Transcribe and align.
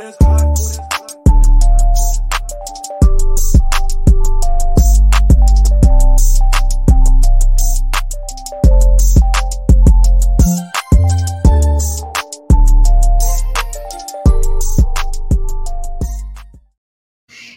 that's 0.00 0.16
hot. 0.22 0.56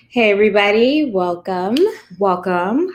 Hey, 0.09 0.29
everybody, 0.31 1.09
welcome 1.11 1.77
Welcome. 2.19 2.89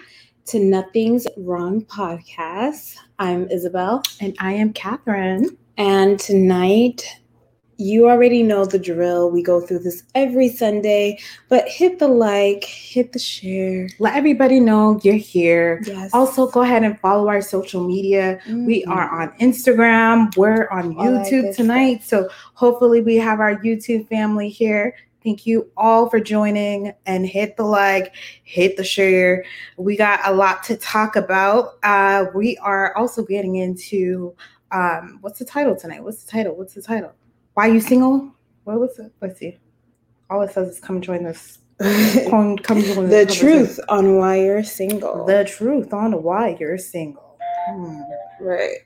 to 0.46 0.60
Nothing's 0.60 1.26
Wrong 1.36 1.84
podcast. 1.86 2.96
I'm 3.18 3.48
Isabel, 3.50 4.02
And 4.20 4.36
I 4.38 4.52
am 4.52 4.72
Catherine. 4.72 5.56
and 5.78 6.18
tonight 6.20 7.02
you 7.78 8.10
already 8.10 8.42
know 8.42 8.64
the 8.64 8.78
drill. 8.78 9.30
We 9.30 9.42
go 9.42 9.60
through 9.60 9.78
this 9.80 10.02
every 10.16 10.48
Sunday, 10.48 11.18
but 11.48 11.68
hit 11.68 12.00
the 12.00 12.08
like, 12.08 12.64
hit 12.64 13.12
the 13.12 13.20
share. 13.20 13.88
Let 14.00 14.16
everybody 14.16 14.58
know 14.58 15.00
you're 15.04 15.14
here. 15.14 15.80
Yes. 15.86 16.10
Also, 16.12 16.48
go 16.48 16.62
ahead 16.62 16.82
and 16.82 16.98
follow 16.98 17.28
our 17.28 17.40
social 17.40 17.86
media. 17.86 18.40
We 18.48 18.84
Mhm. 18.84 18.88
are 18.90 19.08
on 19.22 19.32
Instagram. 19.38 20.36
We're 20.36 20.68
on 20.70 20.94
YouTube 20.96 21.54
tonight. 21.54 22.02
So, 22.02 22.28
hopefully, 22.54 23.00
we 23.00 23.16
have 23.16 23.38
our 23.38 23.54
YouTube 23.56 24.08
family 24.08 24.48
here. 24.48 24.94
Thank 25.22 25.46
you 25.46 25.68
all 25.76 26.08
for 26.08 26.20
joining 26.20 26.92
and 27.06 27.26
hit 27.26 27.56
the 27.56 27.64
like, 27.64 28.12
hit 28.44 28.76
the 28.76 28.84
share. 28.84 29.44
We 29.76 29.96
got 29.96 30.20
a 30.24 30.32
lot 30.32 30.62
to 30.64 30.76
talk 30.76 31.16
about. 31.16 31.74
Uh, 31.82 32.26
we 32.34 32.56
are 32.58 32.96
also 32.96 33.24
getting 33.24 33.56
into 33.56 34.34
um, 34.70 35.18
what's 35.22 35.38
the 35.38 35.46
title 35.46 35.74
tonight? 35.74 36.02
What's 36.04 36.24
the 36.24 36.30
title? 36.30 36.54
What's 36.54 36.74
the 36.74 36.82
title? 36.82 37.12
Why 37.58 37.66
you 37.66 37.80
single? 37.80 38.32
What 38.62 38.78
was 38.78 38.96
it? 39.00 39.10
Let's 39.20 39.40
see. 39.40 39.58
All 40.30 40.42
it 40.42 40.52
says 40.52 40.68
is 40.68 40.78
come 40.78 41.00
join 41.00 41.24
this. 41.24 41.58
Come, 42.30 42.56
come 42.56 42.80
join 42.82 43.08
the 43.08 43.26
truth 43.26 43.80
on 43.88 44.16
why 44.16 44.36
you're 44.36 44.62
single. 44.62 45.26
the 45.26 45.44
truth 45.44 45.92
on 45.92 46.22
why 46.22 46.56
you're 46.60 46.78
single. 46.78 47.36
Hmm. 47.68 48.00
right. 48.40 48.78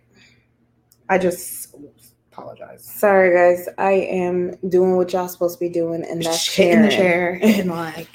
I 1.11 1.19
just 1.19 1.75
apologize. 2.33 2.83
Sorry, 2.83 3.34
guys. 3.34 3.69
I 3.77 3.92
am 3.92 4.56
doing 4.70 4.97
what 4.97 5.12
y'all 5.12 5.29
supposed 5.29 5.59
to 5.59 5.61
be 5.61 5.69
doing, 5.69 6.03
and 6.03 6.23
that's 6.23 6.39
Shit 6.39 6.75
in 6.75 6.83
the 6.83 6.89
chair 6.89 7.39
and 7.42 7.69
like, 7.69 8.09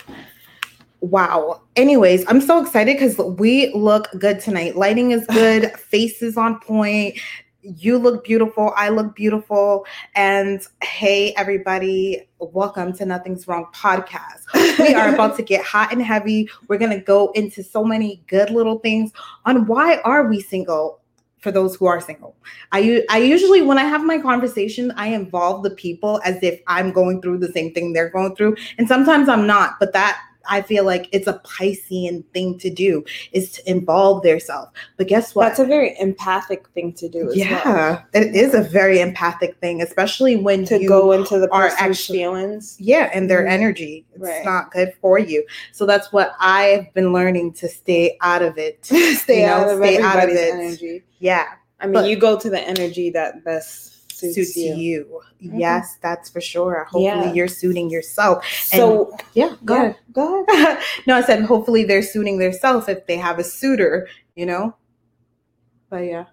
wow. 1.01 1.61
Anyways, 1.75 2.25
I'm 2.27 2.41
so 2.41 2.63
excited 2.63 2.95
because 2.95 3.15
we 3.37 3.71
look 3.75 4.07
good 4.17 4.39
tonight. 4.39 4.75
Lighting 4.75 5.11
is 5.11 5.23
good, 5.27 5.71
faces 5.77 6.35
on 6.35 6.59
point. 6.61 7.19
You 7.61 7.97
look 7.97 8.23
beautiful. 8.23 8.71
I 8.75 8.89
look 8.89 9.15
beautiful. 9.15 9.85
And 10.15 10.61
hey, 10.83 11.33
everybody, 11.35 12.27
welcome 12.39 12.93
to 12.93 13.05
Nothing's 13.05 13.47
Wrong 13.47 13.65
podcast. 13.73 14.43
We 14.79 14.93
are 14.93 15.13
about 15.13 15.35
to 15.37 15.43
get 15.43 15.65
hot 15.65 15.91
and 15.91 16.01
heavy. 16.01 16.49
We're 16.67 16.77
going 16.77 16.97
to 16.97 17.03
go 17.03 17.31
into 17.33 17.63
so 17.63 17.83
many 17.83 18.23
good 18.27 18.51
little 18.51 18.79
things 18.79 19.11
on 19.45 19.65
why 19.65 19.97
are 20.05 20.27
we 20.27 20.39
single 20.39 21.01
for 21.39 21.51
those 21.51 21.75
who 21.75 21.85
are 21.85 22.01
single. 22.01 22.35
I, 22.71 23.03
I 23.09 23.19
usually 23.19 23.61
when 23.61 23.77
I 23.77 23.83
have 23.83 24.03
my 24.03 24.17
conversation, 24.17 24.91
I 24.97 25.07
involve 25.07 25.63
the 25.63 25.69
people 25.71 26.19
as 26.25 26.41
if 26.41 26.59
I'm 26.67 26.91
going 26.91 27.21
through 27.21 27.39
the 27.39 27.51
same 27.51 27.73
thing 27.73 27.93
they're 27.93 28.09
going 28.09 28.35
through, 28.35 28.57
and 28.77 28.87
sometimes 28.87 29.29
I'm 29.29 29.47
not. 29.47 29.79
But 29.79 29.93
that 29.93 30.19
I 30.49 30.61
feel 30.61 30.85
like 30.85 31.09
it's 31.11 31.27
a 31.27 31.39
Piscean 31.45 32.23
thing 32.33 32.57
to 32.59 32.69
do 32.69 33.03
is 33.31 33.51
to 33.53 33.69
involve 33.69 34.23
theirself. 34.23 34.69
But 34.97 35.07
guess 35.07 35.33
what? 35.35 35.47
That's 35.49 35.59
a 35.59 35.65
very 35.65 35.95
empathic 35.99 36.67
thing 36.69 36.93
to 36.93 37.09
do. 37.09 37.29
As 37.29 37.35
well. 37.35 37.35
yeah, 37.37 38.01
it 38.13 38.35
is 38.35 38.53
a 38.53 38.61
very 38.61 38.99
empathic 38.99 39.57
thing, 39.59 39.81
especially 39.81 40.35
when 40.35 40.65
to 40.65 40.81
you 40.81 40.87
go 40.87 41.11
into 41.11 41.39
the 41.39 41.47
person's 41.47 41.79
actually- 41.81 42.19
feelings. 42.19 42.75
yeah, 42.79 43.09
and 43.13 43.29
their 43.29 43.43
Mhm. 43.43 43.51
energy. 43.51 44.05
It's 44.13 44.23
Right. 44.23 44.45
not 44.45 44.71
good 44.71 44.93
for 45.01 45.19
you. 45.19 45.45
So 45.71 45.85
that's 45.85 46.11
what 46.11 46.33
I've 46.39 46.93
been 46.93 47.13
learning 47.13 47.53
to 47.53 47.67
stay 47.67 48.17
out 48.21 48.41
of 48.41 48.57
it. 48.57 48.79
stay 48.85 49.41
You 49.41 49.47
know, 49.47 49.53
out 49.53 49.69
of 49.69 49.77
stay 49.77 49.97
out 50.01 50.23
of 50.23 50.29
it. 50.29 50.53
energy. 50.53 51.03
Yeah. 51.19 51.45
I 51.79 51.85
mean, 51.85 51.93
But- 51.93 52.09
you 52.09 52.15
go 52.15 52.37
to 52.39 52.49
the 52.49 52.59
energy 52.61 53.09
that 53.11 53.43
best 53.43 53.93
suits, 54.17 54.35
suits 54.35 54.57
you. 54.57 54.75
you. 54.75 55.21
Mhm. 55.43 55.59
Yes, 55.59 55.97
that's 56.01 56.29
for 56.29 56.41
sure. 56.41 56.83
Hopefully 56.85 57.03
Yeah. 57.27 57.33
you're 57.33 57.47
suiting 57.47 57.89
yourself. 57.89 58.45
So 58.45 59.15
Yeah, 59.33 59.55
go 59.65 59.75
yeah, 59.75 59.81
ahead. 59.83 59.95
go 60.13 60.45
ahead. 60.49 60.79
no, 61.07 61.15
I 61.15 61.21
said 61.21 61.43
hopefully 61.43 61.83
they're 61.83 62.01
suiting 62.01 62.37
themselves 62.39 62.87
if 62.87 63.05
they 63.07 63.17
have 63.17 63.39
a 63.39 63.43
suitor, 63.43 64.07
you 64.35 64.45
know? 64.45 64.75
But 65.89 66.05
yeah, 66.05 66.25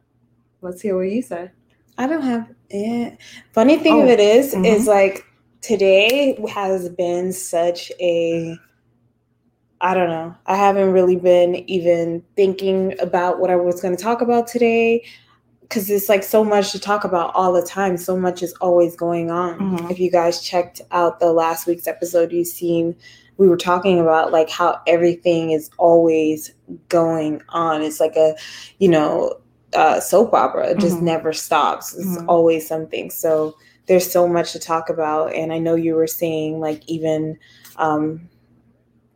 let's 0.63 0.81
hear 0.83 0.97
what 0.97 1.11
you 1.11 1.23
said. 1.23 1.53
I 1.99 2.07
don't 2.07 2.23
have 2.23 2.51
it. 2.71 3.19
Funny 3.53 3.79
thing 3.79 4.01
of 4.03 4.09
Oh, 4.09 4.11
it 4.11 4.21
is, 4.21 4.55
mhm. 4.55 4.65
is 4.67 4.87
like 4.87 5.25
today 5.61 6.37
has 6.49 6.89
been 6.89 7.33
such 7.33 7.93
a 8.01 8.57
I 9.81 9.93
don't 9.93 10.09
know. 10.09 10.35
I 10.47 10.57
haven't 10.57 10.93
really 10.93 11.17
been 11.17 11.69
even 11.69 12.23
thinking 12.37 12.95
about 13.01 13.39
what 13.39 13.51
I 13.51 13.57
was 13.57 13.83
going 13.83 13.95
to 13.95 14.03
talk 14.03 14.23
about 14.23 14.47
today 14.47 15.05
because 15.69 15.91
it's 15.91 16.09
like 16.09 16.23
so 16.23 16.45
much 16.45 16.73
to 16.73 16.79
talk 16.79 17.05
about 17.05 17.33
all 17.35 17.53
the 17.53 17.63
time. 17.67 17.97
So 17.97 18.17
much 18.17 18.43
is 18.43 18.53
always 18.61 18.95
going 18.95 19.31
on. 19.31 19.59
Mhm. 19.59 19.91
If 19.91 19.99
you 19.99 20.11
guys 20.11 20.41
checked 20.41 20.83
out 20.93 21.21
the 21.21 21.33
last 21.33 21.67
week's 21.67 21.89
episode, 21.89 22.33
you've 22.33 22.47
seen 22.47 22.95
we 23.37 23.49
were 23.49 23.57
talking 23.57 23.99
about 23.99 24.31
like 24.31 24.49
how 24.49 24.79
everything 24.87 25.51
is 25.51 25.69
always 25.77 26.53
going 26.89 27.43
on. 27.49 27.83
It's 27.83 27.99
like 27.99 28.15
a, 28.15 28.37
you 28.79 28.89
know, 28.89 29.35
uh, 29.73 29.99
soap 29.99 30.33
opera. 30.35 30.69
It 30.69 30.79
just 30.79 30.99
Mhm. 30.99 31.03
never 31.03 31.33
stops. 31.33 31.95
It's 31.97 32.19
Mhm. 32.19 32.27
always 32.29 32.69
something. 32.69 33.11
So 33.11 33.57
there's 33.87 34.09
so 34.09 34.29
much 34.29 34.53
to 34.53 34.61
talk 34.61 34.89
about. 34.89 35.35
And 35.35 35.53
I 35.53 35.59
know 35.59 35.75
you 35.75 35.97
were 35.97 36.07
saying 36.07 36.61
like 36.61 36.83
even 36.87 37.37
um, 37.77 38.29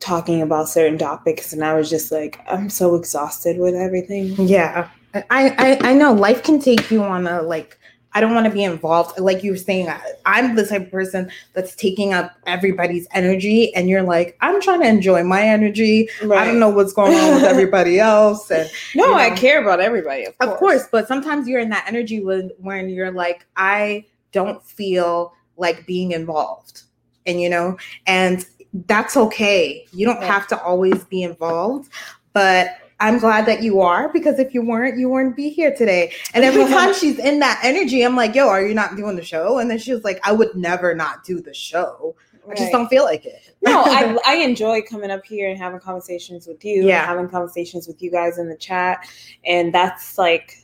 talking 0.01 0.43
about 0.43 0.69
certain 0.69 0.99
topics, 0.99 1.53
and 1.53 1.65
I 1.65 1.75
was 1.75 1.89
just 1.89 2.11
like, 2.11 2.41
I'm 2.49 2.71
so 2.71 2.97
exhausted 2.97 3.59
with 3.59 3.77
everything. 3.77 4.35
Yeah. 4.39 4.89
I, 5.31 5.49
I 5.83 5.91
I 5.91 5.93
know 5.95 6.13
life 6.13 6.43
can 6.43 6.61
take 6.61 6.91
you 6.91 7.03
on 7.03 7.27
a 7.27 7.43
like 7.43 7.79
I 8.15 8.21
don't 8.23 8.35
want 8.35 8.47
to 8.47 8.51
be 8.53 8.65
involved. 8.65 9.21
Like 9.21 9.45
you 9.45 9.51
were 9.51 9.57
saying, 9.59 9.89
I- 9.89 10.01
I'm 10.25 10.57
the 10.57 10.67
type 10.67 10.87
of 10.87 10.91
person 10.91 11.31
that's 11.53 11.77
taking 11.77 12.15
up 12.15 12.33
everybody's 12.47 13.07
energy, 13.13 13.73
and 13.75 13.89
you're 13.89 14.03
like, 14.03 14.37
I'm 14.41 14.61
trying 14.63 14.81
to 14.81 14.89
enjoy 14.89 15.23
my 15.25 15.43
energy. 15.43 16.09
I 16.23 16.45
don't 16.47 16.59
know 16.59 16.71
what's 16.71 16.95
going 16.95 17.15
on 17.15 17.35
with 17.35 17.45
everybody 17.45 18.01
else, 18.15 18.51
and 18.51 18.69
No, 18.95 19.05
you 19.11 19.15
I 19.15 19.31
care 19.31 19.61
about 19.61 19.81
everybody. 19.81 20.25
Of 20.25 20.39
course. 20.39 20.51
Of 20.53 20.59
course, 20.59 20.89
but 20.91 21.07
sometimes 21.07 21.47
you're 21.47 21.61
in 21.61 21.69
that 21.69 21.85
energy 21.87 22.21
when 22.25 22.51
when 22.59 22.89
you're 22.89 23.13
like, 23.13 23.47
I 23.57 24.07
don't 24.33 24.65
feel 24.65 25.33
like 25.59 25.87
being 25.87 26.13
involved. 26.13 26.83
And 27.27 27.41
you 27.41 27.51
know, 27.51 27.77
and 28.07 28.45
that's 28.87 29.17
okay. 29.19 29.87
You 29.93 30.07
don't 30.07 30.17
Right. 30.17 30.25
have 30.31 30.47
to 30.49 30.63
always 30.63 31.05
be 31.05 31.23
involved, 31.23 31.91
but 32.33 32.79
I'm 33.01 33.19
glad 33.19 33.47
that 33.47 33.63
you 33.63 33.81
are 33.81 34.09
because 34.13 34.39
if 34.39 34.53
you 34.55 34.63
weren't, 34.63 34.99
you 34.99 35.09
wouldn't 35.09 35.37
be 35.37 35.51
here 35.51 35.75
today. 35.75 36.13
And 36.35 36.45
every 36.45 36.65
time 36.75 36.93
she's 36.95 37.19
in 37.19 37.39
that 37.41 37.61
energy, 37.63 38.03
I'm 38.03 38.17
like, 38.17 38.35
yo, 38.35 38.49
are 38.49 38.67
you 38.67 38.75
not 38.75 38.97
doing 38.97 39.17
the 39.17 39.25
show? 39.25 39.59
And 39.59 39.71
then 39.71 39.79
she 39.79 39.93
was 39.95 40.03
like, 40.05 40.21
I 40.27 40.33
would 40.33 40.55
never 40.57 40.95
not 40.95 41.25
do 41.25 41.41
the 41.41 41.55
show. 41.55 42.17
I 42.51 42.55
just 42.55 42.73
don't 42.73 42.89
feel 42.89 43.05
like 43.05 43.27
it. 43.27 43.55
no, 43.61 43.83
I, 43.87 44.17
I 44.27 44.35
enjoy 44.37 44.81
coming 44.81 45.11
up 45.11 45.23
here 45.25 45.51
and 45.51 45.59
having 45.59 45.81
conversations 45.81 46.47
with 46.47 46.65
you, 46.65 46.87
Yeah. 46.89 47.05
having 47.05 47.29
conversations 47.29 47.87
with 47.87 48.01
you 48.03 48.11
guys 48.11 48.39
in 48.39 48.49
the 48.49 48.57
chat, 48.57 49.07
and 49.45 49.73
that's 49.75 50.17
like 50.17 50.55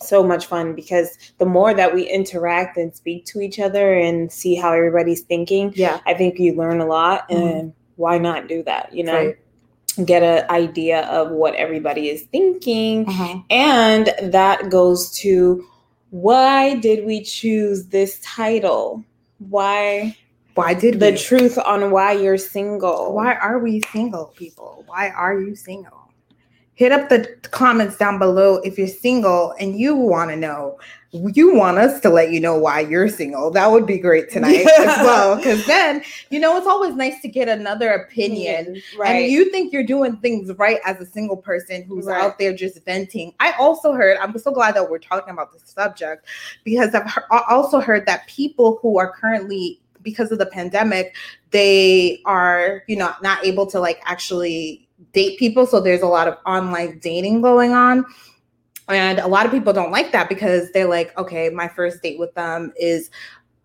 so 0.00 0.22
much 0.22 0.46
fun 0.46 0.72
because 0.76 1.18
the 1.38 1.44
more 1.44 1.74
that 1.74 1.92
we 1.92 2.08
interact 2.08 2.76
and 2.76 2.94
speak 2.94 3.24
to 3.24 3.40
each 3.40 3.58
other 3.58 3.92
and 3.94 4.30
see 4.30 4.54
how 4.54 4.72
everybody's 4.72 5.22
thinking, 5.22 5.72
yeah. 5.74 5.98
I 6.06 6.14
think 6.14 6.38
you 6.38 6.54
learn 6.54 6.80
a 6.80 6.86
lot, 6.86 7.28
Mhm. 7.28 7.34
and 7.60 7.72
why 7.96 8.18
not 8.18 8.46
do 8.46 8.62
that? 8.62 8.94
You 8.94 9.02
know, 9.02 9.16
Right. 9.26 9.38
Get 10.04 10.22
an 10.22 10.48
idea 10.50 11.02
of 11.08 11.30
what 11.30 11.54
everybody 11.54 12.08
is 12.08 12.22
thinking, 12.32 13.06
Uh-huh. 13.08 13.38
and 13.50 14.10
that 14.32 14.70
goes 14.70 15.10
to 15.20 15.64
why 16.10 16.74
did 16.76 17.06
we 17.06 17.22
choose 17.22 17.86
this 17.86 18.20
title? 18.20 19.04
Why 19.38 20.16
Why 20.54 20.74
did 20.74 21.00
the 21.00 21.12
we? 21.12 21.16
truth 21.16 21.56
on 21.58 21.90
why 21.90 22.12
you're 22.12 22.36
single? 22.38 23.14
Why 23.14 23.34
are 23.34 23.58
we 23.58 23.80
single, 23.92 24.26
people? 24.36 24.84
Why 24.86 25.08
are 25.10 25.38
you 25.40 25.56
single? 25.56 26.01
Hit 26.74 26.90
up 26.90 27.08
the 27.10 27.26
comments 27.50 27.96
down 27.96 28.18
below 28.18 28.56
if 28.64 28.78
you're 28.78 28.86
single 28.88 29.54
and 29.60 29.78
you 29.78 29.94
want 29.94 30.30
to 30.30 30.36
know. 30.36 30.78
You 31.10 31.54
want 31.54 31.76
us 31.76 32.00
to 32.00 32.08
let 32.08 32.30
you 32.32 32.40
know 32.40 32.56
why 32.56 32.80
you're 32.80 33.06
single. 33.10 33.50
That 33.50 33.70
would 33.70 33.84
be 33.86 33.98
great 33.98 34.30
tonight 34.30 34.66
as 34.78 34.86
well. 35.04 35.36
Because 35.36 35.66
then, 35.66 36.02
you 36.30 36.40
know, 36.40 36.56
it's 36.56 36.66
always 36.66 36.94
nice 36.94 37.20
to 37.20 37.28
get 37.28 37.48
another 37.50 37.90
opinion. 37.90 38.76
Mm, 38.76 38.98
right? 38.98 39.10
And 39.22 39.30
you 39.30 39.50
think 39.50 39.74
you're 39.74 39.84
doing 39.84 40.16
things 40.16 40.50
right 40.56 40.78
as 40.86 40.98
a 41.00 41.04
single 41.04 41.36
person 41.36 41.82
who's 41.82 42.06
Right. 42.06 42.22
out 42.24 42.38
there 42.38 42.54
just 42.56 42.82
venting. 42.86 43.34
I 43.40 43.52
also 43.58 43.92
heard, 43.92 44.16
I'm 44.16 44.36
so 44.38 44.50
glad 44.52 44.74
that 44.74 44.88
we're 44.88 44.98
talking 44.98 45.34
about 45.34 45.52
this 45.52 45.64
subject 45.66 46.24
because 46.64 46.94
I've 46.94 47.04
he- 47.12 47.20
also 47.50 47.80
heard 47.80 48.06
that 48.06 48.26
people 48.26 48.78
who 48.80 48.98
are 48.98 49.12
currently, 49.12 49.78
because 50.00 50.32
of 50.32 50.38
the 50.38 50.46
pandemic, 50.46 51.14
they 51.50 52.22
are, 52.24 52.82
you 52.86 52.96
know, 52.96 53.12
not 53.22 53.44
able 53.44 53.66
to 53.66 53.78
like 53.78 54.00
actually 54.06 54.88
date 55.12 55.38
people. 55.38 55.66
So 55.66 55.80
there's 55.80 56.02
a 56.02 56.06
lot 56.06 56.28
of 56.28 56.36
online 56.46 56.98
dating 56.98 57.42
going 57.42 57.72
on. 57.72 58.04
And 58.88 59.20
a 59.20 59.28
lot 59.28 59.46
of 59.46 59.52
people 59.52 59.72
don't 59.72 59.92
like 59.92 60.12
that 60.12 60.28
because 60.28 60.70
they're 60.72 60.88
like, 60.88 61.16
okay, 61.16 61.48
my 61.50 61.68
first 61.68 62.02
date 62.02 62.18
with 62.18 62.34
them 62.34 62.72
is 62.76 63.10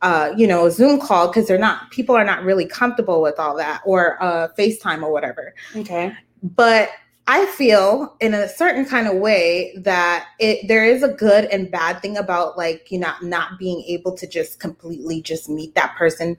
uh, 0.02 0.32
you 0.38 0.46
know, 0.46 0.68
a 0.68 0.72
Zoom 0.72 1.00
call 1.00 1.28
because 1.28 1.48
they're 1.48 1.58
not 1.58 1.90
people 1.92 2.16
are 2.16 2.24
not 2.24 2.44
really 2.44 2.66
comfortable 2.66 3.22
with 3.22 3.40
all 3.40 3.58
that 3.58 3.82
or 3.86 4.22
uh, 4.22 4.48
FaceTime 4.58 5.02
or 5.02 5.12
whatever. 5.12 5.56
Okay. 5.76 6.14
But 6.44 6.90
I 7.28 7.46
feel 7.48 8.16
in 8.22 8.34
a 8.34 8.48
certain 8.48 8.86
kind 8.86 9.08
of 9.08 9.18
way 9.18 9.74
that 9.78 10.28
it 10.40 10.68
there 10.68 10.86
is 10.86 11.04
a 11.04 11.10
good 11.10 11.46
and 11.46 11.70
bad 11.70 12.02
thing 12.02 12.18
about 12.18 12.58
like 12.58 12.92
you 12.92 13.00
know 13.00 13.12
not 13.22 13.58
being 13.60 13.82
able 13.88 14.14
to 14.14 14.28
just 14.28 14.60
completely 14.60 15.22
just 15.22 15.50
meet 15.50 15.76
that 15.76 15.96
person 15.98 16.38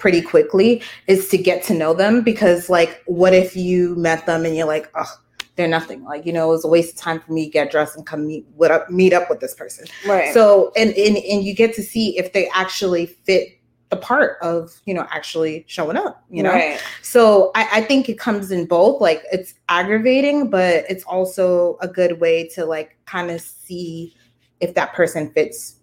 pretty 0.00 0.20
quickly 0.22 0.82
is 1.06 1.28
to 1.28 1.38
get 1.38 1.62
to 1.62 1.74
know 1.74 1.94
them 1.94 2.22
because 2.22 2.68
like 2.68 3.02
what 3.06 3.32
if 3.34 3.54
you 3.54 3.94
met 3.96 4.26
them 4.26 4.44
and 4.44 4.56
you're 4.56 4.66
like 4.66 4.90
oh 4.96 5.20
they're 5.56 5.68
nothing 5.68 6.02
like 6.04 6.24
you 6.26 6.32
know 6.32 6.46
it 6.48 6.52
was 6.54 6.64
a 6.64 6.68
waste 6.68 6.94
of 6.94 7.00
time 7.00 7.20
for 7.20 7.32
me 7.32 7.44
to 7.44 7.50
get 7.50 7.70
dressed 7.70 7.94
and 7.96 8.06
come 8.06 8.26
meet 8.26 8.44
what 8.56 8.70
up 8.70 8.90
meet 8.90 9.12
up 9.12 9.28
with 9.30 9.40
this 9.40 9.54
person 9.54 9.84
Right. 10.08 10.32
so 10.34 10.72
and, 10.74 10.90
and 10.94 11.16
and 11.18 11.44
you 11.44 11.54
get 11.54 11.74
to 11.74 11.82
see 11.82 12.18
if 12.18 12.32
they 12.32 12.48
actually 12.54 13.06
fit 13.06 13.60
the 13.90 13.96
part 13.96 14.38
of 14.40 14.80
you 14.86 14.94
know 14.94 15.06
actually 15.10 15.64
showing 15.68 15.96
up 15.96 16.24
you 16.30 16.42
know 16.42 16.52
Right. 16.52 16.80
so 17.02 17.50
I, 17.54 17.68
I 17.72 17.80
think 17.82 18.08
it 18.08 18.18
comes 18.18 18.50
in 18.50 18.64
both 18.66 19.00
like 19.00 19.22
it's 19.32 19.54
aggravating 19.68 20.48
but 20.48 20.84
it's 20.88 21.04
also 21.04 21.76
a 21.82 21.88
good 21.88 22.20
way 22.20 22.48
to 22.54 22.64
like 22.64 22.96
kind 23.06 23.30
of 23.30 23.40
see 23.40 24.14
if 24.60 24.74
that 24.74 24.94
person 24.94 25.30
fits 25.32 25.76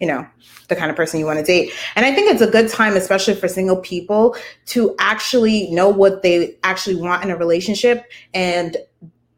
you 0.00 0.06
know 0.06 0.26
the 0.68 0.76
kind 0.76 0.90
of 0.90 0.96
person 0.96 1.20
you 1.20 1.26
want 1.26 1.38
to 1.38 1.44
date. 1.44 1.72
And 1.94 2.06
i 2.06 2.14
think 2.14 2.30
it's 2.30 2.42
a 2.42 2.50
good 2.50 2.68
time 2.68 2.96
especially 2.96 3.34
for 3.34 3.48
single 3.48 3.76
people 3.76 4.36
to 4.66 4.94
actually 4.98 5.70
know 5.70 5.88
what 5.88 6.22
they 6.22 6.56
actually 6.64 6.96
want 6.96 7.24
in 7.24 7.30
a 7.30 7.36
relationship 7.36 8.04
and 8.34 8.76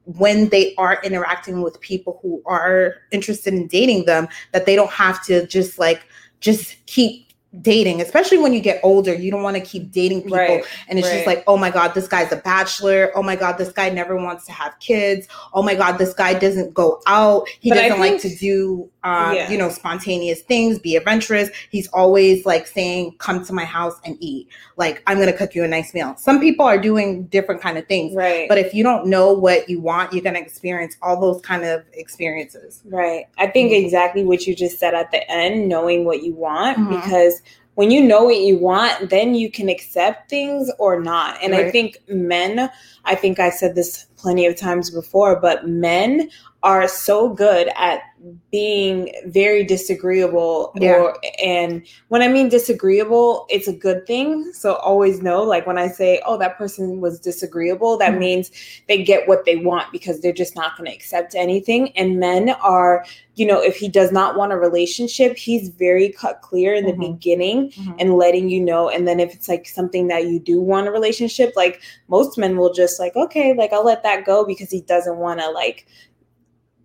when 0.04 0.48
they 0.48 0.74
are 0.76 1.00
interacting 1.04 1.62
with 1.62 1.80
people 1.80 2.18
who 2.22 2.42
are 2.44 2.96
interested 3.12 3.54
in 3.54 3.66
dating 3.68 4.04
them 4.04 4.28
that 4.52 4.66
they 4.66 4.74
don't 4.74 4.90
have 4.90 5.24
to 5.24 5.46
just 5.46 5.78
like 5.78 6.02
just 6.40 6.84
keep 6.86 7.28
dating. 7.60 8.00
Especially 8.00 8.38
when 8.38 8.52
you 8.52 8.60
get 8.60 8.80
older 8.82 9.14
you 9.14 9.30
don't 9.30 9.42
want 9.42 9.56
to 9.56 9.62
keep 9.62 9.92
dating 9.92 10.22
people. 10.22 10.38
Right. 10.38 10.64
and 10.88 10.98
it's 10.98 11.08
just 11.08 11.26
like 11.26 11.44
oh 11.46 11.56
my 11.56 11.70
god 11.70 11.94
this 11.94 12.08
guy's 12.08 12.32
a 12.32 12.36
bachelor. 12.36 13.12
Oh 13.14 13.22
my 13.22 13.36
god 13.36 13.58
this 13.58 13.72
guy 13.72 13.90
never 13.90 14.16
wants 14.16 14.44
to 14.46 14.52
have 14.52 14.78
kids. 14.80 15.28
Oh 15.52 15.62
my 15.62 15.74
god 15.74 15.98
this 15.98 16.14
guy 16.14 16.34
doesn't 16.34 16.74
go 16.74 17.00
out. 17.06 17.48
He 17.60 17.70
But 17.70 17.76
doesn't 17.76 18.00
like 18.00 18.20
to 18.22 18.34
do 18.36 18.90
um, 19.04 19.34
Yeah. 19.34 19.50
you 19.50 19.58
know 19.58 19.68
spontaneous 19.68 20.40
things 20.42 20.78
be 20.78 20.96
adventurous 20.96 21.50
he's 21.70 21.88
always 21.88 22.46
like 22.46 22.66
saying 22.66 23.14
come 23.18 23.44
to 23.44 23.52
my 23.52 23.64
house 23.64 23.94
and 24.04 24.16
eat 24.20 24.48
like 24.76 25.02
i'm 25.06 25.18
gonna 25.18 25.32
cook 25.32 25.54
you 25.54 25.64
a 25.64 25.68
nice 25.68 25.92
meal 25.94 26.14
some 26.16 26.38
people 26.40 26.64
are 26.64 26.78
doing 26.78 27.24
different 27.24 27.60
kind 27.60 27.78
of 27.78 27.86
things 27.88 28.14
Right. 28.14 28.48
but 28.48 28.58
if 28.58 28.74
you 28.74 28.82
don't 28.84 29.06
know 29.06 29.32
what 29.32 29.68
you 29.68 29.80
want 29.80 30.12
you're 30.12 30.22
gonna 30.22 30.38
experience 30.38 30.96
all 31.02 31.20
those 31.20 31.40
kind 31.42 31.64
of 31.64 31.82
experiences 31.94 32.80
Right. 32.84 33.24
I 33.38 33.46
think 33.48 33.72
Mhm. 33.72 33.84
exactly 33.84 34.24
what 34.24 34.46
you 34.46 34.54
just 34.54 34.78
said 34.78 34.94
at 34.94 35.10
the 35.10 35.28
end, 35.30 35.68
knowing 35.68 36.04
what 36.04 36.22
you 36.22 36.34
want, 36.34 36.78
Mhm. 36.78 36.88
because 37.02 37.42
when 37.74 37.90
you 37.90 38.02
know 38.02 38.24
what 38.24 38.36
you 38.38 38.58
want, 38.58 39.08
then 39.08 39.34
you 39.34 39.50
can 39.50 39.68
accept 39.70 40.28
things 40.28 40.70
or 40.78 41.00
not. 41.00 41.38
And 41.42 41.54
I 41.54 41.70
think 41.70 41.98
men, 42.08 42.70
I 43.06 43.14
think 43.14 43.40
I 43.40 43.48
said 43.50 43.74
this 43.74 44.06
plenty 44.22 44.46
of 44.46 44.56
times 44.56 44.88
before, 44.90 45.36
but 45.40 45.66
men 45.68 46.30
are 46.62 46.86
so 46.86 47.28
good 47.28 47.68
at 47.76 48.02
being 48.52 49.12
very 49.26 49.64
disagreeable 49.64 50.72
Yeah. 50.76 50.92
or 50.92 51.18
and 51.42 51.82
when 52.06 52.22
I 52.22 52.28
mean 52.28 52.48
disagreeable, 52.48 53.46
it's 53.50 53.66
a 53.66 53.72
good 53.72 54.06
thing. 54.06 54.52
So 54.52 54.74
always 54.76 55.22
know 55.22 55.42
like 55.42 55.66
when 55.66 55.76
I 55.76 55.88
say, 55.88 56.22
"Oh, 56.24 56.36
that 56.38 56.56
person 56.56 57.00
was 57.00 57.18
disagreeable," 57.18 57.96
that 57.98 58.12
Mhm. 58.12 58.18
means 58.18 58.50
they 58.86 59.02
get 59.02 59.26
what 59.26 59.44
they 59.44 59.56
want 59.56 59.90
because 59.90 60.20
they're 60.20 60.32
just 60.32 60.54
not 60.54 60.76
going 60.76 60.88
to 60.88 60.94
accept 60.94 61.34
anything. 61.34 61.90
And 61.96 62.20
men 62.20 62.50
are, 62.62 63.04
you 63.34 63.44
know, 63.44 63.60
if 63.60 63.76
he 63.76 63.88
does 63.88 64.12
not 64.12 64.36
want 64.36 64.52
a 64.52 64.56
relationship, 64.56 65.36
he's 65.36 65.68
very 65.70 66.10
cut 66.10 66.42
clear 66.42 66.74
in 66.74 66.86
the 66.86 66.92
Mhm. 66.92 67.14
beginning 67.14 67.70
Mhm. 67.70 67.94
and 67.98 68.16
letting 68.16 68.48
you 68.48 68.60
know. 68.60 68.88
And 68.88 69.08
then 69.08 69.18
if 69.18 69.34
it's 69.34 69.48
like 69.48 69.66
something 69.66 70.06
that 70.08 70.26
you 70.28 70.38
do 70.38 70.60
want 70.60 70.86
a 70.86 70.92
relationship, 70.92 71.54
like 71.56 71.80
most 72.06 72.38
men 72.38 72.56
will 72.56 72.72
just 72.72 73.00
like, 73.00 73.16
okay, 73.16 73.52
like 73.52 73.72
I'll 73.72 73.84
let 73.84 74.04
that 74.04 74.11
go 74.20 74.44
because 74.44 74.70
he 74.70 74.82
doesn't 74.82 75.16
want 75.16 75.40
to 75.40 75.50
like 75.50 75.86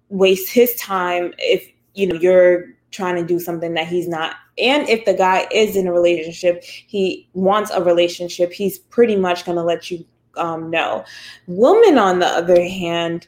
waste 0.10 0.50
his 0.52 0.74
time 0.76 1.34
if 1.38 1.68
you 1.94 2.08
know 2.08 2.16
you're 2.16 2.68
trying 2.92 3.16
to 3.16 3.26
do 3.26 3.40
something 3.40 3.74
that 3.74 3.88
he's 3.88 4.08
not. 4.08 4.36
And 4.58 4.88
if 4.88 5.06
the 5.06 5.14
guy 5.14 5.46
is 5.52 5.76
in 5.76 5.88
a 5.88 5.94
relationship 5.94 6.64
he 6.64 7.30
wants 7.34 7.72
a 7.72 7.84
relationship 7.84 8.54
he's 8.54 8.80
pretty 8.80 9.16
much 9.16 9.46
going 9.46 9.58
to 9.58 9.64
let 9.64 9.92
you 9.92 10.06
um, 10.38 10.70
know. 10.70 11.04
Women 11.48 11.98
on 11.98 12.20
the 12.20 12.28
other 12.28 12.62
hand 12.62 13.28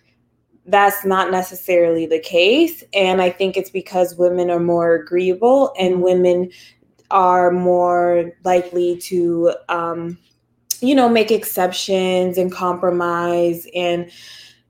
that's 0.69 1.03
not 1.03 1.31
necessarily 1.31 2.05
the 2.05 2.19
case 2.19 2.83
and 2.93 3.21
i 3.21 3.29
think 3.29 3.57
it's 3.57 3.71
because 3.71 4.15
women 4.17 4.49
are 4.51 4.59
more 4.59 4.93
agreeable 4.93 5.73
and 5.79 6.03
women 6.03 6.49
are 7.11 7.51
more 7.51 8.31
likely 8.43 8.97
to 8.97 9.51
um, 9.67 10.17
you 10.81 10.95
know 10.95 11.09
make 11.09 11.31
exceptions 11.31 12.37
and 12.37 12.51
compromise 12.51 13.67
and 13.75 14.09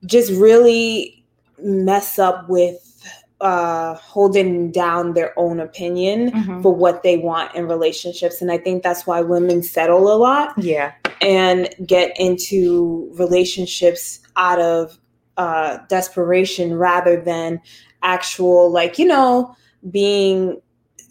just 0.06 0.30
really 0.32 1.22
mess 1.62 2.18
up 2.18 2.48
with 2.48 2.86
uh, 3.40 3.94
holding 3.94 4.70
down 4.70 5.14
their 5.14 5.32
own 5.38 5.60
opinion 5.60 6.30
Mhm. 6.32 6.62
for 6.62 6.74
what 6.74 7.02
they 7.02 7.16
want 7.16 7.54
in 7.54 7.66
relationships 7.68 8.42
and 8.42 8.52
i 8.52 8.58
think 8.58 8.82
that's 8.82 9.06
why 9.06 9.20
women 9.22 9.62
settle 9.62 10.12
a 10.12 10.16
lot 10.16 10.52
yeah 10.58 10.92
and 11.22 11.68
get 11.86 12.12
into 12.18 13.10
relationships 13.16 14.20
out 14.36 14.60
of 14.60 14.98
uh, 15.36 15.78
desperation 15.88 16.74
rather 16.76 17.18
than 17.20 17.60
actual 18.02 18.70
like 18.70 18.98
you 18.98 19.06
know 19.06 19.54
being 19.90 20.60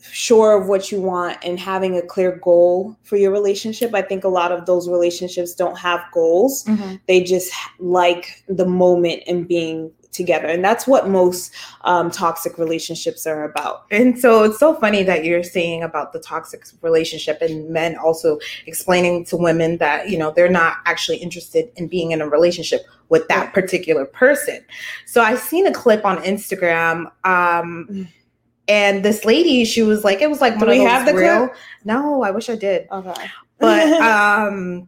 sure 0.02 0.60
of 0.62 0.68
what 0.68 0.92
you 0.92 1.00
want 1.02 1.38
and 1.44 1.60
having 1.60 1.96
a 1.98 2.02
clear 2.02 2.38
goal 2.44 2.96
for 3.04 3.18
your 3.18 3.32
relationship 3.32 3.94
i 3.94 4.02
think 4.02 4.24
a 4.24 4.28
lot 4.30 4.52
of 4.52 4.66
those 4.66 4.88
relationships 4.90 5.54
don't 5.54 5.78
have 5.78 6.02
goals 6.14 6.64
Mhm. 6.66 7.00
they 7.08 7.22
just 7.24 7.52
like 7.80 8.44
the 8.48 8.66
moment 8.66 9.24
and 9.28 9.48
being 9.48 9.92
together 10.12 10.48
and 10.48 10.64
that's 10.66 10.88
what 10.88 11.08
most 11.08 11.52
um, 11.82 12.10
toxic 12.10 12.58
relationships 12.58 13.28
are 13.28 13.44
about 13.44 13.84
And 13.92 14.18
so 14.20 14.44
it's 14.44 14.58
so 14.60 14.74
funny 14.74 15.04
that 15.04 15.24
you're 15.24 15.44
saying 15.44 15.84
about 15.84 16.14
the 16.14 16.20
toxic 16.20 16.64
relationship 16.82 17.42
and 17.44 17.70
men 17.70 17.96
also 17.96 18.40
explaining 18.66 19.24
to 19.26 19.38
women 19.38 19.78
that, 19.78 20.10
you 20.10 20.18
know, 20.18 20.32
they're 20.36 20.50
not 20.50 20.78
actually 20.88 21.18
interested 21.18 21.70
in 21.76 21.88
being 21.88 22.10
in 22.12 22.22
a 22.22 22.28
relationship 22.28 22.82
with 23.10 23.28
that 23.28 23.54
particular 23.54 24.04
person. 24.04 24.66
So 25.06 25.22
I've 25.22 25.40
seen 25.40 25.68
a 25.68 25.72
clip 25.72 26.04
on 26.06 26.18
Instagram. 26.24 27.12
Um, 27.24 27.88
Mm. 27.90 28.08
And 28.70 29.04
this 29.04 29.26
lady, 29.26 29.66
she 29.66 29.82
was 29.82 30.04
like, 30.04 30.22
it 30.22 30.30
was 30.30 30.40
like 30.42 30.58
Do 30.60 30.66
we 30.68 30.80
have 30.80 31.06
the 31.06 31.14
real. 31.14 31.48
clip? 31.48 31.58
No, 31.84 32.22
I 32.24 32.32
wish 32.32 32.50
I 32.50 32.56
did. 32.56 32.88
okay 32.92 33.30
But 33.60 33.92
um 34.02 34.88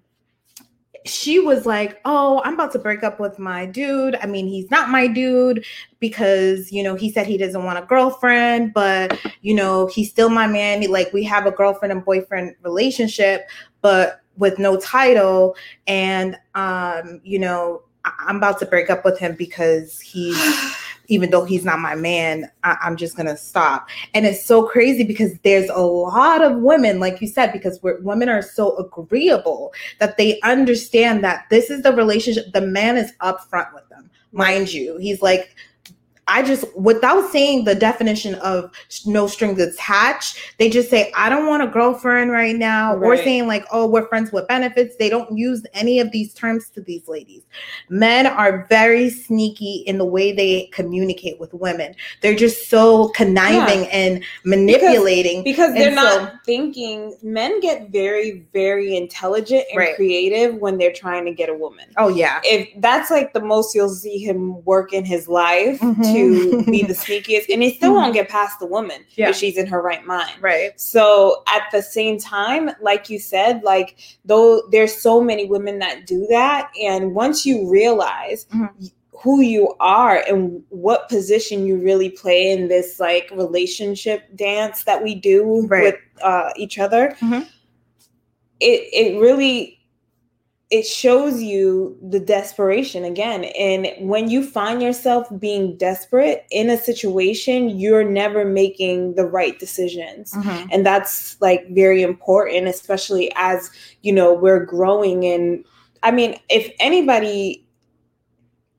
she 1.03 1.39
was 1.39 1.65
like, 1.65 1.99
"Oh, 2.05 2.41
I'm 2.45 2.53
about 2.53 2.71
to 2.73 2.79
break 2.79 3.01
up 3.03 3.19
with 3.19 3.39
my 3.39 3.65
dude. 3.65 4.15
I 4.21 4.27
mean, 4.27 4.45
he's 4.45 4.69
not 4.69 4.89
my 4.89 5.07
dude 5.07 5.65
because, 5.99 6.71
you 6.71 6.83
know, 6.83 6.93
he 6.93 7.11
said 7.11 7.25
he 7.25 7.37
doesn't 7.37 7.63
want 7.63 7.79
a 7.79 7.81
girlfriend, 7.87 8.71
but, 8.71 9.19
you 9.41 9.55
know, 9.55 9.87
he's 9.87 10.11
still 10.11 10.29
my 10.29 10.45
man. 10.45 10.87
Like 10.91 11.11
we 11.11 11.23
have 11.23 11.47
a 11.47 11.51
girlfriend 11.51 11.91
and 11.91 12.05
boyfriend 12.05 12.55
relationship, 12.61 13.49
but 13.81 14.21
with 14.37 14.59
no 14.59 14.77
title 14.79 15.55
and 15.87 16.37
um, 16.53 17.19
you 17.23 17.39
know, 17.39 17.81
I- 18.05 18.25
I'm 18.27 18.35
about 18.37 18.59
to 18.59 18.67
break 18.67 18.91
up 18.91 19.03
with 19.03 19.17
him 19.17 19.33
because 19.35 19.99
he's 19.99 20.37
even 21.07 21.29
though 21.29 21.45
he's 21.45 21.65
not 21.65 21.79
my 21.79 21.95
man, 21.95 22.49
I- 22.63 22.77
I'm 22.81 22.95
just 22.95 23.15
gonna 23.15 23.37
stop. 23.37 23.89
And 24.13 24.25
it's 24.25 24.43
so 24.43 24.63
crazy 24.63 25.03
because 25.03 25.33
there's 25.43 25.69
a 25.69 25.81
lot 25.81 26.41
of 26.43 26.57
women, 26.57 26.99
like 26.99 27.21
you 27.21 27.27
said, 27.27 27.51
because 27.51 27.79
women 27.81 28.29
are 28.29 28.41
so 28.41 28.75
agreeable 28.77 29.73
that 29.99 30.17
they 30.17 30.39
understand 30.41 31.23
that 31.23 31.45
this 31.49 31.69
is 31.69 31.83
the 31.83 31.93
relationship. 31.93 32.51
The 32.53 32.61
man 32.61 32.97
is 32.97 33.11
upfront 33.21 33.73
with 33.73 33.87
them, 33.89 34.09
mind 34.31 34.73
you. 34.73 34.97
He's 34.97 35.21
like, 35.21 35.55
I 36.27 36.43
just, 36.43 36.63
without 36.77 37.29
saying 37.31 37.65
the 37.65 37.75
definition 37.75 38.35
of 38.35 38.71
no 39.05 39.27
strings 39.27 39.59
attached, 39.59 40.37
they 40.59 40.69
just 40.69 40.89
say, 40.89 41.11
I 41.15 41.29
don't 41.29 41.47
want 41.47 41.63
a 41.63 41.67
girlfriend 41.67 42.31
right 42.31 42.55
now. 42.55 42.95
Or 42.95 43.17
saying, 43.17 43.47
like, 43.47 43.65
oh, 43.71 43.87
we're 43.87 44.07
friends 44.07 44.31
with 44.31 44.47
benefits. 44.47 44.95
They 44.95 45.09
don't 45.09 45.35
use 45.37 45.65
any 45.73 45.99
of 45.99 46.11
these 46.11 46.33
terms 46.33 46.69
to 46.69 46.81
these 46.81 47.07
ladies. 47.07 47.41
Men 47.89 48.27
are 48.27 48.65
very 48.69 49.09
sneaky 49.09 49.83
in 49.87 49.97
the 49.97 50.05
way 50.05 50.31
they 50.31 50.69
communicate 50.71 51.39
with 51.39 51.53
women. 51.53 51.95
They're 52.21 52.35
just 52.35 52.69
so 52.69 53.09
conniving 53.09 53.87
and 53.89 54.23
manipulating. 54.45 55.43
because 55.43 55.73
they're 55.73 55.87
And 55.87 55.95
not 55.95 56.33
thinking 56.45 57.17
men 57.21 57.59
get 57.59 57.89
very 57.89 58.45
very 58.53 58.95
intelligent 58.95 59.63
and 59.71 59.77
Right. 59.77 59.95
creative 59.95 60.55
when 60.55 60.77
they're 60.77 60.93
trying 60.93 61.25
to 61.25 61.31
get 61.33 61.49
a 61.49 61.53
woman 61.53 61.85
oh, 61.97 62.07
yeah. 62.09 62.39
if 62.43 62.69
that's 62.77 63.09
like 63.11 63.33
the 63.33 63.39
most 63.41 63.73
you'll 63.75 63.89
see 63.89 64.17
him 64.19 64.63
work 64.65 64.93
in 64.93 65.03
his 65.03 65.27
life 65.27 65.79
Mhm. 65.79 66.03
to 66.13 66.20
be 66.29 66.83
the 66.83 66.93
sneakiest 67.05 67.49
and 67.53 67.63
it 67.63 67.75
still 67.75 67.93
won't 67.93 68.13
get 68.13 68.29
past 68.29 68.59
the 68.59 68.65
woman 68.65 69.03
Yeah. 69.15 69.29
if 69.29 69.35
she's 69.35 69.57
in 69.57 69.67
her 69.67 69.81
right 69.81 70.05
mind 70.05 70.31
Right. 70.41 70.79
so 70.79 71.43
at 71.47 71.63
the 71.71 71.81
same 71.81 72.17
time 72.19 72.71
like 72.81 73.09
you 73.09 73.19
said 73.19 73.63
like 73.63 73.97
though 74.25 74.63
there's 74.71 74.95
so 75.01 75.21
many 75.21 75.45
women 75.45 75.79
that 75.79 76.05
do 76.05 76.25
that 76.29 76.71
and 76.81 77.13
once 77.15 77.45
you 77.45 77.69
realize 77.69 78.45
Mhm. 78.53 78.91
who 79.11 79.41
you 79.41 79.75
are 79.79 80.23
and 80.27 80.63
what 80.69 81.07
position 81.09 81.65
you 81.65 81.77
really 81.77 82.09
play 82.09 82.51
in 82.51 82.67
this 82.67 82.99
like 82.99 83.29
relationship 83.31 84.23
dance 84.35 84.83
that 84.85 85.03
we 85.03 85.13
do 85.15 85.65
Right. 85.67 85.83
with 85.83 85.95
uh, 86.23 86.51
each 86.55 86.79
other 86.79 87.15
Mhm. 87.19 87.47
it 88.59 88.81
it 88.93 89.19
really 89.19 89.79
it 90.71 90.87
shows 90.87 91.43
you 91.43 91.97
the 92.01 92.19
desperation 92.19 93.03
again. 93.03 93.43
And 93.59 93.89
when 94.09 94.29
you 94.29 94.41
find 94.41 94.81
yourself 94.81 95.27
being 95.37 95.75
desperate 95.77 96.45
in 96.49 96.69
a 96.69 96.77
situation 96.77 97.77
you're 97.77 98.05
never 98.05 98.45
making 98.45 99.15
the 99.15 99.25
right 99.25 99.59
decisions. 99.59 100.31
Mhm. 100.33 100.69
and 100.71 100.85
that's 100.85 101.39
like 101.41 101.67
very 101.69 102.01
important 102.01 102.67
especially 102.67 103.31
as 103.35 103.69
you 104.01 104.13
know 104.13 104.33
we're 104.33 104.65
growing. 104.65 105.25
And 105.25 105.65
i 106.03 106.09
mean 106.11 106.39
if 106.49 106.71
anybody 106.79 107.65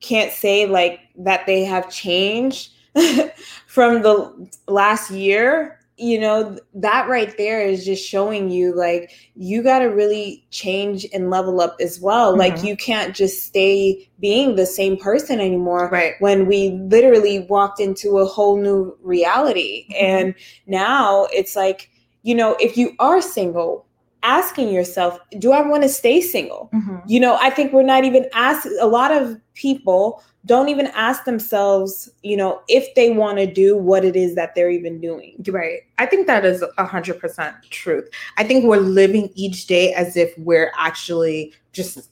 can't 0.00 0.32
say 0.32 0.66
like 0.66 0.98
that 1.16 1.46
they 1.46 1.62
have 1.64 1.88
changed 1.90 2.72
from 3.66 4.02
the 4.02 4.50
last 4.66 5.10
year 5.10 5.78
you 5.98 6.18
know 6.18 6.58
that 6.74 7.06
right 7.08 7.36
there 7.36 7.60
is 7.60 7.84
just 7.84 8.04
showing 8.06 8.50
you 8.50 8.74
like 8.74 9.10
you 9.34 9.62
got 9.62 9.80
to 9.80 9.86
really 9.86 10.44
change 10.50 11.06
and 11.12 11.28
level 11.30 11.60
up 11.60 11.76
as 11.80 12.00
well 12.00 12.36
like 12.36 12.54
Mhm. 12.56 12.64
you 12.64 12.76
can't 12.76 13.14
just 13.14 13.44
stay 13.44 14.08
being 14.18 14.56
the 14.56 14.64
same 14.66 14.96
person 14.96 15.38
anymore 15.38 15.90
Right. 15.92 16.14
when 16.20 16.46
we 16.46 16.70
literally 16.88 17.40
walked 17.40 17.78
into 17.78 18.18
a 18.18 18.24
whole 18.24 18.56
new 18.56 18.96
reality. 19.02 19.86
Mhm. 19.90 19.96
And 20.02 20.34
now 20.66 21.26
it's 21.32 21.54
like, 21.56 21.90
you 22.22 22.34
know, 22.34 22.56
if 22.60 22.76
you 22.78 22.92
are 22.98 23.20
single, 23.20 23.84
asking 24.22 24.68
yourself, 24.68 25.18
do 25.38 25.52
I 25.52 25.62
want 25.66 25.82
to 25.82 25.88
stay 25.88 26.20
single? 26.20 26.70
Mhm. 26.72 27.02
You 27.06 27.20
know, 27.20 27.36
I 27.40 27.50
think 27.50 27.72
we're 27.72 27.82
not 27.82 28.04
even 28.04 28.26
asked, 28.34 28.66
a 28.80 28.86
lot 28.86 29.10
of 29.10 29.36
people 29.54 30.22
don't 30.46 30.68
even 30.68 30.88
ask 30.88 31.24
themselves, 31.24 32.10
you 32.22 32.36
know, 32.36 32.60
if 32.68 32.92
they 32.94 33.10
want 33.10 33.38
to 33.38 33.46
do 33.46 33.76
what 33.76 34.04
it 34.04 34.16
is 34.16 34.34
that 34.34 34.54
they're 34.54 34.70
even 34.70 35.00
doing. 35.00 35.36
Right. 35.48 35.80
I 35.98 36.06
think 36.06 36.26
that 36.26 36.44
is 36.44 36.64
a 36.78 36.84
hundred 36.84 37.20
percent 37.20 37.54
truth. 37.70 38.08
I 38.38 38.44
think 38.44 38.64
we're 38.64 38.78
living 38.78 39.30
each 39.34 39.66
day 39.66 39.92
as 39.94 40.16
if 40.16 40.36
we're 40.38 40.72
actually 40.76 41.52
just 41.72 42.08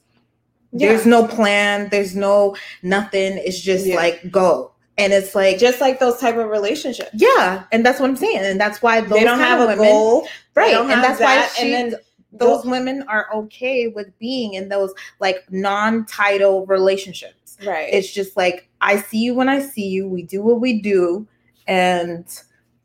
there's 0.73 1.05
no 1.05 1.27
plan, 1.27 1.89
there's 1.91 2.15
no 2.15 2.55
nothing. 2.81 3.33
It's 3.37 3.59
just 3.59 3.85
Yeah. 3.85 3.97
like 3.97 4.31
go. 4.31 4.70
And 5.01 5.13
it's 5.13 5.33
like 5.33 5.57
Just 5.57 5.81
like 5.81 5.99
those 5.99 6.19
type 6.19 6.37
of 6.37 6.47
relationships. 6.47 7.09
yeah, 7.13 7.63
and 7.71 7.85
that's 7.85 7.99
what 7.99 8.09
I'm 8.09 8.15
saying. 8.15 8.39
And 8.39 8.59
that's 8.59 8.81
why 8.81 9.01
those 9.01 9.09
they 9.19 9.23
don't 9.23 9.39
have 9.39 9.59
a 9.59 9.67
women, 9.67 9.85
goal. 9.85 10.27
Right. 10.55 10.75
And 10.75 10.89
that's 10.89 11.19
why 11.19 11.47
she, 11.47 11.73
and 11.73 11.93
then 11.93 11.99
those 12.31 12.65
women 12.65 13.03
are 13.07 13.27
okay 13.33 13.87
with 13.87 14.17
being 14.19 14.53
in 14.53 14.69
those 14.69 14.93
like 15.19 15.43
non-title 15.51 16.65
relationships. 16.67 17.57
right. 17.65 17.89
It's 17.91 18.11
just 18.11 18.37
like 18.37 18.69
I 18.79 18.97
see 19.01 19.19
you 19.19 19.33
when 19.33 19.49
I 19.49 19.59
see 19.59 19.87
you. 19.87 20.07
We 20.07 20.23
do 20.23 20.41
what 20.41 20.61
we 20.61 20.81
do, 20.81 21.27
and 21.67 22.25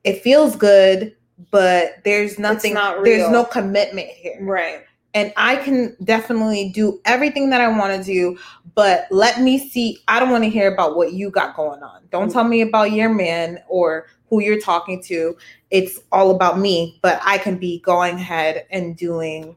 it 0.05 0.23
feels 0.23 0.57
good, 0.57 1.15
but 1.51 2.03
there's 2.05 2.39
nothing. 2.39 2.75
not 2.75 3.05
there's 3.05 3.31
no 3.31 3.45
commitment 3.45 4.09
here, 4.09 4.39
right. 4.41 4.85
and 5.15 5.33
I 5.37 5.57
can 5.57 5.97
definitely 6.05 6.71
do 6.71 7.01
everything 7.05 7.51
that 7.51 7.61
I 7.61 7.69
want 7.69 7.97
to 7.97 8.05
do. 8.05 8.39
But 8.77 9.07
let 9.11 9.41
me 9.41 9.59
see. 9.71 9.99
I 10.07 10.21
don't 10.21 10.31
want 10.31 10.45
to 10.45 10.51
hear 10.51 10.73
about 10.73 10.97
what 10.97 11.15
you 11.15 11.31
got 11.31 11.57
going 11.57 11.83
on. 11.83 12.03
Don't 12.13 12.31
tell 12.31 12.45
me 12.45 12.61
about 12.61 12.93
your 12.93 13.09
man 13.09 13.59
or 13.69 14.07
who 14.29 14.41
you're 14.43 14.61
talking 14.61 15.03
to. 15.05 15.37
It's 15.71 15.99
all 16.13 16.31
about 16.31 16.59
me. 16.61 16.99
But 17.03 17.19
I 17.25 17.39
can 17.39 17.57
be 17.57 17.81
going 17.81 18.17
ahead 18.17 18.67
and 18.71 18.95
doing 18.97 19.57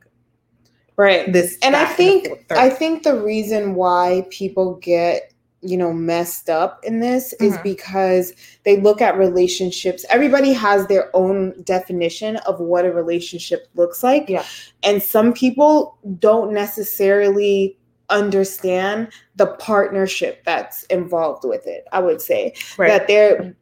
Right. 0.95 1.31
this. 1.31 1.57
and 1.61 1.75
I 1.75 1.85
think. 1.85 2.29
I 2.49 2.69
think 2.69 3.03
the 3.03 3.21
reason 3.21 3.75
why 3.75 4.25
people 4.31 4.75
get 4.75 5.31
you 5.61 5.75
know 5.75 5.91
messed 5.91 6.49
up 6.49 6.79
in 6.85 7.01
this 7.01 7.33
is 7.41 7.57
Mhm. 7.57 7.63
because 7.63 8.33
they 8.63 8.77
look 8.79 9.01
at 9.01 9.17
relationships. 9.17 10.05
Everybody 10.09 10.53
has 10.53 10.87
their 10.87 11.09
own 11.13 11.53
definition 11.65 12.37
of 12.37 12.61
what 12.61 12.85
a 12.85 12.91
relationship 12.93 13.67
looks 13.75 14.01
like, 14.01 14.29
Yeah. 14.29 14.43
and 14.83 15.03
some 15.03 15.33
people 15.33 15.97
don't 16.19 16.53
necessarily 16.53 17.75
understand 18.09 19.09
the 19.35 19.47
partnership 19.47 20.43
that's 20.45 20.83
involved 20.83 21.43
with 21.45 21.67
it. 21.67 21.85
I 21.91 21.99
would 21.99 22.21
say 22.21 22.53
right. 22.77 22.87
that 22.87 23.07
they're 23.07 23.55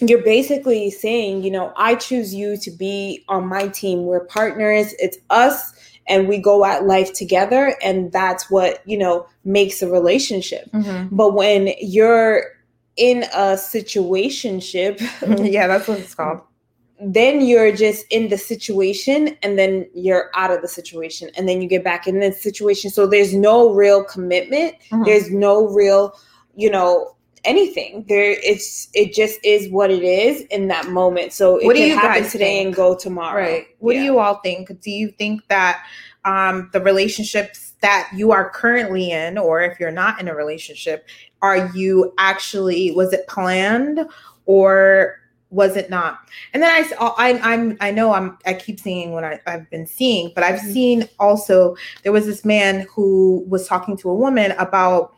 you're 0.00 0.22
basically 0.22 0.90
saying, 0.90 1.42
you 1.42 1.50
know, 1.50 1.72
I 1.76 1.94
choose 1.94 2.34
you 2.34 2.56
to 2.58 2.70
be 2.70 3.24
on 3.28 3.46
my 3.46 3.68
team. 3.68 4.04
We're 4.04 4.24
partners. 4.24 4.94
It's 4.98 5.18
us 5.28 5.74
and 6.08 6.26
we 6.26 6.38
go 6.38 6.64
at 6.64 6.86
life 6.86 7.12
together 7.12 7.76
and 7.82 8.10
that's 8.10 8.50
what, 8.50 8.80
you 8.86 8.96
know, 8.96 9.26
makes 9.44 9.82
a 9.82 9.90
relationship. 9.90 10.70
Mhm. 10.72 11.08
But 11.12 11.34
when 11.34 11.74
you're 11.80 12.44
in 12.96 13.24
a 13.24 13.56
situationship, 13.56 15.00
yeah, 15.52 15.66
that's 15.66 15.86
what 15.86 15.98
it's 15.98 16.14
called. 16.14 16.40
Then 17.02 17.40
you're 17.40 17.72
just 17.72 18.04
in 18.10 18.28
the 18.28 18.36
situation 18.36 19.36
and 19.42 19.58
then 19.58 19.88
you're 19.94 20.30
out 20.34 20.50
of 20.50 20.60
the 20.60 20.68
situation 20.68 21.30
and 21.36 21.48
then 21.48 21.62
you 21.62 21.68
get 21.68 21.82
back 21.82 22.06
in 22.06 22.20
the 22.20 22.30
situation. 22.32 22.90
So 22.90 23.06
there's 23.06 23.34
no 23.34 23.70
real 23.72 24.04
commitment 24.04 24.74
Mhm. 24.90 25.04
there's 25.06 25.30
no 25.30 25.66
real 25.68 26.14
you 26.56 26.70
know 26.70 27.14
anything 27.44 28.04
there 28.08 28.32
it's 28.42 28.88
it 28.92 29.14
just 29.14 29.38
is 29.42 29.70
what 29.70 29.90
it 29.90 30.02
is 30.02 30.42
in 30.50 30.68
that 30.68 30.88
moment 30.88 31.32
so 31.32 31.56
it 31.56 31.64
What 31.64 31.74
do 31.74 31.82
you 31.82 31.94
happen 31.94 32.22
guys 32.24 32.32
today 32.32 32.56
think? 32.58 32.66
and 32.66 32.76
go 32.76 32.94
tomorrow 32.94 33.40
Right. 33.40 33.66
What 33.78 33.94
Yeah. 33.94 34.00
do 34.00 34.04
you 34.04 34.18
all 34.18 34.40
think? 34.42 34.68
Do 34.82 34.90
you 34.90 35.08
think 35.18 35.40
that 35.48 35.82
um, 36.26 36.68
the 36.74 36.82
relationships 36.82 37.72
that 37.80 38.10
you 38.14 38.30
are 38.30 38.50
currently 38.50 39.10
in, 39.10 39.38
or 39.38 39.62
if 39.62 39.80
you're 39.80 39.90
not 39.90 40.20
in 40.20 40.28
a 40.28 40.34
relationship, 40.34 41.06
are 41.40 41.70
you 41.74 42.12
actually 42.18 42.90
was 42.90 43.14
it 43.14 43.26
planned 43.26 44.00
or 44.44 45.19
was 45.50 45.76
it 45.76 45.90
not? 45.90 46.20
And 46.54 46.62
then 46.62 46.70
I, 46.70 47.12
I, 47.18 47.52
am 47.52 47.76
I 47.80 47.90
know 47.90 48.12
I'm, 48.12 48.38
I 48.46 48.54
keep 48.54 48.78
seeing 48.80 49.12
what 49.12 49.24
I, 49.24 49.40
I've 49.46 49.68
been 49.70 49.86
seeing, 49.86 50.32
but 50.34 50.44
I've 50.44 50.60
Mhm. 50.60 50.72
seen 50.72 51.08
also 51.18 51.76
there 52.02 52.12
was 52.12 52.26
this 52.26 52.44
man 52.44 52.86
who 52.88 53.44
was 53.48 53.66
talking 53.66 53.96
to 53.98 54.10
a 54.10 54.14
woman 54.14 54.52
about 54.52 55.14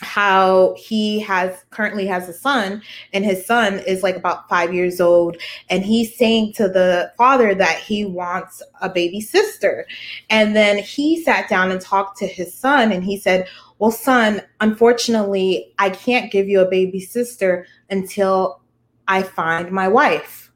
how 0.00 0.74
he 0.78 1.18
has 1.20 1.64
currently 1.70 2.06
has 2.06 2.28
a 2.28 2.32
son 2.32 2.80
and 3.12 3.24
his 3.24 3.44
son 3.44 3.80
is 3.80 4.02
like 4.02 4.14
about 4.16 4.48
five 4.48 4.72
years 4.72 5.00
old 5.00 5.36
and 5.70 5.84
he's 5.84 6.16
saying 6.16 6.52
to 6.52 6.68
the 6.68 7.12
father 7.18 7.52
that 7.54 7.78
he 7.78 8.04
wants 8.04 8.62
a 8.80 8.88
baby 8.88 9.20
sister 9.20 9.84
and 10.30 10.54
then 10.54 10.78
he 10.78 11.20
sat 11.22 11.48
down 11.48 11.72
and 11.72 11.80
talked 11.80 12.16
to 12.16 12.28
his 12.28 12.54
son 12.54 12.92
and 12.92 13.02
he 13.02 13.18
said 13.18 13.48
well 13.80 13.90
son 13.90 14.40
unfortunately 14.60 15.74
i 15.80 15.90
can't 15.90 16.30
give 16.30 16.48
you 16.48 16.60
a 16.60 16.70
baby 16.70 17.00
sister 17.00 17.66
until 17.90 18.60
i 19.08 19.22
find 19.22 19.72
my 19.72 19.88
wife 19.88 20.52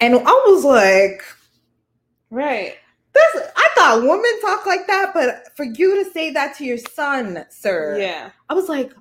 and 0.00 0.14
i 0.14 0.42
was 0.46 0.64
like 0.64 1.22
right 2.30 2.76
this 3.12 3.42
i 3.56 3.68
thought 3.74 4.02
women 4.02 4.40
talk 4.40 4.64
like 4.66 4.86
that 4.86 5.12
but 5.12 5.54
for 5.56 5.64
you 5.64 6.02
to 6.02 6.10
say 6.10 6.30
that 6.32 6.56
to 6.56 6.64
your 6.64 6.78
son 6.78 7.44
sir 7.50 7.98
yeah 7.98 8.30
I 8.52 8.54
was 8.54 8.68
like, 8.68 8.92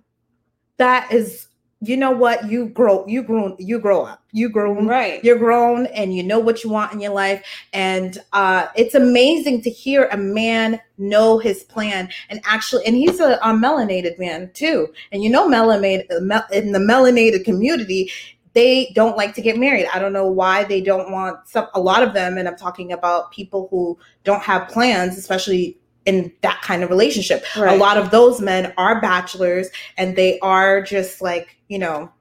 that 0.77 1.11
is, 1.11 1.47
you 1.81 1.97
know 1.97 2.11
what? 2.11 2.49
You 2.49 2.69
grow, 2.69 3.05
you 3.05 3.21
grown, 3.21 3.57
you 3.59 3.79
grow 3.79 4.03
up. 4.03 4.23
You 4.31 4.47
grown, 4.47 4.87
right 4.87 5.21
you're 5.25 5.37
grown 5.37 5.87
and 5.87 6.15
you 6.15 6.23
know 6.23 6.39
what 6.39 6.63
you 6.63 6.69
want 6.69 6.93
in 6.93 7.01
your 7.01 7.11
life. 7.11 7.43
And 7.73 8.17
uh 8.31 8.67
it's 8.77 8.95
amazing 8.95 9.61
to 9.63 9.69
hear 9.69 10.05
a 10.05 10.15
man 10.15 10.79
know 10.97 11.37
his 11.37 11.63
plan 11.63 12.07
and 12.29 12.39
actually 12.45 12.85
and 12.85 12.95
he's 12.95 13.19
a, 13.19 13.33
a 13.43 13.47
melanated 13.47 14.17
man 14.19 14.51
too. 14.53 14.87
And 15.11 15.21
you 15.21 15.29
know 15.29 15.49
melanated 15.49 16.05
mel- 16.21 16.47
in 16.53 16.71
the 16.71 16.79
melanated 16.79 17.43
community, 17.43 18.09
they 18.53 18.91
don't 18.95 19.15
like 19.17 19.33
to 19.35 19.41
get 19.41 19.57
married. 19.57 19.87
I 19.93 19.99
don't 19.99 20.13
know 20.13 20.27
why 20.27 20.63
they 20.63 20.81
don't 20.81 21.11
want 21.11 21.47
some 21.47 21.67
a 21.73 21.79
lot 21.79 22.03
of 22.03 22.13
them, 22.13 22.37
and 22.37 22.47
I'm 22.47 22.57
talking 22.57 22.91
about 22.91 23.31
people 23.31 23.67
who 23.71 23.97
don't 24.23 24.41
have 24.43 24.67
plans, 24.67 25.17
especially 25.17 25.77
in 26.05 26.31
that 26.41 26.61
kind 26.61 26.83
of 26.83 26.89
relationship. 26.89 27.45
Right. 27.55 27.75
a 27.75 27.77
lot 27.77 27.97
of 27.97 28.11
those 28.11 28.41
men 28.41 28.73
are 28.77 28.99
bachelors 29.01 29.69
and 29.97 30.15
they 30.15 30.39
are 30.39 30.81
just 30.81 31.21
like 31.21 31.57
you 31.67 31.77
know 31.79 32.11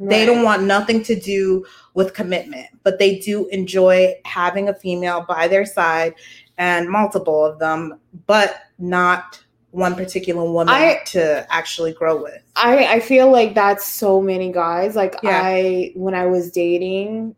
they 0.00 0.24
don't 0.24 0.44
want 0.44 0.62
nothing 0.62 1.02
to 1.02 1.18
do 1.18 1.64
with 1.94 2.14
commitment 2.14 2.66
but 2.84 2.98
they 3.00 3.18
do 3.18 3.48
enjoy 3.48 4.14
having 4.24 4.68
a 4.68 4.74
female 4.74 5.24
by 5.28 5.48
their 5.48 5.66
side 5.66 6.14
and 6.56 6.88
multiple 6.88 7.44
of 7.44 7.58
them 7.58 7.98
but 8.26 8.62
not 8.78 9.42
one 9.70 9.94
particular 9.94 10.44
woman 10.50 10.68
I- 10.74 11.00
to 11.06 11.46
actually 11.50 11.92
grow 11.92 12.22
with 12.22 12.40
I, 12.56 12.94
I 12.94 13.00
feel 13.00 13.30
like 13.30 13.54
that's 13.54 13.86
so 13.86 14.20
many 14.20 14.50
guys. 14.50 14.96
Like 14.96 15.14
Yeah. 15.22 15.40
I 15.44 15.92
when 15.94 16.14
I 16.14 16.26
was 16.26 16.50
dating, 16.50 17.34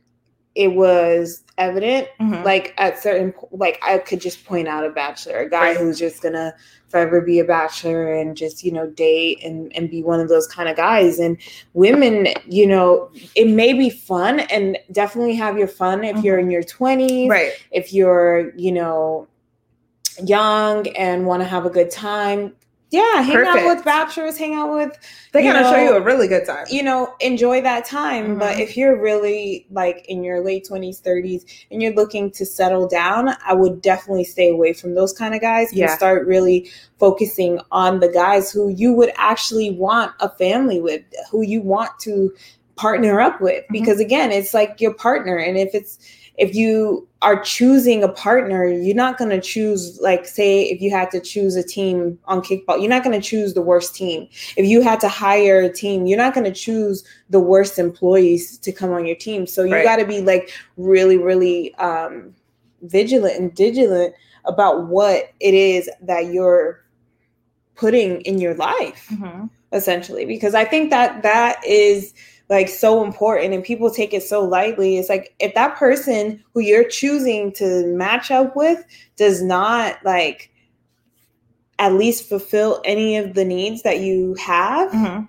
it 0.54 0.68
was 0.74 1.44
evident. 1.58 2.08
Mhm. 2.20 2.44
Like 2.44 2.72
at 2.78 3.02
certain 3.02 3.34
like 3.52 3.78
I 3.82 3.98
could 3.98 4.20
just 4.20 4.44
point 4.46 4.66
out 4.68 4.84
a 4.86 4.90
bachelor, 4.90 5.38
a 5.40 5.50
guy 5.50 5.70
Right. 5.70 5.76
who's 5.76 5.98
just 5.98 6.22
gonna 6.22 6.54
forever 6.88 7.20
be 7.20 7.38
a 7.38 7.44
bachelor 7.44 8.12
and 8.14 8.36
just, 8.36 8.64
you 8.64 8.72
know, 8.72 8.86
date 8.88 9.38
and, 9.44 9.70
and 9.76 9.88
be 9.88 10.02
one 10.02 10.18
of 10.18 10.28
those 10.28 10.48
kind 10.48 10.68
of 10.68 10.76
guys. 10.76 11.20
And 11.20 11.36
women, 11.72 12.28
you 12.48 12.66
know, 12.66 13.10
it 13.36 13.46
may 13.48 13.72
be 13.74 13.90
fun 13.90 14.40
and 14.40 14.76
definitely 14.90 15.36
have 15.36 15.56
your 15.56 15.68
fun 15.68 16.02
if 16.02 16.24
you're 16.24 16.38
in 16.38 16.50
your 16.50 16.62
twenties 16.64 17.28
right 17.28 17.52
if 17.70 17.92
you're 17.92 18.52
you 18.56 18.72
know 18.72 19.28
young 20.28 20.86
and 20.88 21.26
want 21.26 21.42
to 21.42 21.48
have 21.48 21.66
a 21.66 21.70
good 21.70 21.90
time 21.90 22.52
Yeah, 22.92 23.22
hang 23.22 23.46
out 23.46 23.64
with 23.76 23.84
bachelors, 23.84 24.36
hang 24.36 24.54
out 24.54 24.72
with 24.72 24.98
They're 25.32 25.42
gonna 25.44 25.62
show 25.62 25.76
you 25.80 25.92
a 25.94 26.00
really 26.00 26.26
good 26.26 26.44
time. 26.44 26.66
you 26.68 26.82
know, 26.82 27.14
enjoy 27.20 27.60
that 27.60 27.84
time. 27.84 28.36
But 28.36 28.56
Mhm. 28.56 28.60
if 28.62 28.76
you're 28.76 29.00
really 29.00 29.64
like 29.70 30.04
in 30.08 30.24
your 30.24 30.40
late 30.44 30.66
20s, 30.66 30.98
30s, 30.98 31.44
and 31.70 31.80
you're 31.80 31.92
looking 31.94 32.32
to 32.32 32.44
settle 32.44 32.88
down, 32.88 33.36
I 33.46 33.54
would 33.54 33.80
definitely 33.80 34.24
stay 34.24 34.50
away 34.50 34.72
from 34.72 34.96
those 34.96 35.12
kind 35.12 35.36
of 35.36 35.40
guys 35.40 35.72
Yeah. 35.72 35.84
and 35.86 35.92
start 35.96 36.26
really 36.26 36.68
focusing 36.98 37.60
on 37.70 38.00
the 38.00 38.08
guys 38.08 38.50
who 38.50 38.70
you 38.70 38.92
would 38.92 39.12
actually 39.16 39.70
want 39.70 40.10
a 40.18 40.28
family 40.28 40.80
with, 40.80 41.02
who 41.30 41.42
you 41.42 41.60
want 41.62 41.90
to 42.00 42.32
partner 42.74 43.20
up 43.20 43.40
with. 43.40 43.62
Mhm. 43.66 43.72
Because 43.72 44.00
again, 44.00 44.32
it's 44.32 44.52
like 44.52 44.80
your 44.80 44.94
partner. 44.94 45.36
And 45.36 45.56
if 45.56 45.76
it's, 45.76 45.98
if 46.40 46.54
you 46.54 47.06
are 47.22 47.38
choosing 47.42 48.02
a 48.02 48.08
partner, 48.08 48.66
you're 48.66 48.96
not 48.96 49.18
going 49.18 49.28
to 49.30 49.40
choose, 49.42 50.00
like, 50.00 50.24
say, 50.26 50.62
if 50.62 50.80
you 50.80 50.90
had 50.90 51.10
to 51.10 51.20
choose 51.20 51.54
a 51.54 51.62
team 51.62 52.18
on 52.24 52.40
kickball, 52.40 52.80
you're 52.80 52.88
not 52.88 53.04
going 53.04 53.20
to 53.20 53.26
choose 53.26 53.52
the 53.52 53.60
worst 53.60 53.94
team 53.94 54.26
if 54.56 54.66
you 54.66 54.80
had 54.80 54.98
to 55.00 55.08
hire 55.08 55.60
a 55.60 55.72
team, 55.72 56.06
you're 56.06 56.16
not 56.16 56.32
going 56.32 56.44
to 56.44 56.52
choose 56.52 57.04
the 57.28 57.38
worst 57.38 57.78
employees 57.78 58.56
to 58.58 58.72
come 58.72 58.90
on 58.90 59.04
your 59.04 59.16
team. 59.16 59.46
So 59.46 59.64
you 59.64 59.74
Right. 59.74 59.84
got 59.84 59.96
to 59.96 60.06
be 60.06 60.22
like 60.22 60.50
really, 60.78 61.18
really 61.18 61.74
um, 61.74 62.34
vigilant 62.82 63.38
and 63.38 63.54
vigilant 63.54 64.14
about 64.46 64.86
what 64.88 65.30
it 65.40 65.52
is 65.52 65.90
that 66.00 66.32
you're 66.32 66.82
putting 67.74 68.22
in 68.22 68.38
your 68.38 68.54
life, 68.54 69.08
Mhm. 69.12 69.50
essentially. 69.72 70.24
Because 70.24 70.54
I 70.54 70.64
think 70.64 70.88
that 70.90 71.22
that 71.22 71.62
is 71.66 72.14
like 72.50 72.68
so 72.68 73.02
important 73.04 73.54
and 73.54 73.64
people 73.64 73.90
take 73.90 74.12
it 74.12 74.22
so 74.24 74.44
lightly. 74.44 74.98
It's 74.98 75.08
like 75.08 75.34
if 75.38 75.54
that 75.54 75.76
person 75.76 76.42
who 76.52 76.60
you're 76.60 76.88
choosing 76.88 77.52
to 77.52 77.86
match 77.96 78.30
up 78.30 78.56
with 78.56 78.84
does 79.16 79.40
not 79.42 79.96
like 80.04 80.50
at 81.78 81.94
least 81.94 82.28
fulfill 82.28 82.82
any 82.84 83.16
of 83.16 83.34
the 83.34 83.44
needs 83.44 83.82
that 83.82 84.00
you 84.00 84.34
have, 84.34 84.90
Mhm. 84.90 85.28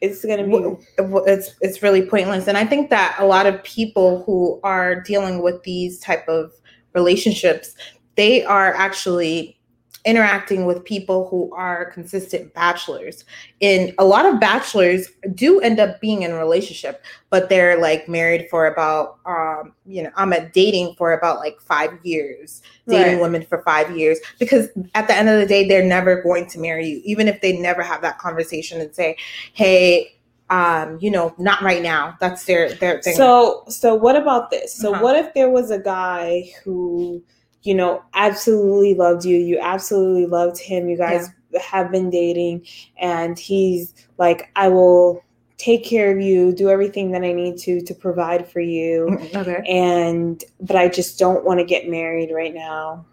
it's 0.00 0.24
gonna 0.24 0.44
be 0.44 0.52
w- 0.52 0.78
w- 0.96 1.24
it's 1.26 1.54
it's 1.60 1.82
really 1.82 2.00
pointless 2.00 2.48
and 2.48 2.56
i 2.56 2.64
think 2.64 2.88
that 2.88 3.14
a 3.18 3.26
lot 3.26 3.44
of 3.44 3.62
people 3.64 4.22
who 4.24 4.58
are 4.64 5.02
dealing 5.02 5.42
with 5.42 5.62
these 5.62 5.98
type 6.00 6.26
of 6.26 6.50
relationships 6.94 7.74
they 8.16 8.42
are 8.42 8.72
actually 8.74 9.59
interacting 10.04 10.64
with 10.66 10.84
people 10.84 11.28
who 11.28 11.52
are 11.54 11.90
consistent 11.92 12.52
bachelors 12.54 13.24
and 13.60 13.92
a 13.98 14.04
lot 14.04 14.24
of 14.24 14.40
bachelors 14.40 15.08
do 15.34 15.60
end 15.60 15.78
up 15.78 16.00
being 16.00 16.22
in 16.22 16.30
a 16.30 16.36
relationship 16.38 17.04
but 17.28 17.48
they're 17.48 17.78
like 17.80 18.08
married 18.08 18.46
for 18.50 18.66
about 18.66 19.18
um 19.26 19.72
you 19.84 20.02
know 20.02 20.10
i'm 20.16 20.32
at 20.32 20.52
dating 20.54 20.94
for 20.96 21.12
about 21.12 21.38
like 21.38 21.60
five 21.60 21.90
years 22.02 22.62
dating 22.88 23.12
Right. 23.14 23.20
women 23.20 23.42
for 23.44 23.62
five 23.62 23.94
years 23.96 24.18
because 24.38 24.68
at 24.94 25.06
the 25.06 25.14
end 25.14 25.28
of 25.28 25.38
the 25.38 25.46
day 25.46 25.68
they're 25.68 25.84
never 25.84 26.22
going 26.22 26.46
to 26.48 26.58
marry 26.58 26.88
you 26.88 27.00
even 27.04 27.28
if 27.28 27.40
they 27.42 27.58
never 27.58 27.82
have 27.82 28.00
that 28.00 28.18
conversation 28.18 28.80
and 28.80 28.94
say 28.94 29.16
hey 29.52 30.14
um 30.48 30.98
you 31.00 31.10
know 31.10 31.34
not 31.38 31.62
right 31.62 31.82
now 31.82 32.16
that's 32.20 32.44
their 32.46 32.74
their 32.76 33.00
thing 33.02 33.14
So, 33.14 33.64
so 33.68 33.94
what 33.94 34.16
about 34.16 34.50
this? 34.50 34.74
So, 34.74 34.92
Uh-huh. 34.92 35.02
what 35.04 35.16
if 35.16 35.32
there 35.34 35.48
was 35.50 35.70
a 35.70 35.78
guy 35.78 36.50
who, 36.64 37.22
you 37.62 37.74
know, 37.74 38.02
absolutely 38.14 38.94
loved 38.94 39.24
you, 39.24 39.36
you 39.36 39.58
absolutely 39.60 40.26
loved 40.26 40.58
him, 40.58 40.88
you 40.88 40.96
guys 40.96 41.28
have 41.60 41.90
been 41.90 42.10
dating, 42.10 42.66
and 42.98 43.38
he's 43.38 43.94
like, 44.18 44.50
I 44.56 44.68
will 44.68 45.22
take 45.58 45.84
care 45.84 46.10
of 46.10 46.22
you, 46.22 46.52
do 46.54 46.70
everything 46.70 47.10
that 47.12 47.22
I 47.22 47.32
need 47.32 47.58
to 47.58 47.82
to 47.82 47.94
provide 47.94 48.48
for 48.50 48.60
you, 48.60 49.08
Mm, 49.10 49.34
okay. 49.36 49.62
And 49.68 50.42
but 50.60 50.76
I 50.76 50.88
just 50.88 51.18
don't 51.18 51.44
want 51.44 51.60
to 51.60 51.64
get 51.66 51.88
married 51.88 52.30
right 52.32 52.54
now, 52.54 53.04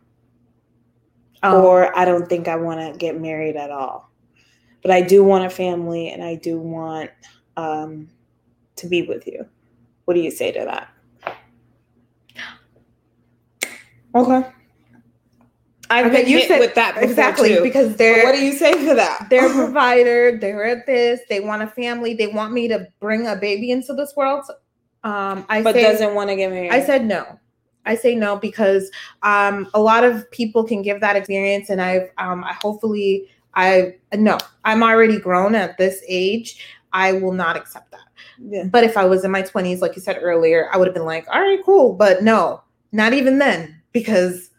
Um, 1.44 1.56
or 1.56 1.98
I 1.98 2.06
don't 2.06 2.30
think 2.30 2.48
I 2.48 2.56
want 2.56 2.80
to 2.80 2.98
get 2.98 3.20
married 3.20 3.58
at 3.58 3.70
all, 3.70 4.10
but 4.82 4.92
I 4.92 5.02
do 5.02 5.24
want 5.26 5.46
a 5.46 5.50
family, 5.50 6.10
and 6.10 6.24
I 6.24 6.36
do 6.36 6.58
want 6.58 7.10
um, 7.58 8.08
to 8.78 8.88
be 8.88 9.02
with 9.02 9.28
you. 9.28 9.46
What 10.06 10.14
do 10.14 10.22
you 10.22 10.32
say 10.32 10.52
to 10.54 10.60
that? 10.64 10.88
Okay. 14.18 14.50
I've 15.90 16.08
Okay, 16.08 16.24
been 16.24 16.30
you 16.32 16.38
hit 16.40 16.48
said- 16.50 16.60
with 16.60 16.76
that 16.76 16.98
exactly 17.02 17.60
because 17.62 17.96
they're 17.96 18.26
what 18.26 18.34
do 18.36 18.44
you 18.44 18.52
say 18.54 18.74
for 18.86 18.94
that? 18.96 19.28
they're 19.30 19.50
a 19.50 19.54
provider 19.66 20.38
they're 20.38 20.66
at 20.66 20.86
this 20.86 21.22
they 21.30 21.40
want 21.40 21.62
a 21.62 21.68
family 21.68 22.14
they 22.14 22.28
want 22.28 22.52
me 22.52 22.68
to 22.68 22.86
bring 23.00 23.26
a 23.28 23.36
baby 23.38 23.72
into 23.72 23.94
this 23.94 24.14
world 24.18 24.44
um 25.06 25.46
i 25.48 25.62
but 25.62 25.76
say, 25.76 25.82
doesn't 25.84 26.14
want 26.14 26.30
to 26.30 26.36
get 26.36 26.50
married. 26.52 26.72
I 26.72 26.84
said 26.86 27.06
no. 27.06 27.40
I 27.86 27.96
say 27.96 28.16
no 28.16 28.36
because 28.36 28.92
um, 29.24 29.70
a 29.74 29.80
lot 29.80 30.04
of 30.04 30.30
people 30.32 30.66
can 30.66 30.82
give 30.82 31.00
that 31.00 31.16
experience, 31.16 31.70
and 31.70 31.82
I've 31.82 32.10
um, 32.18 32.44
I 32.44 32.52
hopefully 32.62 33.30
I 33.54 33.96
no 34.14 34.38
I'm 34.66 34.84
already 34.84 35.20
grown 35.22 35.56
at 35.56 35.78
this 35.78 36.04
age. 36.10 36.62
I 36.92 37.14
will 37.14 37.32
not 37.32 37.56
accept 37.56 37.92
that. 37.92 38.02
yeah. 38.42 38.66
But 38.66 38.84
if 38.84 38.98
I 38.98 39.06
was 39.06 39.24
in 39.24 39.32
my 39.32 39.42
20s, 39.42 39.80
like 39.80 39.96
you 39.96 40.02
said 40.02 40.18
earlier, 40.22 40.68
I 40.74 40.78
would 40.78 40.88
have 40.88 40.96
been 40.96 41.06
like, 41.06 41.26
all 41.34 41.40
right, 41.40 41.60
cool. 41.64 41.94
But 41.94 42.24
no, 42.24 42.62
not 42.92 43.14
even 43.14 43.38
then, 43.38 43.77
because 43.94 44.50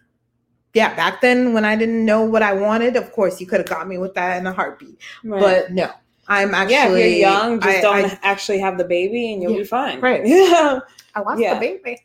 yeah, 0.74 0.94
back 0.94 1.20
then 1.20 1.54
when 1.54 1.64
I 1.64 1.76
didn't 1.76 2.04
know 2.04 2.22
what 2.24 2.42
I 2.42 2.52
wanted, 2.52 2.96
of 2.96 3.10
course 3.12 3.40
you 3.40 3.46
could 3.46 3.60
have 3.60 3.68
got 3.68 3.88
me 3.88 3.98
with 3.98 4.14
that 4.14 4.38
in 4.38 4.46
a 4.46 4.52
heartbeat. 4.52 4.98
Right. 5.24 5.40
But 5.40 5.72
no, 5.72 5.90
I'm 6.28 6.54
actually 6.54 6.72
yeah, 6.74 6.86
if 6.88 6.94
you're 6.94 7.06
young, 7.06 7.60
just 7.60 7.78
I- 7.78 7.80
don't 7.80 8.04
I- 8.04 8.18
actually 8.22 8.58
have 8.60 8.78
the 8.78 8.84
baby, 8.84 9.32
and 9.32 9.42
you'll 9.42 9.52
Yeah, 9.52 9.58
be 9.58 9.64
fine. 9.64 10.00
right. 10.00 10.24
Yeah. 10.26 10.80
I 11.14 11.20
lost 11.20 11.40
Yeah. 11.40 11.54
the 11.54 11.60
baby. 11.60 12.00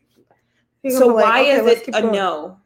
You're 0.81 0.93
So 0.93 1.07
gonna 1.07 1.13
like, 1.13 1.25
why 1.25 1.41
okay, 1.41 1.51
is 1.51 1.67
it 1.67 1.87
a 1.89 2.01
going. 2.01 2.13
no? 2.13 2.57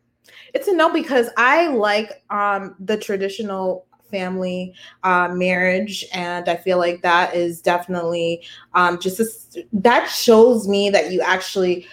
It's 0.54 0.68
a 0.68 0.76
no 0.76 0.92
because 0.94 1.30
I 1.38 1.68
like 1.68 2.24
um 2.30 2.76
the 2.80 2.98
traditional 2.98 3.86
family 4.10 4.74
uh, 5.04 5.28
marriage 5.34 6.06
and 6.14 6.48
I 6.48 6.56
feel 6.56 6.78
like 6.78 7.02
that 7.02 7.36
is 7.36 7.62
definitely 7.62 8.42
um 8.74 9.00
just 9.00 9.20
a 9.20 9.66
that 9.74 10.08
shows 10.08 10.68
me 10.68 10.90
that 10.92 11.12
you 11.12 11.22
actually 11.22 11.86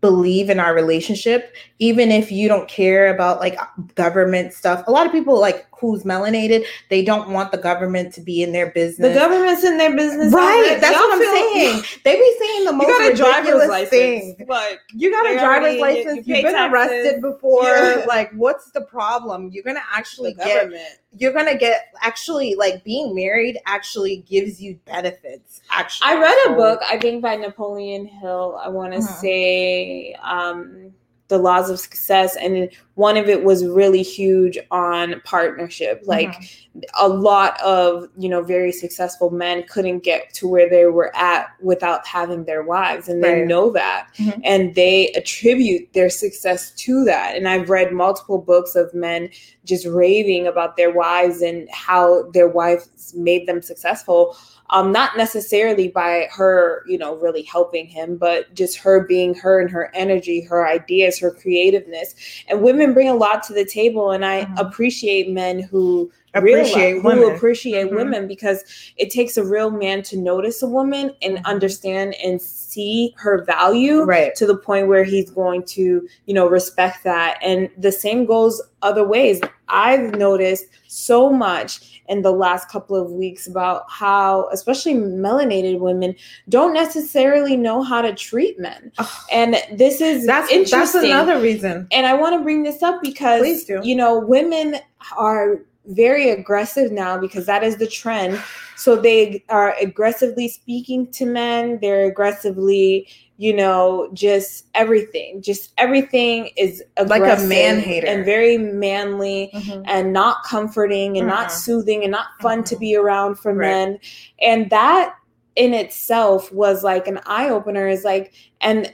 believe 0.00 0.48
in 0.50 0.60
our 0.60 0.74
relationship 0.74 1.54
even 1.80 2.12
if 2.12 2.30
you 2.30 2.46
don't 2.46 2.68
care 2.68 3.12
about 3.12 3.40
like 3.40 3.58
government 3.94 4.52
stuff 4.52 4.84
a 4.86 4.90
lot 4.90 5.06
of 5.06 5.12
people 5.12 5.40
like 5.40 5.66
who's 5.80 6.04
melanated 6.04 6.64
they 6.90 7.02
don't 7.02 7.30
want 7.30 7.50
the 7.52 7.56
government 7.58 8.12
to 8.12 8.20
be 8.20 8.42
in 8.42 8.52
their 8.52 8.70
business 8.70 9.08
The 9.08 9.18
government's 9.18 9.64
in 9.64 9.78
their 9.78 9.96
business, 9.96 10.32
right 10.32 10.76
that's 10.78 10.94
Y'all 10.94 11.08
what 11.08 11.14
i'm 11.14 11.34
saying 11.34 11.82
they 12.04 12.16
be 12.16 12.36
saying 12.38 12.64
the 12.66 12.72
You 12.72 12.76
most 12.76 12.86
got 12.88 13.12
a 13.12 13.16
driver's 13.16 13.68
license, 13.68 13.88
things 13.90 14.36
but 14.46 14.78
you 14.92 15.10
got 15.10 15.24
a 15.30 15.34
driver's 15.38 15.80
already- 15.80 15.80
license. 15.80 16.26
pay 16.26 16.34
You've 16.34 16.44
been 16.44 16.52
taxes. 16.54 16.72
arrested 16.74 17.22
before. 17.22 17.64
Yeah. 17.64 18.04
Like, 18.10 18.30
what's 18.32 18.70
the 18.72 18.80
problem? 18.82 19.50
You're 19.52 19.62
gonna 19.64 19.80
actually 19.94 20.34
get. 20.34 20.70
You're 21.16 21.32
gonna 21.32 21.56
get 21.56 21.92
actually 22.02 22.54
like 22.56 22.82
being 22.84 23.14
married. 23.14 23.58
Actually 23.66 24.18
gives 24.28 24.60
you 24.60 24.78
benefits. 24.84 25.60
Actually, 25.70 26.10
I 26.10 26.20
read 26.20 26.36
a 26.48 26.54
book, 26.56 26.80
I 26.90 26.98
think 26.98 27.22
by 27.22 27.36
Napoleon 27.36 28.04
Hill. 28.06 28.60
I 28.62 28.68
want 28.68 28.92
to 28.92 28.98
Uh-huh. 28.98 29.14
say 29.20 30.14
um, 30.22 30.92
The 31.30 31.38
Laws 31.38 31.70
of 31.70 31.80
Success. 31.80 32.36
And 32.36 32.68
one 32.96 33.16
of 33.16 33.28
it 33.28 33.44
was 33.44 33.64
really 33.64 34.02
huge 34.02 34.58
on 34.70 35.22
partnership. 35.24 36.02
Like 36.04 36.28
Mhm. 36.28 36.82
a 36.98 37.08
lot 37.08 37.58
of, 37.62 38.08
you 38.18 38.28
know, 38.28 38.42
very 38.42 38.72
successful 38.72 39.30
men 39.30 39.62
couldn't 39.62 40.00
get 40.00 40.34
to 40.34 40.46
where 40.46 40.68
they 40.68 40.84
were 40.84 41.10
at 41.16 41.46
without 41.62 42.06
having 42.06 42.44
their 42.44 42.62
wives. 42.62 43.08
And 43.08 43.24
they 43.24 43.42
know 43.42 43.70
that. 43.70 44.08
Mhm. 44.18 44.40
And 44.44 44.74
they 44.74 45.08
attribute 45.16 45.92
their 45.94 46.10
success 46.10 46.72
to 46.72 47.04
that. 47.04 47.36
And 47.36 47.48
I've 47.48 47.70
read 47.70 47.92
multiple 47.92 48.38
books 48.38 48.76
of 48.76 48.92
men 48.92 49.30
just 49.64 49.86
raving 49.86 50.46
about 50.46 50.76
their 50.76 50.90
wives 50.90 51.40
and 51.40 51.68
how 51.70 52.24
their 52.32 52.48
wives 52.48 53.14
made 53.16 53.46
them 53.46 53.62
successful 53.62 54.36
um, 54.70 54.92
not 54.92 55.16
necessarily 55.16 55.88
by 55.88 56.28
her, 56.32 56.84
you 56.86 56.96
know, 56.96 57.16
really 57.16 57.42
helping 57.42 57.86
him, 57.86 58.16
but 58.16 58.52
just 58.54 58.78
her 58.78 59.04
being 59.06 59.34
her 59.34 59.60
and 59.60 59.70
her 59.70 59.90
energy, 59.94 60.40
her 60.40 60.66
ideas, 60.66 61.18
her 61.18 61.30
creativeness. 61.30 62.14
And 62.48 62.62
women 62.62 62.94
bring 62.94 63.08
a 63.08 63.14
lot 63.14 63.42
to 63.44 63.52
the 63.52 63.64
table, 63.64 64.12
and 64.12 64.24
I 64.24 64.44
Mhm. 64.44 64.60
appreciate 64.60 65.30
men 65.30 65.60
who 65.60 66.10
Appreciate 66.34 67.02
women. 67.02 67.18
who 67.24 67.30
appreciate 67.34 67.90
Mhm. 67.90 67.96
women 67.96 68.26
because 68.28 68.64
it 68.96 69.10
takes 69.10 69.36
a 69.36 69.44
real 69.44 69.70
man 69.70 70.02
to 70.02 70.16
notice 70.16 70.62
a 70.62 70.66
woman 70.68 71.12
and 71.22 71.38
Mhm. 71.38 71.44
understand 71.44 72.14
and 72.22 72.40
see 72.40 73.14
her 73.18 73.42
value 73.44 74.02
Right. 74.04 74.34
to 74.36 74.46
the 74.46 74.56
point 74.56 74.86
where 74.88 75.02
he's 75.04 75.30
going 75.30 75.64
to, 75.64 76.06
you 76.26 76.34
know, 76.34 76.46
respect 76.46 77.02
that. 77.04 77.38
And 77.42 77.68
the 77.78 77.90
same 77.92 78.26
goes 78.26 78.62
other 78.82 79.04
ways. 79.06 79.40
I've 79.68 80.14
noticed 80.16 80.66
so 80.86 81.30
much 81.30 82.00
in 82.08 82.22
the 82.22 82.32
last 82.32 82.68
couple 82.68 82.96
of 82.96 83.10
weeks 83.12 83.46
about 83.46 83.84
how, 83.88 84.48
especially 84.52 84.94
melanated 84.94 85.78
women, 85.78 86.14
don't 86.48 86.72
necessarily 86.72 87.56
know 87.56 87.82
how 87.82 88.00
to 88.02 88.12
treat 88.12 88.58
men. 88.58 88.90
Ugh. 88.98 89.06
And 89.30 89.56
this 89.72 90.00
is 90.00 90.26
That's 90.26 90.50
interesting. 90.50 91.02
that's 91.02 91.04
another 91.04 91.40
reason. 91.40 91.86
And 91.92 92.06
I 92.06 92.14
want 92.14 92.36
to 92.36 92.42
bring 92.42 92.62
this 92.64 92.82
up 92.82 93.00
because 93.02 93.40
Please 93.42 93.64
do. 93.64 93.80
you 93.84 93.94
know 93.94 94.18
women 94.18 94.76
are 95.16 95.60
very 95.90 96.30
aggressive 96.30 96.92
now 96.92 97.18
because 97.18 97.46
that 97.46 97.62
is 97.62 97.76
the 97.76 97.86
trend. 97.86 98.40
So 98.76 98.96
they 98.96 99.44
are 99.48 99.74
aggressively 99.80 100.48
speaking 100.48 101.10
to 101.12 101.26
men. 101.26 101.78
They're 101.80 102.06
aggressively, 102.06 103.08
you 103.36 103.54
know, 103.54 104.10
just 104.14 104.66
everything. 104.74 105.42
Just 105.42 105.72
everything 105.78 106.50
is 106.56 106.82
Like 107.06 107.22
a 107.22 107.42
man 107.44 107.78
hater. 107.80 108.06
and 108.06 108.24
very 108.24 108.56
manly 108.56 109.50
and 109.86 110.12
not 110.12 110.44
comforting 110.44 111.18
and 111.18 111.26
not 111.26 111.48
Mhm. 111.48 111.52
soothing 111.52 112.02
and 112.02 112.12
not 112.12 112.26
fun 112.40 112.64
to 112.64 112.76
Mhm. 112.76 112.80
be 112.80 112.96
around 112.96 113.34
for 113.38 113.52
Right. 113.52 113.66
men. 113.68 113.98
And 114.40 114.70
that 114.70 115.14
in 115.56 115.74
itself 115.74 116.50
was 116.52 116.82
like 116.84 117.06
an 117.08 117.20
eye 117.26 117.48
opener 117.50 117.88
is 117.88 118.04
like 118.04 118.32
and 118.60 118.92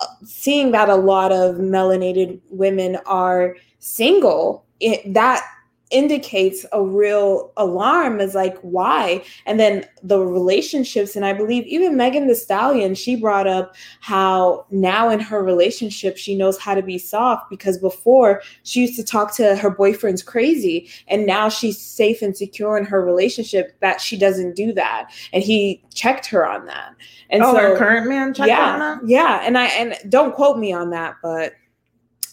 uh, 0.00 0.06
seeing 0.24 0.70
that 0.70 0.88
a 0.88 0.94
lot 0.94 1.32
of 1.32 1.56
melanated 1.56 2.38
women 2.50 2.96
are 3.06 3.56
single 3.80 4.64
it, 4.80 5.12
that 5.12 5.42
indicates 5.90 6.64
a 6.72 6.82
real 6.82 7.52
alarm 7.56 8.20
is 8.20 8.34
like 8.34 8.56
why? 8.60 9.24
And 9.46 9.58
then 9.58 9.86
the 10.02 10.20
relationships 10.20 11.16
and 11.16 11.24
i 11.24 11.32
believe 11.32 11.66
even 11.66 11.96
Megan 11.96 12.28
Thee 12.28 12.34
Stallion 12.34 12.94
she 12.94 13.16
brought 13.16 13.46
up 13.46 13.74
how 14.00 14.66
now 14.70 15.08
in 15.08 15.18
her 15.18 15.42
relationship 15.42 16.16
she 16.16 16.36
knows 16.36 16.58
how 16.58 16.74
to 16.74 16.82
be 16.82 16.98
soft 16.98 17.50
because 17.50 17.78
before 17.78 18.42
she 18.62 18.80
used 18.80 18.96
to 18.96 19.04
talk 19.04 19.34
to 19.36 19.56
her 19.56 19.70
boyfriends 19.70 20.24
crazy 20.24 20.88
and 21.08 21.26
now 21.26 21.48
she's 21.48 21.78
safe 21.78 22.22
and 22.22 22.36
secure 22.36 22.76
in 22.76 22.84
her 22.84 23.04
relationship 23.04 23.78
that 23.80 24.00
she 24.00 24.16
doesn't 24.16 24.54
do 24.54 24.72
that. 24.72 25.10
And 25.32 25.42
he 25.42 25.82
checked 25.94 26.26
her 26.26 26.46
on 26.46 26.66
that. 26.66 26.94
And 27.30 27.42
oh, 27.42 27.54
so 27.54 27.58
her 27.58 27.76
current 27.76 28.08
man 28.08 28.34
checked 28.34 28.48
yeah? 28.48 28.98
Yeah, 29.04 29.40
and 29.42 29.58
I 29.58 29.66
and 29.66 29.96
don't 30.08 30.34
quote 30.34 30.58
me 30.58 30.72
on 30.72 30.90
that, 30.90 31.16
but 31.22 31.54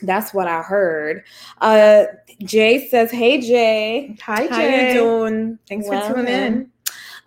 that's 0.05 0.33
what 0.33 0.47
I 0.47 0.61
heard. 0.61 1.23
Uh 1.61 2.05
Jay 2.43 2.87
says, 2.89 3.11
"Hey 3.11 3.39
Jay, 3.41 4.15
Hi, 4.21 4.47
Jay. 4.47 4.47
how 4.49 4.57
Jay. 4.61 4.87
you 4.87 4.93
doing? 4.99 5.59
Thanks 5.67 5.87
for 5.87 6.01
tuning 6.13 6.27
in. 6.33 6.71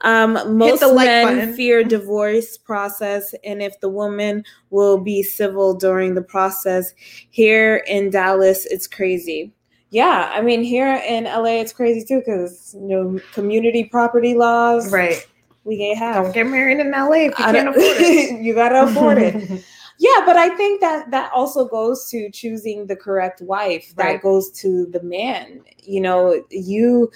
Um, 0.03 0.57
most 0.57 0.81
like 0.83 1.07
men 1.07 1.37
button. 1.39 1.55
fear 1.55 1.83
divorce 1.83 2.57
process, 2.57 3.35
and 3.45 3.61
if 3.61 3.81
the 3.81 3.89
woman 3.89 4.45
will 4.71 4.99
be 4.99 5.25
civil 5.25 5.75
during 5.75 6.15
the 6.15 6.23
process, 6.23 6.95
here 7.31 7.83
in 7.89 8.11
Dallas, 8.11 8.65
it's 8.67 8.87
crazy. 8.87 9.53
Yeah, 9.91 10.31
I 10.33 10.41
mean 10.43 10.63
here 10.63 11.03
in 11.09 11.25
LA, 11.25 11.61
it's 11.61 11.73
crazy 11.73 12.05
too 12.07 12.19
because 12.25 12.77
you 12.79 12.87
know 12.87 13.21
community 13.33 13.85
property 13.85 14.35
laws. 14.35 14.93
Right. 14.93 15.27
we 15.65 15.79
can't 15.79 15.99
have. 15.99 16.25
Don't 16.27 16.35
get 16.35 16.47
married 16.47 16.79
in 16.79 16.91
LA 16.93 17.27
if 17.27 17.39
you 17.39 17.45
can't 17.45 17.69
afford 17.69 17.97
it. 17.99 18.41
you 18.45 18.55
gotta 18.55 18.83
afford 18.85 19.19
it. 19.19 19.65
Yeah, 19.99 20.23
but 20.25 20.37
I 20.37 20.51
think 20.51 20.81
that 20.81 21.11
that 21.11 21.33
also 21.33 21.67
goes 21.67 22.09
to 22.11 22.31
choosing 22.31 22.87
the 22.87 22.95
correct 22.95 23.41
wife. 23.43 23.95
That 23.97 24.23
goes 24.23 24.51
to 24.61 24.87
the 24.87 25.03
man. 25.03 25.63
You 25.83 26.01
know, 26.01 26.45
you 26.51 27.11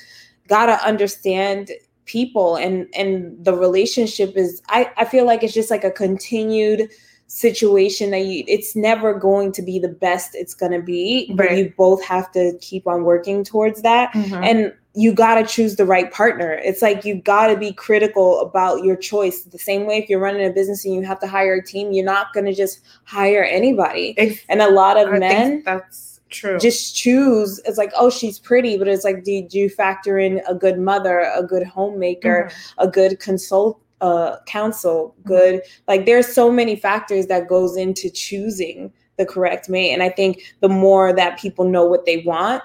gotta 0.49 0.85
understand 0.85 1.71
people 2.05 2.57
and 2.57 2.88
and 2.95 3.42
the 3.45 3.55
relationship 3.55 4.37
is 4.37 4.61
I, 4.68 4.90
I 4.97 5.05
feel 5.05 5.25
like 5.25 5.45
it's 5.45 5.55
just 5.55 5.71
like 5.71 5.85
a 5.85 5.90
continued 5.90 6.90
situation 7.37 8.11
that 8.11 8.27
you 8.27 8.45
it's 8.47 8.77
never 8.77 9.14
going 9.14 9.51
to 9.53 9.62
be 9.62 9.79
the 9.79 9.88
best 9.88 10.35
it's 10.35 10.55
gonna 10.55 10.81
be. 10.83 11.33
But 11.35 11.57
you 11.57 11.73
both 11.79 12.05
have 12.05 12.31
to 12.33 12.53
keep 12.61 12.87
on 12.87 13.05
working 13.05 13.42
towards 13.42 13.81
that 13.83 14.12
Mhm. 14.12 14.45
and 14.45 14.73
you 14.95 15.14
got 15.14 15.37
to 15.37 15.47
choose 15.47 15.77
the 15.77 15.87
right 15.87 16.12
partner. 16.12 16.61
It's 16.62 16.83
like 16.83 17.03
you 17.07 17.14
got 17.14 17.47
to 17.47 17.57
be 17.57 17.73
critical 17.73 18.40
about 18.40 18.85
your 18.85 18.95
choice. 18.95 19.45
The 19.45 19.57
same 19.59 19.87
way 19.87 19.97
if 19.97 20.11
you're 20.11 20.21
running 20.21 20.45
a 20.47 20.51
business 20.51 20.85
and 20.85 20.92
you 20.95 21.01
have 21.01 21.18
to 21.21 21.27
hire 21.27 21.55
a 21.55 21.64
team, 21.64 21.92
you're 21.92 22.05
not 22.05 22.35
going 22.35 22.45
to 22.45 22.53
just 22.53 22.81
hire 23.05 23.42
anybody. 23.42 24.14
Ex- 24.18 24.40
And 24.51 24.61
a 24.61 24.68
lot 24.71 24.99
of 24.99 25.09
I 25.11 25.18
men 25.18 25.62
that's 25.64 26.21
true. 26.29 26.59
just 26.59 26.95
choose. 26.95 27.59
It's 27.64 27.79
like, 27.79 27.90
oh, 27.97 28.11
she's 28.11 28.38
pretty, 28.38 28.77
but 28.77 28.87
it's 28.87 29.03
like, 29.03 29.25
did 29.25 29.55
you 29.55 29.71
factor 29.71 30.18
in 30.18 30.42
a 30.47 30.55
good 30.55 30.79
mother, 30.79 31.21
a 31.35 31.42
good 31.42 31.62
homemaker, 31.66 32.51
Mhm. 32.51 32.75
a 32.77 32.88
good 32.88 33.18
consult? 33.18 33.81
Uh, 34.03 34.37
counsel, 34.47 35.15
Mm-hmm. 35.15 35.29
good. 35.29 35.62
Like 35.87 36.07
there's 36.07 36.27
so 36.35 36.51
many 36.51 36.75
factors 36.77 37.27
that 37.29 37.47
goes 37.49 37.77
into 37.77 38.11
choosing 38.11 38.93
the 39.17 39.25
correct 39.25 39.69
mate, 39.69 39.93
and 39.95 40.03
I 40.03 40.09
think 40.11 40.43
the 40.61 40.69
more 40.69 41.12
that 41.12 41.38
people 41.38 41.65
know 41.69 41.87
what 41.87 42.05
they 42.05 42.19
want, 42.27 42.62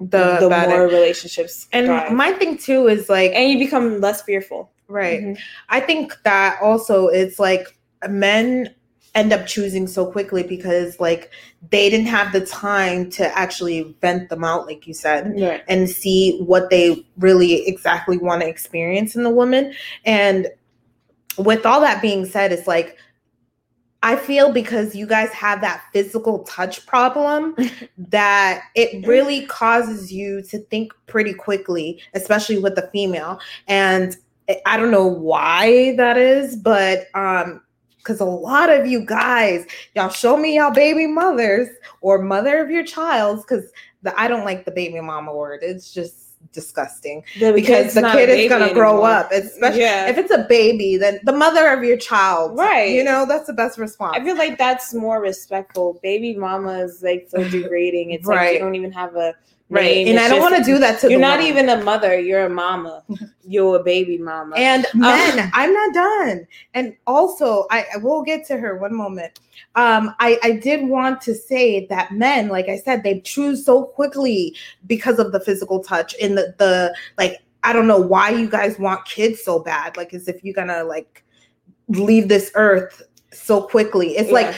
the, 0.00 0.38
the 0.40 0.48
better. 0.48 0.70
more 0.70 0.86
relationships 0.88 1.68
and 1.72 1.86
thrive. 1.86 2.12
my 2.12 2.32
thing 2.32 2.56
too 2.56 2.88
is 2.88 3.08
like 3.08 3.32
and 3.34 3.50
you 3.50 3.58
become 3.58 4.00
less 4.00 4.22
fearful. 4.22 4.70
right. 4.88 5.20
Mhm. 5.22 5.38
I 5.68 5.80
think 5.80 6.12
that 6.24 6.58
also 6.62 7.08
it's 7.08 7.38
like 7.38 7.76
men 8.08 8.74
end 9.14 9.32
up 9.32 9.46
choosing 9.46 9.86
so 9.86 10.10
quickly 10.10 10.42
because 10.42 10.98
like 10.98 11.30
they 11.70 11.88
didn't 11.88 12.06
have 12.06 12.32
the 12.32 12.44
time 12.44 13.08
to 13.10 13.38
actually 13.38 13.94
vent 14.00 14.28
them 14.28 14.44
out, 14.44 14.66
like 14.66 14.86
you 14.86 14.94
said. 14.94 15.32
Right. 15.40 15.62
and 15.68 15.88
see 15.88 16.38
what 16.40 16.70
they 16.70 17.06
really 17.18 17.66
exactly 17.66 18.18
want 18.18 18.42
to 18.42 18.48
experience 18.48 19.14
in 19.14 19.22
the 19.22 19.30
woman. 19.30 19.72
And 20.04 20.48
with 21.38 21.64
all 21.64 21.80
that 21.80 22.02
being 22.02 22.26
said, 22.26 22.52
it's 22.52 22.66
like 22.66 22.96
I 24.02 24.16
feel 24.16 24.52
because 24.52 24.94
you 24.94 25.06
guys 25.06 25.30
have 25.30 25.62
that 25.62 25.82
physical 25.94 26.40
touch 26.44 26.84
problem 26.86 27.56
that 27.98 28.64
it 28.74 29.06
really 29.06 29.46
causes 29.46 30.12
you 30.12 30.42
to 30.42 30.58
think 30.58 30.92
pretty 31.06 31.32
quickly, 31.32 32.02
especially 32.12 32.58
with 32.58 32.74
the 32.74 32.90
female. 32.92 33.40
And 33.66 34.14
I 34.66 34.76
don't 34.76 34.90
know 34.90 35.06
why 35.06 35.96
that 35.96 36.18
is, 36.18 36.54
but 36.56 37.06
um 37.14 37.62
because 38.04 38.20
a 38.20 38.24
lot 38.24 38.68
of 38.70 38.86
you 38.86 39.04
guys, 39.04 39.66
y'all 39.94 40.10
show 40.10 40.36
me 40.36 40.56
y'all 40.56 40.70
baby 40.70 41.06
mothers 41.06 41.68
or 42.02 42.18
mother 42.20 42.60
of 42.62 42.70
your 42.70 42.84
child's 42.84 43.42
because 43.42 43.72
the 44.02 44.18
I 44.20 44.28
don't 44.28 44.44
like 44.44 44.66
the 44.66 44.70
baby 44.70 45.00
mama 45.00 45.34
word. 45.34 45.60
It's 45.62 45.92
just 45.92 46.20
disgusting 46.52 47.24
The 47.40 47.52
because 47.52 47.94
the 47.94 48.02
kid 48.02 48.28
is 48.28 48.48
gonna 48.50 48.74
grow 48.74 49.02
up. 49.02 49.32
Especially 49.32 49.80
Yeah. 49.80 50.08
if 50.08 50.18
it's 50.18 50.30
a 50.30 50.44
baby, 50.48 50.98
then 50.98 51.18
the 51.24 51.32
mother 51.32 51.68
of 51.72 51.82
your 51.82 51.96
child, 51.96 52.56
Right. 52.56 52.90
You 52.90 53.02
know 53.02 53.24
that's 53.26 53.46
the 53.46 53.54
best 53.54 53.78
response. 53.78 54.16
I 54.20 54.22
feel 54.22 54.36
like 54.36 54.58
that's 54.58 54.92
more 54.92 55.20
respectful. 55.20 55.98
Baby 56.02 56.36
mama 56.36 56.80
is 56.80 57.02
like 57.02 57.28
so 57.30 57.42
degrading. 57.48 58.10
It's 58.10 58.26
like 58.26 58.52
you 58.52 58.58
don't 58.58 58.74
even 58.74 58.92
have 58.92 59.16
a 59.16 59.34
right, 59.74 60.06
and 60.06 60.16
It's 60.16 60.24
I 60.24 60.28
don't 60.28 60.40
want 60.40 60.56
to 60.56 60.64
do 60.64 60.78
that 60.78 61.00
to. 61.00 61.10
You're 61.10 61.18
the 61.18 61.22
not 61.26 61.38
woman. 61.38 61.46
even 61.46 61.68
a 61.68 61.82
mother. 61.82 62.18
You're 62.18 62.46
a 62.46 62.50
mama. 62.50 63.02
You're 63.46 63.76
a 63.76 63.82
baby 63.82 64.18
mama. 64.18 64.56
And 64.56 64.86
Um, 64.94 65.00
men, 65.00 65.50
I'm 65.52 65.72
not 65.72 65.94
done. 65.94 66.46
And 66.72 66.96
also, 67.06 67.66
I, 67.70 67.84
I 67.94 67.96
will 67.98 68.22
get 68.22 68.46
to 68.46 68.56
her 68.56 68.78
one 68.78 68.94
moment. 68.94 69.40
Um, 69.74 70.14
I, 70.18 70.38
I 70.42 70.52
did 70.52 70.88
want 70.88 71.20
to 71.22 71.34
say 71.34 71.86
that 71.86 72.12
men, 72.12 72.48
like 72.48 72.68
I 72.68 72.78
said, 72.78 73.02
they 73.02 73.20
choose 73.20 73.64
so 73.64 73.84
quickly 73.84 74.56
because 74.86 75.18
of 75.18 75.32
the 75.32 75.40
physical 75.40 75.82
touch 75.82 76.14
and 76.22 76.38
the, 76.38 76.54
the 76.58 76.94
like, 77.18 77.42
I 77.62 77.72
don't 77.72 77.86
know 77.86 78.00
why 78.00 78.30
you 78.30 78.48
guys 78.48 78.78
want 78.78 79.04
kids 79.04 79.42
so 79.42 79.58
bad. 79.58 79.96
Like, 79.96 80.14
as 80.14 80.26
if 80.28 80.42
you're 80.42 80.54
gonna 80.54 80.84
like 80.84 81.24
leave 81.88 82.28
this 82.28 82.50
earth 82.54 83.02
so 83.32 83.62
quickly. 83.62 84.16
It's 84.16 84.30
like 84.30 84.54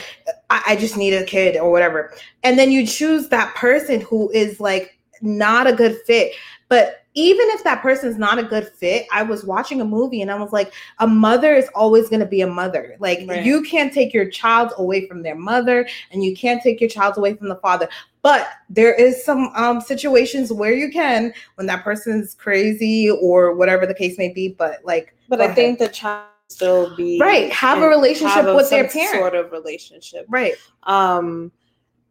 I, 0.49 0.61
I 0.67 0.75
just 0.75 0.97
need 0.97 1.13
a 1.13 1.23
kid 1.25 1.57
or 1.57 1.71
whatever. 1.71 2.13
And 2.43 2.57
then 2.57 2.71
you 2.71 2.85
choose 2.85 3.29
that 3.29 3.53
person 3.55 4.01
who 4.01 4.29
is 4.31 4.59
like 4.59 4.96
not 5.21 5.67
a 5.67 5.73
good 5.73 5.99
fit. 6.05 6.33
But 6.69 7.03
even 7.13 7.47
if 7.51 7.63
that 7.63 7.81
person's 7.81 8.17
not 8.17 8.37
a 8.37 8.43
good 8.43 8.67
fit, 8.67 9.07
I 9.11 9.23
was 9.23 9.43
watching 9.43 9.81
a 9.81 9.85
movie 9.85 10.21
and 10.21 10.29
I 10.29 10.35
was 10.35 10.51
like, 10.51 10.71
a 10.99 11.07
mother 11.07 11.55
is 11.55 11.67
always 11.73 12.09
going 12.09 12.19
to 12.19 12.25
be 12.27 12.41
a 12.41 12.47
mother. 12.47 12.95
Like, 12.99 13.21
Right. 13.27 13.43
you 13.43 13.63
can't 13.63 13.91
take 13.93 14.13
your 14.13 14.29
child 14.29 14.73
away 14.77 15.07
from 15.07 15.23
their 15.23 15.33
mother 15.35 15.87
and 16.11 16.23
you 16.23 16.35
can't 16.35 16.61
take 16.61 16.79
your 16.79 16.89
child 16.89 17.17
away 17.17 17.33
from 17.35 17.47
the 17.49 17.55
father. 17.55 17.87
But 18.21 18.49
there 18.69 18.93
is 18.93 19.23
some 19.23 19.49
um, 19.55 19.79
situations 19.81 20.51
where 20.51 20.73
you 20.73 20.91
can 20.91 21.33
when 21.55 21.65
that 21.67 21.83
person's 21.83 22.35
crazy 22.35 23.09
or 23.09 23.55
whatever 23.55 23.85
the 23.87 23.95
case 23.95 24.17
may 24.17 24.29
be. 24.29 24.49
But 24.49 24.81
like, 24.83 25.15
but 25.29 25.39
I 25.41 25.45
ahead. 25.45 25.55
think 25.55 25.79
the 25.79 25.87
child 25.89 26.25
still 26.49 26.95
be 26.95 27.19
Right, 27.19 27.51
have 27.51 27.81
a 27.81 27.87
relationship 27.87 28.43
have 28.45 28.55
with 28.55 28.69
their 28.69 28.87
parent. 28.89 29.15
Sort 29.17 29.35
of 29.35 29.51
relationship. 29.51 30.25
right. 30.29 30.53
Um, 30.83 31.51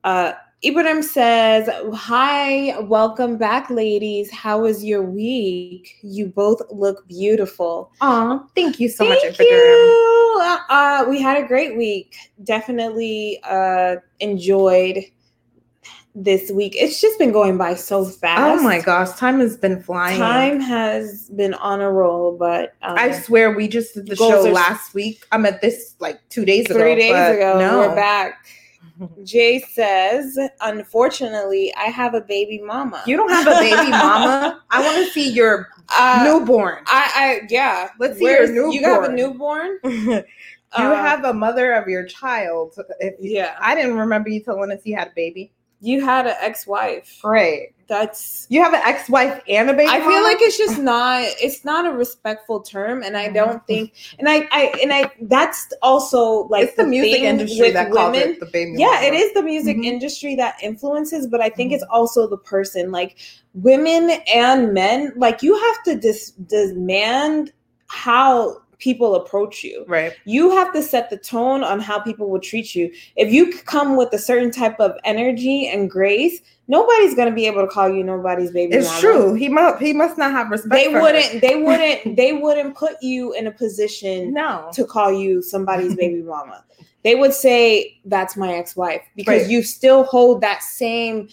uh, 0.06 0.32
Ibrahim 0.64 1.02
says, 1.02 1.68
"Hi, 1.92 2.78
welcome 2.80 3.36
back, 3.36 3.68
ladies. 3.68 4.30
How 4.30 4.60
was 4.60 4.82
your 4.82 5.02
week? 5.02 5.96
You 6.02 6.26
both 6.26 6.62
look 6.70 7.06
beautiful. 7.08 7.92
Aw, 8.00 8.38
thank 8.54 8.80
you 8.80 8.88
so 8.88 9.04
much, 9.04 9.18
Thank 9.20 9.36
Instagram. 9.36 9.50
you. 9.50 10.58
Uh, 10.70 11.04
we 11.08 11.20
had 11.20 11.42
a 11.42 11.46
great 11.46 11.76
week. 11.76 12.16
Definitely 12.44 13.40
uh, 13.44 13.96
enjoyed 14.20 15.04
this 16.14 16.50
week. 16.50 16.74
It's 16.76 17.00
just 17.00 17.18
been 17.18 17.32
going 17.32 17.58
by 17.58 17.74
so 17.74 18.04
fast. 18.04 18.40
Oh 18.40 18.62
my 18.62 18.80
gosh, 18.80 19.10
time 19.18 19.40
has 19.40 19.56
been 19.56 19.82
flying. 19.82 20.18
Time 20.18 20.60
has 20.60 21.28
been 21.30 21.54
on 21.54 21.80
a 21.80 21.90
roll, 21.90 22.36
but 22.38 22.74
um, 22.82 22.96
I 22.96 23.12
swear 23.12 23.54
we 23.54 23.68
just 23.68 23.94
did 23.94 24.06
the 24.06 24.16
show 24.16 24.42
last 24.50 24.94
week. 24.94 25.26
I'm 25.32 25.44
at 25.44 25.60
this 25.60 25.96
like 26.00 26.20
two 26.30 26.44
days 26.44 26.66
ago. 26.66 26.78
three 26.78 26.94
days 26.94 27.10
ago 27.36 27.58
No, 27.58 27.80
we're 27.80 27.94
back. 27.94 28.46
Jay 29.24 29.60
says, 29.60 30.38
"Unfortunately, 30.60 31.72
I 31.76 31.84
have 31.84 32.14
a 32.14 32.20
baby 32.20 32.60
mama. 32.62 33.02
You 33.06 33.16
don't 33.16 33.30
have 33.30 33.46
a 33.46 33.60
baby 33.60 33.90
mama. 33.90 34.62
I 34.70 34.82
want 34.82 34.96
to 34.96 35.12
see 35.12 35.28
your 35.30 35.68
uh, 35.96 36.22
newborn. 36.24 36.78
I, 36.86 37.10
I, 37.14 37.46
yeah. 37.50 37.90
Let's 37.98 38.18
see 38.18 38.24
your 38.24 38.46
Where's- 38.46 38.74
You 38.74 38.82
have 38.84 39.04
a 39.04 39.12
newborn. 39.12 39.78
newborn? 39.82 40.24
you 40.78 40.84
Uh, 40.84 40.96
have 40.96 41.24
a 41.24 41.32
mother 41.32 41.72
of 41.74 41.88
your 41.88 42.04
child. 42.04 42.74
If 43.00 43.14
Yeah. 43.20 43.56
I 43.60 43.74
didn't 43.74 43.96
remember 43.96 44.28
you 44.30 44.40
telling 44.40 44.70
us 44.72 44.80
you 44.84 44.96
had 44.96 45.08
a 45.08 45.12
baby. 45.14 45.52
You 45.80 46.04
had 46.04 46.26
an 46.26 46.34
ex-wife. 46.40 47.18
Great. 47.22 47.74
That's 47.88 48.46
You 48.50 48.62
have 48.62 48.74
an 48.74 48.82
ex-wife 48.84 49.40
and 49.48 49.70
a 49.70 49.72
baby. 49.74 49.88
I 49.88 49.98
feel 50.00 50.10
mama? 50.10 50.22
like 50.24 50.38
it's 50.40 50.58
just 50.58 50.78
not 50.78 51.22
it's 51.40 51.64
not 51.64 51.86
a 51.86 51.92
respectful 51.96 52.60
term 52.60 53.02
and 53.02 53.16
I 53.16 53.28
don't 53.28 53.64
think 53.66 53.92
and 54.18 54.28
I 54.28 54.46
I 54.50 54.72
and 54.82 54.92
I 54.92 55.10
that's 55.22 55.72
also 55.82 56.48
like 56.48 56.64
it's 56.64 56.76
the, 56.76 56.84
music 56.86 57.20
industry 57.20 57.70
that 57.70 57.92
calls 57.92 58.16
it 58.16 58.40
the 58.40 58.46
baby. 58.46 58.72
yeah 58.76 58.86
mama. 58.86 59.06
it 59.06 59.14
is 59.14 59.32
the 59.34 59.42
music 59.42 59.76
Mhm. 59.76 59.84
industry 59.84 60.34
that 60.36 60.56
influences 60.62 61.26
but 61.28 61.40
i 61.40 61.48
think 61.48 61.72
it's 61.72 61.84
Mm-hmm. 61.84 61.92
also 61.92 62.26
the 62.28 62.38
person 62.38 62.90
like 62.90 63.16
women 63.54 64.10
and 64.34 64.72
men 64.74 65.12
like 65.16 65.42
you 65.42 65.56
have 65.56 65.82
to 65.84 65.94
dis- 65.96 66.32
demand 66.32 67.52
how 67.88 68.62
people 68.78 69.14
approach 69.16 69.64
you 69.64 69.84
Right. 69.88 70.12
you 70.24 70.50
have 70.50 70.72
to 70.72 70.82
set 70.82 71.10
the 71.10 71.16
tone 71.16 71.62
on 71.64 71.80
how 71.80 71.98
people 72.00 72.28
will 72.28 72.40
treat 72.40 72.74
you 72.74 72.90
if 73.16 73.32
you 73.32 73.52
come 73.64 73.96
with 73.96 74.12
a 74.12 74.18
certain 74.18 74.50
type 74.50 74.78
of 74.80 74.92
energy 75.04 75.68
and 75.68 75.90
grace 75.90 76.40
nobody's 76.68 77.14
going 77.14 77.28
to 77.28 77.34
be 77.34 77.46
able 77.46 77.62
to 77.62 77.68
call 77.68 77.88
you 77.88 78.02
nobody's 78.04 78.50
baby 78.50 78.74
It's 78.74 78.88
mama. 78.88 79.00
true. 79.00 79.34
He 79.34 79.48
must. 79.48 79.80
He 79.80 79.92
must 79.92 80.18
not 80.18 80.32
have 80.32 80.50
respect. 80.50 80.74
they 80.74 80.90
for 80.92 81.00
wouldn't 81.00 81.40
they 81.40 81.56
wouldn't 81.62 82.16
they 82.16 82.32
wouldn't 82.32 82.74
put 82.76 82.96
you 83.00 83.32
in 83.34 83.46
a 83.46 83.52
position 83.52 84.32
No. 84.34 84.68
to 84.72 84.84
call 84.84 85.12
you 85.12 85.42
somebody's 85.42 85.94
baby 86.02 86.22
mama. 86.22 86.64
They 87.04 87.14
would 87.14 87.32
say 87.32 88.00
that's 88.04 88.36
my 88.36 88.54
ex-wife 88.54 89.02
because 89.14 89.42
Right. 89.42 89.50
you 89.50 89.62
still 89.62 90.02
hold 90.02 90.40
that 90.40 90.62
same 90.64 91.28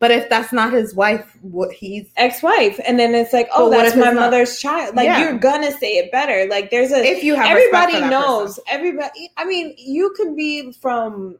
But 0.00 0.10
if 0.10 0.30
that's 0.30 0.50
not 0.50 0.72
his 0.72 0.94
wife, 0.94 1.36
what 1.42 1.70
he's 1.72 2.10
ex-wife, 2.16 2.80
and 2.86 2.98
then 2.98 3.14
it's 3.14 3.34
like, 3.34 3.48
oh, 3.54 3.68
what 3.68 3.82
that's 3.82 3.94
my 3.96 4.12
mother's 4.12 4.58
child. 4.58 4.96
Like 4.96 5.04
Yeah. 5.04 5.20
you're 5.20 5.38
gonna 5.38 5.70
say 5.72 5.98
it 5.98 6.10
better. 6.10 6.46
Like 6.48 6.70
there's 6.70 6.90
a 6.90 7.04
if 7.04 7.22
you 7.22 7.34
have 7.34 7.46
everybody 7.46 8.00
knows. 8.08 8.56
person. 8.56 8.64
Everybody. 8.68 9.30
I 9.36 9.44
mean, 9.44 9.74
you 9.76 10.12
could 10.16 10.34
be 10.34 10.72
from 10.72 11.36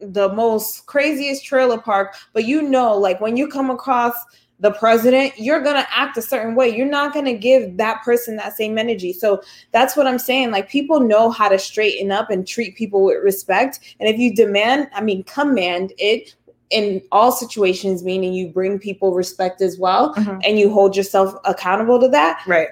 the 0.00 0.28
most 0.34 0.84
craziest 0.84 1.44
trailer 1.46 1.78
park, 1.80 2.14
but 2.34 2.44
you 2.44 2.60
know, 2.60 2.94
like 2.96 3.20
when 3.22 3.38
you 3.38 3.48
come 3.48 3.70
across 3.70 4.14
the 4.60 4.72
president, 4.72 5.32
you're 5.38 5.62
gonna 5.62 5.86
act 5.94 6.18
a 6.18 6.22
certain 6.22 6.54
way. 6.54 6.68
You're 6.68 6.84
not 6.86 7.14
gonna 7.14 7.32
give 7.32 7.78
that 7.78 8.02
person 8.02 8.36
that 8.36 8.54
same 8.54 8.76
energy. 8.76 9.14
So 9.14 9.40
that's 9.72 9.96
what 9.96 10.06
I'm 10.06 10.18
saying. 10.18 10.50
Like 10.50 10.68
people 10.68 11.00
know 11.00 11.30
how 11.30 11.48
to 11.48 11.58
straighten 11.58 12.12
up 12.12 12.28
and 12.28 12.46
treat 12.46 12.76
people 12.76 13.02
with 13.04 13.22
respect. 13.22 13.96
And 13.98 14.08
if 14.08 14.18
you 14.18 14.34
demand, 14.34 14.88
I 14.92 15.00
mean, 15.00 15.24
command 15.24 15.92
it 15.96 16.34
in 16.70 17.00
all 17.12 17.32
situations, 17.32 18.02
meaning 18.04 18.32
you 18.32 18.48
bring 18.48 18.78
people 18.78 19.12
respect 19.14 19.60
as 19.62 19.78
well, 19.78 20.14
Mhm. 20.14 20.40
and 20.44 20.58
you 20.58 20.70
hold 20.72 20.96
yourself 20.96 21.34
accountable 21.44 21.98
to 22.00 22.08
that 22.08 22.40
Right. 22.46 22.68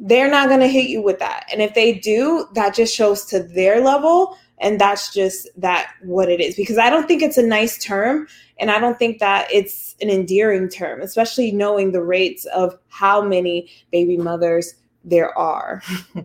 they're 0.00 0.30
not 0.30 0.48
going 0.48 0.60
to 0.60 0.68
hit 0.68 0.88
you 0.88 1.02
with 1.02 1.18
that. 1.18 1.46
And 1.52 1.60
if 1.62 1.74
they 1.74 1.94
do, 1.94 2.46
that 2.54 2.74
just 2.74 2.94
shows 2.94 3.24
to 3.26 3.42
their 3.42 3.80
level 3.80 4.36
and 4.60 4.80
that's 4.80 5.12
just 5.12 5.48
that 5.56 5.88
what 6.02 6.28
it 6.28 6.40
is 6.40 6.54
because 6.56 6.78
I 6.78 6.90
don't 6.90 7.06
think 7.08 7.22
it's 7.22 7.38
a 7.38 7.42
nice 7.46 7.82
term 7.82 8.26
and 8.58 8.70
I 8.70 8.78
don't 8.80 8.98
think 8.98 9.18
that 9.20 9.48
it's 9.52 9.94
an 10.00 10.10
endearing 10.10 10.68
term, 10.68 11.00
especially 11.00 11.50
knowing 11.52 11.92
the 11.92 12.02
rates 12.02 12.44
of 12.46 12.76
how 12.88 13.22
many 13.22 13.68
baby 13.92 14.16
mothers 14.16 14.74
there 15.04 15.36
are. 15.38 15.82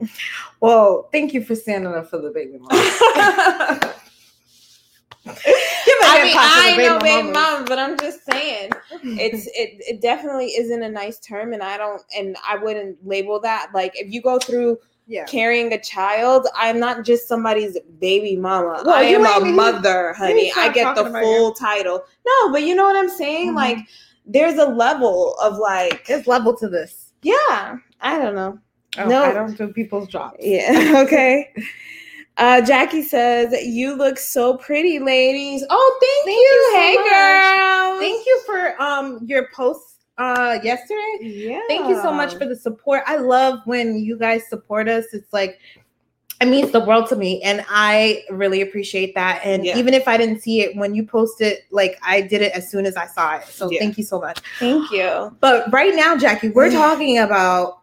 Well, 0.59 1.09
thank 1.11 1.33
you 1.33 1.43
for 1.43 1.55
standing 1.55 1.93
up 1.93 2.09
for 2.09 2.17
the 2.19 2.29
baby 2.31 2.57
mama. 2.59 3.93
Give 6.03 6.11
a 6.11 6.11
I 6.11 6.17
hand 6.17 6.23
mean, 6.23 6.33
clap 6.33 6.75
for 6.75 6.81
the 6.81 6.87
I 6.87 6.87
know 6.87 6.99
baby 6.99 7.31
mamas. 7.31 7.33
mom, 7.35 7.65
but 7.65 7.79
I'm 7.79 7.97
just 7.97 8.25
saying 8.25 8.69
it's 9.03 9.47
it, 9.55 9.81
it 9.87 10.01
definitely 10.01 10.47
isn't 10.47 10.83
a 10.83 10.89
nice 10.89 11.19
term 11.19 11.53
and 11.53 11.63
I 11.63 11.77
don't 11.77 12.01
and 12.17 12.35
I 12.47 12.57
wouldn't 12.57 12.97
label 13.05 13.39
that 13.41 13.69
like 13.73 13.91
if 13.95 14.11
you 14.11 14.21
go 14.21 14.39
through 14.39 14.77
yeah. 15.07 15.25
carrying 15.25 15.73
a 15.73 15.81
child, 15.81 16.47
I'm 16.55 16.79
not 16.79 17.03
just 17.03 17.27
somebody's 17.27 17.77
baby 17.99 18.37
mama. 18.37 18.83
Well, 18.85 18.95
I 18.95 19.01
you 19.03 19.17
am 19.17 19.25
a 19.25 19.45
even- 19.45 19.55
mother, 19.55 20.13
honey. 20.13 20.51
I 20.55 20.69
get 20.69 20.95
the 20.95 21.01
talking 21.01 21.07
about 21.11 21.23
full 21.23 21.53
title. 21.53 22.03
No, 22.25 22.51
but 22.53 22.63
you 22.63 22.73
know 22.73 22.85
what 22.85 22.95
I'm 22.95 23.09
saying? 23.09 23.51
Mhm. 23.51 23.55
Like, 23.55 23.77
there's 24.25 24.57
a 24.57 24.65
level 24.65 25.35
of 25.41 25.57
like, 25.57 26.05
There's 26.07 26.25
level 26.25 26.55
to 26.55 26.69
this. 26.69 27.11
yeah, 27.21 27.75
I 27.99 28.17
don't 28.17 28.35
know. 28.35 28.59
Oh, 28.97 29.05
No. 29.05 29.23
I 29.23 29.33
don't 29.33 29.57
do 29.57 29.67
people's 29.73 30.07
jobs. 30.07 30.37
Yeah, 30.39 30.93
okay. 31.05 31.51
Uh, 32.37 32.61
Jackie 32.61 33.03
says, 33.03 33.53
You 33.65 33.95
look 33.95 34.17
so 34.17 34.57
pretty, 34.57 34.99
ladies. 34.99 35.63
Oh, 35.69 35.99
thank, 36.01 36.25
Thank 36.25 36.37
you. 36.37 36.51
you 36.51 36.71
so 36.73 36.79
hey, 36.79 36.95
girls. 37.09 37.99
Thank 37.99 38.25
you 38.25 38.41
for 38.45 38.81
um 38.81 39.19
your 39.25 39.49
post 39.53 40.01
uh 40.17 40.59
yesterday. 40.63 41.17
Yeah. 41.21 41.61
Thank 41.67 41.87
you 41.89 41.95
so 42.01 42.11
much 42.11 42.35
for 42.35 42.45
the 42.45 42.55
support. 42.55 43.03
I 43.05 43.17
love 43.17 43.59
when 43.65 43.97
you 43.97 44.17
guys 44.17 44.47
support 44.49 44.87
us. 44.89 45.05
It's 45.13 45.31
like 45.31 45.59
it 46.41 46.47
means 46.47 46.71
the 46.71 46.79
world 46.81 47.07
to 47.07 47.15
me 47.15 47.41
and 47.43 47.63
I 47.69 48.23
really 48.29 48.61
appreciate 48.61 49.13
that. 49.15 49.41
And 49.45 49.63
Yeah. 49.65 49.77
even 49.77 49.93
if 49.93 50.07
I 50.07 50.17
didn't 50.17 50.41
see 50.41 50.61
it 50.61 50.75
when 50.75 50.93
you 50.93 51.05
posted, 51.05 51.59
like 51.71 51.97
I 52.03 52.19
did 52.21 52.41
it 52.41 52.51
as 52.53 52.69
soon 52.69 52.85
as 52.85 52.97
I 52.97 53.05
saw 53.07 53.37
it. 53.37 53.45
So 53.45 53.69
Yeah. 53.71 53.79
thank 53.79 53.97
you 53.97 54.03
so 54.03 54.19
much. 54.19 54.39
Thank 54.59 54.91
you. 54.91 55.35
But 55.39 55.71
right 55.71 55.95
now, 55.95 56.17
Jackie, 56.17 56.49
we're 56.49 56.71
talking 56.71 57.19
about 57.19 57.79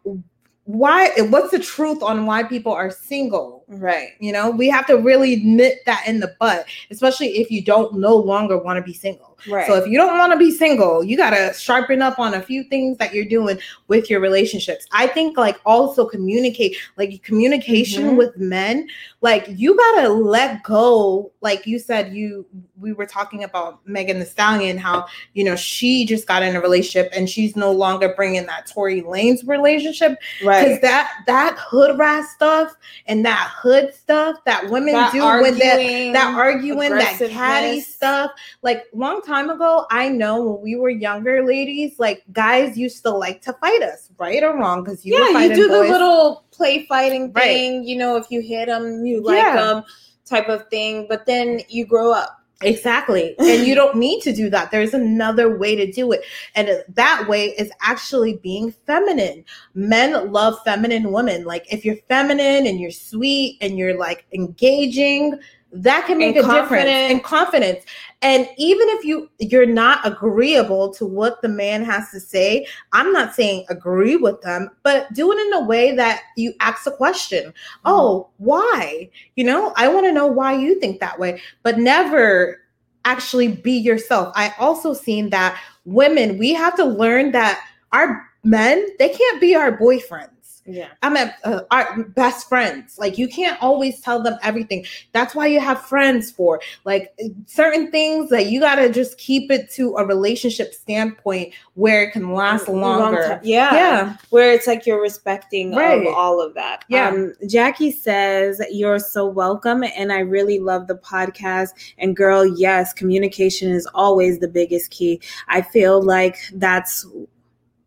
why 0.64 1.10
what's 1.30 1.50
the 1.52 1.58
truth 1.58 2.02
on 2.02 2.26
why 2.26 2.42
people 2.42 2.72
are 2.72 2.90
single. 2.90 3.59
Right. 3.70 4.10
You 4.18 4.32
know, 4.32 4.50
we 4.50 4.68
have 4.68 4.86
to 4.88 4.94
really 4.98 5.36
nip 5.36 5.84
that 5.86 6.02
in 6.06 6.18
the 6.18 6.34
butt, 6.40 6.66
especially 6.90 7.38
if 7.38 7.50
you 7.52 7.62
don't 7.62 7.94
no 7.98 8.16
longer 8.16 8.58
want 8.58 8.78
to 8.78 8.82
be 8.82 8.92
single. 8.92 9.28
Right. 9.48 9.66
So 9.66 9.74
if 9.76 9.86
you 9.86 9.96
don't 9.96 10.18
want 10.18 10.32
to 10.32 10.38
be 10.38 10.50
single, 10.50 11.02
you 11.02 11.16
got 11.16 11.30
to 11.30 11.54
sharpen 11.54 12.02
up 12.02 12.18
on 12.18 12.34
a 12.34 12.42
few 12.42 12.64
things 12.64 12.98
that 12.98 13.14
you're 13.14 13.24
doing 13.24 13.58
with 13.88 14.10
your 14.10 14.20
relationships. 14.20 14.86
I 14.92 15.06
think 15.06 15.38
like 15.38 15.58
also 15.64 16.04
communicate, 16.04 16.76
like 16.98 17.22
communication 17.22 18.10
Mhm. 18.10 18.16
with 18.16 18.36
men, 18.36 18.88
like 19.22 19.46
you 19.48 19.76
got 19.76 20.02
to 20.02 20.08
let 20.10 20.62
go. 20.62 21.30
Like 21.40 21.66
you 21.66 21.78
said, 21.78 22.12
you 22.12 22.44
we 22.78 22.92
were 22.92 23.06
talking 23.06 23.44
about 23.44 23.86
Megan 23.86 24.18
Thee 24.18 24.24
Stallion, 24.26 24.76
how 24.76 25.06
you 25.34 25.44
know 25.44 25.56
she 25.56 26.04
just 26.04 26.26
got 26.26 26.42
in 26.42 26.54
a 26.56 26.60
relationship 26.60 27.10
and 27.14 27.28
she's 27.28 27.56
no 27.56 27.72
longer 27.72 28.12
bringing 28.14 28.44
that 28.46 28.66
Tory 28.66 29.00
Lanez 29.02 29.46
relationship 29.46 30.18
Right. 30.44 30.60
because 30.64 30.72
right. 30.72 30.82
that 30.82 31.10
that 31.26 31.56
hood 31.58 31.98
rat 31.98 32.26
stuff 32.28 32.74
and 33.06 33.24
that 33.24 33.50
hood 33.60 33.94
stuff 33.94 34.38
that 34.46 34.70
women 34.70 34.94
That 34.94 35.12
do 35.12 35.20
when 35.20 35.58
that 35.58 35.78
arguing, 35.78 36.12
that 36.12 36.34
arguing, 36.34 36.90
that 36.90 37.18
catty 37.18 37.80
stuff. 37.80 38.30
Like 38.62 38.86
long 38.94 39.20
time 39.22 39.50
ago, 39.50 39.86
I 39.90 40.08
know 40.08 40.42
when 40.42 40.62
we 40.62 40.76
were 40.76 40.88
younger 40.90 41.44
ladies, 41.44 41.98
like 41.98 42.22
guys 42.32 42.78
used 42.78 43.02
to 43.04 43.10
like 43.10 43.42
to 43.42 43.52
fight 43.54 43.82
us, 43.82 44.10
right 44.18 44.42
or 44.42 44.56
wrong, 44.56 44.82
because 44.82 45.04
you 45.04 45.14
yeah, 45.14 45.40
you 45.40 45.54
do 45.54 45.68
boys. 45.68 45.86
the 45.86 45.92
little 45.92 46.44
play 46.50 46.86
fighting 46.86 47.32
Right. 47.32 47.44
thing. 47.44 47.84
You 47.84 47.96
know, 47.96 48.16
if 48.16 48.30
you 48.30 48.40
hit 48.40 48.66
them, 48.66 49.04
you 49.04 49.22
like 49.22 49.36
Yeah. 49.36 49.56
them, 49.56 49.84
type 50.24 50.48
of 50.48 50.68
thing. 50.68 51.06
But 51.08 51.26
then 51.26 51.60
you 51.68 51.84
grow 51.84 52.12
up. 52.12 52.39
Exactly. 52.62 53.34
And 53.38 53.66
you 53.66 53.74
don't 53.74 53.96
need 53.96 54.20
to 54.22 54.34
do 54.34 54.50
that. 54.50 54.70
There's 54.70 54.92
another 54.92 55.56
way 55.56 55.74
to 55.76 55.90
do 55.90 56.12
it. 56.12 56.22
And 56.54 56.84
that 56.88 57.26
way 57.26 57.46
is 57.58 57.70
actually 57.80 58.36
being 58.36 58.72
feminine. 58.86 59.44
Men 59.74 60.30
love 60.30 60.58
feminine 60.64 61.10
women. 61.10 61.44
Like 61.44 61.72
if 61.72 61.84
you're 61.84 61.96
feminine 62.08 62.66
and 62.66 62.78
you're 62.78 62.90
sweet 62.90 63.56
and 63.62 63.78
you're 63.78 63.98
like 63.98 64.26
engaging, 64.34 65.38
that 65.72 66.06
can 66.06 66.18
make 66.18 66.36
And 66.36 66.44
a 66.44 66.52
difference 66.52 66.86
and 66.86 67.22
confidence. 67.22 67.84
And 68.22 68.48
even 68.58 68.88
if 68.90 69.04
you 69.04 69.30
you're 69.38 69.66
not 69.66 70.06
agreeable 70.06 70.92
to 70.94 71.06
what 71.06 71.40
the 71.42 71.48
man 71.48 71.84
has 71.84 72.10
to 72.10 72.20
say, 72.20 72.66
I'm 72.92 73.12
not 73.12 73.34
saying 73.34 73.66
agree 73.68 74.16
with 74.16 74.40
them, 74.42 74.70
but 74.82 75.12
do 75.12 75.30
it 75.32 75.38
in 75.38 75.52
a 75.54 75.64
way 75.64 75.94
that 75.96 76.22
you 76.36 76.52
ask 76.60 76.86
a 76.86 76.90
question. 76.90 77.44
Mm-hmm. 77.44 77.78
Oh, 77.84 78.28
why? 78.38 79.08
You 79.36 79.44
know, 79.44 79.72
I 79.76 79.88
want 79.88 80.06
to 80.06 80.12
know 80.12 80.26
why 80.26 80.54
you 80.54 80.78
think 80.80 81.00
that 81.00 81.18
way, 81.18 81.40
but 81.62 81.78
never 81.78 82.60
actually 83.04 83.48
be 83.48 83.72
yourself. 83.72 84.32
I 84.34 84.52
also 84.58 84.92
seen 84.92 85.30
that 85.30 85.58
women, 85.84 86.36
we 86.36 86.52
have 86.52 86.76
to 86.76 86.84
learn 86.84 87.32
that 87.32 87.64
our 87.92 88.28
men, 88.44 88.86
they 88.98 89.08
can't 89.08 89.40
be 89.40 89.54
our 89.54 89.76
boyfriends. 89.76 90.28
Yeah. 90.72 90.88
I 91.02 91.10
mean, 91.10 91.32
uh, 91.44 91.62
our 91.70 92.02
best 92.04 92.48
friends. 92.48 92.98
Like 92.98 93.18
you 93.18 93.28
can't 93.28 93.60
always 93.62 94.00
tell 94.00 94.22
them 94.22 94.38
everything. 94.42 94.84
That's 95.12 95.34
why 95.34 95.46
you 95.46 95.60
have 95.60 95.82
friends 95.82 96.30
for. 96.30 96.60
Like 96.84 97.12
certain 97.46 97.90
things 97.90 98.30
that 98.30 98.46
you 98.46 98.60
got 98.60 98.76
to 98.76 98.90
just 98.90 99.18
keep 99.18 99.50
it 99.50 99.70
to 99.72 99.96
a 99.96 100.06
relationship 100.06 100.72
standpoint 100.74 101.54
where 101.74 102.04
it 102.04 102.12
can 102.12 102.32
last 102.32 102.68
longer. 102.68 103.40
Yeah. 103.42 103.74
Yeah. 103.74 104.16
Where 104.30 104.52
it's 104.52 104.66
like 104.66 104.86
you're 104.86 105.00
respecting 105.02 105.74
Right. 105.74 106.06
of 106.06 106.14
all 106.14 106.40
of 106.40 106.54
that. 106.54 106.84
Yeah. 106.88 107.08
Um, 107.08 107.34
Jackie 107.48 107.90
says, 107.90 108.62
You're 108.70 108.98
so 108.98 109.26
welcome. 109.26 109.82
And 109.96 110.12
I 110.12 110.20
really 110.20 110.58
love 110.58 110.86
the 110.86 110.96
podcast. 110.96 111.70
And 111.98 112.16
girl, 112.16 112.46
yes, 112.46 112.92
communication 112.92 113.70
is 113.70 113.86
always 113.94 114.38
the 114.38 114.48
biggest 114.48 114.90
key. 114.90 115.20
I 115.48 115.62
feel 115.62 116.02
like 116.02 116.36
that's 116.54 117.06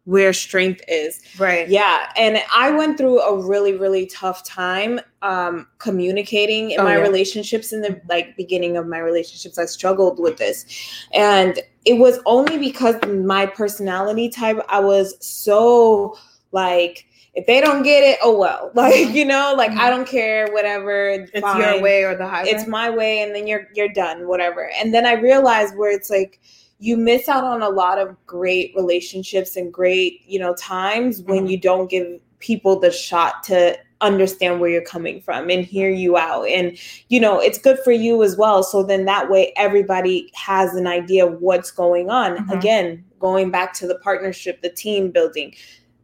where 0.05 0.33
strength 0.33 0.81
is. 0.87 1.21
Right. 1.39 1.67
Yeah, 1.69 2.11
and 2.17 2.41
I 2.53 2.71
went 2.71 2.97
through 2.97 3.21
a 3.21 3.41
really 3.41 3.77
really 3.77 4.05
tough 4.07 4.43
time 4.43 4.99
um 5.21 5.65
communicating 5.77 6.71
in 6.71 6.79
Oh, 6.79 6.83
my 6.83 6.95
yeah. 6.97 7.01
relationships 7.01 7.71
in 7.71 7.81
the 7.81 8.01
like 8.09 8.35
beginning 8.35 8.75
of 8.77 8.85
my 8.87 8.99
relationships. 8.99 9.57
I 9.57 9.65
struggled 9.65 10.19
with 10.19 10.37
this. 10.37 10.65
And 11.13 11.59
it 11.85 11.93
was 11.99 12.19
only 12.25 12.57
because 12.57 12.95
my 13.05 13.45
personality 13.45 14.29
type 14.29 14.57
I 14.69 14.79
was 14.79 15.15
so 15.25 16.17
like 16.51 17.05
if 17.35 17.47
they 17.47 17.61
don't 17.61 17.81
get 17.81 18.03
it, 18.03 18.19
oh 18.21 18.37
well. 18.37 18.71
Like, 18.75 19.09
you 19.09 19.25
know, 19.25 19.55
like 19.57 19.71
I 19.71 19.89
don't 19.89 20.07
care 20.07 20.47
whatever. 20.51 21.09
It's 21.33 21.41
your 21.57 21.81
way 21.81 22.03
or 22.03 22.15
the 22.15 22.27
highway. 22.27 22.49
It's 22.49 22.67
my 22.67 22.89
way 22.89 23.21
and 23.21 23.33
then 23.33 23.47
you're 23.47 23.67
you're 23.73 23.89
done, 23.93 24.27
whatever. 24.27 24.69
And 24.77 24.93
then 24.93 25.05
I 25.05 25.13
realized 25.13 25.77
where 25.77 25.91
it's 25.91 26.09
like 26.09 26.39
you 26.83 26.97
miss 26.97 27.29
out 27.29 27.45
on 27.45 27.61
a 27.61 27.69
lot 27.69 27.97
of 27.97 28.13
great 28.25 28.73
relationships 28.75 29.55
and 29.55 29.73
great 29.73 30.21
you 30.27 30.37
know 30.37 30.53
times 30.55 31.21
when 31.21 31.45
Mhm. 31.45 31.51
you 31.51 31.57
don't 31.57 31.89
give 31.89 32.19
people 32.39 32.77
the 32.77 32.91
shot 32.91 33.41
to 33.43 33.77
understand 34.01 34.59
where 34.59 34.69
you're 34.69 34.81
coming 34.81 35.21
from 35.21 35.49
and 35.49 35.63
hear 35.63 35.89
you 35.89 36.17
out 36.17 36.43
and 36.49 36.77
you 37.07 37.21
know 37.21 37.39
it's 37.39 37.57
good 37.57 37.79
for 37.85 37.93
you 37.93 38.21
as 38.21 38.35
well 38.35 38.61
so 38.61 38.83
then 38.83 39.05
that 39.05 39.29
way 39.29 39.53
everybody 39.55 40.29
has 40.33 40.75
an 40.75 40.85
idea 40.87 41.25
of 41.25 41.41
what's 41.41 41.71
going 41.71 42.09
on 42.09 42.35
Mhm. 42.35 42.51
again 42.57 43.03
going 43.17 43.49
back 43.49 43.73
to 43.75 43.87
the 43.87 43.95
partnership 43.99 44.61
the 44.61 44.69
team 44.69 45.09
building 45.09 45.55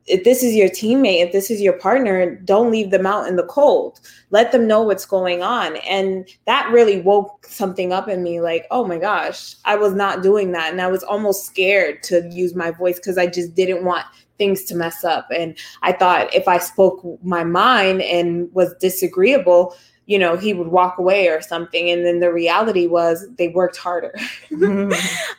if 0.10 0.24
this 0.24 0.44
is 0.44 0.56
your 0.56 0.70
teammate 0.70 1.24
if 1.24 1.32
this 1.32 1.52
is 1.52 1.62
your 1.62 1.74
partner 1.74 2.36
don't 2.36 2.72
leave 2.72 2.92
them 2.92 3.06
out 3.06 3.28
in 3.28 3.36
the 3.36 3.46
cold. 3.46 4.00
Let 4.32 4.52
them 4.52 4.68
know 4.68 4.82
what's 4.82 5.06
going 5.06 5.42
on. 5.42 5.78
And 5.78 6.28
that 6.46 6.72
really 6.72 7.02
woke 7.02 7.46
something 7.46 7.94
up 7.94 8.08
in 8.08 8.24
me 8.24 8.42
like 8.42 8.66
oh 8.72 8.86
my 8.86 8.98
gosh 8.98 9.56
i 9.66 9.76
was 9.76 9.94
not 9.94 10.24
doing 10.24 10.52
that. 10.54 10.72
And 10.72 10.82
i 10.82 10.88
was 10.88 11.04
almost 11.04 11.46
scared 11.46 12.04
to 12.04 12.28
use 12.32 12.56
my 12.56 12.72
voice 12.72 12.98
because 12.98 13.18
i 13.18 13.28
just 13.28 13.56
didn't 13.56 13.86
want 13.86 14.06
things 14.38 14.64
to 14.66 14.76
mess 14.76 15.04
up. 15.04 15.28
And 15.36 15.58
i 15.82 15.92
thought 15.92 16.34
if 16.34 16.48
i 16.48 16.58
spoke 16.58 17.06
my 17.24 17.44
mind 17.44 18.02
and 18.02 18.52
was 18.54 18.74
disagreeable 18.80 19.76
you 20.06 20.18
know 20.18 20.36
he 20.36 20.56
would 20.56 20.70
walk 20.70 20.98
away 20.98 21.28
or 21.28 21.40
something. 21.40 21.90
And 21.90 22.04
then 22.04 22.20
the 22.20 22.34
reality 22.34 22.88
was 22.88 23.28
they 23.38 23.50
worked 23.50 23.78
harder. 23.78 24.14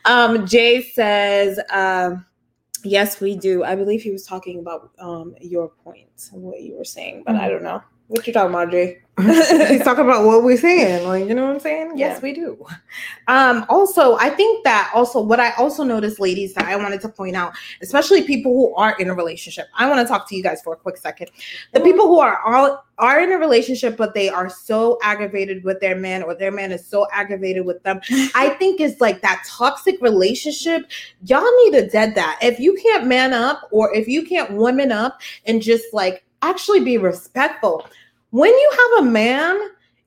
Um 0.07 0.47
jay 0.47 0.83
says 0.83 1.61
um 1.71 2.25
yes 2.85 3.21
we 3.21 3.37
do. 3.37 3.65
I 3.65 3.75
believe 3.75 4.03
he 4.03 4.11
was 4.11 4.27
talking 4.27 4.59
about 4.59 4.91
um 4.99 5.35
your 5.41 5.69
points 5.85 6.31
and 6.33 6.43
what 6.43 6.61
you 6.61 6.77
were 6.77 6.85
saying 6.85 7.23
but 7.27 7.37
i 7.37 7.49
don't 7.49 7.63
know. 7.63 7.83
What 8.09 8.27
you're 8.27 8.35
talking 8.35 8.51
about 8.51 8.71
jay 8.73 9.03
He's 9.69 9.83
talking 9.83 10.05
about 10.05 10.25
what 10.25 10.43
we're 10.43 10.57
saying. 10.57 11.01
Like, 11.11 11.27
you 11.29 11.35
know 11.35 11.47
what 11.47 11.55
I'm 11.55 11.61
saying? 11.61 11.93
Yes, 11.97 12.17
Yeah. 12.17 12.23
we 12.23 12.33
do. 12.33 12.65
Um, 13.27 13.65
also, 13.69 14.17
I 14.17 14.31
think 14.31 14.65
that 14.65 14.91
also 14.95 15.21
what 15.21 15.41
I 15.41 15.53
also 15.55 15.83
noticed, 15.83 16.21
ladies, 16.21 16.55
that 16.55 16.67
I 16.67 16.77
wanted 16.77 17.01
to 17.03 17.09
point 17.09 17.35
out, 17.37 17.53
especially 17.83 18.23
people 18.23 18.53
who 18.53 18.75
are 18.77 18.97
in 18.99 19.09
a 19.11 19.15
relationship. 19.15 19.67
I 19.77 19.89
want 19.89 20.01
to 20.01 20.07
talk 20.07 20.29
to 20.29 20.37
you 20.37 20.43
guys 20.43 20.63
for 20.63 20.75
a 20.75 20.77
quick 20.77 20.97
second. 20.97 21.31
The 21.73 21.81
people 21.81 22.07
who 22.07 22.21
are 22.21 22.41
all 22.45 22.85
are 22.99 23.21
in 23.21 23.33
a 23.33 23.39
relationship, 23.39 23.97
but 23.97 24.15
they 24.15 24.29
are 24.29 24.49
so 24.51 24.99
aggravated 25.03 25.65
with 25.65 25.81
their 25.81 25.97
man, 25.97 26.23
or 26.23 26.35
their 26.35 26.53
man 26.53 26.71
is 26.71 26.87
so 26.87 27.07
aggravated 27.13 27.65
with 27.65 27.83
them. 27.83 28.01
I 28.35 28.51
think 28.59 28.81
it's 28.81 29.01
like 29.01 29.23
that 29.23 29.43
toxic 29.49 30.01
relationship. 30.03 30.89
Y'all 31.25 31.51
need 31.65 31.73
to 31.81 31.89
dead 31.89 32.15
that. 32.15 32.39
If 32.43 32.61
you 32.61 32.75
can't 32.75 33.07
man 33.07 33.33
up, 33.33 33.69
or 33.73 33.93
if 33.95 34.07
you 34.07 34.25
can't 34.25 34.53
woman 34.53 34.93
up, 34.93 35.21
and 35.47 35.63
just 35.63 35.87
like 35.93 36.25
actually 36.43 36.81
be 36.81 36.99
respectful 36.99 37.87
when 38.31 38.51
you 38.51 38.71
have 38.73 39.05
a 39.05 39.11
man, 39.11 39.59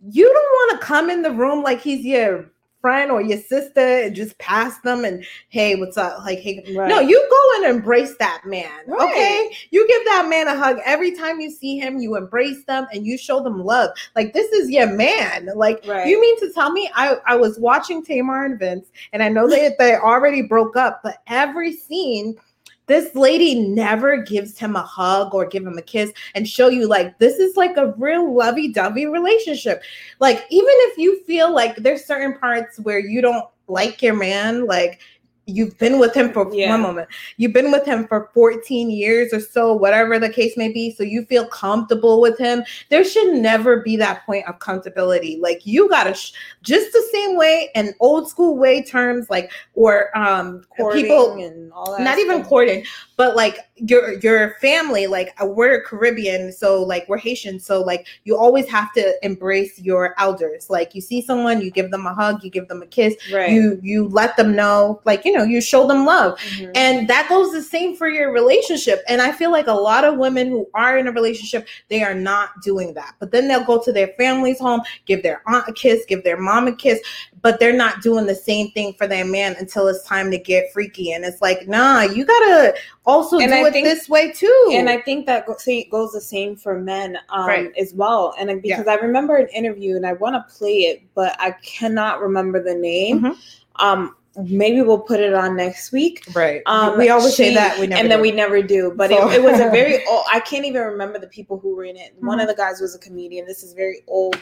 you 0.09 0.25
don't 0.25 0.33
want 0.35 0.79
to 0.81 0.85
come 0.85 1.09
in 1.09 1.21
the 1.21 1.31
room 1.31 1.63
like 1.63 1.81
he's 1.81 2.03
your 2.05 2.49
friend 2.81 3.11
or 3.11 3.21
your 3.21 3.37
sister 3.37 3.79
and 3.79 4.13
just 4.13 4.37
pass 4.39 4.77
them 4.79 5.05
and 5.05 5.23
hey, 5.47 5.75
what's 5.75 5.97
up? 5.97 6.19
Like, 6.25 6.39
hey, 6.39 6.61
Right. 6.75 6.89
no, 6.89 6.99
you 6.99 7.17
go 7.31 7.65
and 7.65 7.73
embrace 7.77 8.13
that 8.17 8.41
man. 8.45 8.69
Right. 8.85 9.01
Okay. 9.09 9.55
You 9.71 9.87
give 9.87 10.03
that 10.03 10.27
man 10.27 10.49
a 10.49 10.57
hug 10.57 10.79
every 10.83 11.15
time 11.15 11.39
you 11.39 11.49
see 11.49 11.79
him, 11.79 11.99
you 11.99 12.17
embrace 12.17 12.65
them 12.65 12.85
and 12.91 13.05
you 13.05 13.17
show 13.17 13.41
them 13.41 13.63
love. 13.63 13.91
Like, 14.17 14.33
this 14.33 14.51
is 14.51 14.69
your 14.69 14.87
man. 14.87 15.49
Like, 15.55 15.81
Right. 15.87 16.07
you 16.07 16.19
mean 16.19 16.37
to 16.41 16.51
tell 16.51 16.73
me 16.73 16.89
I, 16.93 17.15
I 17.25 17.37
was 17.37 17.57
watching 17.57 18.03
Tamar 18.03 18.43
and 18.43 18.59
Vince, 18.59 18.87
and 19.13 19.23
I 19.23 19.29
know 19.29 19.47
that 19.49 19.77
they 19.79 19.95
already 19.95 20.41
broke 20.41 20.75
up, 20.75 20.99
but 21.03 21.19
every 21.27 21.71
scene 21.71 22.35
this 22.87 23.15
lady 23.15 23.59
never 23.59 24.17
gives 24.17 24.57
him 24.57 24.75
a 24.75 24.81
hug 24.81 25.33
or 25.33 25.45
give 25.45 25.65
him 25.65 25.77
a 25.77 25.81
kiss 25.81 26.11
and 26.35 26.47
show 26.47 26.67
you 26.67 26.87
like 26.87 27.17
this 27.19 27.39
is 27.39 27.55
like 27.55 27.77
a 27.77 27.93
real 27.97 28.35
lovey-dovey 28.35 29.05
relationship. 29.05 29.81
Like 30.19 30.45
even 30.49 30.73
if 30.73 30.97
you 30.97 31.23
feel 31.23 31.53
like 31.53 31.77
there's 31.77 32.05
certain 32.05 32.37
parts 32.37 32.79
where 32.79 32.99
you 32.99 33.21
don't 33.21 33.45
like 33.67 34.01
your 34.01 34.15
man, 34.15 34.65
like 34.65 34.99
you've 35.45 35.77
been 35.77 35.99
with 35.99 36.13
him 36.13 36.31
for 36.31 36.49
Yeah. 36.53 36.69
one 36.69 36.81
moment. 36.81 37.09
You've 37.37 37.51
been 37.53 37.71
with 37.71 37.85
him 37.85 38.07
for 38.07 38.29
14 38.33 38.89
years 38.89 39.33
or 39.33 39.39
so, 39.41 39.73
whatever 39.73 40.17
the 40.17 40.29
case 40.29 40.55
may 40.55 40.71
be. 40.71 40.91
So 40.93 41.03
you 41.03 41.25
feel 41.25 41.45
comfortable 41.47 42.21
with 42.21 42.37
him. 42.37 42.63
There 42.89 43.03
should 43.03 43.33
never 43.33 43.81
be 43.81 43.97
that 43.97 44.25
point 44.25 44.47
of 44.47 44.59
comfortability. 44.59 45.41
Like 45.41 45.65
you 45.65 45.89
gotta 45.89 46.13
sh- 46.13 46.31
just 46.61 46.93
the 46.93 47.03
same 47.11 47.35
way 47.37 47.69
in 47.75 47.93
old 47.99 48.29
school 48.29 48.57
way 48.57 48.81
terms, 48.81 49.29
like 49.29 49.51
or 49.73 50.17
um 50.17 50.63
Courting 50.77 51.03
people 51.03 51.33
and 51.43 51.73
all 51.73 51.91
that 51.97 52.01
not 52.03 52.19
even 52.19 52.37
stuff. 52.37 52.47
courting, 52.47 52.85
but 53.17 53.35
like 53.35 53.59
your 53.75 54.13
your 54.19 54.55
family, 54.61 55.07
like 55.07 55.33
uh, 55.41 55.45
we're 55.45 55.81
Caribbean, 55.81 56.51
so 56.53 56.81
like 56.81 57.05
we're 57.09 57.17
Haitian, 57.17 57.59
so 57.59 57.81
like 57.81 58.07
you 58.23 58.37
always 58.37 58.67
have 58.69 58.93
to 58.93 59.13
embrace 59.25 59.77
your 59.79 60.15
elders. 60.19 60.69
Like 60.69 60.95
you 60.95 61.01
see 61.01 61.21
someone, 61.21 61.59
you 61.59 61.69
give 61.69 61.91
them 61.91 62.05
a 62.05 62.13
hug, 62.13 62.43
you 62.45 62.49
give 62.49 62.69
them 62.69 62.81
a 62.81 62.85
kiss, 62.87 63.15
right 63.33 63.51
you 63.51 63.77
you 63.83 64.07
let 64.07 64.37
them 64.37 64.55
know, 64.55 65.01
like 65.03 65.25
you 65.25 65.32
know, 65.37 65.43
you 65.43 65.61
show 65.61 65.87
them 65.87 66.05
love. 66.05 66.37
Mhm. 66.39 66.71
And 66.75 67.07
that 67.07 67.27
goes 67.29 67.51
the 67.51 67.61
same 67.61 67.95
for 67.95 68.07
your 68.09 68.31
relationship. 68.31 69.01
And 69.07 69.21
I 69.21 69.31
feel 69.31 69.51
like 69.51 69.67
a 69.67 69.73
lot 69.73 70.03
of 70.03 70.17
women 70.17 70.47
who 70.49 70.67
are 70.73 70.97
in 70.97 71.07
a 71.07 71.11
relationship, 71.11 71.67
they 71.89 72.03
are 72.03 72.13
not 72.13 72.49
doing 72.63 72.93
that. 72.95 73.15
But 73.19 73.31
then 73.31 73.47
they'll 73.47 73.63
go 73.63 73.81
to 73.81 73.91
their 73.91 74.07
family's 74.17 74.59
home, 74.59 74.81
give 75.05 75.23
their 75.23 75.41
aunt 75.47 75.65
a 75.67 75.73
kiss, 75.73 76.05
give 76.07 76.23
their 76.23 76.37
mom 76.37 76.67
a 76.67 76.75
kiss, 76.75 76.99
but 77.41 77.59
they're 77.59 77.73
not 77.73 78.01
doing 78.01 78.25
the 78.25 78.35
same 78.35 78.71
thing 78.71 78.93
for 78.97 79.05
their 79.07 79.25
man 79.25 79.55
until 79.59 79.87
it's 79.87 80.03
time 80.07 80.31
to 80.31 80.37
get 80.37 80.71
freaky. 80.71 81.11
And 81.11 81.25
it's 81.25 81.41
like, 81.41 81.67
nah, 81.67 82.01
you 82.01 82.25
gotta 82.25 82.73
also 83.05 83.37
And 83.39 83.49
do 83.49 83.53
I 83.55 83.67
it 83.67 83.73
think- 83.73 83.85
this 83.87 84.07
way 84.07 84.31
too. 84.31 84.69
and 84.71 84.89
I 84.89 85.01
think 85.01 85.25
that 85.25 85.45
go- 85.45 85.57
see, 85.57 85.85
goes 85.91 86.13
the 86.13 86.21
same 86.21 86.55
for 86.55 86.79
men 86.79 87.17
um, 87.29 87.45
Right. 87.47 87.71
as 87.77 87.93
well. 87.93 88.33
And 88.39 88.61
because 88.61 88.87
I 88.87 88.95
remember 88.95 89.35
an 89.35 89.47
interview, 89.49 89.95
and 89.97 90.05
I 90.05 90.13
want 90.13 90.35
to 90.35 90.55
play 90.55 90.79
it, 90.83 91.01
but 91.15 91.35
I 91.39 91.51
cannot 91.63 92.21
remember 92.21 92.63
the 92.63 92.75
name. 92.75 93.21
Mhm. 93.21 93.35
Um, 93.77 94.15
maybe 94.35 94.81
we'll 94.81 94.99
put 94.99 95.19
it 95.19 95.33
on 95.33 95.55
next 95.55 95.91
week. 95.91 96.23
right. 96.33 96.61
Um, 96.65 96.97
we 96.97 97.09
always 97.09 97.35
say 97.35 97.49
she- 97.49 97.55
that 97.55 97.79
we 97.79 97.87
never 97.87 98.01
and 98.01 98.11
then 98.11 98.17
do. 98.19 98.21
we 98.23 98.31
never 98.31 98.61
do. 98.61 98.93
But 98.95 99.09
So- 99.11 99.29
it, 99.29 99.35
it 99.35 99.43
was 99.43 99.59
a 99.59 99.69
very 99.69 100.05
old. 100.09 100.25
I 100.31 100.39
can't 100.39 100.65
even 100.65 100.81
remember 100.81 101.19
the 101.19 101.27
people 101.27 101.59
who 101.59 101.75
were 101.75 101.85
in 101.85 101.95
it. 101.97 102.15
One 102.19 102.39
Mhm. 102.39 102.43
of 102.43 102.47
the 102.47 102.55
guys 102.55 102.81
was 102.81 102.95
a 102.95 102.99
comedian. 102.99 103.45
This 103.45 103.63
is 103.63 103.73
very 103.73 104.01
old 104.07 104.37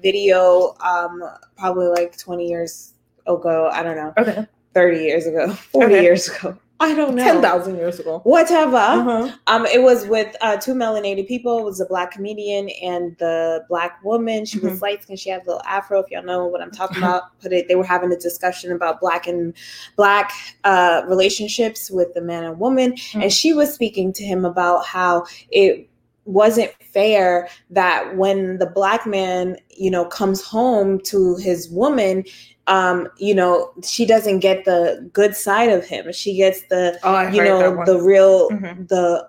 video, 0.00 0.74
um, 0.80 1.22
probably 1.56 1.88
like 1.88 2.16
twenty 2.16 2.48
years 2.48 2.94
ago. 3.26 3.68
I 3.72 3.82
don't 3.82 3.96
know, 3.96 4.12
okay. 4.18 4.46
thirty 4.74 5.00
years 5.04 5.26
ago, 5.26 5.52
forty 5.72 5.94
Okay. 5.94 6.02
years 6.04 6.28
ago. 6.28 6.56
I 6.80 6.94
don't 6.94 7.16
know. 7.16 7.24
Ten 7.24 7.42
thousand 7.42 7.76
years 7.76 7.98
ago. 7.98 8.20
Whatever. 8.22 8.76
Uh-huh. 8.76 9.32
Um, 9.48 9.66
it 9.66 9.82
was 9.82 10.06
with 10.06 10.36
uh, 10.40 10.56
two 10.56 10.74
melanated 10.74 11.26
people. 11.26 11.58
It 11.58 11.64
was 11.64 11.80
a 11.80 11.86
black 11.86 12.12
comedian 12.12 12.68
and 12.82 13.16
the 13.18 13.64
black 13.68 14.02
woman. 14.04 14.44
She 14.44 14.60
was 14.60 14.74
Mhm. 14.78 14.82
light 14.82 15.02
skinned. 15.02 15.18
She 15.18 15.30
had 15.30 15.42
a 15.42 15.46
little 15.46 15.62
afro. 15.66 15.98
If 16.00 16.10
y'all 16.10 16.22
know 16.22 16.46
what 16.46 16.60
I'm 16.62 16.70
talking 16.70 16.98
about, 16.98 17.36
put 17.42 17.52
it. 17.52 17.66
They 17.66 17.74
were 17.74 17.82
having 17.84 18.12
a 18.12 18.16
discussion 18.16 18.70
about 18.70 19.00
black 19.00 19.26
and 19.26 19.54
black 19.96 20.32
uh, 20.62 21.02
relationships 21.08 21.90
with 21.90 22.14
the 22.14 22.20
man 22.20 22.44
and 22.44 22.60
woman, 22.60 22.92
Mhm. 22.92 23.22
and 23.24 23.32
she 23.32 23.52
was 23.52 23.74
speaking 23.74 24.12
to 24.12 24.22
him 24.24 24.44
about 24.44 24.86
how 24.86 25.24
it 25.50 25.87
wasn't 26.28 26.70
fair 26.92 27.48
that 27.70 28.16
when 28.16 28.58
the 28.58 28.66
black 28.66 29.06
man, 29.06 29.56
you 29.70 29.90
know, 29.90 30.04
comes 30.04 30.42
home 30.42 31.00
to 31.04 31.36
his 31.36 31.68
woman. 31.70 32.24
Um, 32.66 33.08
you 33.18 33.34
know, 33.34 33.72
she 33.82 34.04
doesn't 34.04 34.40
get 34.40 34.66
the 34.66 35.08
good 35.12 35.34
side 35.34 35.70
of 35.70 35.86
him. 35.86 36.12
She 36.12 36.36
gets 36.36 36.62
the 36.68 36.98
Oh, 37.02 37.28
you 37.28 37.42
know 37.42 37.82
the 37.84 37.98
real 38.00 38.50
Mhm. 38.50 38.88
the 38.88 39.26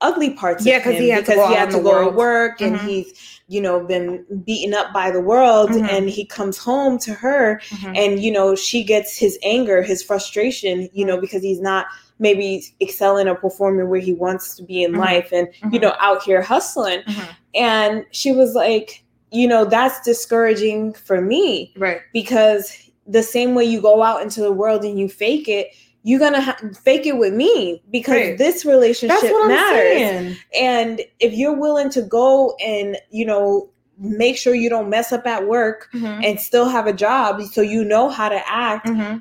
ugly 0.00 0.30
parts 0.30 0.64
Yeah, 0.64 0.76
of 0.76 0.84
him 0.84 0.94
he 0.94 1.14
because 1.16 1.48
he 1.48 1.54
had 1.54 1.70
to 1.70 1.82
go 1.82 2.10
to 2.10 2.16
work 2.16 2.60
and 2.60 2.76
Mhm. 2.76 2.88
he's 2.88 3.40
you 3.48 3.60
know 3.60 3.80
been 3.80 4.24
beaten 4.46 4.72
up 4.72 4.92
by 4.94 5.10
the 5.10 5.20
world 5.20 5.70
Mhm. 5.70 5.88
and 5.90 6.08
he 6.08 6.24
comes 6.24 6.56
home 6.56 6.98
to 6.98 7.12
her 7.14 7.60
Mhm. 7.70 7.96
and 7.96 8.20
you 8.22 8.30
know 8.30 8.54
she 8.54 8.84
gets 8.84 9.18
his 9.18 9.38
anger 9.42 9.82
his 9.82 10.02
frustration 10.02 10.88
you 10.92 11.04
know 11.04 11.20
because 11.20 11.42
he's 11.42 11.60
not 11.60 11.86
maybe 12.18 12.64
excelling 12.80 13.28
or 13.28 13.34
performing 13.34 13.88
where 13.88 14.00
he 14.00 14.12
wants 14.12 14.56
to 14.56 14.62
be 14.62 14.82
in 14.82 14.92
Mhm. 14.92 14.98
life 14.98 15.28
and 15.32 15.48
you 15.72 15.78
Mhm. 15.78 15.82
know 15.82 15.94
out 16.00 16.22
here 16.22 16.42
hustling 16.42 17.00
Mhm. 17.06 17.28
and 17.54 18.04
she 18.10 18.32
was 18.32 18.54
like 18.54 19.02
you 19.30 19.46
know 19.46 19.64
that's 19.64 20.00
discouraging 20.04 20.92
for 20.94 21.20
me 21.20 21.72
right. 21.76 22.00
because 22.12 22.72
the 23.06 23.22
same 23.22 23.54
way 23.54 23.64
you 23.64 23.80
go 23.80 24.02
out 24.02 24.22
into 24.22 24.40
the 24.40 24.52
world 24.52 24.84
and 24.84 24.98
you 24.98 25.08
fake 25.08 25.48
it 25.48 25.68
you're 26.04 26.20
gonna 26.20 26.40
ha- 26.40 26.56
fake 26.84 27.06
it 27.06 27.18
with 27.18 27.34
me 27.34 27.82
because 27.90 28.14
Right. 28.14 28.38
this 28.38 28.64
relationship 28.64 29.20
That's 29.20 29.32
what 29.32 29.42
I'm 29.42 29.48
matters 29.48 29.98
saying. 29.98 30.36
and 30.58 31.00
if 31.20 31.32
you're 31.34 31.52
willing 31.56 31.90
to 31.90 32.02
go 32.02 32.54
and 32.64 32.96
you 33.10 33.24
know 33.26 33.68
make 34.00 34.36
sure 34.36 34.54
you 34.54 34.70
don't 34.70 34.88
mess 34.88 35.12
up 35.12 35.26
at 35.26 35.46
work 35.48 35.88
Mhm. 35.92 36.24
and 36.24 36.40
still 36.40 36.66
have 36.68 36.86
a 36.86 36.92
job 36.92 37.42
so 37.42 37.60
you 37.60 37.84
know 37.84 38.08
how 38.08 38.28
to 38.28 38.40
act 38.48 38.86
Mhm. 38.86 39.20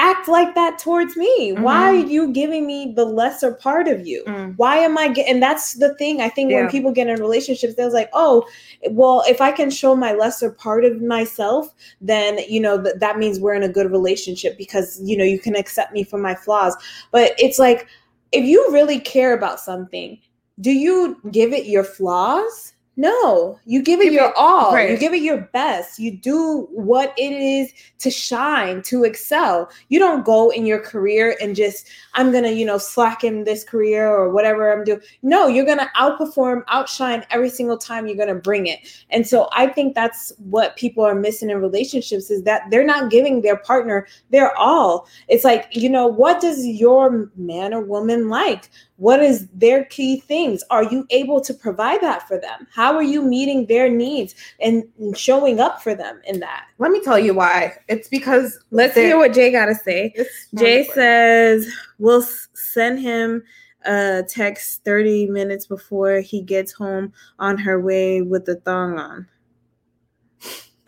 Act 0.00 0.28
like 0.28 0.54
that 0.54 0.78
towards 0.78 1.16
me. 1.16 1.52
Why 1.52 1.90
are 1.90 2.02
Mhm. 2.02 2.08
you 2.08 2.32
giving 2.32 2.66
me 2.66 2.92
the 2.94 3.04
lesser 3.04 3.52
part 3.52 3.88
of 3.88 4.06
you? 4.06 4.22
Mm. 4.26 4.54
why 4.56 4.76
am 4.76 4.96
i 4.96 5.08
getting 5.08 5.34
and 5.34 5.42
that's 5.42 5.74
the 5.74 5.94
thing 5.94 6.20
i 6.20 6.28
think 6.28 6.52
when 6.52 6.68
people 6.70 6.92
get 6.92 7.06
in 7.08 7.20
relationships 7.20 7.74
they're 7.74 7.90
like 7.90 8.08
oh 8.12 8.46
well 8.90 9.22
if 9.28 9.40
i 9.40 9.50
can 9.52 9.70
show 9.70 9.94
my 9.96 10.12
lesser 10.12 10.50
part 10.50 10.84
of 10.84 11.00
myself 11.02 11.74
then 12.00 12.38
you 12.48 12.60
know 12.60 12.80
th- 12.82 12.94
that 12.98 13.18
means 13.18 13.38
we're 13.40 13.54
in 13.54 13.62
a 13.62 13.68
good 13.68 13.90
relationship 13.90 14.56
because 14.56 15.00
you 15.02 15.16
know 15.16 15.24
you 15.24 15.38
can 15.38 15.54
accept 15.56 15.92
me 15.92 16.02
for 16.04 16.18
my 16.18 16.34
flaws. 16.34 16.74
But 17.10 17.32
it's 17.38 17.58
like 17.58 17.86
if 18.32 18.44
you 18.44 18.58
really 18.72 19.00
care 19.00 19.32
about 19.34 19.58
something 19.60 20.18
do 20.60 20.70
you 20.72 21.16
give 21.30 21.52
it 21.52 21.66
your 21.66 21.84
flaws 21.84 22.74
No, 23.00 23.60
you 23.64 23.80
give 23.80 24.00
it 24.00 24.06
Give 24.06 24.14
your 24.14 24.30
it- 24.30 24.34
all. 24.36 24.74
right. 24.74 24.90
You 24.90 24.98
give 24.98 25.14
it 25.14 25.22
your 25.22 25.42
best. 25.52 26.00
You 26.00 26.16
do 26.16 26.66
what 26.72 27.14
it 27.16 27.30
is 27.32 27.72
to 28.00 28.10
shine, 28.10 28.82
to 28.82 29.04
excel. 29.04 29.70
You 29.88 30.00
don't 30.00 30.24
go 30.24 30.50
in 30.50 30.66
your 30.66 30.80
career 30.80 31.36
and 31.40 31.54
just, 31.54 31.86
I'm 32.14 32.32
going 32.32 32.42
to, 32.42 32.52
you 32.52 32.66
know, 32.66 32.76
slacken 32.76 33.44
this 33.44 33.62
career 33.62 34.08
or 34.08 34.30
whatever 34.32 34.72
I'm 34.72 34.82
doing. 34.82 35.00
No, 35.22 35.46
you're 35.46 35.64
going 35.64 35.78
to 35.78 35.88
outperform, 35.96 36.64
outshine 36.66 37.24
every 37.30 37.50
single 37.50 37.78
time 37.78 38.08
you're 38.08 38.16
going 38.16 38.34
to 38.34 38.34
bring 38.34 38.66
it. 38.66 38.80
And 39.10 39.24
so 39.24 39.48
I 39.52 39.68
think 39.68 39.94
that's 39.94 40.32
what 40.50 40.74
people 40.74 41.04
are 41.04 41.14
missing 41.14 41.50
in 41.50 41.60
relationships 41.60 42.32
is 42.32 42.42
that 42.42 42.62
they're 42.68 42.84
not 42.84 43.12
giving 43.12 43.42
their 43.42 43.58
partner 43.58 44.08
their 44.30 44.56
all. 44.56 45.06
It's 45.28 45.44
like, 45.44 45.68
you 45.70 45.88
know, 45.88 46.08
what 46.08 46.40
does 46.40 46.66
your 46.66 47.30
man 47.36 47.72
or 47.72 47.80
woman 47.80 48.28
like? 48.28 48.70
What 48.98 49.22
is 49.22 49.46
their 49.54 49.84
key 49.84 50.18
things? 50.20 50.64
Are 50.70 50.82
you 50.82 51.06
able 51.10 51.40
to 51.42 51.54
provide 51.54 52.00
that 52.00 52.26
for 52.26 52.36
them? 52.36 52.66
How 52.74 52.96
are 52.96 53.02
you 53.02 53.22
meeting 53.22 53.66
their 53.66 53.88
needs 53.88 54.34
and 54.60 54.82
and 54.98 55.16
showing 55.16 55.60
up 55.60 55.80
for 55.80 55.94
them 55.94 56.20
in 56.26 56.40
that? 56.40 56.66
Let 56.78 56.90
me 56.90 57.00
tell 57.00 57.18
you 57.18 57.32
why. 57.32 57.76
It's 57.88 58.08
because 58.08 58.58
Let's 58.72 58.96
hear 58.96 59.16
what 59.16 59.32
Jay 59.32 59.52
got 59.52 59.66
to 59.66 59.74
say. 59.76 60.12
Jay 60.56 60.78
wonderful. 60.78 60.94
says 60.94 61.72
we'll 61.98 62.22
send 62.54 62.98
him 62.98 63.44
a 63.84 64.24
text 64.28 64.84
30 64.84 65.26
minutes 65.26 65.66
before 65.66 66.18
he 66.18 66.42
gets 66.42 66.72
home 66.72 67.12
on 67.38 67.56
her 67.56 67.80
way 67.80 68.20
with 68.20 68.46
the 68.46 68.56
thong 68.56 68.98
on. 68.98 69.26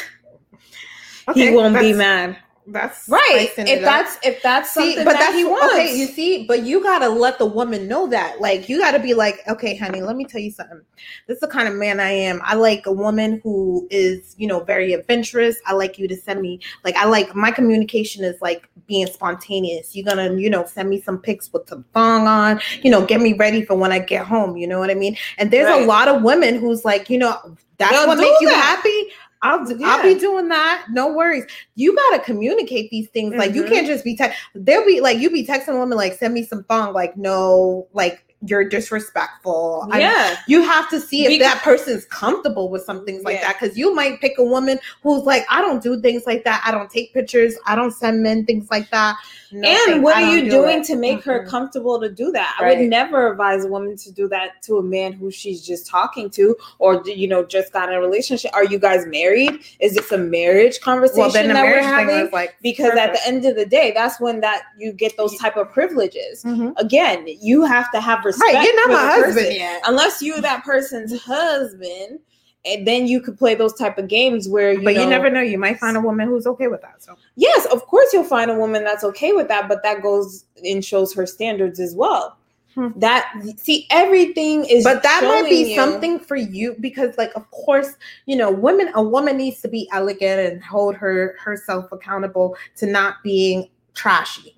Okay, 1.29 1.51
he 1.51 1.55
won't 1.55 1.79
be 1.79 1.93
mad. 1.93 2.37
That's 2.67 3.07
Right. 3.09 3.49
If 3.57 3.59
it 3.59 3.79
up. 3.79 3.83
that's 3.83 4.17
if 4.25 4.41
that's 4.41 4.71
See, 4.71 4.79
something 4.95 5.05
but 5.05 5.13
that 5.13 5.19
that's 5.19 5.35
he 5.35 5.43
wants. 5.43 5.73
okay. 5.73 5.95
You 5.97 6.05
see, 6.07 6.45
but 6.47 6.63
you 6.63 6.81
gotta 6.81 7.09
let 7.09 7.37
the 7.37 7.45
woman 7.45 7.87
know 7.87 8.07
that. 8.07 8.39
Like, 8.39 8.69
you 8.69 8.79
gotta 8.79 8.99
be 8.99 9.13
like, 9.13 9.39
okay, 9.47 9.75
honey, 9.75 10.01
let 10.01 10.15
me 10.15 10.25
tell 10.25 10.39
you 10.41 10.51
something. 10.51 10.81
This 11.27 11.35
is 11.35 11.41
the 11.41 11.47
kind 11.47 11.67
of 11.67 11.75
man 11.75 11.99
I 11.99 12.11
am. 12.11 12.41
I 12.43 12.55
like 12.55 12.85
a 12.85 12.91
woman 12.91 13.41
who 13.43 13.87
is, 13.91 14.35
you 14.37 14.47
know, 14.47 14.61
very 14.63 14.93
adventurous. 14.93 15.57
I 15.65 15.73
like 15.73 15.97
you 15.99 16.07
to 16.07 16.15
send 16.15 16.41
me, 16.41 16.59
like, 16.85 16.95
I 16.95 17.05
like 17.05 17.35
my 17.35 17.51
communication 17.51 18.23
is 18.23 18.41
like 18.41 18.67
being 18.87 19.07
spontaneous. 19.07 19.95
You're 19.95 20.05
gonna, 20.05 20.33
you 20.35 20.49
know, 20.49 20.65
send 20.65 20.89
me 20.89 21.01
some 21.01 21.17
pics 21.17 21.51
with 21.51 21.67
some 21.67 21.83
thong 21.93 22.27
on. 22.27 22.61
You 22.81 22.91
know, 22.91 23.05
get 23.05 23.19
me 23.21 23.33
ready 23.33 23.63
for 23.65 23.75
when 23.75 23.91
I 23.91 23.99
get 23.99 24.25
home. 24.25 24.55
You 24.57 24.67
know 24.67 24.79
what 24.79 24.89
I 24.89 24.95
mean? 24.95 25.17
And 25.37 25.51
there's 25.51 25.67
Right. 25.67 25.83
a 25.83 25.85
lot 25.85 26.07
of 26.07 26.21
women 26.23 26.59
who's 26.59 26.85
like, 26.85 27.09
you 27.09 27.17
know, 27.17 27.37
that's 27.77 27.91
They'll 27.91 28.07
what 28.07 28.17
makes 28.19 28.39
you 28.39 28.49
happy. 28.49 29.07
I'll 29.43 29.65
do, 29.65 29.77
I'll 29.83 30.01
be 30.01 30.19
doing 30.19 30.47
that. 30.47 30.85
No 30.91 31.13
worries. 31.13 31.45
You 31.75 31.95
gotta 31.95 32.23
communicate 32.23 32.89
these 32.89 33.09
things. 33.09 33.35
Like 33.35 33.53
you 33.53 33.63
Mhm. 33.63 33.69
can't 33.69 33.87
just 33.87 34.03
be 34.03 34.15
text. 34.15 34.39
They'll 34.55 34.85
be 34.85 35.01
like 35.01 35.19
you 35.19 35.29
be 35.29 35.45
texting 35.45 35.75
a 35.75 35.77
woman 35.77 35.97
like 35.97 36.13
send 36.13 36.33
me 36.33 36.43
some 36.43 36.63
thong. 36.63 36.93
Like 36.93 37.17
no, 37.17 37.87
like 37.93 38.23
you're 38.45 38.67
disrespectful. 38.67 39.87
Yeah. 39.93 40.37
you 40.47 40.61
have 40.63 40.89
to 40.89 40.99
see 40.99 41.23
if 41.23 41.29
Because- 41.29 41.53
that 41.53 41.61
person's 41.63 42.05
comfortable 42.05 42.69
with 42.69 42.83
some 42.83 43.05
things 43.05 43.23
like 43.23 43.35
Yeah. 43.35 43.47
that 43.53 43.59
because 43.59 43.77
you 43.77 43.93
might 43.95 44.19
pick 44.21 44.37
a 44.37 44.43
woman 44.43 44.79
who's 45.01 45.23
like, 45.23 45.45
I 45.49 45.61
don't 45.61 45.81
do 45.81 46.01
things 46.01 46.23
like 46.25 46.43
that. 46.43 46.61
I 46.65 46.71
don't 46.71 46.89
take 46.89 47.13
pictures. 47.13 47.55
I 47.65 47.75
don't 47.75 47.91
send 47.91 48.21
men 48.23 48.45
things 48.45 48.67
like 48.71 48.89
that. 48.91 49.15
No 49.51 49.69
and 49.87 50.01
what 50.03 50.15
are 50.17 50.35
you 50.35 50.45
do 50.45 50.49
doing 50.49 50.79
it. 50.79 50.85
to 50.85 50.95
make 50.95 51.23
her 51.23 51.43
Mm-mm. 51.43 51.47
comfortable 51.47 51.99
to 52.01 52.09
do 52.09 52.31
that? 52.31 52.57
I 52.59 52.69
would 52.69 52.89
never 52.89 53.31
advise 53.31 53.63
a 53.63 53.67
woman 53.67 53.95
to 53.97 54.11
do 54.11 54.27
that 54.29 54.61
to 54.63 54.77
a 54.79 54.83
man 54.83 55.13
who 55.13 55.29
she's 55.29 55.63
just 55.65 55.85
talking 55.85 56.29
to 56.31 56.55
or 56.79 57.03
you 57.05 57.27
know 57.27 57.45
just 57.45 57.71
got 57.71 57.87
in 57.89 57.93
a 57.95 57.99
relationship. 58.01 58.49
Are 58.55 58.65
you 58.65 58.79
guys 58.79 59.05
married? 59.05 59.59
Is 59.79 59.93
this 59.93 60.11
a 60.11 60.17
marriage 60.17 60.81
conversation 60.81 61.19
Well, 61.21 61.31
then 61.31 61.49
the 61.49 61.53
that 61.53 61.65
we're 61.65 61.83
having? 61.83 62.31
like 62.31 62.55
because 62.63 62.93
at 62.97 63.13
the 63.13 63.19
end 63.27 63.45
of 63.45 63.55
the 63.55 63.65
day, 63.67 63.91
that's 63.93 64.19
when 64.19 64.41
that 64.41 64.63
you 64.77 64.91
get 64.91 65.15
those 65.17 65.37
type 65.37 65.55
of 65.55 65.71
privileges. 65.71 66.43
Mhm. 66.43 66.73
Again, 66.77 67.25
you 67.39 67.63
have 67.63 67.91
to 67.91 68.01
have 68.01 68.23
respect. 68.33 68.53
right, 68.55 68.65
you're 68.65 68.87
not 68.87 68.93
my 68.93 69.07
husband 69.07 69.47
person. 69.47 69.79
unless 69.85 70.21
you're 70.21 70.41
that 70.41 70.63
person's 70.63 71.21
husband, 71.21 72.19
and 72.65 72.87
then 72.87 73.07
you 73.07 73.19
could 73.21 73.37
play 73.37 73.55
those 73.55 73.73
type 73.73 73.97
of 73.97 74.07
games 74.07 74.47
where 74.47 74.73
you 74.73 74.83
but 74.83 74.95
know, 74.95 75.03
you 75.03 75.09
never 75.09 75.29
know. 75.29 75.41
You 75.41 75.57
might 75.57 75.79
find 75.79 75.97
a 75.97 76.01
woman 76.01 76.27
who's 76.27 76.47
okay 76.47 76.67
with 76.67 76.81
that. 76.81 77.03
So 77.03 77.17
yes, 77.35 77.65
of 77.65 77.85
course 77.85 78.13
you'll 78.13 78.23
find 78.23 78.49
a 78.49 78.55
woman 78.55 78.83
that's 78.83 79.03
okay 79.03 79.33
with 79.33 79.47
that, 79.49 79.67
but 79.67 79.83
that 79.83 80.01
goes 80.01 80.45
and 80.63 80.83
shows 80.83 81.13
her 81.13 81.25
standards 81.25 81.79
as 81.79 81.95
well. 81.95 82.37
Hmm. 82.75 82.87
That 82.95 83.31
see 83.57 83.85
everything 83.91 84.65
is 84.65 84.83
but 84.83 85.03
that 85.03 85.21
might 85.23 85.47
be 85.47 85.69
you- 85.71 85.75
something 85.75 86.19
for 86.19 86.35
you 86.35 86.75
because 86.79 87.15
like 87.19 87.31
of 87.35 87.49
course 87.51 87.93
you 88.25 88.35
know 88.35 88.49
women 88.49 88.89
a 88.95 89.03
woman 89.03 89.37
needs 89.37 89.61
to 89.61 89.67
be 89.67 89.87
elegant 89.91 90.39
and 90.39 90.63
hold 90.63 90.95
her 90.95 91.35
herself 91.39 91.91
accountable 91.91 92.55
to 92.77 92.87
not 92.87 93.21
being 93.23 93.69
trashy 93.93 94.55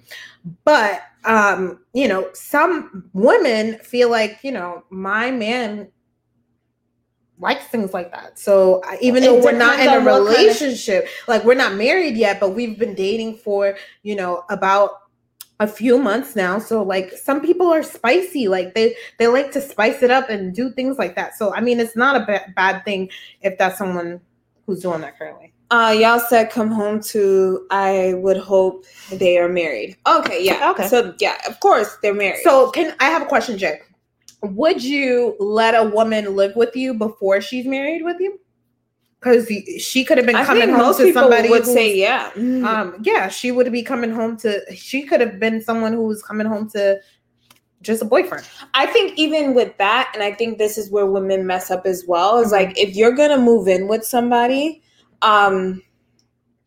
but 0.63 1.01
um 1.23 1.79
you 1.93 2.07
know 2.07 2.29
some 2.33 3.09
women 3.13 3.79
feel 3.79 4.09
like 4.11 4.39
you 4.43 4.51
know 4.51 4.83
my 4.89 5.31
man 5.31 5.89
likes 7.37 7.65
things 7.65 7.93
like 7.93 8.11
that. 8.11 8.39
So 8.39 8.81
even 9.01 9.23
It 9.23 9.25
though 9.27 9.43
we're 9.43 9.51
not 9.57 9.79
in 9.79 9.87
a 9.87 9.97
on 9.97 10.05
what 10.05 10.13
kind 10.13 10.21
of- 10.21 10.37
relationship 10.37 11.07
like 11.27 11.43
we're 11.43 11.55
not 11.55 11.73
married 11.75 12.15
yet 12.15 12.39
but 12.39 12.51
we've 12.51 12.79
been 12.79 12.95
dating 12.95 13.37
for 13.37 13.75
you 14.03 14.15
know 14.15 14.43
about 14.49 14.91
a 15.59 15.67
few 15.67 15.97
months 15.97 16.35
now. 16.35 16.59
So 16.59 16.83
like 16.83 17.11
some 17.11 17.41
people 17.41 17.67
are 17.71 17.81
spicy 17.83 18.47
like 18.47 18.75
they 18.75 18.95
they 19.19 19.27
like 19.27 19.51
to 19.53 19.61
spice 19.61 20.03
it 20.03 20.11
up 20.11 20.29
and 20.29 20.53
do 20.53 20.69
things 20.71 20.97
like 20.97 21.15
that. 21.15 21.35
So 21.37 21.53
i 21.53 21.59
mean 21.61 21.79
it's 21.79 21.95
not 21.95 22.15
a 22.15 22.43
bad 22.55 22.85
thing 22.85 23.09
if 23.41 23.57
that's 23.57 23.77
someone 23.79 24.21
who's 24.67 24.81
doing 24.81 25.01
that 25.01 25.17
currently 25.17 25.53
Uh, 25.71 25.95
y'all 25.99 26.19
said 26.19 26.49
come 26.51 26.69
home 26.71 27.01
to. 27.01 27.65
I 27.71 28.13
would 28.17 28.37
hope 28.37 28.85
they 29.11 29.37
are 29.37 29.49
married. 29.49 29.97
Okay, 30.07 30.43
yeah. 30.43 30.71
Okay. 30.71 30.87
So 30.87 31.13
yeah, 31.19 31.37
of 31.47 31.59
course 31.59 31.97
they're 32.01 32.13
married. 32.13 32.41
so 32.43 32.69
can 32.71 32.95
i 32.99 33.05
have 33.05 33.21
a 33.21 33.25
question 33.25 33.57
jay 33.57 33.79
would 34.41 34.83
you 34.83 35.35
let 35.39 35.73
a 35.73 35.83
woman 35.89 36.35
live 36.35 36.55
with 36.55 36.75
you 36.75 36.93
before 36.93 37.41
she's 37.41 37.65
married 37.65 38.03
with 38.03 38.17
you 38.19 38.39
because 39.19 39.47
she 39.81 40.03
could 40.03 40.17
have 40.17 40.27
been 40.27 40.35
I 40.35 40.45
coming 40.45 40.69
home 40.69 40.95
to 40.97 41.11
somebody 41.13 41.49
would 41.49 41.65
say 41.65 41.95
yeah. 41.97 42.29
um 42.35 42.97
yeah 43.01 43.27
she 43.27 43.51
would 43.51 43.71
be 43.71 43.81
coming 43.81 44.11
home 44.11 44.37
to 44.37 44.61
she 44.75 45.01
could 45.03 45.19
have 45.19 45.39
been 45.39 45.63
someone 45.63 45.93
who 45.93 46.03
was 46.03 46.21
coming 46.21 46.45
home 46.45 46.69
to 46.71 46.99
just 47.81 48.01
a 48.03 48.05
boyfriend 48.05 48.45
I 48.75 48.85
think 48.87 49.17
even 49.17 49.53
with 49.55 49.75
that, 49.77 50.11
and 50.13 50.21
I 50.21 50.31
think 50.31 50.57
this 50.57 50.77
is 50.77 50.91
where 50.91 51.05
women 51.05 51.45
mess 51.47 51.71
up 51.71 51.85
as 51.85 52.03
well, 52.07 52.39
is 52.39 52.49
Mhm. 52.49 52.51
like 52.51 52.77
if 52.79 52.95
you're 52.95 53.13
gonna 53.13 53.37
move 53.39 53.67
in 53.67 53.87
with 53.87 54.03
somebody, 54.05 54.81
um, 55.21 55.81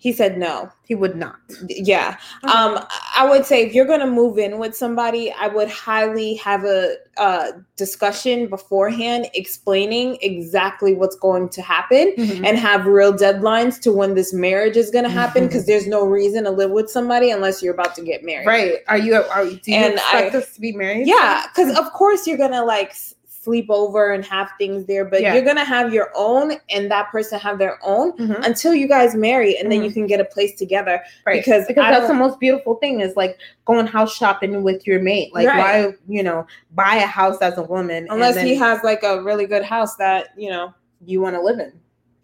he 0.00 0.12
said 0.12 0.38
no. 0.38 0.70
he 0.86 0.94
would 0.94 1.16
not 1.16 1.34
Yeah. 1.68 2.16
Um, 2.44 2.78
I 3.16 3.28
would 3.28 3.44
say 3.44 3.62
if 3.66 3.74
you're 3.74 3.84
gonna 3.84 4.06
move 4.06 4.38
in 4.38 4.58
with 4.58 4.74
somebody, 4.76 5.32
I 5.32 5.48
would 5.48 5.68
highly 5.68 6.34
have 6.36 6.64
a, 6.64 6.94
uh 7.16 7.50
discussion 7.76 8.46
beforehand 8.48 9.26
explaining 9.34 10.16
exactly 10.22 10.94
what's 10.94 11.16
going 11.16 11.48
to 11.50 11.62
happen 11.62 12.12
Mhm. 12.16 12.46
and 12.46 12.56
have 12.56 12.86
real 12.86 13.12
deadlines 13.12 13.80
to 13.80 13.92
when 13.92 14.14
this 14.14 14.32
marriage 14.32 14.76
is 14.76 14.90
going 14.90 15.04
to 15.04 15.10
happen 15.10 15.46
because 15.46 15.66
there's 15.66 15.86
no 15.88 16.04
reason 16.06 16.44
to 16.44 16.50
live 16.50 16.70
with 16.70 16.88
somebody 16.88 17.30
unless 17.32 17.60
you're 17.62 17.74
about 17.74 17.94
to 17.96 18.02
get 18.02 18.22
married. 18.24 18.46
right 18.46 18.74
are 18.86 18.98
you 18.98 19.16
are 19.16 19.44
do 19.46 19.58
you 19.66 19.74
And 19.76 19.94
expect 19.94 20.34
I- 20.34 20.38
us 20.38 20.54
to 20.54 20.60
be 20.60 20.72
married 20.72 21.06
Yeah, 21.08 21.44
because 21.48 21.76
of 21.76 21.92
course 21.92 22.24
you're 22.26 22.38
gonna 22.38 22.64
like 22.64 22.90
s- 22.90 23.14
sleep 23.40 23.66
over 23.70 24.10
and 24.12 24.24
have 24.24 24.50
things 24.58 24.84
there, 24.86 25.04
but 25.04 25.20
Yeah. 25.22 25.32
you're 25.34 25.44
gonna 25.44 25.64
have 25.64 25.92
your 25.94 26.10
own 26.14 26.54
and 26.70 26.90
that 26.90 27.08
person 27.10 27.38
have 27.38 27.58
their 27.58 27.78
own 27.82 28.12
Mhm. 28.18 28.44
until 28.44 28.74
you 28.74 28.86
guys 28.88 29.14
marry, 29.14 29.56
and 29.56 29.70
then 29.70 29.82
you 29.84 29.90
can 29.92 30.06
get 30.06 30.20
a 30.20 30.24
place 30.24 30.54
together. 30.56 31.00
right 31.26 31.42
because 31.44 31.66
because 31.66 31.84
I 31.84 31.90
that's 31.92 32.08
the 32.08 32.14
most 32.14 32.38
beautiful 32.40 32.74
thing 32.76 33.00
is 33.00 33.16
like 33.16 33.38
going 33.64 33.86
house 33.86 34.14
shopping 34.14 34.62
with 34.62 34.86
your 34.86 35.00
mate 35.00 35.32
like 35.34 35.46
Right. 35.46 35.58
why 35.86 35.94
you 36.08 36.22
know 36.22 36.46
buy 36.74 36.96
a 36.96 37.06
house 37.06 37.38
as 37.40 37.56
a 37.58 37.62
woman 37.62 38.04
and 38.04 38.10
Unless 38.12 38.34
then 38.34 38.46
he 38.46 38.54
has 38.56 38.82
like 38.82 39.02
a 39.02 39.22
really 39.22 39.46
good 39.46 39.62
house 39.64 39.96
that 39.96 40.28
you 40.36 40.50
know, 40.50 40.74
you 41.06 41.20
want 41.20 41.36
to 41.36 41.40
live 41.42 41.58
in 41.60 41.72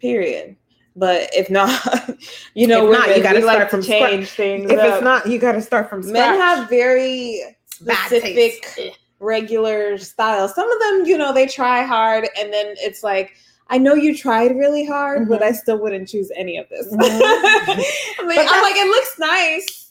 period. 0.01 0.55
But 0.97 1.29
if 1.33 1.49
not, 1.49 1.69
you 2.53 2.67
know, 2.67 2.85
If 2.91 2.99
not, 2.99 3.17
you 3.17 3.23
gotta 3.23 3.39
we 3.39 3.45
like 3.45 3.55
start 3.55 3.69
to 3.69 3.75
from 3.75 3.83
scratch. 3.83 4.09
change 4.11 4.29
things. 4.29 4.71
if 4.71 4.79
up. 4.79 4.93
it's 4.95 5.03
not 5.03 5.27
you 5.27 5.39
got 5.39 5.53
to 5.53 5.61
start 5.61 5.89
from 5.89 6.03
scratch. 6.03 6.13
men 6.13 6.35
scratch. 6.35 6.57
have 6.59 6.69
very 6.69 7.41
specific. 7.69 8.95
Regular 9.19 9.97
style. 9.97 10.47
some 10.47 10.69
of 10.71 10.79
them 10.79 11.05
you 11.05 11.17
know 11.17 11.33
they 11.33 11.47
try 11.47 11.83
hard 11.83 12.27
and 12.37 12.51
then 12.51 12.75
it's 12.79 13.01
like 13.03 13.33
i 13.69 13.77
know 13.77 13.93
you 13.93 14.15
tried 14.15 14.55
really 14.57 14.85
hard 14.85 15.27
but 15.29 15.41
Mhm. 15.41 15.45
i 15.45 15.51
still 15.51 15.77
wouldn't 15.77 16.07
choose 16.09 16.31
any 16.35 16.57
of 16.57 16.67
this 16.69 16.87
Mhm. 16.93 16.99
I 17.01 18.25
mean, 18.25 18.39
I'm 18.39 18.61
like 18.61 18.75
it 18.75 18.87
looks 18.87 19.17
nice 19.19 19.81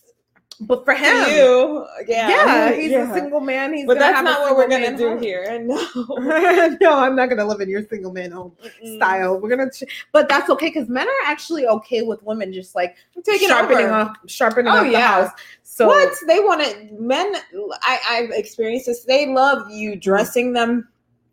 but 0.61 0.85
for 0.85 0.95
him 0.95 1.17
you 1.35 1.85
yeah 2.07 2.29
yeah, 2.29 2.73
he's 2.73 2.93
Yeah. 2.93 3.11
a 3.11 3.15
single 3.15 3.41
man 3.41 3.75
he's 3.75 3.87
but 3.87 3.99
that's 3.99 4.15
have 4.15 4.25
not 4.25 4.41
what 4.43 4.57
we're 4.57 4.69
gonna 4.69 4.97
do 4.97 5.09
home. 5.11 5.23
here 5.23 5.59
no 5.65 5.75
no 6.81 6.97
i'm 6.97 7.17
not 7.17 7.29
gonna 7.29 7.45
live 7.45 7.61
in 7.61 7.69
your 7.69 7.83
single 7.89 8.13
man 8.13 8.31
home 8.31 8.53
Mm-mm. 8.63 8.97
style 8.97 9.41
we're 9.41 9.49
gonna 9.49 9.69
ch- 9.71 9.83
but 10.13 10.29
that's 10.29 10.49
okay 10.51 10.69
because 10.69 10.89
men 10.89 11.09
are 11.09 11.27
actually 11.27 11.67
okay 11.67 12.03
with 12.03 12.23
women 12.23 12.53
just 12.53 12.77
like 12.77 12.95
taking 13.25 13.49
sharpening 13.49 13.87
over. 13.87 13.95
up 13.95 14.17
sharpening 14.29 14.71
Oh, 14.73 14.77
up 14.77 14.85
the 14.85 14.93
yeah. 14.93 15.09
house 15.25 15.31
so 15.75 15.87
what 15.89 16.15
they 16.27 16.41
want 16.41 16.63
to 16.63 16.89
men 16.99 17.35
I, 17.83 17.99
i've 18.09 18.31
experienced 18.31 18.87
this 18.87 19.05
they 19.05 19.27
love 19.27 19.71
you 19.71 19.97
dressing 19.97 20.53
them 20.53 20.89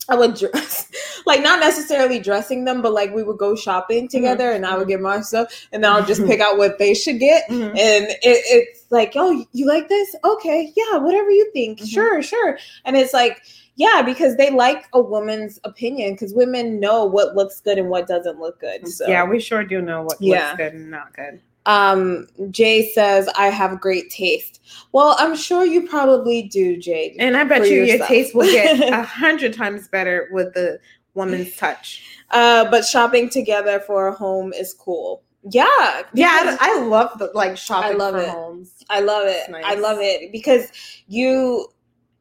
I 0.10 0.16
would 0.16 0.36
dress 0.36 0.92
like 1.26 1.42
not 1.44 1.60
necessarily 1.60 2.20
dressing 2.20 2.66
them, 2.66 2.82
but 2.82 2.92
like 2.92 3.14
we 3.14 3.24
would 3.24 3.38
go 3.38 3.56
shopping 3.56 4.08
together 4.08 4.52
and 4.52 4.66
I 4.66 4.76
would 4.78 4.88
get 4.88 5.00
my 5.00 5.22
stuff 5.22 5.68
and 5.72 5.84
then 5.84 5.92
I'll 5.92 6.06
just 6.06 6.26
pick 6.26 6.42
out 6.46 6.58
what 6.58 6.80
they 6.80 6.94
should 6.94 7.20
get. 7.20 7.48
Mhm. 7.50 7.70
And 7.70 8.06
it, 8.10 8.18
it's 8.24 8.86
like, 8.89 9.14
oh, 9.16 9.46
you 9.52 9.68
like 9.68 9.88
this? 9.89 10.16
Okay, 10.24 10.74
yeah, 10.76 10.98
whatever 10.98 11.30
you 11.30 11.50
think. 11.54 11.80
Mhm. 11.80 11.88
Sure, 11.88 12.22
sure. 12.24 12.58
And 12.84 12.98
it's 12.98 13.14
like, 13.14 13.42
yeah, 13.76 14.02
because 14.02 14.36
they 14.38 14.50
like 14.50 14.86
a 14.94 15.02
woman's 15.02 15.60
opinion 15.64 16.14
because 16.14 16.34
women 16.34 16.80
know 16.80 17.06
what 17.06 17.36
looks 17.36 17.62
good 17.62 17.78
and 17.78 17.89
what 17.89 18.08
doesn't 18.08 18.39
look 18.39 18.60
good. 18.60 18.88
So 18.88 19.08
Yeah, 19.08 19.24
we 19.24 19.39
sure 19.39 19.64
do 19.64 19.82
know 19.82 20.02
what 20.02 20.18
Yeah. 20.20 20.48
looks 20.48 20.58
good 20.58 20.74
and 20.74 20.92
not 20.92 21.16
good. 21.16 21.42
Um 21.66 22.28
Jay 22.49 22.91
says 22.91 23.30
I 23.38 23.47
have 23.47 23.80
great 23.80 24.09
taste. 24.09 24.59
Well, 24.91 25.16
I'm 25.20 25.36
sure 25.36 25.66
you 25.66 25.88
probably 25.88 26.43
do, 26.43 26.78
Jay. 26.78 27.16
And 27.20 27.38
I 27.38 27.43
bet 27.43 27.70
you 27.70 27.84
your 27.84 28.05
taste 28.05 28.34
will 28.34 28.49
get 28.51 28.80
a 28.93 29.03
hundred 29.03 29.53
times 29.53 29.88
better 29.88 30.28
with 30.32 30.53
the 30.53 30.80
woman's 31.14 31.55
touch. 31.55 32.03
Uh, 32.32 32.70
but 32.72 32.86
shopping 32.86 33.30
together 33.30 33.80
for 33.82 34.07
a 34.07 34.14
home 34.14 34.53
is 34.53 34.74
cool. 34.74 35.24
Yeah, 35.49 35.66
Yeah, 36.14 36.57
I, 36.62 36.78
I 36.78 36.80
love 36.82 37.18
the 37.18 37.32
like 37.34 37.57
shopping 37.57 37.97
love 37.97 38.14
for 38.14 38.22
it. 38.22 38.30
homes. 38.30 38.84
I 38.89 38.99
love 38.99 39.28
it. 39.28 39.49
Nice. 39.49 39.64
I 39.66 39.76
love 39.76 39.97
it 39.99 40.32
because 40.32 40.72
you 41.07 41.68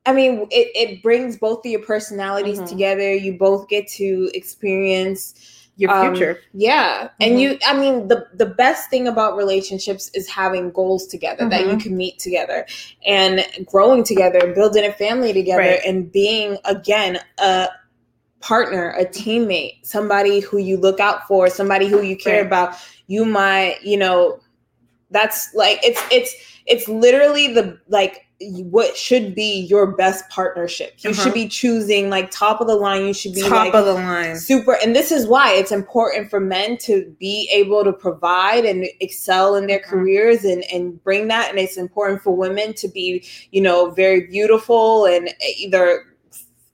I 0.07 0.15
mean 0.15 0.47
it, 0.51 0.71
it 0.75 1.03
brings 1.03 1.37
both 1.37 1.65
of 1.65 1.71
your 1.71 1.83
personalities 1.83 2.61
Mhm. 2.61 2.69
together. 2.69 3.15
You 3.15 3.35
both 3.37 3.69
get 3.69 3.87
to 3.93 4.31
experience 4.35 5.35
Your 5.81 5.91
Um, 5.91 6.15
future. 6.15 6.39
yeah. 6.53 7.09
And 7.21 7.37
Mhm. 7.37 7.41
you 7.41 7.59
I 7.65 7.73
mean 7.73 8.09
the 8.09 8.27
the 8.35 8.45
best 8.45 8.91
thing 8.91 9.09
about 9.09 9.35
relationships 9.37 10.11
is 10.13 10.29
having 10.29 10.71
goals 10.73 11.07
together 11.07 11.49
that 11.49 11.63
you 11.63 11.77
Mhm. 11.77 11.83
can 11.83 11.97
meet 11.97 12.19
together 12.19 12.67
and 13.07 13.43
growing 13.65 14.05
together, 14.05 14.53
building 14.55 14.85
a 14.85 14.93
family 14.93 15.33
together 15.33 15.63
Right. 15.63 15.81
and 15.87 16.13
being 16.13 16.59
again 16.67 17.19
a 17.39 17.69
partner, 18.41 18.91
a 18.99 19.07
teammate, 19.07 19.77
somebody 19.83 20.41
who 20.41 20.59
you 20.59 20.77
look 20.77 21.01
out 21.01 21.27
for, 21.27 21.49
somebody 21.49 21.87
who 21.87 22.03
you 22.03 22.17
care 22.17 22.39
Right. 22.43 22.47
about. 22.47 22.75
You 23.07 23.25
might, 23.25 23.83
you 23.83 23.97
know, 23.97 24.41
that's 25.11 25.55
like 25.55 25.81
it's 25.83 26.01
it's 26.13 26.35
it's 26.67 26.89
literally 26.89 27.49
the 27.55 27.79
like 27.89 28.27
what 28.43 28.97
should 28.97 29.35
be 29.35 29.61
your 29.69 29.87
best 29.89 30.27
partnership. 30.31 30.95
You 31.01 31.11
Uh-huh. 31.11 31.23
should 31.25 31.35
be 31.35 31.47
choosing 31.47 32.09
like 32.09 32.31
top 32.31 32.61
of 32.63 32.67
the 32.67 32.75
line. 32.75 33.07
You 33.07 33.13
should 33.13 33.35
be 33.35 33.43
Top 33.43 33.67
like 33.67 33.75
of 33.75 33.85
the 33.85 33.93
line. 33.95 34.35
super 34.37 34.79
and 34.83 34.97
this 34.97 35.13
is 35.13 35.27
why 35.27 35.53
it's 35.53 35.71
important 35.73 36.31
for 36.31 36.41
men 36.41 36.79
to 36.79 37.15
be 37.21 37.51
able 37.53 37.85
to 37.85 37.93
provide 37.93 38.65
and 38.65 38.87
excel 39.01 39.57
in 39.57 39.67
their 39.67 39.81
Mhm. 39.81 39.85
careers 39.91 40.45
and 40.45 40.65
and 40.73 41.03
bring 41.05 41.29
that 41.29 41.51
and 41.51 41.59
it's 41.59 41.77
important 41.77 42.23
for 42.23 42.35
women 42.35 42.73
to 42.75 42.89
be 42.89 43.23
you 43.51 43.61
know 43.61 43.91
very 43.91 44.23
beautiful 44.23 45.05
and 45.05 45.35
either 45.59 46.05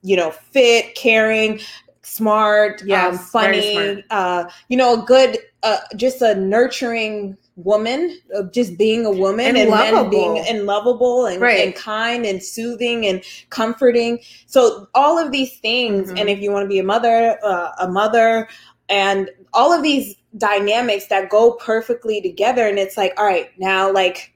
you 0.02 0.16
know 0.16 0.30
fit 0.30 0.94
caring 0.94 1.58
smart 2.02 2.80
um, 2.82 2.88
Yes, 2.88 3.16
very 3.32 3.60
funny 3.60 3.72
smart. 3.72 4.04
uh 4.10 4.44
you 4.68 4.76
know 4.76 5.02
a 5.02 5.04
good 5.04 5.38
uh 5.64 5.78
just 5.96 6.22
a 6.22 6.36
nurturing 6.36 7.36
woman 7.56 8.18
of 8.34 8.52
just 8.52 8.76
being 8.76 9.06
a 9.06 9.10
woman 9.10 9.46
And 9.46 9.56
and, 9.56 9.70
men 9.70 10.10
being 10.10 10.38
and 10.38 10.66
lovable 10.66 11.24
and, 11.24 11.40
Right. 11.40 11.64
and 11.66 11.74
kind 11.74 12.26
and 12.26 12.42
soothing 12.42 13.06
and 13.06 13.22
comforting 13.48 14.18
so 14.46 14.86
all 14.94 15.18
of 15.18 15.32
these 15.32 15.56
things 15.60 16.12
Mhm. 16.12 16.20
and 16.20 16.28
if 16.28 16.38
you 16.40 16.52
want 16.52 16.64
to 16.64 16.68
be 16.68 16.78
a 16.78 16.84
mother 16.84 17.38
uh, 17.42 17.70
a 17.80 17.88
mother 17.88 18.46
and 18.90 19.30
all 19.54 19.72
of 19.72 19.82
these 19.82 20.16
dynamics 20.36 21.06
that 21.06 21.30
go 21.30 21.52
perfectly 21.52 22.20
together 22.20 22.66
and 22.68 22.78
it's 22.78 22.98
like 22.98 23.14
all 23.18 23.24
right 23.24 23.48
now 23.58 23.90
like 23.90 24.34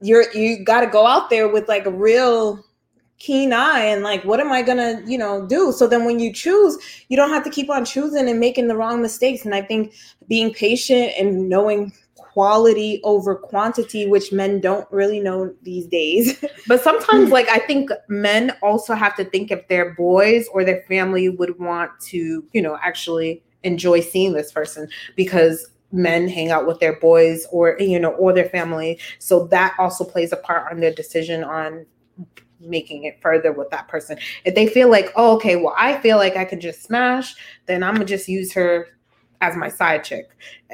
you're 0.00 0.30
you 0.32 0.62
got 0.64 0.80
to 0.82 0.86
go 0.86 1.06
out 1.08 1.30
there 1.30 1.48
with 1.48 1.68
like 1.68 1.86
a 1.86 1.90
real 1.90 2.64
keen 3.18 3.52
eye 3.52 3.80
and 3.84 4.02
like 4.04 4.24
what 4.24 4.38
am 4.38 4.52
i 4.52 4.60
gonna 4.62 5.00
you 5.06 5.18
know 5.18 5.44
do 5.46 5.72
so 5.72 5.86
then 5.88 6.04
when 6.04 6.20
you 6.20 6.32
choose 6.32 6.76
you 7.08 7.16
don't 7.16 7.30
have 7.30 7.42
to 7.44 7.50
keep 7.50 7.68
on 7.70 7.84
choosing 7.84 8.28
and 8.28 8.38
making 8.38 8.68
the 8.68 8.76
wrong 8.76 9.00
mistakes 9.02 9.44
and 9.44 9.54
i 9.54 9.62
think 9.62 9.92
being 10.28 10.52
patient 10.52 11.12
and 11.18 11.48
knowing 11.48 11.92
quality 12.34 13.00
over 13.04 13.36
quantity 13.36 14.06
which 14.06 14.32
men 14.32 14.60
don't 14.60 14.90
really 14.90 15.20
know 15.20 15.54
these 15.62 15.86
days 15.86 16.44
But 16.66 16.82
sometimes, 16.82 17.26
hmm. 17.26 17.32
like, 17.32 17.48
I 17.48 17.58
think 17.58 17.90
men 18.08 18.52
also 18.62 18.94
have 18.94 19.16
to 19.16 19.24
think 19.24 19.50
if 19.50 19.66
their 19.68 19.94
boys 19.94 20.46
or 20.52 20.64
their 20.64 20.82
family 20.88 21.28
would 21.28 21.58
want 21.58 21.90
to, 22.08 22.44
you 22.52 22.62
know, 22.62 22.78
actually 22.82 23.42
enjoy 23.62 24.00
seeing 24.00 24.32
this 24.32 24.52
person 24.52 24.88
because 25.16 25.70
men 25.92 26.28
hang 26.28 26.50
out 26.50 26.66
with 26.66 26.80
their 26.80 26.98
boys 26.98 27.46
or, 27.52 27.76
you 27.78 27.98
know, 27.98 28.12
or 28.12 28.32
their 28.32 28.48
family. 28.48 28.98
So 29.18 29.46
that 29.48 29.74
also 29.78 30.04
plays 30.04 30.32
a 30.32 30.36
part 30.36 30.70
on 30.72 30.80
their 30.80 30.92
decision 30.92 31.44
on 31.44 31.86
making 32.60 33.04
it 33.04 33.18
further 33.20 33.52
with 33.52 33.70
that 33.70 33.88
person. 33.88 34.18
If 34.44 34.54
they 34.54 34.66
feel 34.66 34.90
like, 34.90 35.12
oh, 35.16 35.36
okay, 35.36 35.56
well, 35.56 35.74
I 35.76 35.98
feel 36.00 36.16
like 36.16 36.36
I 36.36 36.44
could 36.44 36.60
just 36.60 36.82
smash, 36.82 37.34
then 37.66 37.82
I'm 37.82 37.94
gonna 37.94 38.06
just 38.06 38.28
use 38.28 38.52
her 38.54 38.88
as 39.40 39.56
my 39.56 39.68
side 39.68 40.04
chick. 40.04 40.30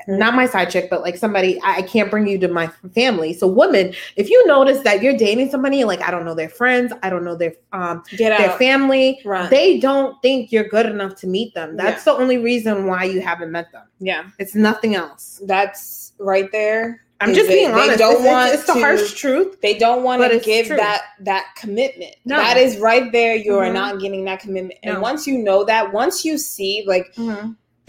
Not 0.09 0.35
my 0.35 0.47
side 0.47 0.71
chick, 0.71 0.89
but 0.89 1.03
like 1.03 1.17
somebody 1.17 1.61
I 1.63 1.79
I 1.79 1.83
can't 1.83 2.11
bring 2.11 2.27
you 2.27 2.39
to 2.39 2.49
my 2.49 2.69
family. 2.95 3.33
So 3.33 3.47
woman, 3.47 3.93
if 4.17 4.31
you 4.31 4.47
notice 4.47 4.81
that 4.85 5.03
you're 5.03 5.17
dating 5.17 5.51
somebody, 5.51 5.85
like 5.85 6.01
I 6.03 6.11
don't 6.11 6.25
know 6.25 6.35
their 6.35 6.49
friends, 6.49 6.93
I 7.03 7.11
don't 7.11 7.25
know 7.25 7.37
their 7.37 7.55
um 7.73 8.03
get 8.17 8.37
their 8.39 8.51
out 8.51 8.59
family, 8.59 9.21
Run. 9.25 9.51
they 9.51 9.79
don't 9.79 10.21
think 10.23 10.53
you're 10.53 10.69
good 10.69 10.87
enough 10.87 11.17
to 11.17 11.27
meet 11.27 11.55
them. 11.55 11.77
That's 11.77 12.05
the 12.05 12.13
only 12.13 12.39
reason 12.39 12.87
why 12.87 13.05
you 13.05 13.21
haven't 13.21 13.51
met 13.53 13.71
them. 13.73 13.87
yeah 13.99 14.25
It's 14.39 14.55
nothing 14.55 14.95
else. 14.95 15.41
that's 15.47 16.13
right 16.19 16.51
there 16.53 17.03
I'm 17.23 17.35
just 17.35 17.49
they- 17.49 17.57
being 17.57 17.73
they 17.75 17.81
honest. 17.83 17.99
don't 17.99 18.13
it's, 18.13 18.21
it's- 18.21 18.33
want 18.35 18.55
it's 18.55 18.67
the 18.67 18.73
to- 18.73 18.81
harsh 18.81 19.13
truth. 19.13 19.61
They 19.61 19.77
don't 19.77 20.03
want 20.03 20.23
to 20.33 20.39
give 20.39 20.69
true. 20.69 20.77
that 20.77 21.03
that 21.21 21.45
commitment. 21.55 22.15
No. 22.25 22.37
That 22.37 22.57
is 22.57 22.79
right 22.79 23.13
there. 23.13 23.35
You 23.35 23.59
are 23.59 23.67
Mhm. 23.67 23.75
not 23.75 24.01
getting 24.01 24.25
that 24.25 24.41
commitment. 24.41 24.79
And 24.83 24.95
No. 24.95 25.01
once 25.01 25.27
you 25.27 25.37
know 25.37 25.63
that, 25.65 25.93
once 25.93 26.25
you 26.25 26.39
see 26.39 26.83
like 26.87 27.13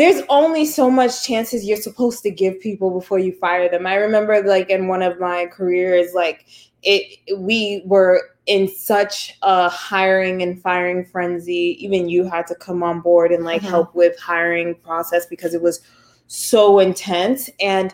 there's 0.02 0.24
only 0.30 0.66
so 0.66 0.89
much 0.89 1.24
chances 1.24 1.64
you're 1.64 1.78
supposed 1.78 2.24
to 2.24 2.32
give 2.32 2.60
people 2.60 2.89
before 2.89 3.20
you 3.20 3.32
fire 3.34 3.70
them. 3.70 3.86
I 3.86 3.93
remember 3.95 4.41
like 4.41 4.72
in 4.72 4.88
one 4.88 5.04
of 5.04 5.20
my 5.20 5.45
careers 5.45 6.16
like 6.16 6.45
it 6.82 7.20
we 7.38 7.84
were 7.86 8.30
in 8.47 8.68
such 8.68 9.38
a 9.43 9.70
hiring 9.70 10.41
and 10.41 10.60
firing 10.60 11.06
frenzy. 11.06 11.78
Even 11.80 12.10
you 12.10 12.28
had 12.28 12.47
to 12.47 12.56
come 12.56 12.82
on 12.82 13.02
board 13.02 13.32
and 13.32 13.45
like 13.45 13.62
Mhm. 13.62 13.70
help 13.70 13.93
with 13.93 14.20
hiring 14.20 14.74
process 14.74 15.28
because 15.28 15.54
it 15.54 15.62
was 15.62 15.82
so 16.26 16.80
intense 16.80 17.52
and 17.60 17.93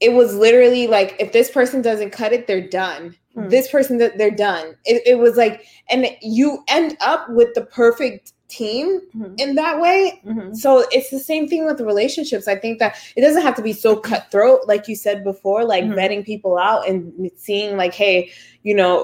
it 0.00 0.12
was 0.12 0.34
literally 0.34 0.86
like 0.86 1.16
if 1.18 1.32
this 1.32 1.50
person 1.50 1.80
doesn't 1.80 2.10
cut 2.10 2.32
it 2.34 2.46
they're 2.46 2.68
done 2.68 3.14
Hmm. 3.34 3.48
this 3.48 3.70
person 3.70 3.96
that 3.98 4.18
they're 4.18 4.30
done 4.50 4.74
it, 4.84 5.00
it 5.06 5.18
was 5.18 5.36
like 5.38 5.64
and 5.88 6.06
you 6.20 6.62
end 6.68 6.98
up 7.00 7.30
with 7.30 7.54
the 7.54 7.62
perfect 7.62 8.32
team 8.58 9.00
Mhm. 9.16 9.34
in 9.42 9.54
that 9.54 9.80
way 9.80 10.20
Mhm. 10.26 10.54
so 10.54 10.84
it's 10.92 11.10
the 11.10 11.18
same 11.18 11.48
thing 11.48 11.64
with 11.64 11.78
the 11.78 11.84
relationships 11.86 12.46
i 12.48 12.56
think 12.62 12.78
that 12.78 12.96
it 13.16 13.22
doesn't 13.22 13.42
have 13.42 13.54
to 13.56 13.62
be 13.62 13.72
so 13.72 13.96
cutthroat 13.96 14.60
like 14.68 14.88
you 14.88 14.96
said 14.96 15.24
before 15.24 15.64
like 15.64 15.84
Mhm. 15.84 15.94
vetting 15.98 16.24
people 16.24 16.58
out 16.58 16.86
and 16.88 17.30
seeing 17.36 17.76
like 17.76 17.94
hey 17.94 18.30
you 18.62 18.74
know 18.74 18.94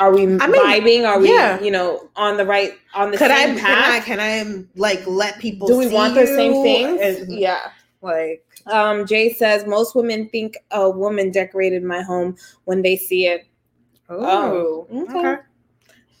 are 0.00 0.12
we 0.12 0.26
mean, 0.26 0.38
vibing 0.40 1.06
are 1.06 1.20
we 1.20 1.28
yeah. 1.30 1.60
you 1.62 1.70
know 1.70 2.08
on 2.16 2.36
the 2.36 2.44
right 2.44 2.72
on 2.94 3.12
the 3.12 3.16
Could 3.18 3.30
I, 3.30 3.46
same 3.46 3.56
can 3.58 3.66
I 3.66 4.00
path 4.00 4.04
can 4.04 4.20
I 4.20 4.64
like 4.74 5.06
let 5.06 5.38
people 5.38 5.68
do 5.68 5.76
we 5.78 5.86
want 5.88 6.14
the 6.16 6.26
same 6.26 6.54
you? 6.54 6.62
things 6.62 7.30
yeah 7.30 7.70
Like 8.02 8.44
um, 8.66 9.06
Jay 9.06 9.32
says 9.32 9.66
most 9.66 9.94
women 9.94 10.28
think 10.28 10.58
a 10.72 10.90
woman 10.90 11.30
decorated 11.30 11.82
my 11.82 12.02
home 12.02 12.36
when 12.64 12.82
they 12.82 12.96
see 12.96 13.26
it. 13.26 13.46
oh, 14.10 14.86
okay. 14.92 15.18
okay. 15.18 15.36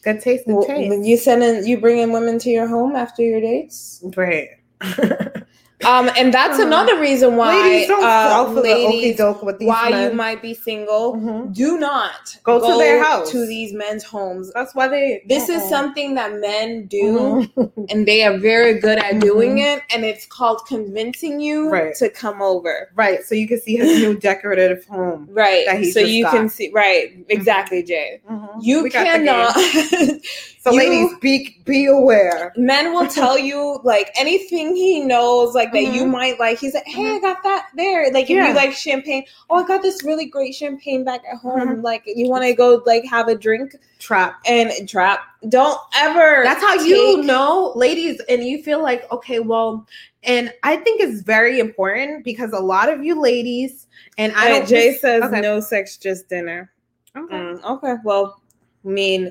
Good 0.04 0.20
taste 0.20 0.46
and 0.46 0.56
Well, 0.56 0.66
taste. 0.66 1.06
you 1.06 1.16
sending 1.16 1.66
you 1.66 1.78
bringing 1.80 2.12
women 2.12 2.38
to 2.40 2.50
your 2.50 2.68
home 2.68 2.94
after 2.94 3.22
your 3.22 3.40
dates. 3.40 4.02
Great. 4.10 4.50
Um, 5.86 6.10
and 6.16 6.32
that's 6.32 6.58
Uh, 6.58 6.66
another 6.66 6.98
reason 6.98 7.36
why 7.36 7.54
ladies 7.62 7.88
don't 7.88 8.04
uh, 8.04 8.28
fall 8.30 8.54
for 8.54 8.60
ladies, 8.62 9.16
doke 9.16 9.42
with 9.42 9.58
these 9.58 9.68
why 9.68 9.90
men. 9.90 10.10
you 10.10 10.16
might 10.16 10.40
be 10.42 10.54
single. 10.54 11.16
Mhm. 11.16 11.52
Do 11.54 11.78
not 11.78 12.36
Go 12.42 12.60
to 12.60 12.78
their 12.78 13.02
house. 13.02 13.30
to 13.30 13.46
these 13.46 13.72
men's 13.72 14.02
homes. 14.04 14.52
That's 14.54 14.74
why 14.74 14.88
they. 14.88 15.22
This 15.26 15.48
is 15.48 15.62
uh-uh. 15.62 15.68
something 15.68 16.14
that 16.14 16.34
men 16.34 16.86
do, 16.86 17.46
Mhm. 17.56 17.86
and 17.90 18.06
they 18.06 18.22
are 18.24 18.36
very 18.38 18.74
good 18.80 18.98
at 18.98 19.20
doing 19.20 19.58
it. 19.58 19.82
And 19.94 20.04
it's 20.04 20.26
called 20.26 20.66
convincing 20.66 21.40
you 21.40 21.68
Right. 21.70 21.94
to 21.96 22.08
come 22.08 22.40
over. 22.42 22.90
right. 22.96 23.22
So 23.24 23.34
you 23.34 23.46
can 23.48 23.60
see 23.60 23.76
his 23.76 24.00
new 24.00 24.14
decorative 24.28 24.84
home. 24.86 25.28
Right. 25.30 25.66
So 25.92 26.00
you 26.00 26.24
got. 26.24 26.32
can 26.34 26.48
see. 26.48 26.70
Right. 26.72 27.12
Exactly, 27.28 27.82
Jay. 27.82 28.20
You 28.60 28.82
We 28.84 28.88
the 28.90 28.98
cannot. 28.98 29.56
So 30.64 30.70
you- 30.72 30.78
ladies, 30.78 31.18
be 31.20 31.58
be 31.66 31.86
aware. 31.86 32.50
men 32.56 32.94
will 32.94 33.06
tell 33.06 33.38
you 33.38 33.80
like 33.84 34.10
anything 34.16 34.74
he 34.74 35.00
knows, 35.00 35.54
like 35.54 35.72
that 35.72 35.82
you 35.82 36.04
Mhm. 36.04 36.10
might 36.10 36.40
like. 36.40 36.58
He's 36.58 36.72
like, 36.72 36.86
"Hey, 36.86 37.16
I 37.16 37.18
got 37.18 37.42
that 37.42 37.66
there." 37.76 38.10
Like 38.12 38.24
if 38.24 38.30
Yeah. 38.30 38.48
you 38.48 38.54
like 38.54 38.72
champagne, 38.72 39.24
oh, 39.50 39.62
I 39.62 39.66
got 39.66 39.82
this 39.82 40.02
really 40.04 40.24
great 40.24 40.54
champagne 40.54 41.04
back 41.04 41.20
at 41.30 41.36
home. 41.36 41.68
Mhm. 41.68 41.82
Like 41.82 42.02
you 42.06 42.28
want 42.30 42.44
to 42.44 42.54
go 42.54 42.82
like 42.86 43.04
have 43.04 43.28
a 43.28 43.34
drink 43.34 43.76
Trap. 43.98 44.36
and 44.46 44.72
trap. 44.88 45.20
Don't 45.50 45.78
ever. 45.96 46.40
That's 46.44 46.62
how 46.62 46.74
you 46.76 47.22
know, 47.22 47.72
ladies, 47.76 48.18
and 48.30 48.42
you 48.42 48.62
feel 48.62 48.82
like, 48.82 49.10
okay, 49.12 49.40
well, 49.40 49.86
and 50.22 50.50
I 50.62 50.76
think 50.76 51.02
it's 51.02 51.20
very 51.20 51.58
important 51.60 52.24
because 52.24 52.52
a 52.52 52.58
lot 52.58 52.88
of 52.88 53.04
you 53.04 53.20
ladies, 53.20 53.86
and 54.16 54.32
I 54.34 54.48
don't. 54.48 54.66
Jay 54.66 54.94
says 54.96 55.24
okay. 55.24 55.42
no 55.42 55.60
sex, 55.60 55.98
just 55.98 56.30
dinner. 56.30 56.70
Okay. 57.16 57.34
Mm, 57.36 57.62
okay, 57.64 57.96
well, 58.02 58.40
I 58.84 58.88
mean, 58.88 59.30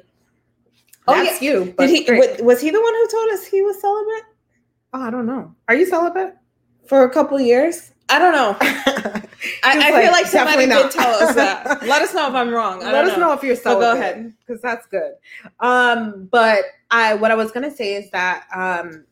Oh, 1.08 1.22
That's 1.24 1.42
you. 1.42 1.74
Did 1.78 1.90
he? 1.90 2.04
great. 2.06 2.42
Was 2.44 2.62
he 2.62 2.70
the 2.72 2.82
one 2.82 2.94
who 2.94 3.08
told 3.10 3.30
us 3.32 3.46
he 3.46 3.62
was 3.62 3.80
celibate 3.82 4.24
oh, 4.94 5.02
I 5.02 5.10
don't 5.10 5.26
know. 5.26 5.54
Are 5.68 5.76
you 5.76 5.86
celibate? 5.86 6.36
for 6.88 7.04
a 7.04 7.10
couple 7.10 7.40
years? 7.40 7.92
I 8.10 8.20
don't 8.20 8.34
know. 8.34 8.56
I, 8.62 9.24
I 9.64 9.90
like, 9.90 10.04
feel 10.04 10.12
like 10.12 10.26
somebody 10.28 10.66
definitely 10.68 10.84
did 10.84 10.92
tell 10.92 11.14
us 11.16 11.34
that. 11.36 11.82
Let 11.88 12.02
us 12.02 12.14
know 12.14 12.28
if 12.28 12.34
I'm 12.34 12.50
wrong. 12.50 12.84
I 12.84 12.92
Let 12.92 13.02
don't 13.04 13.12
us 13.12 13.18
know. 13.18 13.32
if 13.32 13.42
you're 13.42 13.56
So 13.56 13.80
go 13.80 13.94
ahead. 13.94 14.34
because 14.46 14.62
that's 14.62 14.86
good. 14.88 15.14
Um, 15.62 16.28
but 16.32 16.66
I 16.92 17.16
what 17.16 17.32
I 17.32 17.36
was 17.36 17.52
gonna 17.52 17.72
say 17.76 17.96
is 17.96 18.12
that 18.12 18.46
um, 18.54 19.06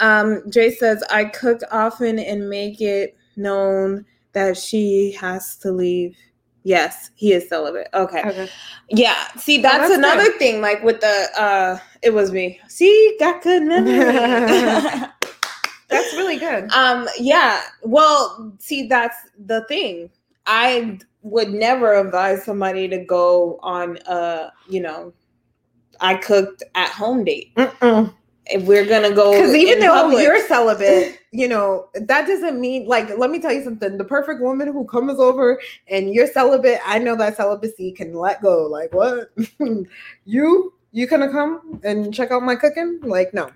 Um, 0.00 0.42
Jay 0.50 0.74
says 0.74 1.02
I 1.10 1.24
cook 1.26 1.60
often 1.70 2.18
and 2.18 2.50
make 2.50 2.80
it 2.80 3.16
known 3.36 4.04
that 4.32 4.56
she 4.56 5.12
has 5.12 5.56
to 5.58 5.70
leave. 5.70 6.16
Yes, 6.64 7.10
he 7.14 7.32
is 7.32 7.48
celibate. 7.48 7.88
Okay. 7.92 8.48
Yeah. 8.88 9.28
See, 9.36 9.60
that's, 9.60 9.88
that's 9.88 9.94
another 9.94 10.24
good. 10.24 10.38
thing. 10.38 10.60
Like 10.62 10.82
with 10.82 11.00
the 11.00 11.28
uh 11.38 11.78
it 12.02 12.12
was 12.12 12.32
me. 12.32 12.58
See, 12.68 13.16
got 13.20 13.42
good 13.42 13.62
memory. 13.62 13.92
that's 15.88 16.14
really 16.14 16.38
good. 16.38 16.70
um, 16.72 17.08
yeah. 17.18 17.60
Well, 17.82 18.54
see, 18.58 18.88
that's 18.88 19.16
the 19.46 19.64
thing. 19.66 20.10
I 20.46 20.98
would 21.22 21.50
never 21.50 21.94
advise 21.94 22.44
somebody 22.44 22.88
to 22.88 22.98
go 23.04 23.58
on 23.62 23.98
a, 24.06 24.50
you 24.68 24.80
know, 24.80 25.12
I 26.00 26.14
cooked 26.16 26.62
at 26.74 26.90
home 26.90 27.24
date. 27.24 27.52
Because 27.54 28.10
If 28.46 28.64
we're 28.64 28.86
gonna 28.86 29.12
go 29.12 29.32
because 29.32 29.54
even 29.54 29.80
though 29.80 29.94
public- 29.94 30.22
you're 30.22 30.46
celibate, 30.46 31.18
you 31.32 31.48
know 31.48 31.88
that 31.94 32.26
doesn't 32.26 32.60
mean 32.60 32.86
like. 32.86 33.16
Let 33.16 33.30
me 33.30 33.40
tell 33.40 33.52
you 33.52 33.64
something. 33.64 33.96
The 33.96 34.04
perfect 34.04 34.40
woman 34.40 34.72
who 34.72 34.84
comes 34.84 35.18
over 35.18 35.60
and 35.88 36.12
you're 36.12 36.26
celibate, 36.26 36.80
I 36.84 36.98
know 36.98 37.16
that 37.16 37.36
celibacy 37.36 37.92
can 37.92 38.14
let 38.14 38.42
go. 38.42 38.66
Like 38.66 38.92
what? 38.92 39.30
you 40.24 40.74
you 40.92 41.06
gonna 41.08 41.30
come 41.30 41.80
and 41.82 42.14
check 42.14 42.30
out 42.30 42.42
my 42.42 42.54
cooking? 42.54 43.00
Like 43.02 43.32
no. 43.34 43.50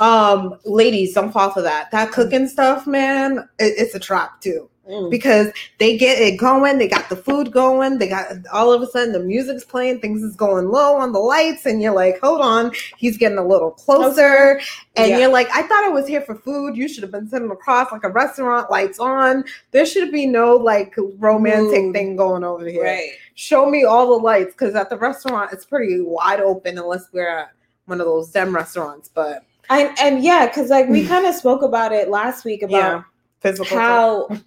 Um, 0.00 0.58
ladies, 0.64 1.14
don't 1.14 1.32
fall 1.32 1.50
for 1.50 1.62
that. 1.62 1.90
That 1.92 2.12
cooking 2.12 2.48
stuff, 2.48 2.86
man, 2.86 3.38
it, 3.58 3.74
it's 3.78 3.94
a 3.94 4.00
trap 4.00 4.40
too. 4.40 4.68
Mm. 4.88 5.10
because 5.10 5.50
they 5.78 5.96
get 5.96 6.18
it 6.20 6.36
going. 6.38 6.76
They 6.76 6.88
got 6.88 7.08
the 7.08 7.16
food 7.16 7.50
going. 7.52 7.98
They 7.98 8.06
got 8.08 8.26
all 8.52 8.70
of 8.70 8.82
a 8.82 8.86
sudden 8.86 9.12
the 9.14 9.20
music's 9.20 9.64
playing. 9.64 10.00
Things 10.00 10.22
is 10.22 10.36
going 10.36 10.68
low 10.68 10.96
on 10.96 11.12
the 11.12 11.18
lights, 11.18 11.64
and 11.64 11.80
you're 11.80 11.94
like, 11.94 12.20
"Hold 12.20 12.42
on, 12.42 12.70
he's 12.98 13.16
getting 13.16 13.38
a 13.38 13.46
little 13.46 13.70
closer." 13.70 14.60
And 14.96 15.08
Yeah. 15.10 15.18
you're 15.20 15.30
like, 15.30 15.48
"I 15.54 15.62
thought 15.62 15.84
I 15.84 15.88
was 15.88 16.06
here 16.06 16.20
for 16.20 16.34
food. 16.34 16.76
You 16.76 16.86
should 16.88 17.02
have 17.02 17.10
been 17.12 17.28
sitting 17.28 17.50
across 17.50 17.90
like 17.92 18.04
a 18.04 18.10
restaurant, 18.10 18.70
lights 18.70 18.98
on. 18.98 19.44
There 19.70 19.86
should 19.86 20.12
be 20.12 20.26
no 20.26 20.54
like 20.56 20.94
romantic 21.18 21.84
Mood. 21.84 21.94
thing 21.94 22.16
going 22.16 22.44
over 22.44 22.66
here. 22.66 22.84
right. 22.84 23.10
Show 23.36 23.70
me 23.70 23.84
all 23.84 24.06
the 24.08 24.22
lights 24.22 24.52
because 24.52 24.74
at 24.74 24.90
the 24.90 24.98
restaurant 24.98 25.50
it's 25.52 25.64
pretty 25.64 26.00
wide 26.02 26.40
open 26.40 26.76
unless 26.76 27.04
we're 27.10 27.26
at 27.28 27.52
one 27.86 28.00
of 28.00 28.06
those 28.06 28.30
dem 28.30 28.54
restaurants. 28.54 29.08
But 29.08 29.44
And 29.70 29.96
and 29.98 30.22
yeah, 30.22 30.46
because 30.46 30.68
like 30.68 30.88
we 30.90 31.06
kind 31.06 31.24
of 31.26 31.34
spoke 31.34 31.62
about 31.62 31.92
it 31.92 32.10
last 32.10 32.44
week 32.44 32.62
about 32.62 32.76
Yeah. 32.76 33.02
physical 33.40 33.78
how 33.78 34.28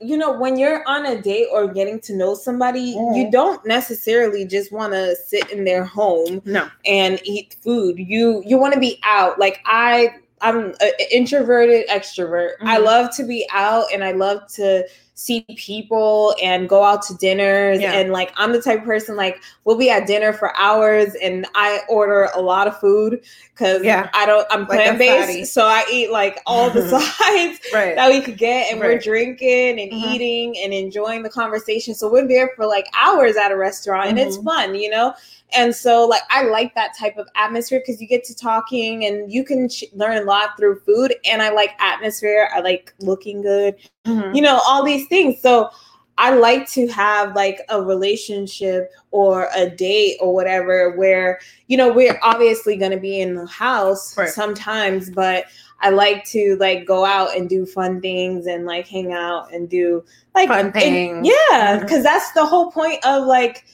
you 0.00 0.16
know 0.16 0.32
when 0.32 0.58
you're 0.58 0.82
on 0.86 1.06
a 1.06 1.20
date 1.20 1.46
or 1.52 1.66
getting 1.68 2.00
to 2.00 2.14
know 2.16 2.34
somebody, 2.34 2.94
Mhm. 2.96 3.16
you 3.16 3.30
don't 3.30 3.64
necessarily 3.66 4.44
just 4.44 4.72
want 4.72 4.92
to 4.92 5.14
sit 5.16 5.50
in 5.50 5.64
their 5.64 5.84
home 5.84 6.42
no, 6.44 6.68
and 6.86 7.20
eat 7.24 7.56
food. 7.62 7.98
You 7.98 8.42
you 8.46 8.58
want 8.58 8.74
to 8.74 8.80
be 8.80 9.00
out. 9.04 9.38
Like 9.38 9.60
I 9.66 10.10
I'm 10.40 10.74
an 10.80 10.92
introverted 11.10 11.88
extrovert. 11.88 12.52
I 12.62 12.78
Mhm. 12.78 12.84
love 12.84 13.16
to 13.16 13.22
be 13.24 13.46
out 13.52 13.86
and 13.94 14.04
I 14.04 14.12
love 14.12 14.46
to 14.54 14.84
see 15.16 15.42
people 15.56 16.34
and 16.42 16.68
go 16.68 16.82
out 16.82 17.00
to 17.00 17.14
dinners 17.16 17.80
Yeah. 17.80 17.92
and 17.92 18.12
like 18.12 18.32
I'm 18.36 18.50
the 18.52 18.60
type 18.60 18.80
of 18.80 18.84
person 18.84 19.14
like 19.14 19.40
we'll 19.64 19.78
be 19.78 19.88
at 19.88 20.08
dinner 20.08 20.32
for 20.32 20.54
hours 20.56 21.14
and 21.22 21.46
I 21.54 21.80
order 21.88 22.28
a 22.34 22.40
lot 22.40 22.66
of 22.66 22.78
food 22.80 23.22
cuz 23.54 23.84
Yeah. 23.84 24.10
I 24.12 24.26
don't 24.26 24.44
I'm 24.50 24.62
Like 24.66 24.70
plant-based 24.98 25.54
so 25.54 25.64
I 25.66 25.84
eat 25.90 26.10
like 26.10 26.40
all 26.46 26.68
the 26.68 26.82
sides 26.88 27.60
right, 27.72 27.94
that 27.94 28.10
we 28.10 28.20
could 28.22 28.36
get 28.36 28.72
and 28.72 28.80
we're 28.80 28.98
drinking 28.98 29.78
and 29.80 29.92
Mhm. 29.92 30.14
eating 30.14 30.58
and 30.58 30.72
enjoying 30.74 31.22
the 31.22 31.30
conversation 31.30 31.94
so 31.94 32.10
we're 32.10 32.26
there 32.26 32.50
for 32.56 32.66
like 32.66 32.86
hours 33.00 33.36
at 33.36 33.52
a 33.52 33.56
restaurant 33.56 34.08
and 34.08 34.18
it's 34.18 34.38
Mhm. 34.38 34.44
fun 34.44 34.74
you 34.74 34.90
know 34.90 35.14
and 35.56 35.74
so 35.74 36.04
like 36.06 36.22
i 36.30 36.42
like 36.44 36.74
that 36.74 36.96
type 36.98 37.16
of 37.16 37.26
atmosphere 37.36 37.80
because 37.84 38.00
you 38.00 38.06
get 38.08 38.24
to 38.24 38.34
talking 38.34 39.04
and 39.06 39.32
you 39.32 39.44
can 39.44 39.68
sh- 39.68 39.84
learn 39.92 40.16
a 40.18 40.24
lot 40.24 40.50
through 40.58 40.78
food 40.80 41.14
and 41.30 41.42
i 41.42 41.50
like 41.50 41.70
atmosphere 41.80 42.48
i 42.54 42.60
like 42.60 42.92
looking 43.00 43.42
good 43.42 43.76
Mhm. 44.06 44.34
you 44.34 44.42
know 44.42 44.60
all 44.66 44.82
these 44.84 45.06
things 45.08 45.40
so 45.40 45.70
i 46.18 46.32
like 46.34 46.68
to 46.70 46.86
have 46.88 47.34
like 47.34 47.60
a 47.70 47.80
relationship 47.82 48.90
or 49.10 49.48
a 49.56 49.68
date 49.68 50.16
or 50.20 50.32
whatever 50.34 50.96
where 50.96 51.40
you 51.68 51.76
know 51.76 51.92
we're 51.92 52.18
obviously 52.22 52.76
going 52.76 52.90
to 52.92 53.00
be 53.00 53.20
in 53.20 53.34
the 53.34 53.46
house 53.46 54.16
Right. 54.16 54.28
sometimes 54.28 55.10
but 55.10 55.44
i 55.80 55.90
like 55.90 56.24
to 56.26 56.56
like 56.60 56.86
go 56.86 57.04
out 57.04 57.36
and 57.36 57.48
do 57.48 57.66
fun 57.66 58.00
things 58.00 58.46
and 58.46 58.64
like 58.66 58.86
hang 58.86 59.12
out 59.12 59.52
and 59.52 59.68
do 59.68 60.04
like 60.34 60.48
Fun 60.48 60.66
and- 60.66 60.74
things. 60.74 61.26
yeah 61.28 61.78
Mhm. 61.78 61.80
because 61.80 62.02
that's 62.02 62.30
the 62.32 62.44
whole 62.46 62.70
point 62.70 63.04
of 63.04 63.24
like 63.26 63.64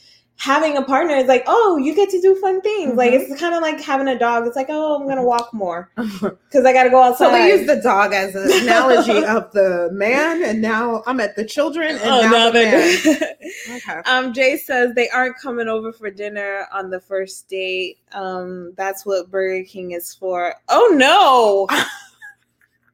having 0.40 0.74
a 0.78 0.82
partner 0.82 1.14
is 1.16 1.26
like 1.26 1.44
oh 1.46 1.76
you 1.76 1.94
get 1.94 2.08
to 2.08 2.18
do 2.20 2.34
fun 2.36 2.62
things 2.62 2.94
like 2.96 3.12
Mhm. 3.12 3.20
it's 3.30 3.38
kind 3.38 3.54
of 3.54 3.60
like 3.60 3.78
having 3.78 4.08
a 4.08 4.18
dog 4.18 4.46
it's 4.46 4.56
like 4.56 4.68
oh 4.70 4.98
i'm 4.98 5.06
gonna 5.06 5.22
walk 5.22 5.52
more 5.52 5.90
because 5.96 6.64
i 6.64 6.72
gotta 6.72 6.88
go 6.88 7.02
outside 7.02 7.26
So 7.26 7.32
we 7.34 7.52
use 7.52 7.66
the 7.66 7.76
dog 7.82 8.14
as 8.14 8.34
an 8.34 8.50
analogy 8.62 9.22
of 9.22 9.52
the 9.52 9.90
man, 9.92 10.42
and 10.42 10.62
now 10.62 11.02
I'm 11.06 11.20
at 11.20 11.36
the 11.36 11.44
children, 11.44 11.90
and 11.96 12.00
oh, 12.04 12.22
now 12.22 12.30
no, 12.30 12.50
the 12.52 13.36
Okay. 13.76 14.00
Um, 14.06 14.32
Jay 14.32 14.56
says 14.56 14.94
they 14.94 15.10
aren't 15.10 15.36
coming 15.36 15.68
over 15.68 15.92
for 15.92 16.10
dinner 16.10 16.66
on 16.72 16.88
the 16.88 17.00
first 17.00 17.48
date. 17.48 17.98
Um, 18.12 18.72
that's 18.76 19.04
what 19.04 19.30
Burger 19.30 19.64
King 19.64 19.90
is 19.92 20.14
for. 20.14 20.54
Oh 20.68 20.94
no! 20.96 21.66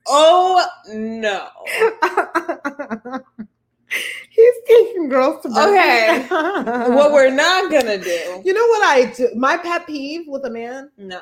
oh 0.09 0.67
no! 0.89 1.49
He's 4.31 4.55
taking 4.67 5.09
girls 5.09 5.43
to 5.43 5.49
Burger 5.49 5.71
Okay. 5.71 6.27
What 6.95 7.13
we're 7.13 7.31
not 7.31 7.71
gonna 7.71 7.99
do? 7.99 8.43
You 8.45 8.53
know 8.53 8.67
what 8.67 8.83
I 8.85 9.13
do? 9.17 9.29
My 9.37 9.57
pet 9.57 9.87
peeve 9.87 10.25
with 10.27 10.45
a 10.45 10.51
man 10.51 10.91
No. 10.99 11.21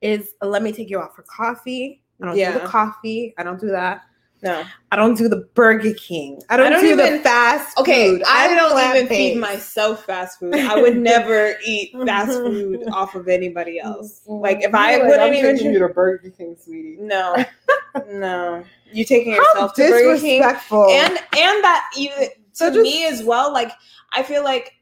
is 0.00 0.30
let 0.42 0.62
me 0.62 0.72
take 0.72 0.90
you 0.90 1.00
out 1.00 1.14
for 1.16 1.22
coffee. 1.22 2.02
I 2.22 2.26
don't 2.26 2.36
do 2.36 2.52
the 2.60 2.66
coffee. 2.66 3.34
I 3.38 3.42
don't 3.42 3.60
do 3.60 3.68
that. 3.68 4.02
No. 4.42 4.64
I 4.92 4.96
don't 4.96 5.16
do 5.16 5.28
the 5.28 5.48
Burger 5.54 5.94
King. 5.94 6.40
I 6.50 6.58
don't, 6.58 6.70
don't 6.70 6.80
do 6.82 6.88
even- 6.92 7.14
the 7.14 7.18
fast 7.20 7.76
Okay, 7.78 8.10
food. 8.10 8.22
I 8.26 8.48
I'm 8.48 8.56
don't 8.56 8.96
even 8.96 9.08
feed 9.08 9.38
myself 9.38 10.04
fast 10.04 10.38
food. 10.38 10.54
I 10.54 10.80
would 10.80 10.96
never 11.12 11.54
eat 11.64 11.92
fast 12.04 12.32
food 12.44 12.84
off 12.92 13.14
of 13.14 13.28
anybody 13.28 13.80
else. 13.80 14.20
Like 14.26 14.62
if 14.62 14.74
I 14.74 14.98
like, 14.98 15.08
wouldn't 15.08 15.34
even. 15.34 15.72
you 15.72 15.78
to 15.78 15.88
Burger 15.88 16.28
King, 16.30 16.54
sweetie. 16.62 16.96
no, 17.00 17.34
no. 18.08 18.64
You 18.92 19.04
taking 19.04 19.32
How 19.32 19.38
yourself 19.38 19.74
to 19.74 19.82
Burger 19.88 20.18
King? 20.20 20.40
disrespectful. 20.40 20.88
and 20.90 21.12
and 21.12 21.64
that 21.64 21.90
even 21.96 22.28
So 22.52 22.68
to 22.70 22.74
just- 22.76 22.82
me 22.82 23.06
as 23.06 23.22
well 23.24 23.52
like 23.52 23.72
i 24.12 24.22
feel 24.22 24.44
like 24.44 24.72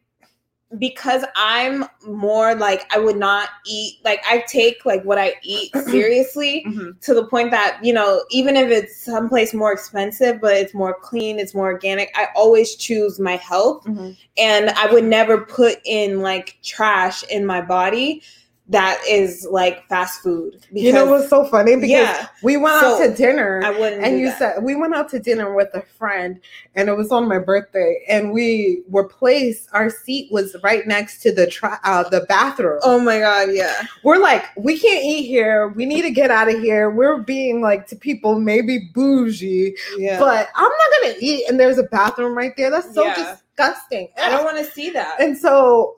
because 0.78 1.24
i'm 1.36 1.84
more 2.06 2.54
like 2.56 2.82
i 2.94 2.98
would 2.98 3.16
not 3.16 3.48
eat 3.66 3.98
like 4.04 4.20
i 4.28 4.44
take 4.48 4.84
like 4.84 5.02
what 5.04 5.18
i 5.18 5.32
eat 5.42 5.70
seriously 5.86 6.64
Mhm. 6.66 7.00
to 7.00 7.14
the 7.14 7.26
point 7.26 7.50
that 7.52 7.78
you 7.82 7.92
know 7.92 8.22
even 8.30 8.56
if 8.56 8.68
it's 8.70 8.96
someplace 9.04 9.54
more 9.54 9.72
expensive 9.72 10.40
but 10.40 10.54
it's 10.54 10.74
more 10.74 10.94
clean 11.00 11.38
it's 11.38 11.54
more 11.54 11.72
organic 11.72 12.10
i 12.16 12.26
always 12.36 12.74
choose 12.76 13.18
my 13.20 13.36
health 13.36 13.84
Mhm. 13.84 14.16
and 14.36 14.70
i 14.70 14.92
would 14.92 15.04
never 15.04 15.38
put 15.42 15.78
in 15.84 16.20
like 16.20 16.58
trash 16.62 17.22
in 17.24 17.46
my 17.46 17.60
body 17.60 18.22
that 18.68 18.98
is 19.06 19.46
like 19.50 19.86
fast 19.88 20.22
food 20.22 20.64
You 20.72 20.90
know 20.90 21.04
what's 21.04 21.28
so 21.28 21.44
funny? 21.44 21.74
Because 21.76 21.90
yeah 21.90 22.28
we 22.42 22.56
went 22.56 22.80
So, 22.80 22.94
out 22.94 23.06
to 23.06 23.14
dinner. 23.14 23.60
i 23.62 23.70
wouldn't 23.70 24.02
and 24.02 24.18
you 24.18 24.26
that. 24.28 24.38
said 24.38 24.62
we 24.64 24.74
went 24.74 24.94
out 24.94 25.10
to 25.10 25.18
dinner 25.18 25.54
with 25.54 25.68
a 25.74 25.82
friend 25.82 26.40
and 26.74 26.88
it 26.88 26.96
was 26.96 27.12
on 27.12 27.28
my 27.28 27.38
birthday 27.38 28.02
and 28.08 28.32
we 28.32 28.82
were 28.88 29.04
placed 29.06 29.68
our 29.74 29.90
seat 29.90 30.32
was 30.32 30.56
right 30.62 30.86
next 30.86 31.20
to 31.22 31.30
the 31.32 31.46
tra- 31.46 31.78
uh, 31.84 32.08
the 32.08 32.22
bathroom 32.22 32.80
oh 32.82 32.98
my 32.98 33.18
god 33.18 33.48
yeah 33.52 33.82
we're 34.02 34.16
like 34.18 34.44
we 34.56 34.78
can't 34.78 35.04
eat 35.04 35.24
here 35.26 35.68
we 35.68 35.84
need 35.84 36.02
to 36.02 36.10
get 36.10 36.30
out 36.30 36.48
of 36.48 36.58
here 36.62 36.88
we're 36.90 37.18
being 37.18 37.60
like 37.60 37.86
to 37.86 37.96
people 37.96 38.40
maybe 38.40 38.88
bougie 38.94 39.74
yeah 39.98 40.18
but 40.18 40.48
i'm 40.54 40.64
not 40.64 41.02
gonna 41.02 41.14
eat 41.20 41.44
and 41.50 41.60
there's 41.60 41.76
a 41.78 41.82
bathroom 41.84 42.34
right 42.34 42.56
there 42.56 42.70
that's 42.70 42.94
so 42.94 43.04
Yeah. 43.04 43.36
disgusting 43.56 44.08
i 44.16 44.30
don't 44.30 44.44
want 44.44 44.56
to 44.56 44.64
see 44.64 44.88
that 44.90 45.20
and 45.20 45.36
so 45.36 45.96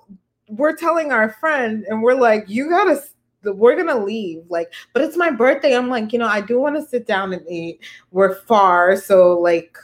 we're 0.48 0.76
telling 0.76 1.12
our 1.12 1.30
friend 1.30 1.84
and 1.88 2.02
we're 2.02 2.14
like 2.14 2.44
you 2.48 2.68
gotta 2.68 3.00
we're 3.44 3.76
gonna 3.76 4.04
leave 4.04 4.42
like 4.48 4.72
but 4.92 5.02
it's 5.02 5.16
my 5.16 5.30
birthday. 5.30 5.76
I'm 5.76 5.88
like 5.88 6.12
you 6.12 6.18
know 6.18 6.26
i 6.26 6.40
do 6.40 6.58
want 6.60 6.76
to 6.76 6.84
sit 6.84 7.06
down 7.06 7.32
and 7.32 7.44
eat. 7.48 7.80
We're 8.10 8.34
far 8.34 8.96
so 8.96 9.38
like 9.38 9.76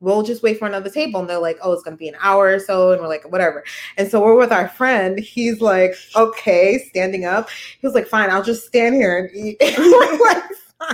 we'll 0.00 0.22
just 0.22 0.42
wait 0.42 0.58
for 0.58 0.66
another 0.66 0.90
table. 0.90 1.20
And 1.20 1.28
they're 1.28 1.38
like 1.38 1.58
oh 1.62 1.72
it's 1.72 1.82
gonna 1.82 1.96
be 1.96 2.08
an 2.08 2.16
hour 2.20 2.54
or 2.54 2.58
so 2.58 2.92
and 2.92 3.00
we're 3.00 3.08
like 3.08 3.30
whatever. 3.30 3.64
And 3.96 4.10
so 4.10 4.20
we're 4.22 4.36
with 4.36 4.52
our 4.52 4.68
friend. 4.68 5.18
He's 5.18 5.60
like 5.60 5.94
okay 6.16 6.78
standing 6.90 7.24
up. 7.24 7.48
He 7.80 7.86
was 7.86 7.94
like 7.94 8.06
fine 8.06 8.30
i'll 8.30 8.42
just 8.42 8.66
stand 8.66 8.94
here 8.94 9.18
and 9.18 9.36
eat. 9.36 9.56
Like 10.20 10.42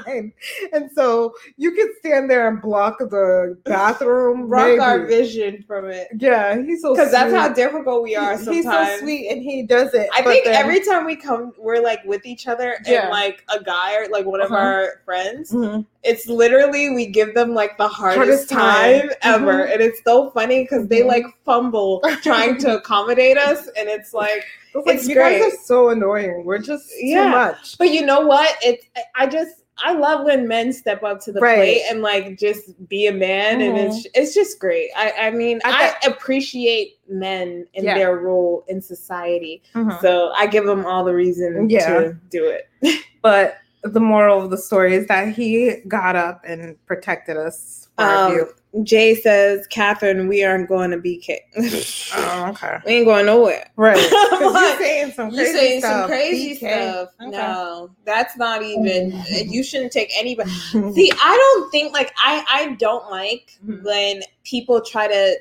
fine. 0.04 0.32
And 0.72 0.90
so 0.92 1.34
you 1.56 1.72
can 1.72 1.88
stand 1.98 2.30
there 2.30 2.48
and 2.48 2.60
block 2.60 2.98
the 2.98 3.58
bathroom. 3.64 4.48
Rock 4.48 4.78
our 4.80 5.06
vision 5.06 5.64
from 5.66 5.86
it. 5.90 6.08
Yeah, 6.18 6.60
he's 6.62 6.82
so 6.82 6.94
Because 6.94 7.10
that's 7.10 7.32
how 7.32 7.48
difficult 7.52 8.02
we 8.02 8.16
are 8.16 8.36
sometimes. 8.36 8.56
He's 8.56 8.64
so 8.64 8.98
sweet 8.98 9.30
and 9.30 9.42
he 9.42 9.62
does 9.62 9.94
it. 9.94 10.08
I 10.14 10.22
think 10.22 10.44
then- 10.44 10.54
every 10.54 10.80
time 10.80 11.04
we 11.04 11.16
come, 11.16 11.52
we're 11.58 11.80
like 11.82 12.00
with 12.04 12.24
each 12.26 12.46
other, 12.46 12.76
Yeah. 12.86 13.02
and 13.02 13.10
like 13.10 13.44
a 13.54 13.62
guy 13.62 13.96
or 13.96 14.08
like 14.08 14.26
one 14.26 14.40
of 14.40 14.50
Uh-huh. 14.50 14.60
our 14.62 15.00
friends, 15.04 15.52
Mhm. 15.52 15.84
it's 16.02 16.26
literally 16.26 16.90
we 16.90 17.06
give 17.06 17.34
them 17.34 17.54
like 17.54 17.76
the 17.78 17.88
hardest, 17.88 18.16
Hardest 18.18 18.48
time, 18.50 19.08
time. 19.08 19.10
ever, 19.22 19.52
Mhm. 19.66 19.72
and 19.72 19.80
it's 19.82 20.00
so 20.04 20.30
funny 20.30 20.62
because 20.62 20.86
they 20.88 21.00
Mhm. 21.00 21.06
like 21.08 21.24
fumble 21.44 22.00
trying 22.22 22.56
to 22.58 22.76
accommodate 22.76 23.38
us, 23.38 23.68
and 23.76 23.88
it's 23.88 24.12
like, 24.14 24.44
It's 24.72 24.86
like 24.86 24.96
It's 24.98 25.08
you 25.08 25.16
guys 25.16 25.42
are 25.42 25.56
so 25.64 25.88
annoying. 25.88 26.44
We're 26.44 26.58
just 26.58 26.92
Yeah. 27.00 27.24
too 27.24 27.30
much. 27.30 27.76
but 27.76 27.90
you 27.90 28.06
know 28.06 28.20
what? 28.20 28.54
It's 28.62 28.86
I 29.16 29.26
just 29.26 29.62
I 29.84 29.92
love 29.92 30.24
when 30.24 30.46
men 30.48 30.72
step 30.72 31.02
up 31.02 31.20
to 31.22 31.32
the 31.32 31.40
Right. 31.40 31.56
plate 31.56 31.82
and 31.90 32.02
like 32.02 32.38
just 32.38 32.88
be 32.88 33.06
a 33.06 33.12
man, 33.12 33.60
and 33.60 33.76
it's 33.78 34.06
it's 34.14 34.34
just 34.34 34.58
great. 34.58 34.90
I 34.96 35.12
I 35.18 35.30
mean 35.30 35.60
I 35.64 35.94
I, 36.02 36.06
appreciate 36.06 36.98
men 37.08 37.66
and 37.74 37.84
Yeah. 37.84 37.94
their 37.98 38.16
role 38.16 38.64
in 38.68 38.80
society, 38.82 39.62
Mhm. 39.74 40.00
so 40.00 40.30
I 40.36 40.46
give 40.46 40.64
them 40.64 40.86
all 40.86 41.04
the 41.04 41.14
reason 41.14 41.68
Yeah. 41.70 41.88
to 42.00 42.16
do 42.30 42.46
it. 42.46 42.68
But 43.22 43.58
the 43.82 44.00
moral 44.00 44.42
of 44.42 44.50
the 44.50 44.56
story 44.56 44.94
is 44.94 45.06
that 45.08 45.28
he 45.34 45.76
got 45.88 46.16
up 46.16 46.42
and 46.46 46.76
protected 46.86 47.36
us. 47.36 47.88
For 48.00 48.06
our 48.06 48.40
Um. 48.42 48.48
Jay 48.84 49.16
says, 49.16 49.66
Catherine, 49.66 50.28
we 50.28 50.44
aren't 50.44 50.68
going 50.68 50.92
to 50.92 50.96
BK. 50.96 51.38
Oh, 52.16 52.46
okay. 52.50 52.78
we 52.86 52.92
ain't 52.92 53.06
going 53.06 53.26
nowhere. 53.26 53.68
Right. 53.76 53.96
Like, 54.40 54.40
you're 54.40 54.78
saying 54.78 55.12
some 55.12 55.30
You're 55.30 55.44
crazy 55.44 55.58
saying 55.58 55.80
stuff. 55.80 56.00
some 56.02 56.08
crazy 56.08 56.54
BK. 56.54 56.58
stuff. 56.58 57.08
Okay. 57.20 57.30
No, 57.30 57.90
that's 58.04 58.36
not 58.36 58.62
even. 58.62 59.12
Mhm. 59.12 59.50
You 59.50 59.62
shouldn't 59.64 59.92
take 59.92 60.10
anybody. 60.16 60.50
See, 60.94 61.10
I 61.20 61.36
don't 61.36 61.70
think 61.70 61.92
like 61.92 62.12
I. 62.16 62.44
I 62.48 62.74
don't 62.76 63.10
like 63.10 63.58
Mhm. 63.66 63.82
when 63.84 64.22
people 64.44 64.80
try 64.80 65.08
to. 65.08 65.34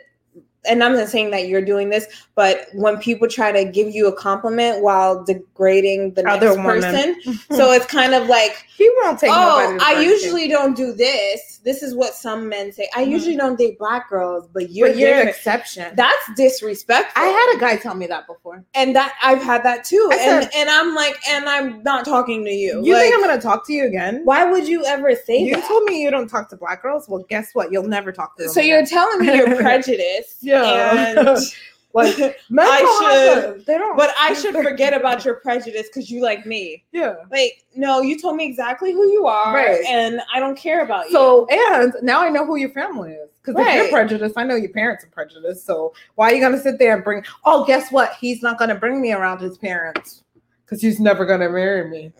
And 0.66 0.84
I'm 0.84 0.93
not 0.93 1.07
saying 1.07 1.32
that 1.32 1.47
you're 1.47 1.64
doing 1.64 1.89
this, 1.89 2.05
but 2.36 2.68
when 2.74 2.97
people 2.97 3.28
try 3.30 3.51
to 3.51 3.64
give 3.64 3.89
you 3.95 4.07
a 4.07 4.14
compliment 4.14 4.84
while 4.84 5.24
degrading 5.24 6.14
the 6.16 6.28
Other 6.28 6.47
next 6.55 6.57
woman. 6.57 6.82
person, 6.82 7.39
so 7.57 7.72
it's 7.72 7.86
kind 7.86 8.14
of 8.14 8.28
like 8.28 8.66
he 8.76 8.89
won't 9.01 9.20
take. 9.20 9.30
oh, 9.34 9.78
I 9.82 9.93
birthday. 9.95 10.03
usually 10.03 10.47
don't 10.49 10.76
do 10.76 10.91
this. 10.93 11.60
This 11.64 11.84
is 11.84 11.93
what 11.95 12.14
some 12.14 12.47
men 12.49 12.72
say. 12.72 12.89
I 12.95 13.03
Mhm. 13.05 13.10
usually 13.10 13.36
don't 13.36 13.57
date 13.57 13.78
black 13.80 14.10
girls, 14.10 14.47
but 14.53 14.70
you're, 14.72 14.89
but 14.89 14.97
you're 14.97 15.14
an 15.14 15.28
exception. 15.28 15.93
That's 15.95 16.18
disrespectful. 16.36 17.22
I 17.22 17.26
had 17.28 17.55
a 17.57 17.60
guy 17.60 17.76
tell 17.78 17.95
me 17.95 18.07
that 18.07 18.28
before. 18.28 18.64
and 18.74 18.95
that 18.95 19.14
I've 19.22 19.41
had 19.43 19.64
that 19.64 19.84
too. 19.84 20.10
I 20.12 20.16
and 20.16 20.43
said- 20.43 20.51
and 20.55 20.70
I'm 20.70 20.95
like, 20.95 21.16
and 21.30 21.47
I'm 21.49 21.84
not 21.84 22.05
talking 22.05 22.43
to 22.45 22.51
you. 22.51 22.82
You 22.84 22.93
Like, 22.93 23.03
think 23.03 23.16
I'm 23.16 23.22
gonna 23.22 23.41
talk 23.41 23.66
to 23.68 23.74
you 23.74 23.86
again? 23.86 24.22
why 24.24 24.45
would 24.45 24.68
you 24.68 24.86
ever 24.86 25.16
say 25.16 25.38
You 25.38 25.55
that? 25.55 25.68
told 25.68 25.84
me 25.86 26.01
you 26.01 26.12
don't 26.12 26.28
talk 26.30 26.49
to 26.49 26.55
black 26.57 26.82
girls. 26.82 27.07
Well, 27.10 27.26
guess 27.30 27.49
what? 27.53 27.72
You'll 27.72 27.88
never 27.88 28.12
talk 28.12 28.36
to 28.38 28.43
them. 28.43 28.51
so 28.53 28.62
you're 28.62 28.86
telling 28.86 29.20
me 29.26 29.36
you're 29.36 29.55
prejudiced. 29.62 30.38
Yeah. 30.41 30.59
And, 30.64 31.38
like 31.93 32.18
men 32.49 32.68
I 32.70 33.43
should- 33.55 33.66
They 33.66 33.78
don't. 33.78 33.97
but 33.97 34.12
I 34.20 34.34
should 34.34 34.53
forget 34.55 34.93
about 34.93 35.26
your 35.26 35.36
prejudice 35.36 35.88
because 35.88 36.12
you 36.12 36.22
like 36.22 36.45
me. 36.45 36.84
Yeah. 36.91 37.16
Like, 37.32 37.66
no, 37.76 38.01
you 38.01 38.20
told 38.20 38.36
me 38.36 38.45
exactly 38.45 38.91
who 38.91 39.12
you 39.12 39.26
are, 39.26 39.53
Right. 39.55 39.84
and 39.86 40.22
I 40.34 40.39
don't 40.39 40.55
care 40.57 40.84
about 40.84 41.05
you. 41.07 41.14
So 41.14 41.47
and 41.47 41.93
now 42.03 42.22
I 42.22 42.30
know 42.30 42.45
who 42.45 42.57
your 42.57 42.70
family 42.70 43.14
is 43.14 43.30
because 43.43 43.55
if 43.66 43.74
you're 43.76 43.89
prejudiced, 43.89 44.38
I 44.38 44.43
know 44.43 44.55
your 44.55 44.70
parents 44.72 45.03
are 45.03 45.07
prejudiced. 45.07 45.66
So 45.66 45.93
why 46.16 46.32
are 46.32 46.36
you 46.36 46.41
gonna 46.41 46.60
sit 46.62 46.78
there 46.78 46.93
and 46.93 47.03
bring? 47.03 47.24
Oh, 47.45 47.66
guess 47.66 47.91
what? 47.91 48.14
He's 48.22 48.43
not 48.43 48.60
gonna 48.60 48.76
bring 48.76 49.01
me 49.01 49.12
around 49.14 49.39
his 49.39 49.57
parents 49.57 50.24
because 50.66 50.82
he's 50.82 50.99
never 50.99 51.26
gonna 51.26 51.49
marry 51.49 51.89
me. 51.89 52.12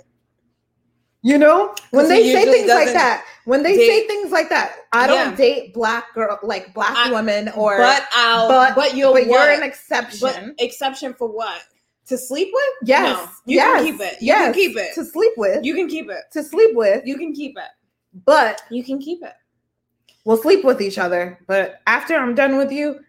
You 1.22 1.38
know, 1.38 1.76
when 1.92 2.08
they 2.08 2.32
say 2.32 2.46
things 2.46 2.70
like 2.70 2.94
that, 2.94 3.26
when 3.44 3.62
they 3.62 3.76
say 3.76 4.08
things 4.08 4.32
like 4.32 4.48
that, 4.50 4.76
I 4.94 5.06
don't 5.06 5.32
Yeah. 5.32 5.36
date 5.36 5.74
black 5.74 6.14
girl 6.14 6.40
like 6.44 6.74
black 6.74 6.96
I- 6.96 7.12
women 7.12 7.50
or 7.50 7.78
but 7.78 8.04
I'll, 8.14 8.48
but- 8.48 8.74
but, 8.76 8.96
you'll, 8.96 9.12
but 9.14 9.26
you're 9.26 9.50
an 9.52 9.62
exception. 9.64 10.20
But 10.58 10.64
exception 10.66 11.14
for 11.14 11.28
what? 11.28 11.62
To 12.08 12.18
sleep 12.18 12.50
with? 12.54 12.64
No, 12.84 12.88
yes, 12.88 13.28
you 13.46 13.56
yes, 13.58 13.76
can 13.84 13.92
keep 13.92 14.02
it. 14.02 14.14
You 14.22 14.28
yes, 14.28 14.44
can 14.46 14.54
keep 14.54 14.78
it. 14.78 14.96
to 14.96 15.06
sleep 15.06 15.34
with. 15.36 15.66
You 15.66 15.76
can 15.76 15.88
keep 15.90 16.10
it. 16.10 16.22
to 16.32 16.42
sleep 16.44 16.74
with, 16.76 17.06
You 17.06 17.18
can 17.18 17.34
keep 17.34 17.58
it. 17.58 17.70
but 18.26 18.62
You 18.70 18.84
can 18.84 19.00
keep 19.00 19.22
it. 19.22 19.34
we'll 20.24 20.38
sleep 20.38 20.64
with 20.64 20.82
each 20.82 20.98
other. 20.98 21.38
But 21.48 21.82
after 21.86 22.16
I'm 22.16 22.34
done 22.34 22.56
with 22.58 22.72
you, 22.72 23.02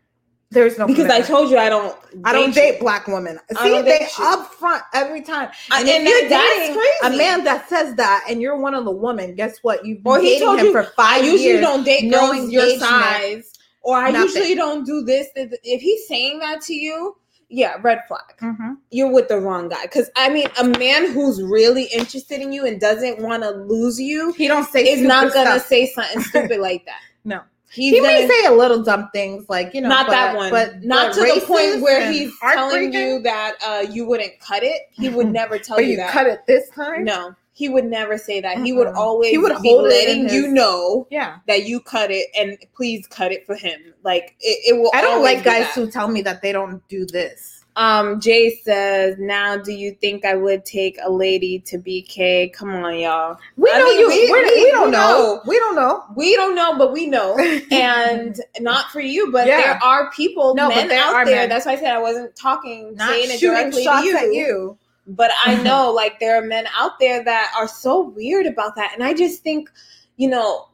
there's 0.51 0.77
no 0.79 0.87
Because 0.87 1.07
I 1.07 1.21
told 1.21 1.51
you 1.51 1.59
I 1.59 1.69
don't. 1.69 1.97
I 2.25 2.33
don't 2.33 2.53
date 2.55 2.75
you. 2.75 2.81
black 2.81 3.07
women. 3.07 3.39
I 3.57 3.63
See, 3.63 3.83
they 3.83 4.09
up 4.19 4.53
front 4.55 4.83
every 4.93 5.23
time. 5.23 5.49
And, 5.73 5.89
and 5.89 6.07
if 6.09 6.21
you're 6.23 6.29
dating 6.29 6.83
a 7.05 7.17
man 7.17 7.45
that 7.45 7.69
says 7.69 7.95
that, 7.97 8.25
and 8.29 8.41
you're 8.43 8.57
one 8.59 8.75
of 8.75 8.85
the 8.85 8.91
women, 8.91 9.35
guess 9.37 9.59
what? 9.63 9.85
You've 9.85 10.03
been 10.03 10.13
Or 10.13 10.21
he 10.21 10.41
told 10.41 10.59
him 10.59 10.67
you, 10.67 10.73
for 10.73 10.83
five 10.83 11.23
I 11.23 11.25
usually 11.25 11.43
years. 11.45 11.61
don't 11.61 11.85
date 11.85 12.11
girls 12.11 12.51
your 12.51 12.69
size, 12.79 13.53
or 13.83 13.97
I 13.97 14.11
nothing. 14.11 14.27
usually 14.29 14.55
don't 14.57 14.85
do 14.85 15.03
this. 15.03 15.29
th- 15.37 15.51
th- 15.51 15.61
If 15.63 15.81
he's 15.83 16.09
saying 16.09 16.41
that 16.41 16.63
to 16.63 16.75
you, 16.75 17.17
yeah, 17.49 17.77
red 17.83 18.01
flag. 18.09 18.23
Mhm. 18.43 18.77
You're 18.91 19.13
with 19.13 19.29
the 19.29 19.39
wrong 19.39 19.69
guy. 19.69 19.83
Because 19.83 20.11
I 20.17 20.31
mean, 20.31 20.49
a 20.59 20.65
man 20.65 21.13
who's 21.13 21.41
really 21.43 21.85
interested 21.85 22.41
in 22.41 22.53
you 22.53 22.67
and 22.67 22.81
doesn't 22.81 23.21
want 23.21 23.43
to 23.45 23.51
lose 23.51 24.01
you 24.01 24.33
He 24.33 24.49
don't 24.49 24.69
say 24.69 24.83
is 24.83 25.01
not 25.01 25.33
gonna 25.33 25.59
stuff. 25.59 25.67
say 25.69 25.87
something 25.87 26.23
stupid 26.23 26.59
like 26.69 26.85
that. 26.87 27.01
No. 27.25 27.41
He's 27.73 27.95
He 27.95 28.01
may 28.01 28.29
say 28.29 28.47
a 28.47 28.53
little 28.53 28.83
dumb 28.83 29.09
things 29.13 29.49
like 29.49 29.73
you 29.75 29.81
know, 29.81 29.89
not 29.89 30.07
but, 30.07 30.13
that 30.13 30.37
one, 30.37 30.51
but 30.51 30.83
not 30.83 31.15
to 31.15 31.21
the 31.21 31.45
point 31.47 31.83
where 31.83 32.11
he's 32.11 32.33
telling 32.41 32.93
you 32.93 33.21
that 33.21 33.55
uh, 33.65 33.87
you 33.91 34.07
wouldn't 34.07 34.39
cut 34.41 34.63
it. 34.63 34.83
He 34.91 35.09
would 35.09 35.27
never 35.33 35.59
tell 35.59 35.77
But 35.77 35.85
you 35.87 35.93
you 35.93 35.97
that. 35.99 36.11
cut 36.13 36.27
it 36.27 36.47
this 36.47 36.69
time. 36.71 37.05
No, 37.05 37.35
he 37.53 37.69
would 37.69 37.85
never 37.85 38.17
say 38.19 38.41
that. 38.41 38.59
He 38.63 38.73
would 38.73 38.89
always 38.89 39.31
He 39.31 39.39
would 39.39 39.61
be 39.63 39.69
hold 39.69 39.87
it 39.87 40.09
in 40.09 40.25
letting 40.27 40.35
you 40.35 40.49
know 40.53 41.07
Yeah, 41.11 41.39
that 41.47 41.65
you 41.67 41.81
cut 41.81 42.11
it 42.11 42.29
and 42.39 42.57
please 42.75 43.07
cut 43.07 43.33
it 43.33 43.47
for 43.47 43.55
him. 43.55 43.81
Like 44.03 44.37
it, 44.41 44.75
it 44.75 44.79
will. 44.81 44.91
I 44.95 45.01
don't 45.01 45.23
like 45.23 45.45
guys 45.45 45.67
that. 45.67 45.75
who 45.75 45.91
tell 45.91 46.09
me 46.09 46.23
that 46.23 46.43
they 46.43 46.53
don't 46.53 46.87
do 46.89 47.07
this. 47.07 47.60
Um, 47.77 48.21
Jay 48.21 48.51
says, 48.65 49.17
"Now, 49.19 49.57
do 49.57 49.73
you 49.73 49.93
think 50.01 50.25
I 50.25 50.35
would 50.35 50.65
take 50.65 50.99
a 51.03 51.11
lady 51.11 51.61
to 51.67 51.79
BK? 51.79 52.53
Come 52.53 52.75
on, 52.75 52.99
y'all. 52.99 53.39
We 53.57 53.71
I 53.71 53.79
know 53.79 53.85
mean, 53.87 54.01
you. 54.01 54.09
we- 54.09 54.33
We, 54.33 54.43
we- 54.43 54.65
we 54.65 54.71
don't 54.73 54.91
know. 54.91 54.99
know. 55.37 55.43
We 55.47 55.57
don't 55.59 55.77
know. 55.77 56.05
We 56.17 56.35
don't 56.37 56.55
know, 56.55 56.77
but 56.77 56.93
we 56.93 57.07
know, 57.07 57.39
and 57.71 58.41
not 58.61 58.91
for 58.91 59.01
you, 59.01 59.31
but 59.31 59.47
Yeah. 59.47 59.57
there 59.59 59.83
are 59.85 60.11
people, 60.11 60.55
No, 60.55 60.69
men 60.69 60.89
there 60.89 61.01
out 61.03 61.25
there. 61.27 61.37
men. 61.37 61.49
That's 61.49 61.65
why 61.67 61.73
I 61.73 61.77
said 61.77 61.93
I 61.95 62.01
wasn't 62.01 62.35
talking, 62.37 62.95
Not 62.97 63.09
saying 63.11 63.31
it 63.31 63.41
directly 63.41 63.85
to 63.85 64.03
you. 64.05 64.17
at 64.17 64.33
you. 64.33 64.79
But 65.07 65.31
I 65.45 65.55
know, 65.63 65.91
like, 65.93 66.19
there 66.21 66.37
are 66.37 66.47
men 66.47 66.67
out 66.77 66.99
there 66.99 67.23
that 67.25 67.53
are 67.59 67.69
so 67.69 68.01
weird 68.01 68.47
about 68.47 68.75
that, 68.77 68.93
and 68.95 69.03
I 69.05 69.15
just 69.15 69.43
think, 69.43 69.71
you 70.17 70.29
know, 70.29 70.67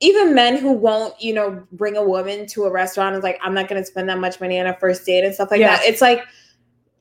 even 0.00 0.34
men 0.34 0.56
who 0.56 0.72
won't, 0.72 1.14
you 1.20 1.32
know, 1.32 1.62
bring 1.72 1.96
a 1.96 2.02
woman 2.04 2.46
to 2.48 2.64
a 2.64 2.70
restaurant 2.70 3.16
is 3.16 3.22
like, 3.22 3.38
I'm 3.42 3.54
not 3.54 3.68
going 3.68 3.80
to 3.80 3.86
spend 3.86 4.08
that 4.08 4.18
much 4.18 4.40
money 4.40 4.58
on 4.60 4.66
a 4.66 4.74
first 4.74 5.06
date 5.06 5.24
and 5.24 5.34
stuff 5.34 5.50
like 5.50 5.60
Yeah. 5.60 5.76
that. 5.76 5.84
It's 5.84 6.00
like, 6.00 6.24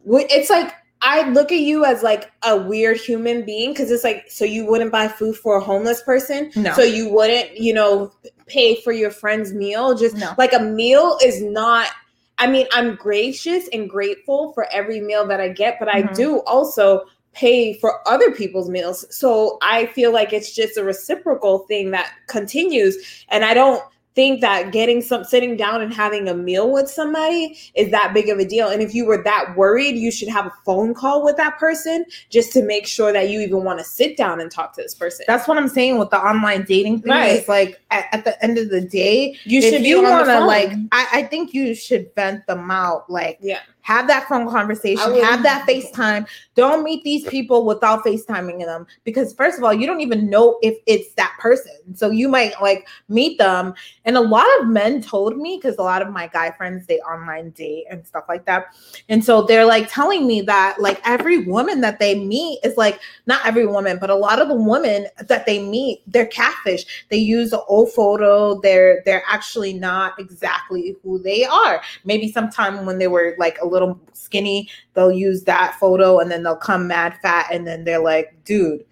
it's 0.06 0.50
like 0.50 0.74
I 1.02 1.30
look 1.30 1.52
at 1.52 1.60
you 1.60 1.84
as 1.84 2.02
like 2.04 2.32
a 2.44 2.56
weird 2.58 2.98
human 2.98 3.44
being 3.46 3.72
because 3.72 3.92
it's 3.92 4.04
like, 4.04 4.30
so 4.30 4.46
you 4.46 4.66
wouldn't 4.66 4.92
buy 4.92 5.08
food 5.08 5.36
for 5.36 5.58
a 5.58 5.60
homeless 5.60 6.02
person, 6.02 6.52
No. 6.56 6.74
so 6.74 6.82
you 6.82 7.10
wouldn't, 7.10 7.58
you 7.58 7.74
know, 7.74 8.12
pay 8.46 8.80
for 8.82 8.92
your 8.94 9.12
friend's 9.12 9.54
meal. 9.54 9.96
Just 9.96 10.16
No. 10.16 10.34
like 10.38 10.54
a 10.54 10.60
meal 10.60 11.18
is 11.24 11.42
not. 11.42 11.90
I 12.38 12.48
mean, 12.48 12.68
I'm 12.72 12.96
gracious 12.96 13.68
and 13.74 13.90
grateful 13.90 14.54
for 14.54 14.66
every 14.72 15.02
meal 15.02 15.28
that 15.28 15.42
I 15.42 15.50
get, 15.50 15.78
but 15.78 15.88
I 15.88 16.04
Mhm. 16.04 16.16
do 16.16 16.38
also 16.42 17.04
pay 17.34 17.74
for 17.74 18.08
other 18.08 18.32
people's 18.32 18.70
meals. 18.70 19.06
So 19.16 19.58
I 19.62 19.88
feel 19.88 20.14
like 20.14 20.34
it's 20.34 20.54
just 20.54 20.78
a 20.78 20.84
reciprocal 20.84 21.60
thing 21.60 21.92
that 21.92 22.12
continues. 22.28 23.26
And 23.30 23.44
I 23.44 23.54
don't 23.54 23.84
think 24.16 24.42
that 24.42 24.72
getting 24.72 25.02
some 25.02 25.24
sitting 25.24 25.58
down 25.58 25.82
and 25.82 25.94
having 25.94 26.28
a 26.28 26.34
meal 26.34 26.72
with 26.72 26.90
somebody 26.90 27.58
is 27.76 27.90
that 27.92 28.14
big 28.14 28.30
of 28.30 28.38
a 28.38 28.46
deal. 28.46 28.70
And 28.70 28.82
if 28.82 28.94
you 28.94 29.06
were 29.06 29.24
that 29.24 29.56
worried, 29.58 29.96
you 29.96 30.12
should 30.12 30.30
have 30.30 30.46
a 30.46 30.54
phone 30.66 30.94
call 30.94 31.24
with 31.24 31.36
that 31.38 31.58
person 31.58 32.06
just 32.30 32.54
to 32.54 32.64
make 32.64 32.86
sure 32.86 33.12
that 33.12 33.30
you 33.30 33.40
even 33.42 33.64
want 33.64 33.80
to 33.80 33.86
sit 33.86 34.16
down 34.16 34.40
and 34.40 34.52
talk 34.52 34.74
to 34.76 34.82
this 34.82 34.94
person. 34.94 35.26
That's 35.28 35.48
what 35.48 35.58
I'm 35.58 35.68
saying 35.68 35.98
with 35.98 36.12
the 36.12 36.20
online 36.20 36.64
dating 36.64 37.02
thing. 37.02 37.12
Right. 37.12 37.32
It's 37.32 37.50
like 37.50 37.82
at, 37.90 38.06
at 38.12 38.24
the 38.24 38.42
end 38.44 38.58
of 38.58 38.70
the 38.70 38.82
day, 38.82 39.36
you 39.46 39.62
should 39.62 39.84
you 39.84 40.04
want 40.04 40.28
to 40.28 40.46
like, 40.46 40.72
I, 40.92 41.08
I 41.14 41.24
think 41.24 41.54
you 41.54 41.74
should 41.74 42.14
vent 42.16 42.46
them 42.46 42.70
out. 42.70 43.10
Like, 43.10 43.40
Yeah. 43.42 43.62
Have 43.84 44.08
that 44.08 44.28
phone 44.30 44.50
conversation, 44.50 45.22
have 45.22 45.44
that 45.44 45.66
FaceTime. 45.70 46.26
Don't 46.56 46.84
meet 46.84 47.04
these 47.04 47.26
people 47.28 47.66
without 47.66 48.04
FaceTiming 48.04 48.60
them 48.66 48.88
because 49.04 49.34
first 49.34 49.58
of 49.58 49.64
all, 49.64 49.74
you 49.74 49.86
don't 49.86 50.00
even 50.00 50.30
know 50.30 50.58
if 50.62 50.78
it's 50.88 51.14
that 51.16 51.36
person. 51.40 51.74
So 51.94 52.10
you 52.10 52.30
might 52.30 52.54
like 52.62 52.88
meet 53.10 53.38
them. 53.38 53.74
And 54.06 54.16
a 54.16 54.22
lot 54.22 54.48
of 54.60 54.68
men 54.68 55.02
told 55.02 55.38
me 55.38 55.60
because 55.62 55.78
a 55.78 55.84
lot 55.84 56.02
of 56.02 56.12
my 56.12 56.28
guy 56.28 56.52
friends 56.52 56.88
they 56.88 57.00
online 57.00 57.50
date 57.52 57.86
and 57.90 58.08
stuff 58.08 58.24
like 58.30 58.46
that. 58.46 58.68
And 59.10 59.24
so 59.24 59.42
they're 59.42 59.66
like 59.66 59.92
telling 59.92 60.26
me 60.26 60.42
that 60.42 60.78
like 60.80 61.02
every 61.06 61.46
woman 61.46 61.82
that 61.82 62.00
they 62.00 62.18
meet 62.18 62.60
is 62.64 62.78
like 62.78 63.02
not 63.26 63.46
every 63.46 63.68
woman, 63.68 63.98
but 64.00 64.10
a 64.10 64.16
lot 64.16 64.42
of 64.42 64.48
the 64.48 64.56
women 64.56 65.08
that 65.28 65.46
they 65.46 65.62
meet, 65.62 66.02
they're 66.08 66.26
catfish. 66.28 67.06
They 67.10 67.18
use 67.18 67.52
an 67.52 67.60
old 67.68 67.92
photo. 67.92 68.62
They're 68.62 69.02
they're 69.04 69.24
actually 69.28 69.74
not 69.74 70.18
exactly 70.20 70.96
who 71.04 71.20
they 71.20 71.44
are. 71.44 71.82
Maybe 72.06 72.32
sometime 72.32 72.86
when 72.86 72.98
they 72.98 73.08
were 73.08 73.36
like 73.38 73.58
a 73.62 73.73
little 73.74 74.00
skinny, 74.14 74.70
they'll 74.94 75.12
use 75.12 75.44
that 75.44 75.76
photo 75.80 76.20
and 76.20 76.32
then 76.32 76.44
they'll 76.44 76.56
come 76.56 76.88
mad 76.88 77.18
fat 77.22 77.48
and 77.52 77.68
then 77.68 77.84
they're 77.84 78.04
like, 78.04 78.34
dude, 78.46 78.86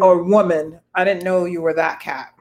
or 0.00 0.22
woman. 0.22 0.78
I 0.94 1.04
didn't 1.04 1.24
know 1.24 1.44
you 1.46 1.62
were 1.62 1.74
that 1.74 2.00
cat. 2.00 2.34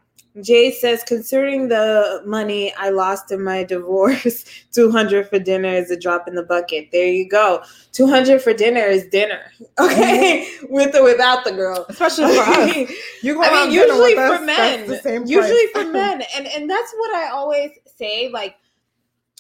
Jay 0.43 0.71
says, 0.71 1.03
considering 1.03 1.67
the 1.69 2.21
money 2.25 2.73
I 2.75 2.89
lost 2.89 3.31
in 3.31 3.43
my 3.43 3.63
divorce, 3.75 4.45
200 4.73 5.27
for 5.27 5.39
dinner 5.39 5.69
is 5.69 5.89
a 5.91 5.99
drop 5.99 6.27
in 6.27 6.35
the 6.35 6.43
bucket. 6.43 6.89
There 6.91 7.07
you 7.07 7.27
go. 7.27 7.63
200 7.93 8.41
for 8.41 8.53
dinner 8.53 8.81
is 8.81 9.07
dinner. 9.07 9.41
Okay. 9.79 10.45
Mm-hmm. 10.45 10.73
With 10.73 10.95
or 10.95 11.03
without 11.03 11.45
the 11.45 11.51
girl. 11.51 11.85
Especially 11.89 12.35
for 12.35 12.41
us. 12.47 12.75
You 13.23 13.35
go 13.35 13.43
I 13.43 13.65
mean, 13.65 13.71
usually 13.71 14.13
for 14.13 14.21
us, 14.21 14.45
men. 14.45 15.27
usually 15.27 15.67
for 15.67 15.85
men. 15.85 16.21
And 16.35 16.47
and 16.47 16.69
that's 16.69 16.93
what 16.97 17.15
I 17.15 17.29
always 17.29 17.71
say. 17.97 18.29
Like 18.29 18.55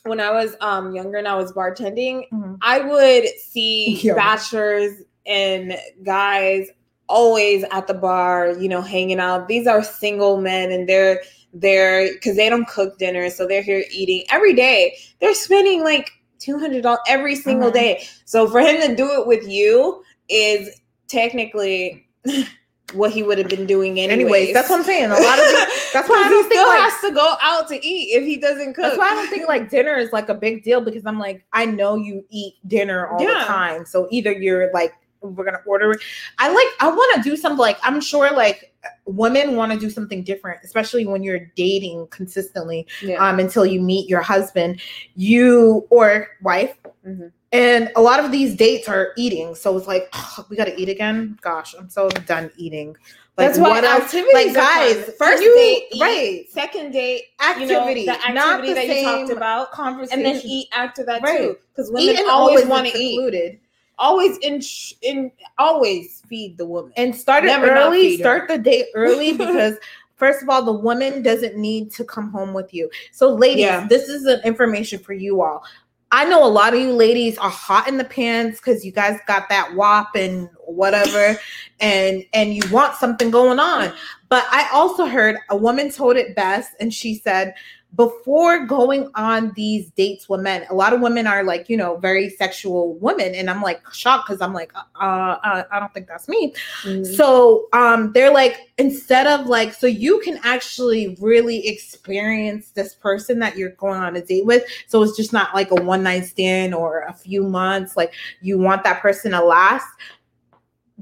when 0.03 0.19
I 0.19 0.31
was 0.31 0.55
um 0.61 0.95
younger 0.95 1.17
and 1.17 1.27
I 1.27 1.35
was 1.35 1.51
bartending, 1.53 2.23
mm-hmm. 2.31 2.55
I 2.61 2.79
would 2.79 3.27
see 3.39 3.99
Yo. 4.01 4.15
bachelors 4.15 5.01
and 5.25 5.77
guys 6.03 6.69
always 7.07 7.63
at 7.71 7.87
the 7.87 7.93
bar, 7.93 8.51
you 8.59 8.69
know, 8.69 8.81
hanging 8.81 9.19
out. 9.19 9.47
These 9.47 9.67
are 9.67 9.83
single 9.83 10.39
men 10.39 10.71
and 10.71 10.87
they're 10.87 11.21
they're 11.53 12.13
because 12.13 12.35
they 12.35 12.49
don't 12.49 12.67
cook 12.67 12.97
dinner, 12.99 13.29
so 13.29 13.47
they're 13.47 13.63
here 13.63 13.83
eating 13.91 14.23
every 14.31 14.53
day. 14.53 14.97
They're 15.19 15.33
spending 15.33 15.83
like 15.83 16.11
two 16.39 16.59
hundred 16.59 16.83
dollars 16.83 16.99
every 17.07 17.35
single 17.35 17.69
uh-huh. 17.69 17.79
day. 17.79 18.07
So 18.25 18.47
for 18.47 18.59
him 18.59 18.79
to 18.81 18.95
do 18.95 19.11
it 19.19 19.27
with 19.27 19.47
you 19.47 20.03
is 20.29 20.69
technically 21.07 22.07
what 22.93 23.11
he 23.11 23.23
would 23.23 23.37
have 23.37 23.49
been 23.49 23.65
doing 23.65 23.99
anyways. 23.99 24.11
anyways. 24.11 24.53
That's 24.53 24.69
what 24.69 24.79
I'm 24.79 24.85
saying. 24.85 25.05
A 25.05 25.09
lot 25.09 25.39
of 25.39 25.45
that's 25.93 26.09
why 26.09 26.23
I 26.25 26.29
don't 26.29 26.49
think 26.49 26.67
like, 26.67 26.79
has 26.79 27.01
to 27.01 27.11
go 27.11 27.35
out 27.41 27.67
to 27.69 27.85
eat 27.85 28.15
if 28.15 28.23
he 28.23 28.37
doesn't 28.37 28.73
cook. 28.73 28.83
That's 28.83 28.97
why 28.97 29.11
I 29.11 29.15
don't 29.15 29.29
think 29.29 29.47
like 29.47 29.69
dinner 29.69 29.95
is 29.95 30.11
like 30.11 30.29
a 30.29 30.33
big 30.33 30.63
deal 30.63 30.81
because 30.81 31.05
I'm 31.05 31.19
like 31.19 31.45
I 31.53 31.65
know 31.65 31.95
you 31.95 32.25
eat 32.29 32.55
dinner 32.67 33.07
all 33.07 33.21
yeah. 33.21 33.39
the 33.39 33.45
time. 33.45 33.85
So 33.85 34.07
either 34.11 34.31
you're 34.31 34.71
like 34.73 34.93
we're 35.21 35.45
gonna 35.45 35.61
order 35.65 35.91
it. 35.91 36.01
I 36.37 36.49
like 36.49 36.67
I 36.79 36.89
want 36.89 37.15
to 37.23 37.29
do 37.29 37.35
something 37.35 37.59
like 37.59 37.77
I'm 37.83 38.01
sure 38.01 38.31
like 38.31 38.73
women 39.05 39.55
want 39.55 39.71
to 39.71 39.79
do 39.79 39.89
something 39.89 40.23
different, 40.23 40.59
especially 40.63 41.05
when 41.05 41.23
you're 41.23 41.51
dating 41.55 42.07
consistently 42.07 42.87
yeah. 43.01 43.15
um 43.27 43.39
until 43.39 43.65
you 43.65 43.81
meet 43.81 44.09
your 44.09 44.21
husband, 44.21 44.81
you 45.15 45.87
or 45.89 46.27
wife. 46.41 46.77
Mm-hmm. 47.05 47.27
And 47.51 47.91
a 47.95 48.01
lot 48.01 48.23
of 48.23 48.31
these 48.31 48.55
dates 48.55 48.87
are 48.87 49.11
eating, 49.17 49.55
so 49.55 49.75
it's 49.75 49.87
like 49.87 50.07
oh, 50.13 50.45
we 50.49 50.55
got 50.55 50.65
to 50.65 50.79
eat 50.79 50.89
again. 50.89 51.37
Gosh, 51.41 51.73
I'm 51.77 51.89
so 51.89 52.09
done 52.09 52.51
eating. 52.57 52.95
Like, 53.37 53.53
That's 53.53 53.59
why 53.59 53.79
activities 53.79 54.33
like 54.33 54.53
guys, 54.53 55.11
first 55.17 55.41
you, 55.41 55.55
date, 55.55 55.83
eat, 55.93 56.01
right? 56.01 56.45
Second 56.49 56.91
date, 56.91 57.23
activity, 57.39 58.01
you 58.01 58.07
know, 58.07 58.13
the 58.13 58.19
activity 58.19 58.33
not 58.33 58.61
the 58.61 58.73
that 58.73 58.87
you 58.87 59.03
talked 59.05 59.31
about, 59.31 59.71
conversation, 59.71 60.25
and 60.25 60.25
then 60.25 60.41
eat 60.43 60.67
after 60.73 61.05
that 61.05 61.21
right. 61.21 61.37
too. 61.37 61.57
Because 61.73 61.89
women 61.89 62.25
always 62.29 62.65
want 62.65 62.87
to 62.87 62.97
eat 62.97 63.59
always 63.99 64.37
in 64.39 64.61
in 65.01 65.31
always 65.57 66.23
feed 66.27 66.57
the 66.57 66.65
woman 66.65 66.91
and 66.97 67.15
start 67.15 67.45
it 67.45 67.51
early. 67.51 68.17
Start 68.17 68.47
the 68.47 68.57
day 68.57 68.85
early 68.95 69.33
because 69.37 69.75
first 70.15 70.43
of 70.43 70.49
all, 70.49 70.63
the 70.63 70.73
woman 70.73 71.21
doesn't 71.21 71.55
need 71.55 71.91
to 71.91 72.03
come 72.03 72.31
home 72.31 72.53
with 72.53 72.73
you. 72.73 72.89
So, 73.11 73.33
ladies, 73.33 73.65
yeah. 73.65 73.87
this 73.87 74.09
is 74.09 74.25
an 74.25 74.41
information 74.43 74.99
for 74.99 75.13
you 75.13 75.41
all. 75.41 75.63
I 76.11 76.25
know 76.25 76.43
a 76.43 76.49
lot 76.49 76.73
of 76.73 76.79
you 76.79 76.91
ladies 76.91 77.37
are 77.37 77.51
hot 77.51 77.87
in 77.87 77.97
the 77.97 78.03
pants 78.03 78.59
because 78.59 78.83
you 78.83 78.91
guys 78.91 79.19
got 79.27 79.47
that 79.49 79.75
wop 79.75 80.15
and 80.15 80.49
whatever, 80.65 81.39
and 81.79 82.25
and 82.33 82.53
you 82.53 82.63
want 82.71 82.95
something 82.95 83.29
going 83.29 83.59
on. 83.59 83.93
But 84.27 84.45
I 84.49 84.69
also 84.73 85.05
heard 85.05 85.37
a 85.49 85.55
woman 85.55 85.91
told 85.91 86.17
it 86.17 86.35
best, 86.35 86.71
and 86.79 86.93
she 86.93 87.15
said 87.15 87.53
before 87.95 88.65
going 88.65 89.09
on 89.15 89.51
these 89.55 89.89
dates 89.91 90.29
with 90.29 90.41
men, 90.41 90.65
a 90.69 90.73
lot 90.75 90.93
of 90.93 91.01
women 91.01 91.25
are 91.25 91.43
like, 91.43 91.69
you 91.69 91.75
know, 91.75 91.97
very 91.97 92.29
sexual 92.29 92.93
women. 92.95 93.33
And 93.33 93.49
I'm 93.49 93.61
like 93.61 93.81
shocked 93.93 94.27
because 94.27 94.41
I'm 94.41 94.53
like, 94.53 94.71
uh, 94.75 94.77
uh, 94.99 95.63
I 95.71 95.79
don't 95.79 95.93
think 95.93 96.07
that's 96.07 96.27
me. 96.27 96.53
Mm-hmm. 96.83 97.03
So 97.15 97.67
um, 97.73 98.13
they're 98.13 98.31
like, 98.31 98.71
instead 98.77 99.27
of 99.27 99.47
like, 99.47 99.73
so 99.73 99.87
you 99.87 100.19
can 100.19 100.39
actually 100.43 101.17
really 101.19 101.67
experience 101.67 102.69
this 102.71 102.93
person 102.93 103.39
that 103.39 103.57
you're 103.57 103.71
going 103.71 103.99
on 103.99 104.15
a 104.15 104.21
date 104.21 104.45
with. 104.45 104.63
So 104.87 105.01
it's 105.01 105.17
just 105.17 105.33
not 105.33 105.53
like 105.55 105.71
a 105.71 105.75
one 105.75 106.03
night 106.03 106.25
stand 106.25 106.75
or 106.75 107.01
a 107.01 107.13
few 107.13 107.43
months. 107.43 107.97
Like 107.97 108.13
you 108.39 108.59
want 108.59 108.83
that 108.83 109.01
person 109.01 109.31
to 109.31 109.43
last 109.43 109.87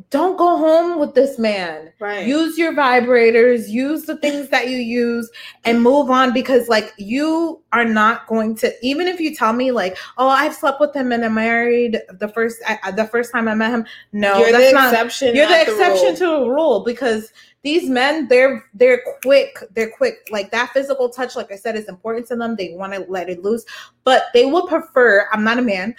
don't 0.10 0.38
go 0.38 0.58
home 0.58 1.00
with 1.00 1.16
this 1.16 1.40
man. 1.40 1.92
Right. 2.00 2.28
Use 2.28 2.58
your 2.58 2.74
vibrators, 2.74 3.68
use 3.68 4.04
the 4.04 4.18
things 4.18 4.50
that 4.50 4.70
you 4.70 4.78
use 4.78 5.30
and 5.66 5.82
move 5.82 6.12
on 6.12 6.34
because 6.34 6.68
like 6.68 6.94
you 6.98 7.62
are 7.74 7.86
not 7.86 8.28
going 8.28 8.56
to 8.58 8.74
even 8.84 9.08
if 9.08 9.20
you 9.20 9.36
tell 9.36 9.54
me 9.54 9.72
like, 9.72 9.98
"Oh, 10.18 10.30
I've 10.30 10.54
slept 10.54 10.80
with 10.80 10.96
him 10.96 11.12
and 11.12 11.26
I'm 11.26 11.34
married 11.34 12.00
the 12.20 12.28
first 12.28 12.62
I, 12.68 12.92
the 12.92 13.06
first 13.06 13.32
time 13.32 13.48
I 13.48 13.56
met 13.56 13.72
him." 13.72 13.86
No, 14.12 14.38
you're 14.40 14.52
that's 14.52 14.68
the 14.68 14.74
not, 14.74 14.94
exception. 14.94 15.36
You're 15.36 15.48
the 15.48 15.62
exception 15.62 16.14
the 16.14 16.20
to 16.20 16.32
a 16.32 16.50
rule 16.50 16.84
because 16.84 17.32
these 17.64 17.90
men 17.90 18.28
they're 18.28 18.64
they're 18.76 19.02
quick 19.24 19.58
they're 19.72 19.92
quick 19.92 20.28
like 20.32 20.52
that 20.52 20.72
physical 20.72 21.10
touch 21.10 21.36
like 21.36 21.52
i 21.52 21.56
said 21.56 21.76
is 21.76 21.90
important 21.90 22.26
to 22.26 22.36
them 22.36 22.56
they 22.56 22.74
want 22.76 22.94
to 22.94 23.04
let 23.10 23.30
it 23.30 23.44
loose 23.44 23.66
but 24.06 24.28
they 24.34 24.46
would 24.46 24.68
prefer 24.68 25.28
i'm 25.34 25.44
not 25.44 25.58
a 25.58 25.62
man 25.62 25.94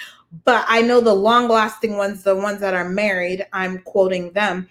but 0.45 0.65
I 0.69 0.83
know 0.83 1.01
the 1.01 1.15
long 1.15 1.49
lasting 1.49 1.97
ones, 1.97 2.23
the 2.23 2.37
ones 2.37 2.61
that 2.61 2.75
are 2.75 2.89
married, 2.89 3.47
I'm 3.53 3.79
quoting 3.81 4.33
them, 4.33 4.69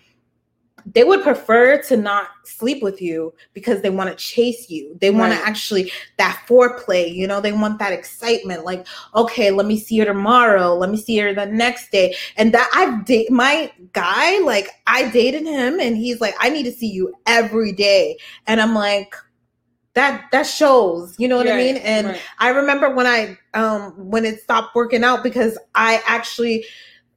they 0.93 1.03
would 1.03 1.21
prefer 1.21 1.81
to 1.83 1.97
not 1.97 2.29
sleep 2.45 2.81
with 2.81 3.01
you 3.01 3.33
because 3.53 3.81
they 3.81 3.89
want 3.89 4.09
to 4.09 4.15
chase 4.15 4.69
you. 4.69 4.97
They 5.01 5.09
want 5.09 5.33
to 5.33 5.39
actually 5.39 5.91
that 6.17 6.41
foreplay, 6.47 7.13
you 7.13 7.27
know, 7.27 7.41
they 7.41 7.51
want 7.51 7.79
that 7.79 7.91
excitement. 7.91 8.63
Like, 8.63 8.87
okay, 9.13 9.51
let 9.51 9.65
me 9.65 9.77
see 9.77 9.97
her 9.97 10.05
tomorrow. 10.05 10.75
Let 10.75 10.89
me 10.89 10.97
see 10.97 11.17
her 11.17 11.33
the 11.33 11.45
next 11.45 11.91
day. 11.91 12.15
And 12.37 12.53
that 12.53 12.69
I've 12.73 13.03
date 13.05 13.29
my 13.29 13.71
guy, 13.91 14.39
like 14.39 14.69
I 14.85 15.09
dated 15.09 15.43
him 15.43 15.79
and 15.79 15.97
he's 15.97 16.21
like, 16.21 16.35
I 16.39 16.49
need 16.49 16.63
to 16.63 16.71
see 16.71 16.89
you 16.89 17.13
every 17.25 17.73
day. 17.73 18.17
And 18.45 18.61
I'm 18.61 18.73
like, 18.73 19.13
that 19.97 20.27
that 20.31 20.43
shows 20.43 21.15
you 21.17 21.27
know 21.27 21.37
what 21.37 21.47
right, 21.47 21.53
i 21.53 21.57
mean? 21.57 21.77
And 21.77 22.07
right. 22.07 22.21
i 22.39 22.49
remember 22.49 22.89
when 22.89 23.07
i 23.07 23.37
um 23.53 23.93
when 23.97 24.25
it 24.25 24.39
stopped 24.41 24.75
working 24.75 25.03
out 25.03 25.23
because 25.23 25.57
i 25.75 26.01
actually 26.05 26.65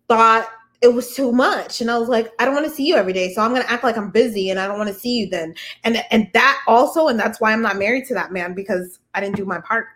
thought 0.08 0.48
it 0.82 0.94
was 0.94 1.14
too 1.14 1.30
much 1.30 1.80
and 1.80 1.90
i 1.90 1.98
was 1.98 2.08
like 2.08 2.32
i 2.38 2.44
don't 2.44 2.54
want 2.54 2.66
to 2.66 2.72
see 2.72 2.86
you 2.86 2.96
every 2.96 3.12
day 3.12 3.32
so 3.32 3.42
i'm 3.42 3.52
going 3.52 3.62
to 3.62 3.70
act 3.70 3.84
like 3.84 3.98
i'm 3.98 4.10
busy 4.10 4.50
and 4.50 4.58
i 4.58 4.66
don't 4.66 4.78
want 4.78 4.88
to 4.88 4.98
see 4.98 5.18
you 5.18 5.28
then. 5.28 5.54
And 5.84 6.02
and 6.10 6.28
that 6.32 6.60
also 6.66 7.08
and 7.08 7.20
that's 7.20 7.40
why 7.40 7.52
i'm 7.52 7.62
not 7.62 7.76
married 7.76 8.06
to 8.06 8.14
that 8.14 8.32
man 8.32 8.54
because 8.54 8.98
i 9.14 9.20
didn't 9.20 9.36
do 9.36 9.44
my 9.44 9.60
part 9.60 9.88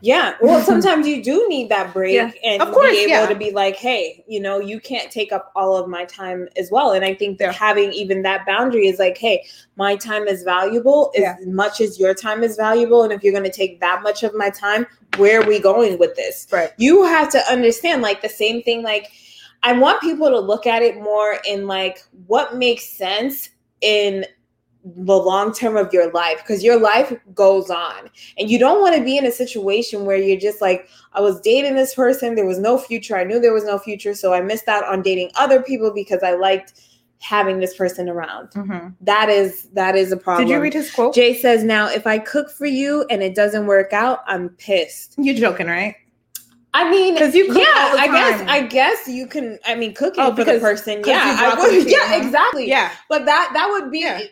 yeah. 0.00 0.34
Well, 0.40 0.62
sometimes 0.62 1.06
you 1.06 1.22
do 1.22 1.46
need 1.48 1.68
that 1.70 1.92
break 1.92 2.14
yeah. 2.14 2.30
and 2.44 2.60
of 2.60 2.72
course, 2.72 2.90
be 2.90 3.04
able 3.04 3.08
yeah. 3.08 3.26
to 3.26 3.34
be 3.34 3.50
like, 3.52 3.76
hey, 3.76 4.24
you 4.28 4.40
know, 4.40 4.60
you 4.60 4.80
can't 4.80 5.10
take 5.10 5.32
up 5.32 5.50
all 5.56 5.76
of 5.76 5.88
my 5.88 6.04
time 6.04 6.48
as 6.56 6.70
well. 6.70 6.92
And 6.92 7.04
I 7.04 7.14
think 7.14 7.38
that 7.38 7.54
having 7.54 7.92
even 7.92 8.22
that 8.22 8.44
boundary 8.46 8.86
is 8.86 8.98
like, 8.98 9.16
hey, 9.16 9.44
my 9.76 9.96
time 9.96 10.26
is 10.28 10.42
valuable 10.42 11.10
yeah. 11.14 11.36
as 11.40 11.46
much 11.46 11.80
as 11.80 11.98
your 11.98 12.14
time 12.14 12.42
is 12.42 12.56
valuable. 12.56 13.02
And 13.02 13.12
if 13.12 13.22
you're 13.22 13.32
going 13.32 13.44
to 13.44 13.52
take 13.52 13.80
that 13.80 14.02
much 14.02 14.22
of 14.22 14.34
my 14.34 14.50
time, 14.50 14.86
where 15.16 15.40
are 15.40 15.46
we 15.46 15.58
going 15.58 15.98
with 15.98 16.14
this? 16.16 16.46
Right. 16.52 16.72
You 16.76 17.04
have 17.04 17.30
to 17.30 17.38
understand, 17.50 18.02
like, 18.02 18.20
the 18.20 18.28
same 18.28 18.62
thing, 18.62 18.82
like, 18.82 19.10
I 19.64 19.72
want 19.72 20.02
people 20.02 20.28
to 20.28 20.38
look 20.38 20.66
at 20.66 20.82
it 20.82 21.00
more 21.00 21.38
in 21.48 21.66
like 21.66 22.04
what 22.26 22.54
makes 22.54 22.84
sense 22.84 23.48
in 23.80 24.26
the 24.84 25.16
long 25.16 25.52
term 25.52 25.76
of 25.76 25.92
your 25.92 26.12
life 26.12 26.38
because 26.38 26.62
your 26.62 26.78
life 26.78 27.12
goes 27.34 27.70
on. 27.70 28.10
And 28.38 28.50
you 28.50 28.58
don't 28.58 28.80
want 28.80 28.94
to 28.96 29.02
be 29.02 29.16
in 29.16 29.24
a 29.24 29.32
situation 29.32 30.04
where 30.04 30.16
you're 30.16 30.40
just 30.40 30.60
like 30.60 30.88
i 31.12 31.20
was 31.20 31.40
dating 31.40 31.74
this 31.74 31.94
person 31.94 32.34
there 32.34 32.46
was 32.46 32.58
no 32.58 32.76
future 32.76 33.16
i 33.16 33.24
knew 33.24 33.40
there 33.40 33.52
was 33.52 33.64
no 33.64 33.78
future 33.78 34.14
so 34.14 34.32
i 34.32 34.40
missed 34.40 34.68
out 34.68 34.84
on 34.84 35.02
dating 35.02 35.30
other 35.36 35.62
people 35.62 35.92
because 35.94 36.22
i 36.22 36.32
liked 36.34 36.74
having 37.20 37.58
this 37.58 37.74
person 37.74 38.08
around. 38.08 38.50
Mm-hmm. 38.50 38.88
that 39.00 39.28
is 39.30 39.68
that 39.72 39.96
is 39.96 40.12
a 40.12 40.16
problem. 40.16 40.46
Did 40.46 40.52
you 40.52 40.60
read 40.60 40.74
his 40.74 40.90
quote? 40.90 41.14
Jay 41.14 41.34
says 41.34 41.64
now 41.64 41.88
if 41.88 42.06
i 42.06 42.18
cook 42.18 42.50
for 42.50 42.66
you 42.66 43.06
and 43.10 43.22
it 43.22 43.34
doesn't 43.34 43.66
work 43.66 43.92
out 43.92 44.20
i'm 44.26 44.50
pissed. 44.50 45.14
You're 45.16 45.36
joking 45.36 45.66
right 45.66 45.96
I 46.74 46.90
mean, 46.90 47.14
because 47.14 47.36
you 47.36 47.46
yeah, 47.54 47.94
I 47.96 48.08
guess 48.08 48.40
I 48.48 48.62
guess 48.66 49.06
you 49.06 49.28
can. 49.28 49.60
I 49.64 49.76
mean, 49.76 49.94
cooking 49.94 50.24
oh, 50.24 50.34
for 50.34 50.42
the 50.42 50.58
person, 50.58 51.02
yeah, 51.06 51.36
I 51.38 51.54
would, 51.54 51.88
yeah, 51.90 52.16
exactly, 52.16 52.68
yeah. 52.68 52.90
But 53.08 53.26
that 53.26 53.50
that 53.54 53.68
would 53.70 53.92
be 53.92 54.00
yeah. 54.00 54.22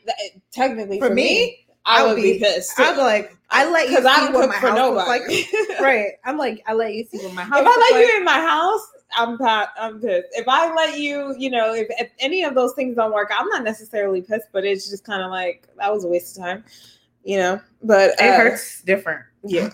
technically 0.50 0.98
for, 0.98 1.06
for 1.08 1.14
me, 1.14 1.22
me. 1.22 1.66
I, 1.86 2.04
would 2.04 2.16
be, 2.16 2.34
be 2.34 2.38
pissed. 2.40 2.78
I'd 2.80 2.96
be 2.96 3.00
like, 3.00 3.36
I 3.50 3.70
let 3.70 3.88
you 3.90 3.98
see 3.98 4.06
I 4.08 4.30
what 4.32 4.48
my 4.48 4.56
house 4.56 4.76
nobody. 4.76 5.08
like. 5.08 5.80
right, 5.80 6.12
I'm 6.24 6.36
like, 6.36 6.64
I 6.66 6.72
let 6.72 6.94
you 6.94 7.04
see 7.04 7.18
what 7.18 7.32
my 7.32 7.44
house. 7.44 7.60
If 7.60 7.66
I 7.66 7.70
let 7.70 7.92
like. 7.92 8.08
you 8.08 8.16
in 8.16 8.24
my 8.24 8.40
house, 8.40 8.88
I'm 9.16 9.38
I'm 9.78 10.00
pissed. 10.00 10.28
If 10.32 10.48
I 10.48 10.74
let 10.74 10.98
you, 10.98 11.36
you 11.38 11.48
know, 11.48 11.72
if, 11.74 11.86
if 11.90 12.10
any 12.18 12.42
of 12.42 12.56
those 12.56 12.72
things 12.74 12.96
don't 12.96 13.12
work, 13.12 13.30
I'm 13.32 13.48
not 13.50 13.62
necessarily 13.62 14.20
pissed, 14.20 14.48
but 14.50 14.64
it's 14.64 14.90
just 14.90 15.04
kind 15.04 15.22
of 15.22 15.30
like 15.30 15.68
that 15.78 15.92
was 15.92 16.04
a 16.04 16.08
waste 16.08 16.36
of 16.36 16.42
time, 16.42 16.64
you 17.22 17.38
know. 17.38 17.60
But 17.84 18.10
it 18.18 18.20
uh, 18.20 18.36
hurts 18.36 18.82
different. 18.82 19.22
Yeah. 19.44 19.70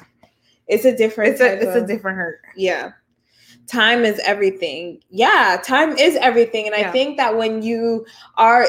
It's 0.69 0.85
a 0.85 0.97
different. 0.97 1.33
It's 1.33 1.41
a 1.41 1.57
it's 1.57 1.77
of, 1.77 1.85
a 1.85 1.87
different 1.87 2.19
hurt. 2.19 2.41
Yeah. 2.57 2.93
Time 3.66 4.05
is 4.05 4.19
everything. 4.21 5.03
Yeah, 5.11 5.61
time 5.62 5.99
is 5.99 6.16
everything, 6.16 6.66
and 6.66 6.75
yeah. 6.77 6.89
I 6.89 6.91
think 6.91 7.19
that 7.19 7.37
when 7.37 7.62
you 7.62 8.07
are 8.37 8.66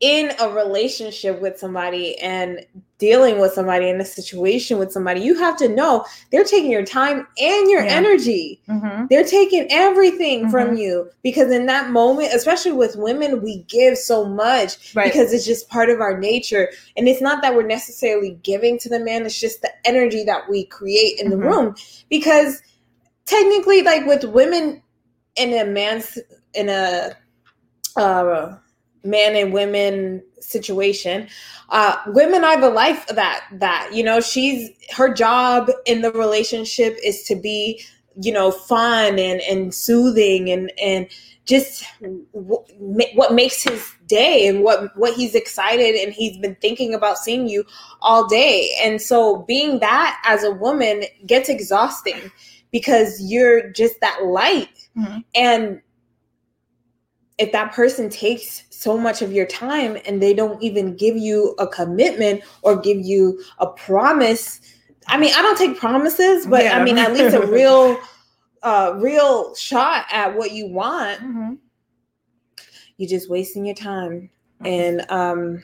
in 0.00 0.32
a 0.40 0.48
relationship 0.48 1.40
with 1.40 1.58
somebody 1.58 2.18
and 2.18 2.64
dealing 2.98 3.38
with 3.38 3.52
somebody 3.52 3.88
in 3.88 4.00
a 4.00 4.04
situation 4.04 4.78
with 4.78 4.90
somebody, 4.90 5.20
you 5.20 5.34
have 5.38 5.56
to 5.58 5.68
know 5.68 6.04
they're 6.30 6.44
taking 6.44 6.70
your 6.70 6.84
time 6.84 7.26
and 7.38 7.70
your 7.70 7.84
yeah. 7.84 7.92
energy. 7.92 8.60
Mm-hmm. 8.68 9.06
They're 9.10 9.26
taking 9.26 9.66
everything 9.70 10.42
mm-hmm. 10.42 10.50
from 10.50 10.76
you 10.76 11.10
because 11.22 11.50
in 11.50 11.66
that 11.66 11.90
moment, 11.90 12.32
especially 12.32 12.72
with 12.72 12.96
women, 12.96 13.42
we 13.42 13.62
give 13.64 13.98
so 13.98 14.24
much 14.24 14.94
right. 14.94 15.12
because 15.12 15.32
it's 15.32 15.44
just 15.44 15.68
part 15.68 15.90
of 15.90 16.00
our 16.00 16.18
nature. 16.18 16.70
And 16.96 17.06
it's 17.08 17.20
not 17.20 17.42
that 17.42 17.54
we're 17.54 17.66
necessarily 17.66 18.38
giving 18.42 18.78
to 18.80 18.88
the 18.88 19.00
man, 19.00 19.26
it's 19.26 19.38
just 19.38 19.62
the 19.62 19.70
energy 19.84 20.24
that 20.24 20.48
we 20.48 20.64
create 20.64 21.20
in 21.20 21.30
mm-hmm. 21.30 21.40
the 21.40 21.46
room. 21.46 21.74
Because 22.08 22.62
technically, 23.26 23.82
like 23.82 24.06
with 24.06 24.24
women 24.24 24.82
in 25.36 25.52
a 25.52 25.70
man's, 25.70 26.18
in 26.54 26.70
a, 26.70 27.12
uh, 27.96 28.56
man 29.04 29.36
and 29.36 29.52
women 29.52 30.22
situation. 30.40 31.28
Uh 31.68 31.96
women 32.08 32.44
are 32.44 32.60
the 32.60 32.70
life 32.70 33.08
of 33.08 33.16
that 33.16 33.46
that 33.52 33.90
you 33.92 34.02
know 34.02 34.20
she's 34.20 34.70
her 34.96 35.12
job 35.12 35.70
in 35.84 36.02
the 36.02 36.12
relationship 36.12 36.96
is 37.04 37.22
to 37.24 37.34
be 37.34 37.82
you 38.20 38.32
know 38.32 38.50
fun 38.50 39.18
and 39.18 39.40
and 39.42 39.74
soothing 39.74 40.50
and 40.50 40.72
and 40.80 41.08
just 41.46 41.84
w- 42.00 42.64
what 43.14 43.32
makes 43.32 43.62
his 43.62 43.92
day 44.06 44.46
and 44.46 44.62
what 44.62 44.96
what 44.96 45.14
he's 45.14 45.34
excited 45.34 45.94
and 45.94 46.12
he's 46.12 46.36
been 46.38 46.56
thinking 46.56 46.92
about 46.92 47.18
seeing 47.18 47.48
you 47.48 47.64
all 48.02 48.26
day. 48.26 48.70
And 48.82 49.00
so 49.00 49.44
being 49.48 49.78
that 49.80 50.20
as 50.24 50.44
a 50.44 50.50
woman 50.50 51.04
gets 51.24 51.48
exhausting 51.48 52.30
because 52.72 53.20
you're 53.22 53.70
just 53.70 54.00
that 54.00 54.24
light. 54.24 54.68
Mm-hmm. 54.96 55.18
and 55.34 55.82
if 57.38 57.52
that 57.52 57.72
person 57.72 58.08
takes 58.08 58.64
so 58.70 58.96
much 58.96 59.22
of 59.22 59.32
your 59.32 59.46
time 59.46 59.98
and 60.06 60.22
they 60.22 60.32
don't 60.32 60.62
even 60.62 60.96
give 60.96 61.16
you 61.16 61.54
a 61.58 61.66
commitment 61.66 62.42
or 62.62 62.76
give 62.76 62.98
you 62.98 63.40
a 63.58 63.66
promise 63.66 64.60
i 65.08 65.16
mean 65.16 65.32
i 65.34 65.42
don't 65.42 65.58
take 65.58 65.78
promises 65.78 66.46
but 66.46 66.64
yeah. 66.64 66.78
i 66.78 66.84
mean 66.84 66.98
at 66.98 67.12
least 67.12 67.34
a 67.34 67.46
real 67.52 67.98
uh 68.62 68.94
real 68.98 69.54
shot 69.54 70.06
at 70.10 70.36
what 70.36 70.52
you 70.52 70.66
want 70.66 71.20
mm-hmm. 71.20 71.54
you're 72.96 73.08
just 73.08 73.30
wasting 73.30 73.64
your 73.66 73.74
time 73.74 74.30
mm-hmm. 74.62 74.66
and 74.66 75.10
um 75.10 75.62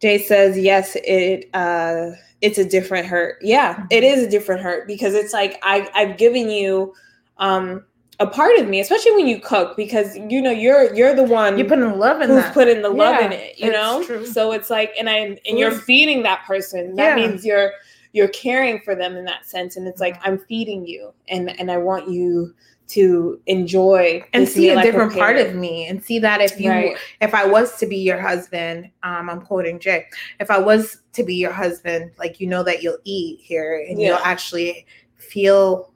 jay 0.00 0.18
says 0.18 0.58
yes 0.58 0.96
it 1.04 1.48
uh 1.54 2.10
it's 2.40 2.58
a 2.58 2.64
different 2.64 3.06
hurt 3.06 3.36
yeah 3.40 3.74
mm-hmm. 3.74 3.86
it 3.90 4.04
is 4.04 4.22
a 4.22 4.30
different 4.30 4.60
hurt 4.60 4.86
because 4.86 5.14
it's 5.14 5.32
like 5.32 5.58
i 5.62 5.88
i've 5.94 6.16
given 6.18 6.50
you 6.50 6.94
um 7.38 7.84
a 8.20 8.26
part 8.26 8.58
of 8.58 8.68
me, 8.68 8.80
especially 8.80 9.12
when 9.12 9.26
you 9.26 9.40
cook, 9.40 9.76
because 9.76 10.16
you 10.16 10.40
know 10.40 10.50
you're 10.50 10.94
you're 10.94 11.14
the 11.14 11.24
one 11.24 11.58
you 11.58 11.64
put 11.64 11.78
in 11.78 11.98
love 11.98 12.20
in 12.20 12.28
who's 12.28 12.42
that. 12.42 12.54
putting 12.54 12.82
the 12.82 12.90
love 12.90 13.16
yeah, 13.20 13.26
in 13.26 13.32
it, 13.32 13.58
you 13.58 13.72
know. 13.72 14.04
True. 14.04 14.24
So 14.24 14.52
it's 14.52 14.70
like, 14.70 14.92
and 14.98 15.08
I 15.08 15.38
and 15.46 15.58
you're 15.58 15.72
feeding 15.72 16.22
that 16.22 16.44
person. 16.46 16.94
That 16.94 17.18
yeah. 17.18 17.26
means 17.26 17.44
you're 17.44 17.72
you're 18.12 18.28
caring 18.28 18.80
for 18.80 18.94
them 18.94 19.16
in 19.16 19.24
that 19.24 19.46
sense, 19.46 19.76
and 19.76 19.86
it's 19.88 20.00
like 20.00 20.18
I'm 20.22 20.38
feeding 20.38 20.86
you, 20.86 21.12
and 21.28 21.58
and 21.58 21.70
I 21.70 21.76
want 21.78 22.08
you 22.08 22.54
to 22.86 23.40
enjoy 23.46 24.22
and 24.34 24.46
see 24.46 24.68
a 24.68 24.80
different 24.82 25.12
part 25.14 25.38
of 25.38 25.54
me 25.54 25.86
and 25.86 26.04
see 26.04 26.18
that 26.18 26.40
if 26.40 26.60
you 26.60 26.70
right. 26.70 26.96
if 27.20 27.34
I 27.34 27.46
was 27.46 27.76
to 27.78 27.86
be 27.86 27.96
your 27.96 28.20
husband, 28.20 28.90
um, 29.02 29.30
I'm 29.30 29.40
quoting 29.40 29.78
Jay, 29.78 30.06
if 30.38 30.50
I 30.50 30.58
was 30.58 31.00
to 31.14 31.24
be 31.24 31.34
your 31.34 31.52
husband, 31.52 32.12
like 32.18 32.40
you 32.40 32.46
know 32.46 32.62
that 32.62 32.82
you'll 32.82 32.98
eat 33.04 33.40
here 33.40 33.84
and 33.88 34.00
yeah. 34.00 34.08
you'll 34.08 34.18
actually 34.18 34.86
feel 35.16 35.93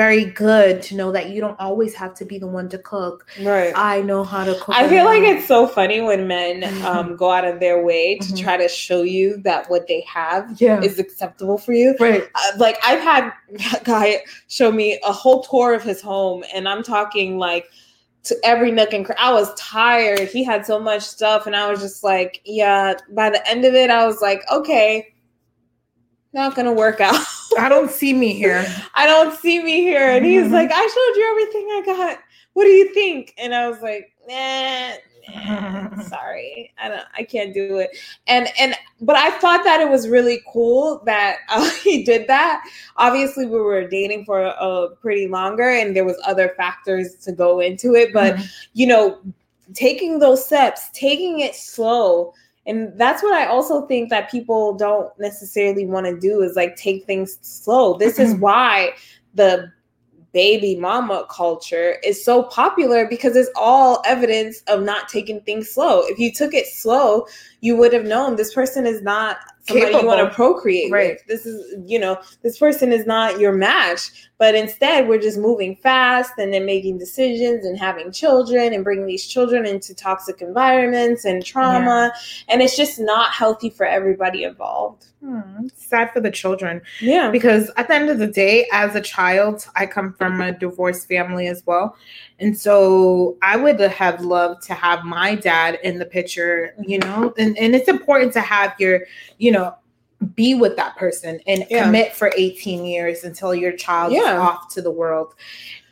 very 0.00 0.24
good 0.24 0.80
to 0.80 0.96
know 0.96 1.12
that 1.12 1.28
you 1.28 1.42
don't 1.42 1.60
always 1.60 1.92
have 1.92 2.14
to 2.14 2.24
be 2.24 2.38
the 2.38 2.46
one 2.46 2.70
to 2.70 2.78
cook. 2.78 3.26
Right. 3.42 3.70
I 3.76 4.00
know 4.00 4.24
how 4.24 4.44
to 4.44 4.54
cook. 4.54 4.74
I 4.74 4.88
feel 4.88 5.04
like 5.04 5.22
it's 5.22 5.46
so 5.46 5.66
funny 5.66 6.00
when 6.00 6.26
men 6.26 6.62
mm-hmm. 6.62 6.86
um, 6.86 7.16
go 7.16 7.30
out 7.30 7.44
of 7.44 7.60
their 7.60 7.84
way 7.84 8.16
to 8.16 8.24
mm-hmm. 8.24 8.42
try 8.42 8.56
to 8.56 8.66
show 8.66 9.02
you 9.02 9.36
that 9.42 9.68
what 9.68 9.88
they 9.88 10.00
have 10.08 10.58
yeah. 10.58 10.80
is 10.80 10.98
acceptable 10.98 11.58
for 11.58 11.74
you. 11.74 11.94
Right. 12.00 12.22
Uh, 12.34 12.52
like 12.56 12.78
I've 12.82 13.02
had 13.02 13.30
a 13.78 13.84
guy 13.84 14.22
show 14.48 14.72
me 14.72 14.98
a 15.04 15.12
whole 15.12 15.42
tour 15.42 15.74
of 15.74 15.82
his 15.82 16.00
home, 16.00 16.44
and 16.54 16.66
I'm 16.66 16.82
talking 16.82 17.36
like 17.36 17.66
to 18.22 18.36
every 18.42 18.70
nook 18.70 18.94
and 18.94 19.04
cranny. 19.04 19.20
I 19.20 19.34
was 19.34 19.52
tired. 19.52 20.30
He 20.30 20.42
had 20.42 20.64
so 20.64 20.80
much 20.80 21.02
stuff, 21.02 21.46
and 21.46 21.54
I 21.54 21.70
was 21.70 21.80
just 21.80 22.02
like, 22.02 22.40
yeah. 22.46 22.94
By 23.10 23.28
the 23.28 23.46
end 23.46 23.66
of 23.66 23.74
it, 23.74 23.90
I 23.90 24.06
was 24.06 24.22
like, 24.22 24.40
okay 24.50 25.12
not 26.32 26.54
gonna 26.54 26.72
work 26.72 27.00
out. 27.00 27.24
I 27.60 27.68
don't 27.68 27.90
see 27.90 28.12
me 28.12 28.32
here. 28.32 28.66
I 28.94 29.06
don't 29.06 29.36
see 29.38 29.62
me 29.62 29.82
here. 29.82 30.10
And 30.10 30.24
he's 30.24 30.44
mm-hmm. 30.44 30.52
like, 30.52 30.70
I 30.72 30.80
showed 30.80 31.20
you 31.20 31.30
everything 31.30 31.68
I 31.68 31.82
got. 31.84 32.18
What 32.54 32.64
do 32.64 32.70
you 32.70 32.92
think? 32.94 33.34
And 33.38 33.54
I 33.54 33.68
was 33.68 33.80
like, 33.80 34.12
nah, 34.28 34.92
nah 35.28 36.02
sorry. 36.02 36.72
I 36.78 36.88
don't 36.88 37.06
I 37.16 37.22
can't 37.22 37.54
do 37.54 37.78
it. 37.78 37.90
And 38.26 38.48
and 38.58 38.74
but 39.00 39.16
I 39.16 39.30
thought 39.38 39.62
that 39.64 39.80
it 39.80 39.88
was 39.88 40.08
really 40.08 40.40
cool 40.52 41.02
that 41.06 41.38
uh, 41.48 41.70
he 41.82 42.02
did 42.02 42.26
that. 42.28 42.64
Obviously 42.96 43.46
we 43.46 43.60
were 43.60 43.86
dating 43.86 44.24
for 44.24 44.42
a, 44.42 44.50
a 44.50 44.96
pretty 44.96 45.28
longer 45.28 45.68
and 45.68 45.94
there 45.94 46.04
was 46.04 46.20
other 46.26 46.54
factors 46.56 47.14
to 47.16 47.32
go 47.32 47.60
into 47.60 47.94
it, 47.94 48.12
but 48.12 48.36
mm-hmm. 48.36 48.46
you 48.72 48.86
know, 48.86 49.18
taking 49.74 50.18
those 50.18 50.44
steps, 50.44 50.90
taking 50.92 51.40
it 51.40 51.54
slow 51.54 52.32
and 52.66 52.92
that's 52.98 53.22
what 53.22 53.34
i 53.34 53.46
also 53.46 53.86
think 53.86 54.10
that 54.10 54.30
people 54.30 54.74
don't 54.74 55.10
necessarily 55.18 55.86
want 55.86 56.06
to 56.06 56.18
do 56.18 56.42
is 56.42 56.56
like 56.56 56.76
take 56.76 57.04
things 57.04 57.38
slow. 57.40 57.96
This 57.96 58.18
is 58.18 58.32
mm-hmm. 58.32 58.42
why 58.42 58.90
the 59.34 59.72
baby 60.32 60.76
mama 60.76 61.26
culture 61.28 61.96
is 62.04 62.24
so 62.24 62.44
popular 62.44 63.06
because 63.08 63.34
it's 63.34 63.50
all 63.56 64.00
evidence 64.06 64.62
of 64.68 64.82
not 64.82 65.08
taking 65.08 65.40
things 65.40 65.68
slow. 65.68 66.02
If 66.04 66.18
you 66.18 66.32
took 66.32 66.54
it 66.54 66.66
slow 66.66 67.26
you 67.60 67.76
would 67.76 67.92
have 67.92 68.04
known 68.04 68.36
this 68.36 68.54
person 68.54 68.86
is 68.86 69.02
not 69.02 69.38
somebody 69.70 69.92
Capable. 69.92 70.12
you 70.12 70.18
want 70.18 70.28
to 70.28 70.34
procreate 70.34 70.92
right. 70.92 71.12
with. 71.14 71.26
This 71.26 71.46
is, 71.46 71.76
you 71.86 71.98
know, 71.98 72.20
this 72.42 72.58
person 72.58 72.92
is 72.92 73.06
not 73.06 73.40
your 73.40 73.52
match. 73.52 74.30
But 74.38 74.54
instead, 74.54 75.06
we're 75.06 75.20
just 75.20 75.36
moving 75.36 75.76
fast 75.76 76.32
and 76.38 76.54
then 76.54 76.64
making 76.64 76.96
decisions 76.96 77.66
and 77.66 77.78
having 77.78 78.10
children 78.10 78.72
and 78.72 78.82
bringing 78.82 79.04
these 79.04 79.26
children 79.26 79.66
into 79.66 79.94
toxic 79.94 80.40
environments 80.40 81.26
and 81.26 81.44
trauma. 81.44 82.10
Yeah. 82.14 82.20
And 82.48 82.62
it's 82.62 82.74
just 82.74 82.98
not 82.98 83.32
healthy 83.32 83.68
for 83.68 83.84
everybody 83.84 84.44
involved. 84.44 85.04
Hmm, 85.22 85.66
sad 85.76 86.10
for 86.14 86.20
the 86.20 86.30
children. 86.30 86.80
Yeah. 87.02 87.30
Because 87.30 87.70
at 87.76 87.88
the 87.88 87.94
end 87.94 88.08
of 88.08 88.18
the 88.18 88.26
day, 88.26 88.66
as 88.72 88.94
a 88.94 89.02
child, 89.02 89.66
I 89.76 89.84
come 89.84 90.14
from 90.14 90.40
a 90.40 90.52
divorced 90.58 91.06
family 91.06 91.46
as 91.46 91.62
well. 91.66 91.94
And 92.38 92.58
so 92.58 93.36
I 93.42 93.58
would 93.58 93.78
have 93.78 94.22
loved 94.22 94.62
to 94.68 94.72
have 94.72 95.04
my 95.04 95.34
dad 95.34 95.78
in 95.84 95.98
the 95.98 96.06
picture, 96.06 96.74
you 96.80 96.98
know, 96.98 97.34
and, 97.36 97.58
and 97.58 97.74
it's 97.74 97.88
important 97.88 98.32
to 98.32 98.40
have 98.40 98.74
your, 98.78 99.00
you 99.36 99.52
know, 99.52 99.59
be 100.34 100.54
with 100.54 100.76
that 100.76 100.96
person 100.96 101.40
and 101.46 101.66
yeah. 101.70 101.84
commit 101.84 102.14
for 102.14 102.32
18 102.36 102.84
years 102.84 103.24
until 103.24 103.54
your 103.54 103.72
child 103.72 104.12
yeah. 104.12 104.34
is 104.34 104.40
off 104.40 104.72
to 104.74 104.82
the 104.82 104.90
world. 104.90 105.34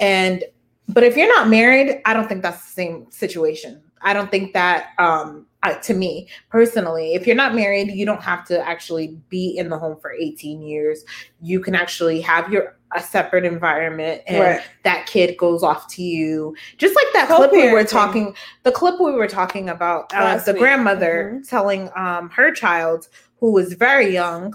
And 0.01 0.45
but 0.89 1.03
if 1.03 1.17
you're 1.17 1.29
not 1.29 1.49
married, 1.49 2.01
I 2.07 2.15
don't 2.15 2.29
think 2.29 2.43
that's 2.43 2.65
the 2.65 2.73
same 2.73 3.11
situation. 3.11 3.83
I 4.03 4.13
don't 4.13 4.31
think 4.31 4.53
that 4.53 4.91
um 4.99 5.47
uh, 5.65 5.75
to 5.75 5.93
me 5.93 6.29
personally, 6.51 7.15
if 7.15 7.27
you're 7.27 7.35
not 7.35 7.53
married, 7.53 7.91
you 7.91 8.07
don't 8.07 8.23
have 8.23 8.47
to 8.47 8.65
actually 8.67 9.19
be 9.29 9.57
in 9.59 9.69
the 9.69 9.79
home 9.79 9.99
for 10.01 10.13
18 10.13 10.63
years. 10.63 11.05
You 11.41 11.59
can 11.59 11.75
actually 11.75 12.21
have 12.21 12.53
your 12.53 12.79
a 12.97 13.03
separate 13.03 13.45
environment 13.45 14.23
and 14.27 14.41
right. 14.41 14.63
that 14.85 15.07
kid 15.07 15.37
goes 15.37 15.63
off 15.63 15.89
to 15.89 16.03
you. 16.03 16.57
Just 16.79 16.97
like 16.97 17.07
that 17.13 17.29
clip 17.29 17.53
we 17.53 17.71
were 17.71 17.85
talking, 17.85 18.35
the 18.63 18.73
clip 18.73 18.99
we 18.99 19.13
were 19.13 19.27
talking 19.27 19.69
about, 19.69 20.11
uh, 20.15 20.39
the 20.39 20.53
week. 20.53 20.61
grandmother 20.61 21.33
mm-hmm. 21.35 21.43
telling 21.43 21.91
um 21.97 22.31
her 22.31 22.51
child 22.53 23.09
who 23.39 23.53
was 23.53 23.73
very 23.75 24.13
young 24.13 24.55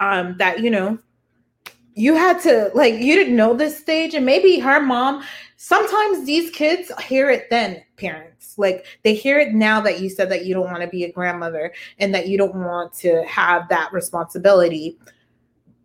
um 0.00 0.36
that 0.38 0.60
you 0.60 0.70
know 0.70 0.98
you 1.94 2.14
had 2.14 2.40
to 2.40 2.70
like 2.74 2.94
you 2.94 3.14
didn't 3.14 3.36
know 3.36 3.54
this 3.54 3.78
stage 3.78 4.14
and 4.14 4.26
maybe 4.26 4.58
her 4.58 4.80
mom 4.80 5.22
sometimes 5.64 6.26
these 6.26 6.50
kids 6.50 6.92
hear 7.02 7.30
it 7.30 7.48
then 7.48 7.82
parents. 7.96 8.58
Like 8.58 8.84
they 9.02 9.14
hear 9.14 9.38
it 9.38 9.54
now 9.54 9.80
that 9.80 10.00
you 10.00 10.10
said 10.10 10.30
that 10.30 10.44
you 10.44 10.52
don't 10.52 10.70
want 10.70 10.82
to 10.82 10.88
be 10.88 11.04
a 11.04 11.12
grandmother 11.12 11.72
and 11.98 12.14
that 12.14 12.28
you 12.28 12.36
don't 12.36 12.54
want 12.54 12.92
to 12.94 13.24
have 13.24 13.68
that 13.70 13.90
responsibility. 13.90 14.98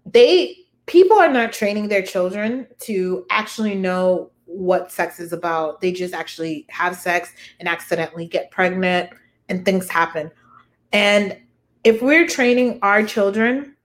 They 0.06 0.58
people 0.86 1.18
are 1.18 1.32
not 1.32 1.54
training 1.54 1.88
their 1.88 2.02
children 2.02 2.68
to 2.80 3.26
actually 3.30 3.76
know 3.76 4.32
what 4.46 4.92
sex 4.92 5.20
is 5.20 5.32
about. 5.32 5.80
They 5.80 5.94
just 5.94 6.14
actually 6.14 6.66
have 6.70 6.98
sex 6.98 7.32
and 7.60 7.70
accidentally 7.70 8.28
get 8.28 8.52
pregnant 8.52 9.12
and 9.48 9.64
things 9.64 9.88
happen. 9.88 10.30
And 10.92 11.38
if 11.90 12.04
we're 12.04 12.28
training 12.28 12.78
our 12.84 13.04
children 13.04 13.76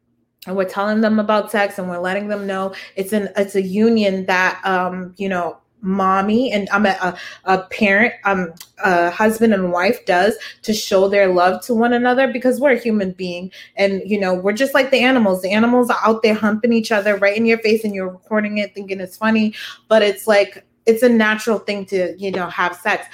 and 0.46 0.54
we're 0.54 0.68
telling 0.68 1.00
them 1.00 1.18
about 1.18 1.50
sex 1.50 1.78
and 1.78 1.88
we're 1.88 1.98
letting 1.98 2.28
them 2.28 2.46
know 2.46 2.74
it's 2.96 3.12
an 3.14 3.30
it's 3.36 3.54
a 3.54 3.62
union 3.62 4.26
that 4.26 4.60
um 4.64 5.14
you 5.16 5.28
know 5.28 5.56
mommy 5.80 6.50
and 6.50 6.66
I'm 6.70 6.86
a, 6.86 7.14
a, 7.44 7.58
parent, 7.64 8.14
um, 8.24 8.54
a 8.82 9.10
husband 9.10 9.52
and 9.52 9.70
wife 9.70 10.04
does 10.06 10.34
to 10.62 10.72
show 10.72 11.08
their 11.08 11.28
love 11.28 11.62
to 11.66 11.74
one 11.74 11.92
another 11.92 12.32
because 12.32 12.58
we're 12.58 12.72
a 12.72 12.78
human 12.78 13.12
being 13.12 13.52
and 13.76 14.00
you 14.06 14.18
know 14.18 14.32
we're 14.32 14.54
just 14.54 14.72
like 14.72 14.90
the 14.90 15.00
animals. 15.00 15.42
The 15.42 15.50
animals 15.50 15.90
are 15.90 15.98
out 16.02 16.22
there 16.22 16.32
humping 16.32 16.72
each 16.72 16.90
other 16.90 17.18
right 17.18 17.36
in 17.36 17.44
your 17.44 17.58
face 17.58 17.84
and 17.84 17.94
you're 17.94 18.08
recording 18.08 18.56
it 18.56 18.74
thinking 18.74 18.98
it's 18.98 19.18
funny, 19.18 19.54
but 19.88 20.02
it's 20.02 20.26
like 20.26 20.64
it's 20.86 21.02
a 21.02 21.08
natural 21.08 21.58
thing 21.58 21.84
to 21.86 22.16
you 22.18 22.30
know 22.30 22.48
have 22.48 22.74
sex. 22.76 23.06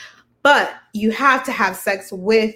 but 0.43 0.73
you 0.93 1.11
have 1.11 1.45
to 1.45 1.53
have 1.53 1.77
sex 1.77 2.13
with 2.13 2.55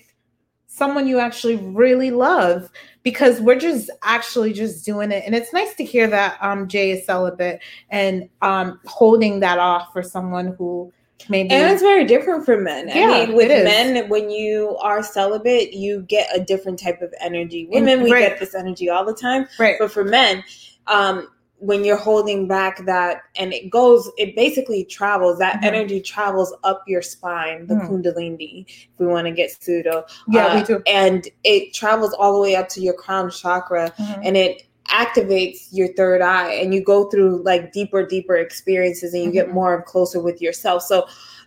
someone 0.74 1.06
you 1.06 1.20
actually 1.20 1.54
really 1.56 2.10
love 2.10 2.68
because 3.04 3.40
we're 3.40 3.58
just 3.58 3.90
actually 4.02 4.52
just 4.52 4.84
doing 4.84 5.12
it 5.12 5.22
and 5.24 5.32
it's 5.32 5.52
nice 5.52 5.72
to 5.76 5.84
hear 5.84 6.08
that 6.08 6.36
um 6.40 6.66
jay 6.66 6.90
is 6.90 7.06
celibate 7.06 7.60
and 7.90 8.28
um 8.42 8.80
holding 8.84 9.38
that 9.38 9.58
off 9.58 9.92
for 9.92 10.02
someone 10.02 10.48
who 10.58 10.92
maybe 11.28 11.50
And 11.52 11.72
it's 11.72 11.80
very 11.80 12.04
different 12.04 12.44
for 12.44 12.60
men. 12.60 12.88
Yeah, 12.88 13.10
I 13.12 13.26
mean, 13.26 13.36
with 13.36 13.48
men, 13.48 14.08
when 14.08 14.30
you 14.30 14.76
are 14.82 15.02
celibate, 15.02 15.72
you 15.72 16.02
get 16.02 16.28
a 16.34 16.40
different 16.40 16.78
type 16.78 17.00
of 17.02 17.14
energy. 17.20 17.62
And- 17.72 17.86
Women, 17.86 18.02
we 18.02 18.12
right. 18.12 18.28
get 18.28 18.40
this 18.40 18.54
energy 18.54 18.90
all 18.90 19.04
the 19.04 19.14
time. 19.14 19.46
right 19.58 19.76
But 19.78 19.92
for 19.92 20.04
men, 20.04 20.42
um, 20.88 21.28
when 21.64 21.82
you're 21.82 21.96
holding 21.96 22.46
back 22.46 22.84
that, 22.84 23.22
and 23.36 23.52
it 23.54 23.70
goes, 23.70 24.10
it 24.18 24.36
basically 24.36 24.84
travels. 24.84 25.38
That 25.38 25.60
Mhm. 25.62 25.66
energy 25.66 26.00
travels 26.00 26.52
up 26.62 26.82
your 26.86 27.00
spine, 27.00 27.66
the 27.66 27.74
Mhm. 27.76 27.88
kundalini. 27.88 28.66
If 28.66 28.98
we 28.98 29.06
want 29.06 29.26
to 29.26 29.30
get 29.32 29.50
pseudo, 29.50 30.04
yeah 30.28 30.46
Uh, 30.48 30.58
we 30.58 30.62
do 30.64 30.82
and 30.86 31.26
it 31.42 31.72
travels 31.72 32.12
all 32.12 32.34
the 32.34 32.40
way 32.40 32.54
up 32.54 32.68
to 32.70 32.80
your 32.80 32.92
crown 32.94 33.30
chakra, 33.30 33.92
Mhm. 33.98 34.20
and 34.24 34.36
it 34.36 34.62
activates 34.90 35.68
your 35.72 35.88
third 35.94 36.20
eye 36.20 36.52
and 36.52 36.74
you 36.74 36.80
go 36.82 37.04
through 37.08 37.42
like 37.42 37.72
deeper 37.72 38.04
deeper 38.04 38.36
experiences 38.36 39.14
and 39.14 39.24
you 39.24 39.30
get 39.32 39.48
Mhm. 39.48 39.52
more 39.54 39.82
closer 39.82 40.20
with 40.20 40.42
yourself 40.42 40.82
so 40.82 41.06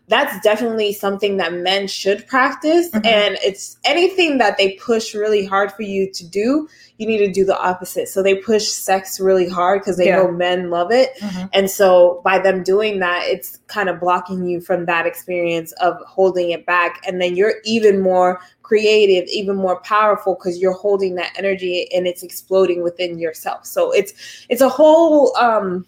that's 0.10 0.40
definitely 0.42 0.94
something 0.94 1.36
that 1.38 1.52
men 1.54 1.86
should 1.88 2.26
practice 2.28 2.90
Mhm. 2.92 3.06
and 3.06 3.38
it's 3.44 3.78
anything 3.84 4.38
that 4.38 4.58
they 4.58 4.72
push 4.74 5.14
really 5.14 5.46
hard 5.46 5.72
for 5.74 5.82
you 5.82 6.10
to 6.12 6.26
do 6.26 6.68
you 6.98 7.06
need 7.06 7.18
to 7.20 7.32
do 7.32 7.44
the 7.46 7.58
opposite 7.60 8.08
so 8.08 8.24
they 8.24 8.36
push 8.36 8.68
sex 8.68 9.20
really 9.20 9.48
hard 9.48 9.82
because 9.82 9.98
they 9.98 10.06
Yeah. 10.08 10.18
know 10.18 10.32
men 10.32 10.70
love 10.70 10.92
it 10.92 11.12
Mhm. 11.22 11.50
and 11.54 11.70
so 11.70 12.22
by 12.24 12.40
them 12.40 12.64
doing 12.64 13.00
that 13.00 13.24
it's 13.28 13.60
kind 13.68 13.90
of 13.90 14.00
blocking 14.00 14.46
you 14.48 14.62
from 14.62 14.86
that 14.86 15.06
experience 15.06 15.74
of 15.74 15.98
holding 16.08 16.52
it 16.52 16.66
back 16.66 17.04
and 17.06 17.22
then 17.22 17.36
you're 17.36 17.56
even 17.66 18.00
more 18.00 18.40
creative 18.64 19.26
even 19.30 19.56
more 19.56 19.80
powerful 19.82 20.36
because 20.36 20.58
you're 20.60 20.74
holding 20.74 21.16
that 21.16 21.32
energy 21.38 21.88
and 21.94 22.08
it's 22.08 22.24
exploding 22.24 22.82
within 22.82 23.18
yourself 23.20 23.66
so 23.66 23.92
it's 23.92 24.14
it's 24.50 24.62
a 24.62 24.70
whole 24.70 25.36
um 25.38 25.86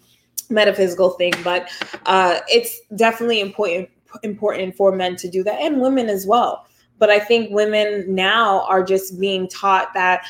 metaphysical 0.50 1.10
thing 1.10 1.32
but 1.44 1.68
uh 2.06 2.38
it's 2.48 2.80
definitely 2.96 3.40
important 3.40 3.88
important 4.22 4.74
for 4.76 4.92
men 4.94 5.16
to 5.16 5.28
do 5.28 5.42
that 5.42 5.60
and 5.60 5.80
women 5.80 6.08
as 6.08 6.26
well 6.26 6.66
but 6.98 7.10
i 7.10 7.18
think 7.18 7.50
women 7.50 8.04
now 8.14 8.62
are 8.66 8.82
just 8.82 9.18
being 9.20 9.48
taught 9.48 9.92
that 9.94 10.22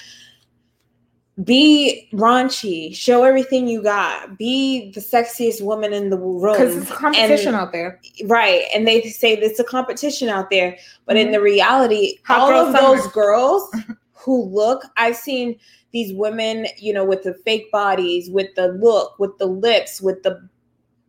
be 1.44 2.06
raunchy 2.12 2.94
show 2.94 3.22
everything 3.24 3.66
you 3.66 3.82
got 3.82 4.36
be 4.36 4.90
the 4.92 5.00
sexiest 5.00 5.62
woman 5.62 5.92
in 5.94 6.10
the 6.10 6.18
room 6.18 6.52
because 6.52 6.76
it's 6.76 6.90
competition 6.90 7.48
And- 7.48 7.56
out 7.56 7.72
there 7.72 7.98
right 8.26 8.64
and 8.74 8.86
they 8.86 9.00
say 9.02 9.36
there's 9.40 9.58
a 9.58 9.64
competition 9.64 10.28
out 10.28 10.50
there 10.50 10.76
but 11.06 11.16
in 11.16 11.28
Mhm. 11.28 11.32
the 11.32 11.40
reality 11.40 12.18
Hot 12.26 12.40
all 12.40 12.48
girl 12.48 12.66
of 12.66 12.76
summer. 12.76 12.96
those 12.96 13.06
girls 13.12 13.70
who 14.12 14.42
look 14.44 14.82
i've 14.98 15.16
seen 15.16 15.56
these 15.92 16.12
women 16.12 16.66
you 16.76 16.92
know 16.92 17.04
with 17.04 17.22
the 17.22 17.32
fake 17.32 17.72
bodies 17.72 18.28
with 18.30 18.48
the 18.54 18.68
look 18.74 19.18
with 19.18 19.36
the 19.38 19.46
lips 19.46 20.02
with 20.02 20.22
the 20.22 20.46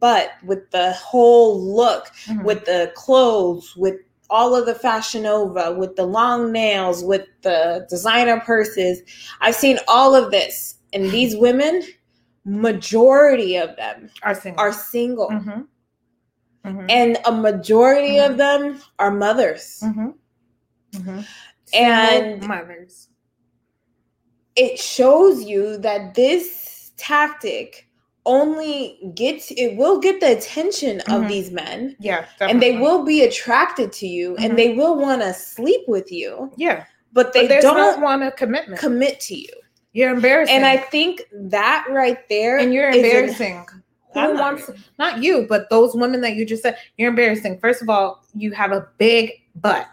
butt 0.02 0.32
with 0.43 0.70
the 0.72 0.91
whole 0.93 1.58
look 1.62 2.12
Mhm. 2.28 2.43
with 2.43 2.66
the 2.66 2.91
clothes 2.95 3.74
with 3.78 3.95
all 4.30 4.54
of 4.56 4.66
the 4.66 4.76
fashion 4.76 5.24
nova 5.24 5.74
with 5.74 5.95
the 5.95 6.06
long 6.06 6.52
nails 6.52 7.04
with 7.04 7.26
the 7.43 7.86
designer 7.89 8.39
purses 8.41 9.02
i've 9.41 9.56
seen 9.56 9.78
all 9.88 10.14
of 10.16 10.32
this 10.32 10.76
and 10.93 11.06
these 11.12 11.36
women 11.38 11.82
majority 12.45 13.56
of 13.58 13.76
them 13.78 14.10
are 14.24 14.34
single 14.36 14.60
are 14.64 14.74
single 14.74 15.30
Mhm. 15.30 15.68
Mhm. 16.66 16.86
and 16.89 17.18
a 17.26 17.32
majority 17.32 18.16
Mhm. 18.18 18.30
of 18.30 18.38
them 18.38 18.82
are 18.99 19.12
mothers. 19.12 19.80
Mhm. 19.84 20.14
Mhm. 20.93 21.26
And- 21.74 22.47
mothers 22.47 23.08
It 24.56 24.78
shows 24.78 25.43
you 25.43 25.78
that 25.78 26.14
this 26.14 26.91
tactic 26.97 27.88
only 28.26 29.00
gets 29.16 29.52
it 29.52 29.76
will 29.78 30.00
get 30.00 30.20
the 30.20 30.38
attention 30.38 31.00
of 31.02 31.24
Mhm. 31.24 31.28
these 31.28 31.52
men. 31.52 31.96
Yeah 32.00 32.26
and 32.42 32.62
they 32.62 32.78
will 32.78 33.04
be 33.04 33.24
attracted 33.24 33.92
to 33.94 34.08
you 34.08 34.36
Mhm. 34.36 34.46
and 34.46 34.60
they 34.60 34.74
will 34.74 34.96
want 34.96 35.22
to 35.22 35.34
sleep 35.34 35.82
with 35.88 36.12
you. 36.12 36.52
Yeah. 36.56 36.84
But 37.14 37.34
they 37.34 37.48
but 37.48 37.62
don't 37.62 38.00
want 38.02 38.24
a 38.24 38.32
commitment. 38.32 38.80
commit 38.80 39.20
to 39.22 39.36
you. 39.36 39.50
You're 39.94 40.14
embarrassing. 40.14 40.56
And 40.56 40.66
i 40.66 40.78
think 40.78 41.24
that 41.34 41.86
right 41.90 42.20
there 42.30 42.58
and 42.58 42.74
you're 42.74 42.90
embarrassing. 42.90 43.66
Who 44.14 44.20
I'm 44.20 44.34
not 44.36 44.42
wants 44.42 44.70
not 45.00 45.24
you 45.24 45.46
but 45.50 45.70
those 45.70 45.96
women 45.96 46.22
that 46.22 46.36
you 46.36 46.46
just 46.46 46.62
said 46.64 46.78
you're 46.98 47.10
embarrassing. 47.10 47.58
First 47.60 47.82
of 47.82 47.90
all 47.90 48.24
you 48.36 48.52
have 48.52 48.72
a 48.72 48.88
big 48.98 49.32
butt. 49.56 49.88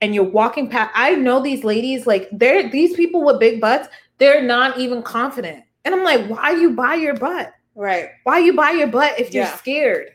And 0.00 0.14
you're 0.14 0.24
walking 0.24 0.68
past 0.68 0.90
i 0.94 1.14
know 1.14 1.40
these 1.42 1.62
ladies 1.62 2.06
like 2.06 2.28
they're 2.32 2.68
these 2.70 2.94
people 2.94 3.22
with 3.22 3.38
big 3.38 3.60
butts 3.60 3.88
they're 4.18 4.42
not 4.42 4.78
even 4.78 5.02
confident. 5.02 5.62
And 5.84 5.94
i'm 5.94 6.04
like 6.04 6.26
why 6.26 6.52
you 6.52 6.70
buy 6.70 6.94
your 6.94 7.14
butt 7.14 7.52
right 7.76 8.10
why 8.24 8.38
you 8.38 8.54
buy 8.54 8.70
your 8.70 8.88
butt 8.88 9.18
if 9.20 9.32
you're 9.32 9.46
scared 9.46 10.10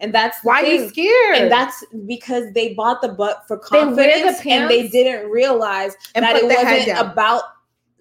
and 0.00 0.12
that's 0.14 0.38
why 0.42 0.60
thing. 0.62 0.82
you 0.82 0.88
scared 0.88 1.36
and 1.36 1.50
that's 1.50 1.82
because 2.06 2.52
they 2.52 2.74
bought 2.74 3.00
the 3.00 3.08
butt 3.08 3.44
for 3.48 3.56
They 3.56 3.78
the 3.80 3.86
confidence 3.86 4.40
and 4.46 4.68
they 4.68 4.88
didn't 4.88 5.30
realize 5.30 5.96
and 6.14 6.22
that 6.22 6.36
it 6.36 6.44
wasn't 6.44 6.98
about 6.98 7.44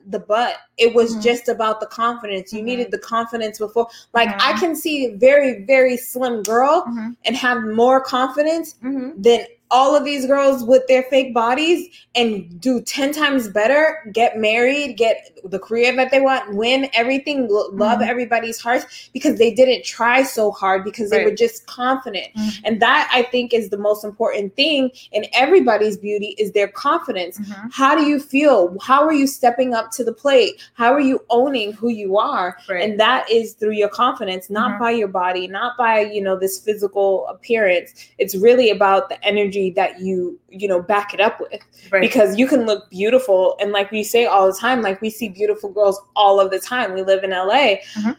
the 0.07 0.19
butt. 0.19 0.57
It 0.77 0.93
was 0.93 1.15
Mhm. 1.15 1.23
just 1.23 1.47
about 1.49 1.79
the 1.79 1.87
confidence. 1.87 2.53
You 2.53 2.61
Mhm. 2.61 2.65
needed 2.65 2.91
the 2.91 2.99
confidence 2.99 3.57
before. 3.57 3.87
Like 4.13 4.29
I 4.39 4.53
Mhm. 4.53 4.59
can 4.59 4.75
see 4.75 5.05
a 5.07 5.15
very, 5.15 5.63
very 5.63 5.97
slim 5.97 6.43
girl 6.43 6.83
Mhm, 6.87 7.15
and 7.25 7.35
have 7.35 7.63
more 7.63 7.99
confidence 8.01 8.75
mhm. 8.83 9.13
than 9.17 9.45
all 9.71 9.95
of 9.95 10.05
these 10.05 10.25
girls 10.27 10.63
with 10.63 10.85
their 10.87 11.03
fake 11.03 11.33
bodies 11.33 11.87
and 12.13 12.61
do 12.61 12.81
10 12.81 13.11
times 13.11 13.47
better, 13.49 14.09
get 14.13 14.37
married, 14.37 14.95
get 14.95 15.37
the 15.43 15.59
career 15.59 15.93
that 15.95 16.11
they 16.11 16.21
want, 16.21 16.53
win 16.55 16.89
everything, 16.93 17.47
lo- 17.49 17.69
love 17.73 17.99
Mhm. 17.99 18.07
everybody's 18.07 18.59
hearts 18.59 19.09
because 19.11 19.37
they 19.37 19.51
didn't 19.53 19.83
try 19.83 20.23
so 20.23 20.51
hard 20.51 20.83
because 20.83 21.09
they 21.09 21.17
Right. 21.17 21.25
were 21.25 21.35
just 21.35 21.65
confident. 21.67 22.27
Mhm. 22.37 22.59
And 22.63 22.79
that 22.81 23.09
I 23.11 23.23
think 23.23 23.53
is 23.53 23.69
the 23.69 23.77
most 23.77 24.03
important 24.03 24.55
thing 24.55 24.91
in 25.11 25.25
everybody's 25.33 25.97
beauty 25.97 26.35
is 26.37 26.51
their 26.51 26.67
confidence. 26.67 27.39
Mhm. 27.39 27.69
How 27.73 27.95
do 27.95 28.05
you 28.05 28.19
feel? 28.19 28.77
How 28.81 29.03
are 29.05 29.13
you 29.13 29.27
stepping 29.27 29.73
up 29.73 29.91
to 29.91 30.03
the 30.03 30.13
plate? 30.13 30.53
How 30.73 30.93
are 30.93 30.99
you 30.99 31.21
owning 31.29 31.73
who 31.73 31.89
you 31.89 32.17
are? 32.17 32.57
Right. 32.69 32.83
And 32.83 32.99
that 32.99 33.29
is 33.31 33.53
through 33.53 33.73
your 33.73 33.89
confidence, 33.89 34.49
not 34.49 34.73
Mhm. 34.73 34.79
by 34.79 34.91
your 34.91 35.07
body, 35.07 35.47
not 35.47 35.77
by, 35.77 36.01
you 36.01 36.21
know, 36.21 36.37
this 36.37 36.59
physical 36.59 37.27
appearance. 37.27 37.93
It's 38.19 38.35
really 38.35 38.69
about 38.69 39.09
the 39.09 39.23
energy 39.25 39.54
that 39.75 39.99
you, 39.99 40.39
you 40.49 40.67
know, 40.67 40.81
back 40.81 41.13
it 41.13 41.19
up 41.19 41.39
with. 41.39 41.61
Right. 41.91 42.01
Because 42.01 42.37
you 42.37 42.47
can 42.47 42.65
look 42.65 42.89
beautiful 42.89 43.55
and 43.59 43.71
like 43.71 43.91
we 43.91 44.03
say 44.03 44.25
all 44.25 44.47
the 44.51 44.57
time, 44.57 44.81
like 44.81 45.01
we 45.01 45.09
see 45.09 45.29
beautiful 45.29 45.71
girls 45.71 45.99
all 46.15 46.39
of 46.39 46.51
the 46.51 46.59
time. 46.59 46.93
We 46.93 47.01
live 47.01 47.23
in 47.23 47.31
LA. 47.31 47.77
Mhm. 47.95 48.17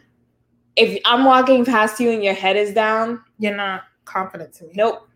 If 0.75 1.01
I'm 1.05 1.25
walking 1.25 1.65
past 1.65 1.99
you 1.99 2.11
and 2.11 2.23
your 2.23 2.35
head 2.35 2.55
is 2.55 2.73
down, 2.73 3.23
you're 3.39 3.55
not 3.55 3.83
confident 4.05 4.53
to 4.55 4.65
me 4.65 4.73
Nope. 4.75 5.07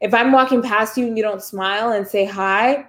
If 0.00 0.12
I'm 0.12 0.32
walking 0.32 0.62
past 0.62 0.96
you 0.98 1.06
and 1.06 1.16
you 1.16 1.22
don't 1.22 1.42
smile 1.42 1.92
and 1.92 2.06
say 2.06 2.24
hi, 2.24 2.88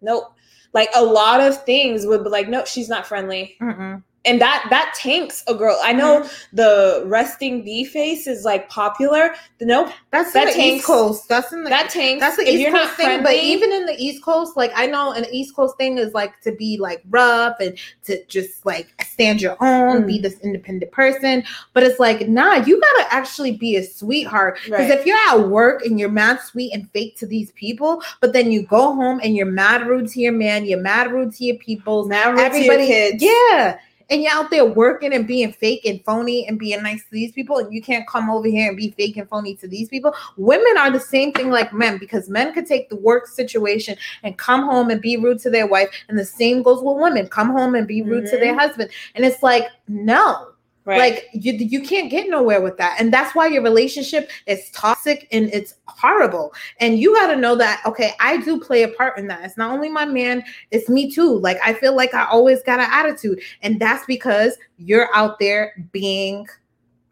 nope. 0.00 0.32
Like 0.72 0.88
a 0.94 1.04
lot 1.04 1.40
of 1.40 1.64
things 1.64 2.06
would 2.06 2.24
be 2.24 2.30
like, 2.30 2.48
no, 2.48 2.64
she's 2.64 2.88
not 2.88 3.06
friendly. 3.06 3.56
Mm-mm. 3.60 4.02
And 4.26 4.40
that 4.40 4.66
that 4.70 4.92
tanks 4.96 5.44
a 5.46 5.54
girl. 5.54 5.78
I 5.82 5.92
know 5.92 6.20
Mm-hmm. 6.20 6.56
the 6.56 7.02
resting 7.06 7.62
bee 7.64 7.84
face 7.84 8.26
is 8.26 8.44
like 8.44 8.68
popular. 8.68 9.34
Nope, 9.60 9.90
that's 10.10 10.32
That 10.32 10.42
in 10.42 10.46
the 10.48 10.52
tanks- 10.54 10.76
east 10.78 10.86
coast 10.86 11.28
that's 11.28 11.52
in 11.52 11.62
the 11.64 11.70
that 11.70 11.90
tanks. 11.90 12.20
That's 12.20 12.36
the 12.36 12.42
if 12.42 12.48
East 12.50 12.60
you're 12.60 12.70
Coast 12.72 12.84
not 12.88 12.96
thing, 12.96 13.06
friendly, 13.06 13.24
but 13.24 13.34
even 13.34 13.72
in 13.72 13.86
the 13.86 13.94
East 13.98 14.22
Coast, 14.24 14.56
like 14.56 14.72
I 14.74 14.86
know 14.86 15.12
an 15.12 15.24
East 15.32 15.54
Coast 15.56 15.76
thing 15.78 15.98
is 15.98 16.12
like 16.14 16.40
to 16.42 16.52
be 16.52 16.76
like 16.78 17.02
rough 17.10 17.56
and 17.60 17.78
to 18.04 18.24
just 18.26 18.64
like 18.66 18.88
stand 19.06 19.40
your 19.40 19.56
own, 19.62 20.02
Mm. 20.02 20.06
be 20.06 20.18
this 20.18 20.38
independent 20.40 20.90
person. 20.92 21.42
But 21.72 21.82
it's 21.84 21.98
like, 22.00 22.28
nah, 22.28 22.54
you 22.56 22.80
gotta 22.80 23.14
actually 23.14 23.52
be 23.52 23.76
a 23.76 23.84
sweetheart. 23.84 24.58
Because 24.64 24.88
Right. 24.90 24.98
if 24.98 25.06
you're 25.06 25.18
at 25.28 25.48
work 25.48 25.84
and 25.84 25.98
you're 25.98 26.10
mad 26.10 26.40
sweet 26.40 26.72
and 26.72 26.90
fake 26.92 27.16
to 27.18 27.26
these 27.26 27.52
people, 27.52 28.02
but 28.20 28.32
then 28.32 28.50
you 28.52 28.62
go 28.62 28.94
home 28.94 29.20
and 29.22 29.36
you're 29.36 29.46
mad 29.46 29.86
rude 29.86 30.08
to 30.08 30.20
your 30.20 30.32
man, 30.32 30.64
you're 30.64 30.80
mad 30.80 31.12
rude 31.12 31.34
to 31.34 31.44
your 31.44 31.56
people, 31.56 32.06
now 32.06 32.30
rude 32.30 32.36
to 32.36 32.42
your 32.42 32.46
everybody, 32.46 32.86
kids. 32.86 33.22
yeah. 33.22 33.78
And 34.08 34.22
you're 34.22 34.32
out 34.32 34.50
there 34.50 34.64
working 34.64 35.12
and 35.12 35.26
being 35.26 35.52
fake 35.52 35.84
and 35.84 36.04
phony 36.04 36.46
and 36.46 36.58
being 36.58 36.82
nice 36.82 37.02
to 37.04 37.10
these 37.10 37.32
people, 37.32 37.58
and 37.58 37.72
you 37.72 37.82
can't 37.82 38.06
come 38.06 38.30
over 38.30 38.46
here 38.46 38.68
and 38.68 38.76
be 38.76 38.90
fake 38.92 39.16
and 39.16 39.28
phony 39.28 39.54
to 39.56 39.68
these 39.68 39.88
people. 39.88 40.14
Women 40.36 40.76
are 40.78 40.90
the 40.90 41.00
same 41.00 41.32
thing 41.32 41.50
like 41.50 41.72
men 41.72 41.98
because 41.98 42.28
men 42.28 42.52
could 42.52 42.66
take 42.66 42.88
the 42.88 42.96
work 42.96 43.26
situation 43.26 43.96
and 44.22 44.38
come 44.38 44.64
home 44.64 44.90
and 44.90 45.00
be 45.00 45.16
rude 45.16 45.40
to 45.40 45.50
their 45.50 45.66
wife, 45.66 45.88
and 46.08 46.18
the 46.18 46.24
same 46.24 46.62
goes 46.62 46.82
with 46.82 46.98
women 46.98 47.28
come 47.28 47.50
home 47.50 47.74
and 47.74 47.86
be 47.86 48.02
rude 48.02 48.26
to 48.26 48.36
their 48.36 48.52
mm-hmm. 48.52 48.60
husband. 48.60 48.90
And 49.14 49.24
it's 49.24 49.42
like, 49.42 49.66
no, 49.88 50.52
Right. 50.86 50.98
like 50.98 51.28
you, 51.32 51.52
you 51.52 51.82
can't 51.82 52.10
get 52.12 52.30
nowhere 52.30 52.62
with 52.62 52.76
that. 52.76 52.96
And 53.00 53.12
that's 53.12 53.34
why 53.34 53.48
your 53.48 53.62
relationship 53.62 54.30
is 54.46 54.70
toxic 54.70 55.26
and 55.32 55.50
it's 55.52 55.74
horrible. 55.86 56.54
And 56.78 57.00
you 57.00 57.12
got 57.12 57.32
to 57.32 57.36
know 57.36 57.56
that, 57.56 57.82
okay, 57.84 58.12
I 58.20 58.36
do 58.36 58.60
play 58.60 58.84
a 58.84 58.88
part 58.88 59.18
in 59.18 59.26
that. 59.26 59.44
It's 59.44 59.56
not 59.56 59.72
only 59.72 59.88
my 59.88 60.04
man, 60.06 60.44
it's 60.70 60.88
me 60.88 61.10
too. 61.12 61.40
Like 61.40 61.58
I 61.64 61.74
feel 61.74 61.96
like 61.96 62.14
I 62.14 62.26
always 62.26 62.62
got 62.62 62.78
an 62.78 62.88
attitude. 62.88 63.40
And 63.62 63.80
that's 63.80 64.06
because 64.06 64.56
you're 64.78 65.08
out 65.12 65.40
there 65.40 65.74
being 65.90 66.46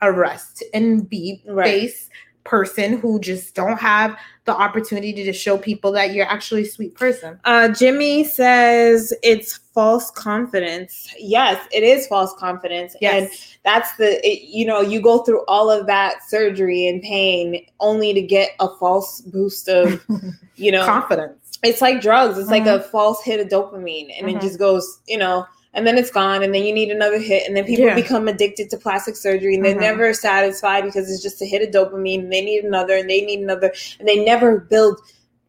a 0.01 0.13
rust 0.13 0.63
and 0.73 1.09
be 1.11 1.43
Right. 1.45 1.65
face 1.65 2.11
person 2.45 2.99
who 2.99 3.19
just 3.19 3.55
don't 3.55 3.81
have 3.81 4.17
the 4.45 4.55
opportunity 4.55 5.25
to 5.25 5.33
show 5.33 5.57
people 5.59 5.91
that 5.93 6.13
you're 6.15 6.27
actually 6.27 6.63
a 6.63 6.67
sweet 6.67 6.95
person. 6.95 7.41
Uh, 7.45 7.69
Jimmy 7.71 8.23
says 8.23 9.13
it's 9.23 9.59
false 9.75 10.11
confidence. 10.13 11.13
Yes, 11.19 11.67
it 11.73 11.83
is 11.83 12.07
false 12.07 12.33
confidence. 12.39 12.95
Yes. 13.01 13.15
And 13.23 13.31
that's 13.65 13.97
the, 13.97 14.25
it, 14.27 14.43
you 14.49 14.65
know, 14.65 14.81
you 14.81 15.01
go 15.01 15.19
through 15.25 15.45
all 15.47 15.69
of 15.71 15.87
that 15.89 16.23
surgery 16.29 16.87
and 16.87 17.03
pain 17.03 17.67
only 17.81 18.15
to 18.15 18.23
get 18.23 18.51
a 18.61 18.69
false 18.77 19.21
boost 19.23 19.69
of, 19.69 20.01
you 20.57 20.71
know, 20.71 20.87
Confidence. 20.87 21.59
it's 21.65 21.81
like 21.83 22.01
drugs. 22.01 22.39
It's 22.39 22.51
like 22.51 22.65
Mhm. 22.65 22.77
a 22.77 22.83
false 22.85 23.23
hit 23.25 23.41
of 23.41 23.49
dopamine 23.49 24.17
and 24.17 24.29
Mhm. 24.29 24.37
it 24.37 24.41
just 24.41 24.59
goes, 24.61 25.01
you 25.09 25.19
know, 25.19 25.45
and 25.73 25.85
then 25.85 25.99
it's 25.99 26.11
gone 26.11 26.45
and 26.45 26.55
then 26.55 26.63
you 26.65 26.73
need 26.73 26.91
another 26.93 27.19
hit 27.19 27.49
and 27.49 27.57
then 27.57 27.65
people 27.65 27.87
Yeah. 27.87 27.97
become 27.97 28.29
addicted 28.29 28.71
to 28.71 28.77
plastic 28.77 29.17
surgery 29.17 29.57
and 29.57 29.65
they're 29.65 29.75
Mhm. 29.75 29.81
never 29.81 30.15
satisfied 30.15 30.85
because 30.85 31.11
it's 31.11 31.21
just 31.23 31.43
a 31.43 31.47
hit 31.47 31.63
of 31.63 31.71
dopamine 31.75 32.21
and 32.21 32.33
they 32.33 32.43
need 32.43 32.63
another 32.65 32.95
and 32.97 33.11
they 33.11 33.23
need 33.23 33.41
another 33.41 33.73
and 33.99 34.07
they 34.07 34.25
never 34.25 34.61
build 34.61 35.01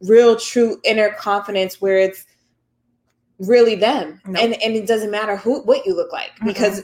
real 0.01 0.35
true 0.35 0.79
inner 0.83 1.09
confidence 1.11 1.79
where 1.79 1.99
it's 1.99 2.25
really 3.39 3.75
them 3.75 4.21
No. 4.25 4.39
and 4.39 4.53
and 4.63 4.75
it 4.75 4.87
doesn't 4.87 5.11
matter 5.11 5.35
who 5.35 5.61
what 5.63 5.85
you 5.85 5.93
look 5.95 6.11
like 6.13 6.31
Mhm. 6.41 6.45
because 6.47 6.83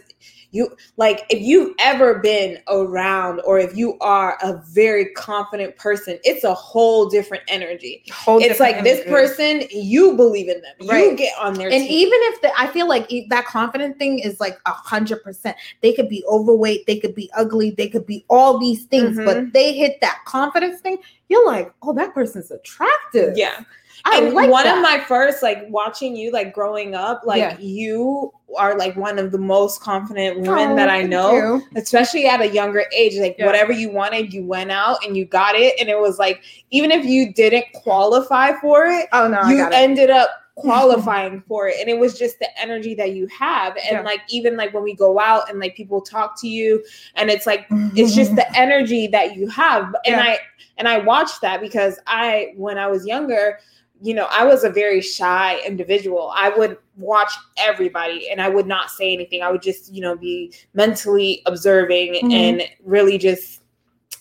you 0.53 0.75
like 0.97 1.23
if 1.29 1.39
you've 1.41 1.73
ever 1.79 2.15
been 2.19 2.57
around 2.67 3.39
or 3.45 3.57
if 3.57 3.73
you 3.77 3.97
are 4.01 4.37
a 4.43 4.61
very 4.67 5.05
confident 5.13 5.77
person 5.77 6.19
it's 6.25 6.43
a 6.43 6.53
whole 6.53 7.07
different 7.07 7.41
energy 7.47 8.03
Whole 8.11 8.39
it's 8.39 8.49
different 8.57 8.75
like 8.75 8.83
this 8.83 9.01
person 9.05 9.63
you 9.71 10.17
believe 10.17 10.49
in 10.49 10.61
them 10.61 10.73
you 10.81 11.15
get 11.15 11.31
on 11.39 11.53
their 11.53 11.69
And 11.69 11.83
team. 11.83 11.89
even 11.89 12.19
if 12.23 12.41
the, 12.41 12.51
I 12.59 12.67
feel 12.67 12.89
like 12.89 13.09
that 13.29 13.45
confident 13.45 13.97
thing 13.97 14.19
is 14.19 14.41
like 14.41 14.59
a 14.65 14.71
hundred 14.71 15.23
percent, 15.23 15.55
they 15.79 15.93
could 15.93 16.09
be 16.09 16.21
overweight, 16.27 16.85
they 16.85 16.99
could 16.99 17.15
be 17.15 17.31
ugly, 17.33 17.71
they 17.71 17.87
could 17.87 18.05
be 18.05 18.25
all 18.29 18.57
these 18.57 18.83
things, 18.85 19.17
Mhm. 19.17 19.23
but 19.25 19.53
they 19.53 19.71
hit 19.71 20.01
that 20.01 20.19
confidence 20.25 20.81
thing. 20.81 20.97
You're 21.29 21.45
like, 21.45 21.71
oh, 21.81 21.93
that 21.93 22.13
person's 22.13 22.51
attractive. 22.51 23.37
yeah 23.37 23.61
I 24.05 24.17
and 24.19 24.33
like 24.33 24.49
one 24.49 24.63
that. 24.63 24.77
of 24.77 24.81
my 24.83 24.99
first 24.99 25.43
like 25.43 25.65
watching 25.69 26.15
you 26.15 26.31
like 26.31 26.53
growing 26.53 26.95
up 26.95 27.21
like 27.25 27.39
Yeah. 27.39 27.57
you 27.59 28.31
are 28.57 28.77
like 28.77 28.95
one 28.97 29.17
of 29.19 29.31
the 29.31 29.37
most 29.37 29.79
confident 29.81 30.39
women 30.41 30.71
Oh, 30.71 30.75
that 30.75 30.89
i 30.89 31.03
know 31.03 31.33
you. 31.35 31.63
especially 31.75 32.25
at 32.27 32.41
a 32.41 32.47
younger 32.49 32.83
age 32.95 33.15
like 33.17 33.35
Yeah. 33.37 33.45
whatever 33.45 33.71
you 33.71 33.89
wanted 33.91 34.33
you 34.33 34.43
went 34.45 34.71
out 34.71 35.05
and 35.05 35.15
you 35.15 35.25
got 35.25 35.55
it 35.55 35.79
and 35.79 35.87
it 35.89 35.97
was 35.99 36.19
like 36.19 36.41
even 36.71 36.91
if 36.91 37.05
you 37.05 37.31
didn't 37.33 37.65
qualify 37.73 38.59
for 38.59 38.85
it 38.87 39.07
Oh 39.13 39.27
no, 39.27 39.47
you 39.47 39.65
ended 39.71 40.09
up 40.09 40.29
qualifying 40.55 41.41
for 41.47 41.67
it 41.69 41.75
and 41.79 41.89
it 41.89 41.97
was 41.97 42.17
just 42.19 42.39
the 42.39 42.59
energy 42.61 42.93
that 42.95 43.13
you 43.13 43.25
have 43.27 43.75
and 43.77 43.91
Yeah. 43.97 44.01
like 44.01 44.21
even 44.29 44.57
like 44.57 44.73
when 44.73 44.83
we 44.83 44.93
go 44.95 45.19
out 45.19 45.49
and 45.49 45.59
like 45.59 45.75
people 45.75 46.01
talk 46.01 46.39
to 46.41 46.47
you 46.47 46.83
and 47.15 47.29
it's 47.29 47.45
like 47.45 47.67
it's 47.95 48.13
just 48.13 48.35
the 48.35 48.57
energy 48.57 49.07
that 49.07 49.35
you 49.35 49.47
have 49.47 49.85
and 50.05 50.15
Yeah. 50.17 50.21
i 50.23 50.39
and 50.77 50.87
i 50.87 50.97
watched 50.97 51.41
that 51.41 51.61
because 51.61 51.99
i 52.07 52.53
when 52.57 52.77
i 52.77 52.87
was 52.87 53.05
younger 53.05 53.59
you 54.01 54.13
know 54.13 54.27
i 54.31 54.43
was 54.43 54.63
a 54.63 54.69
very 54.69 54.99
shy 55.01 55.59
individual 55.65 56.31
i 56.35 56.49
would 56.49 56.77
watch 56.97 57.31
everybody 57.57 58.29
and 58.29 58.41
i 58.41 58.49
would 58.49 58.65
not 58.67 58.89
say 58.89 59.13
anything 59.13 59.41
i 59.43 59.51
would 59.51 59.61
just 59.61 59.93
you 59.93 60.01
know 60.01 60.15
be 60.15 60.51
mentally 60.73 61.41
observing 61.45 62.15
Mhm. 62.15 62.33
and 62.33 62.63
really 62.83 63.17
just 63.17 63.61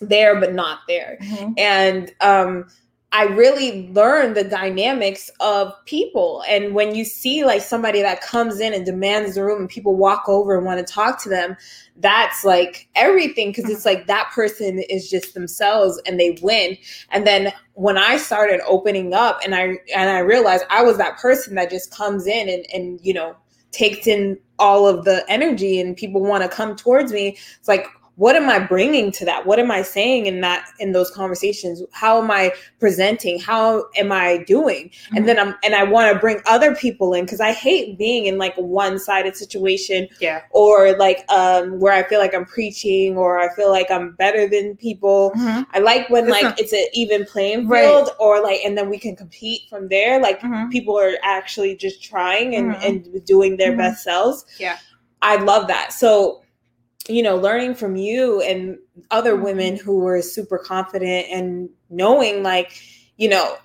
there 0.01 0.39
but 0.39 0.52
not 0.55 0.81
there 0.86 1.19
Mhm. 1.23 1.55
and 1.59 2.15
um 2.20 2.69
I 3.12 3.24
really 3.24 3.89
learned 3.89 4.37
the 4.37 4.45
dynamics 4.45 5.31
of 5.41 5.73
people. 5.85 6.45
And 6.49 6.74
when 6.74 6.95
you 6.95 7.05
see 7.05 7.45
like 7.45 7.61
somebody 7.61 8.03
that 8.03 8.20
comes 8.20 8.61
in 8.61 8.73
and 8.73 8.87
demands 8.87 9.35
the 9.35 9.45
room 9.45 9.61
and 9.61 9.69
people 9.69 9.97
walk 9.97 10.28
over 10.28 10.57
and 10.57 10.65
want 10.65 10.87
to 10.87 10.93
talk 10.93 11.20
to 11.24 11.28
them, 11.28 11.57
that's 11.97 12.45
like 12.45 12.89
everything 12.95 13.51
because 13.51 13.69
it's 13.69 13.85
like 13.85 14.07
that 14.07 14.31
person 14.32 14.78
is 14.89 15.11
just 15.11 15.35
themselves 15.35 16.01
and 16.07 16.20
they 16.20 16.39
win. 16.41 16.78
And 17.11 17.27
then 17.27 17.53
when 17.74 17.99
I 17.99 18.16
started 18.16 18.61
opening 18.65 19.12
up 19.12 19.41
and 19.45 19.57
I 19.57 19.78
and 19.95 20.09
I 20.09 20.20
realized 20.20 20.65
I 20.70 20.85
was 20.85 20.97
that 20.99 21.19
person 21.19 21.57
that 21.57 21.70
just 21.70 21.91
comes 21.91 22.28
in 22.28 22.49
and 22.49 22.65
and 22.73 23.01
you 23.03 23.12
know 23.12 23.37
takes 23.73 24.07
in 24.07 24.39
all 24.59 24.87
of 24.87 25.05
the 25.05 25.24
energy 25.28 25.81
and 25.81 25.97
people 25.97 26.20
want 26.20 26.43
to 26.43 26.49
come 26.49 26.77
towards 26.77 27.12
me. 27.12 27.37
It's 27.59 27.69
like 27.69 27.87
what 28.20 28.36
am 28.36 28.51
i 28.51 28.59
bringing 28.59 29.10
to 29.10 29.24
that 29.24 29.47
what 29.47 29.59
am 29.59 29.70
i 29.70 29.80
saying 29.80 30.26
in 30.26 30.42
that 30.42 30.68
in 30.78 30.92
those 30.92 31.10
conversations 31.10 31.82
how 31.92 32.22
am 32.22 32.30
i 32.30 32.52
presenting 32.78 33.38
how 33.40 33.82
am 33.97 34.12
i 34.12 34.36
doing 34.47 34.90
and 35.16 35.26
then 35.26 35.38
i'm 35.38 35.55
and 35.64 35.74
i 35.74 35.82
want 35.82 36.12
to 36.12 36.18
bring 36.20 36.38
other 36.47 36.74
people 36.74 37.14
in 37.14 37.24
because 37.24 37.40
i 37.40 37.51
hate 37.52 37.97
being 37.97 38.26
in 38.26 38.36
like 38.36 38.55
one-sided 38.56 39.34
situation 39.34 40.06
yeah. 40.20 40.42
or 40.51 40.97
like 40.98 41.24
um 41.30 41.80
where 41.80 41.94
i 41.94 42.02
feel 42.09 42.18
like 42.20 42.34
i'm 42.34 42.44
preaching 42.44 43.16
or 43.16 43.38
i 43.40 43.48
feel 43.55 43.70
like 43.70 43.90
i'm 43.90 44.12
better 44.16 44.47
than 44.47 44.76
people 44.76 45.32
Mhm. 45.36 45.64
i 45.72 45.78
like 45.78 46.10
when 46.10 46.24
It's 46.24 46.32
like 46.32 46.42
not- 46.42 46.60
it's 46.60 46.72
an 46.74 46.86
even 46.92 47.24
playing 47.24 47.68
Right. 47.68 47.86
field 47.86 48.10
or 48.18 48.42
like 48.42 48.60
and 48.66 48.76
then 48.76 48.90
we 48.90 48.98
can 48.98 49.16
compete 49.16 49.62
from 49.70 49.88
there 49.88 50.20
like 50.20 50.40
Mhm. 50.42 50.70
people 50.70 50.98
are 50.98 51.14
actually 51.22 51.74
just 51.74 52.02
trying 52.05 52.55
and, 52.55 52.74
Mhm. 52.74 52.84
and 52.86 53.24
doing 53.24 53.56
their 53.56 53.72
Mhm. 53.72 53.78
best 53.78 54.05
selves 54.05 54.44
Yeah. 54.59 54.76
i 55.22 55.36
love 55.36 55.68
that 55.68 55.94
so 55.94 56.42
you 57.09 57.22
know 57.22 57.36
learning 57.36 57.74
from 57.74 57.97
you 57.97 58.40
and 58.43 58.77
other 59.10 59.36
Mhm. 59.36 59.43
women 59.43 59.77
who 59.77 59.98
were 59.98 60.20
super 60.22 60.59
confident 60.59 61.27
and 61.31 61.68
knowing 61.89 62.43
like 62.43 62.72
you 63.16 63.28
know 63.28 63.56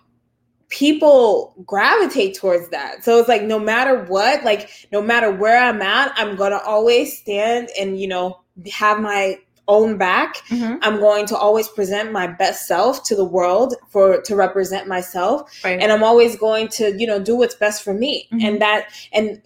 people 0.70 1.54
gravitate 1.66 2.36
towards 2.36 2.70
that 2.70 3.04
so 3.04 3.20
it's 3.20 3.30
like 3.30 3.44
no 3.44 3.60
matter 3.60 4.04
what 4.06 4.44
like 4.44 4.70
no 4.92 5.02
matter 5.02 5.32
where 5.32 5.58
i'm 5.62 5.82
at 5.82 6.12
i'm 6.18 6.36
gonna 6.36 6.60
always 6.66 7.16
stand 7.18 7.70
and 7.80 8.00
you 8.00 8.08
know 8.08 8.40
have 8.72 9.00
my 9.00 9.38
own 9.68 9.98
back 9.98 10.38
Mhm. 10.50 10.80
i'm 10.82 11.00
going 11.00 11.26
to 11.28 11.38
always 11.38 11.68
present 11.68 12.12
my 12.12 12.26
best 12.28 12.68
self 12.68 13.04
to 13.04 13.16
the 13.16 13.24
world 13.26 13.76
for 13.90 14.22
to 14.22 14.36
represent 14.36 14.88
myself 14.88 15.52
Right. 15.64 15.80
and 15.80 15.92
i'm 15.92 16.04
always 16.04 16.36
going 16.36 16.68
to 16.70 16.96
you 16.98 17.06
know 17.06 17.20
do 17.20 17.36
what's 17.36 17.56
best 17.56 17.84
for 17.84 17.94
me 17.94 18.28
Mhm. 18.34 18.44
and 18.44 18.62
that 18.62 18.88
and 19.14 19.40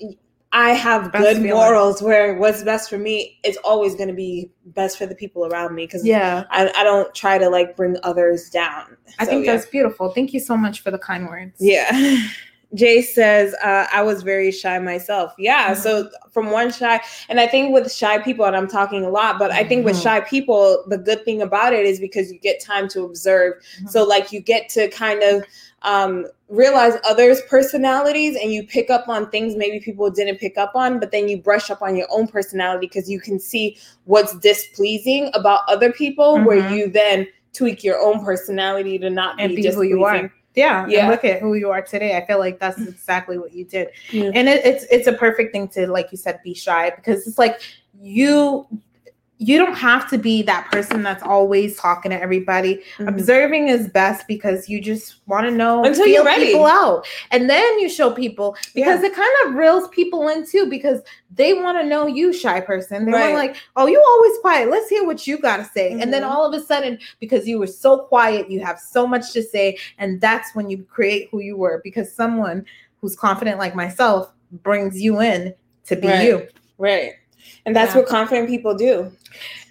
i 0.52 0.72
have 0.72 1.12
Best 1.12 1.24
good 1.24 1.36
feeling. 1.38 1.52
morals 1.52 2.02
where 2.02 2.34
what's 2.36 2.64
best 2.64 2.90
for 2.90 2.98
me 2.98 3.40
is 3.44 3.58
always 3.64 3.96
going 3.96 4.08
to 4.10 4.16
be 4.16 4.50
best 4.68 4.98
for 4.98 5.06
the 5.06 5.16
people 5.16 5.46
around 5.46 5.76
me 5.76 5.86
because 5.86 6.06
yeah. 6.06 6.46
I, 6.50 6.72
I 6.76 6.84
don't 6.84 7.14
try 7.14 7.38
to 7.38 7.50
like 7.50 7.76
bring 7.76 7.98
others 8.04 8.50
down 8.50 8.98
I 9.20 9.26
So, 9.26 9.32
think 9.32 9.46
yeah. 9.46 9.56
that's 9.56 9.66
beautiful. 9.68 10.10
Thank 10.12 10.34
you 10.34 10.40
so 10.40 10.56
much 10.58 10.82
for 10.82 10.92
the 10.92 10.98
kind 11.00 11.28
words. 11.28 11.56
yeah 11.60 11.92
jay 12.76 13.02
says 13.02 13.56
uh, 13.64 13.88
i 13.92 14.00
was 14.04 14.22
very 14.22 14.52
shy 14.52 14.78
myself 14.78 15.34
yeah 15.40 15.72
Mhm. 15.74 15.78
so 15.78 16.10
from 16.30 16.52
one 16.52 16.72
shy 16.72 17.02
and 17.28 17.40
i 17.40 17.48
think 17.48 17.74
with 17.74 17.92
shy 17.92 18.20
people 18.20 18.46
and 18.46 18.56
i'm 18.56 18.68
talking 18.68 19.04
a 19.04 19.10
lot 19.10 19.40
but 19.40 19.50
i 19.50 19.64
think 19.64 19.86
with 19.86 19.96
Mhm. 19.96 20.04
shy 20.04 20.20
people 20.22 20.84
the 20.88 21.00
good 21.00 21.26
thing 21.26 21.42
about 21.42 21.74
it 21.74 21.84
is 21.88 22.00
because 22.00 22.32
you 22.32 22.38
get 22.38 22.64
time 22.64 22.88
to 22.90 23.04
observe 23.06 23.56
Mhm. 23.82 23.90
so 23.90 24.04
like 24.04 24.32
you 24.32 24.40
get 24.40 24.70
to 24.70 24.88
kind 24.90 25.24
of 25.24 25.44
um, 25.84 26.26
realize 26.50 26.94
others 27.08 27.42
personalities 27.50 28.36
and 28.42 28.52
you 28.52 28.64
pick 28.66 28.90
up 28.90 29.08
on 29.08 29.30
things 29.30 29.56
maybe 29.56 29.80
people 29.80 30.10
didn't 30.10 30.38
pick 30.38 30.58
up 30.58 30.72
on 30.76 31.00
but 31.00 31.12
then 31.12 31.30
you 31.30 31.38
brush 31.38 31.70
up 31.70 31.82
on 31.82 31.96
your 31.96 32.08
own 32.10 32.28
personality 32.28 32.88
because 32.88 33.10
you 33.10 33.20
can 33.20 33.40
see 33.40 33.78
what's 34.06 34.38
displeasing 34.40 35.30
about 35.36 35.62
other 35.68 35.92
people 35.92 36.40
where 36.44 36.62
Mhm. 36.62 36.78
you 36.78 36.90
then 36.90 37.28
tweak 37.54 37.84
your 37.84 38.00
own 38.00 38.24
personality 38.24 38.98
to 39.00 39.10
not 39.10 39.40
And 39.40 39.56
be, 39.56 39.62
be 39.62 39.72
who 39.72 39.84
you 39.84 40.04
are. 40.04 40.32
Yeah, 40.56 40.88
Yeah. 40.88 41.10
Look 41.10 41.24
at 41.24 41.40
who 41.40 41.54
you 41.54 41.70
are 41.70 41.82
today. 41.82 42.18
I 42.18 42.26
feel 42.26 42.40
like 42.40 42.60
that's 42.60 42.80
exactly 42.82 43.38
what 43.38 43.54
you 43.54 43.64
did. 43.66 43.90
Yeah. 44.12 44.32
And 44.34 44.50
it, 44.50 44.66
it's 44.66 44.86
it's 44.92 45.08
a 45.08 45.14
perfect 45.14 45.54
thing 45.54 45.68
to, 45.70 45.88
like 45.88 46.12
you 46.12 46.18
said, 46.18 46.40
be 46.44 46.54
shy 46.54 46.90
because 46.96 47.26
it's 47.28 47.38
like 47.38 47.62
you 48.02 48.68
you 49.42 49.58
don't 49.58 49.74
have 49.76 50.10
to 50.10 50.18
be 50.18 50.42
that 50.44 50.70
person 50.70 51.02
that's 51.02 51.24
always 51.24 51.78
talking 51.78 52.12
to 52.12 52.22
everybody. 52.22 52.82
Mhm. 52.98 53.08
Observing 53.08 53.70
is 53.70 53.88
best 53.88 54.28
because 54.28 54.68
you 54.68 54.82
just 54.82 55.16
want 55.28 55.46
to 55.48 55.52
know 55.52 55.82
Until 55.86 56.04
feel 56.04 56.14
you're 56.16 56.26
ready. 56.26 56.48
people 56.48 56.66
out. 56.66 57.08
And 57.32 57.50
then 57.50 57.80
you 57.80 57.88
show 57.88 58.12
people 58.12 58.58
because 58.76 59.02
it 59.02 59.14
kind 59.16 59.32
of 59.46 59.56
reels 59.56 59.88
people 59.90 60.28
in 60.28 60.46
too 60.46 60.70
because 60.70 61.00
they 61.34 61.54
want 61.54 61.78
to 61.78 61.86
know 61.86 62.06
you, 62.06 62.34
shy 62.34 62.60
person. 62.60 63.06
They 63.06 63.14
Right. 63.14 63.34
like, 63.34 63.56
oh, 63.78 63.88
you 63.88 64.04
always 64.10 64.38
quiet. 64.42 64.70
Let's 64.70 64.90
hear 64.90 65.06
what 65.06 65.26
you 65.26 65.38
gotta 65.38 65.64
say. 65.64 65.94
And 65.94 66.12
then 66.14 66.24
Mhm. 66.24 66.30
all 66.32 66.46
of 66.46 66.54
a 66.54 66.62
sudden, 66.66 67.00
because 67.22 67.48
you 67.48 67.60
were 67.60 67.68
so 67.68 67.98
quiet, 68.00 68.52
you 68.52 68.60
have 68.60 68.78
so 68.78 69.08
much 69.08 69.32
to 69.32 69.42
say, 69.42 69.78
and 70.00 70.20
that's 70.20 70.54
when 70.54 70.70
you 70.70 70.86
create 70.92 71.30
who 71.32 71.40
you 71.40 71.56
were. 71.56 71.80
Because 71.82 72.12
someone 72.14 72.66
who's 73.00 73.16
confident 73.16 73.58
like 73.58 73.74
myself 73.74 74.32
brings 74.64 75.02
you 75.02 75.22
in 75.22 75.54
to 75.86 75.96
be 75.96 76.08
Right. 76.10 76.24
you. 76.24 76.48
Right. 76.78 77.14
And 77.66 77.76
that's 77.76 77.94
Yeah. 77.94 78.02
what 78.02 78.08
confident 78.10 78.48
people 78.50 78.74
do. 78.76 79.12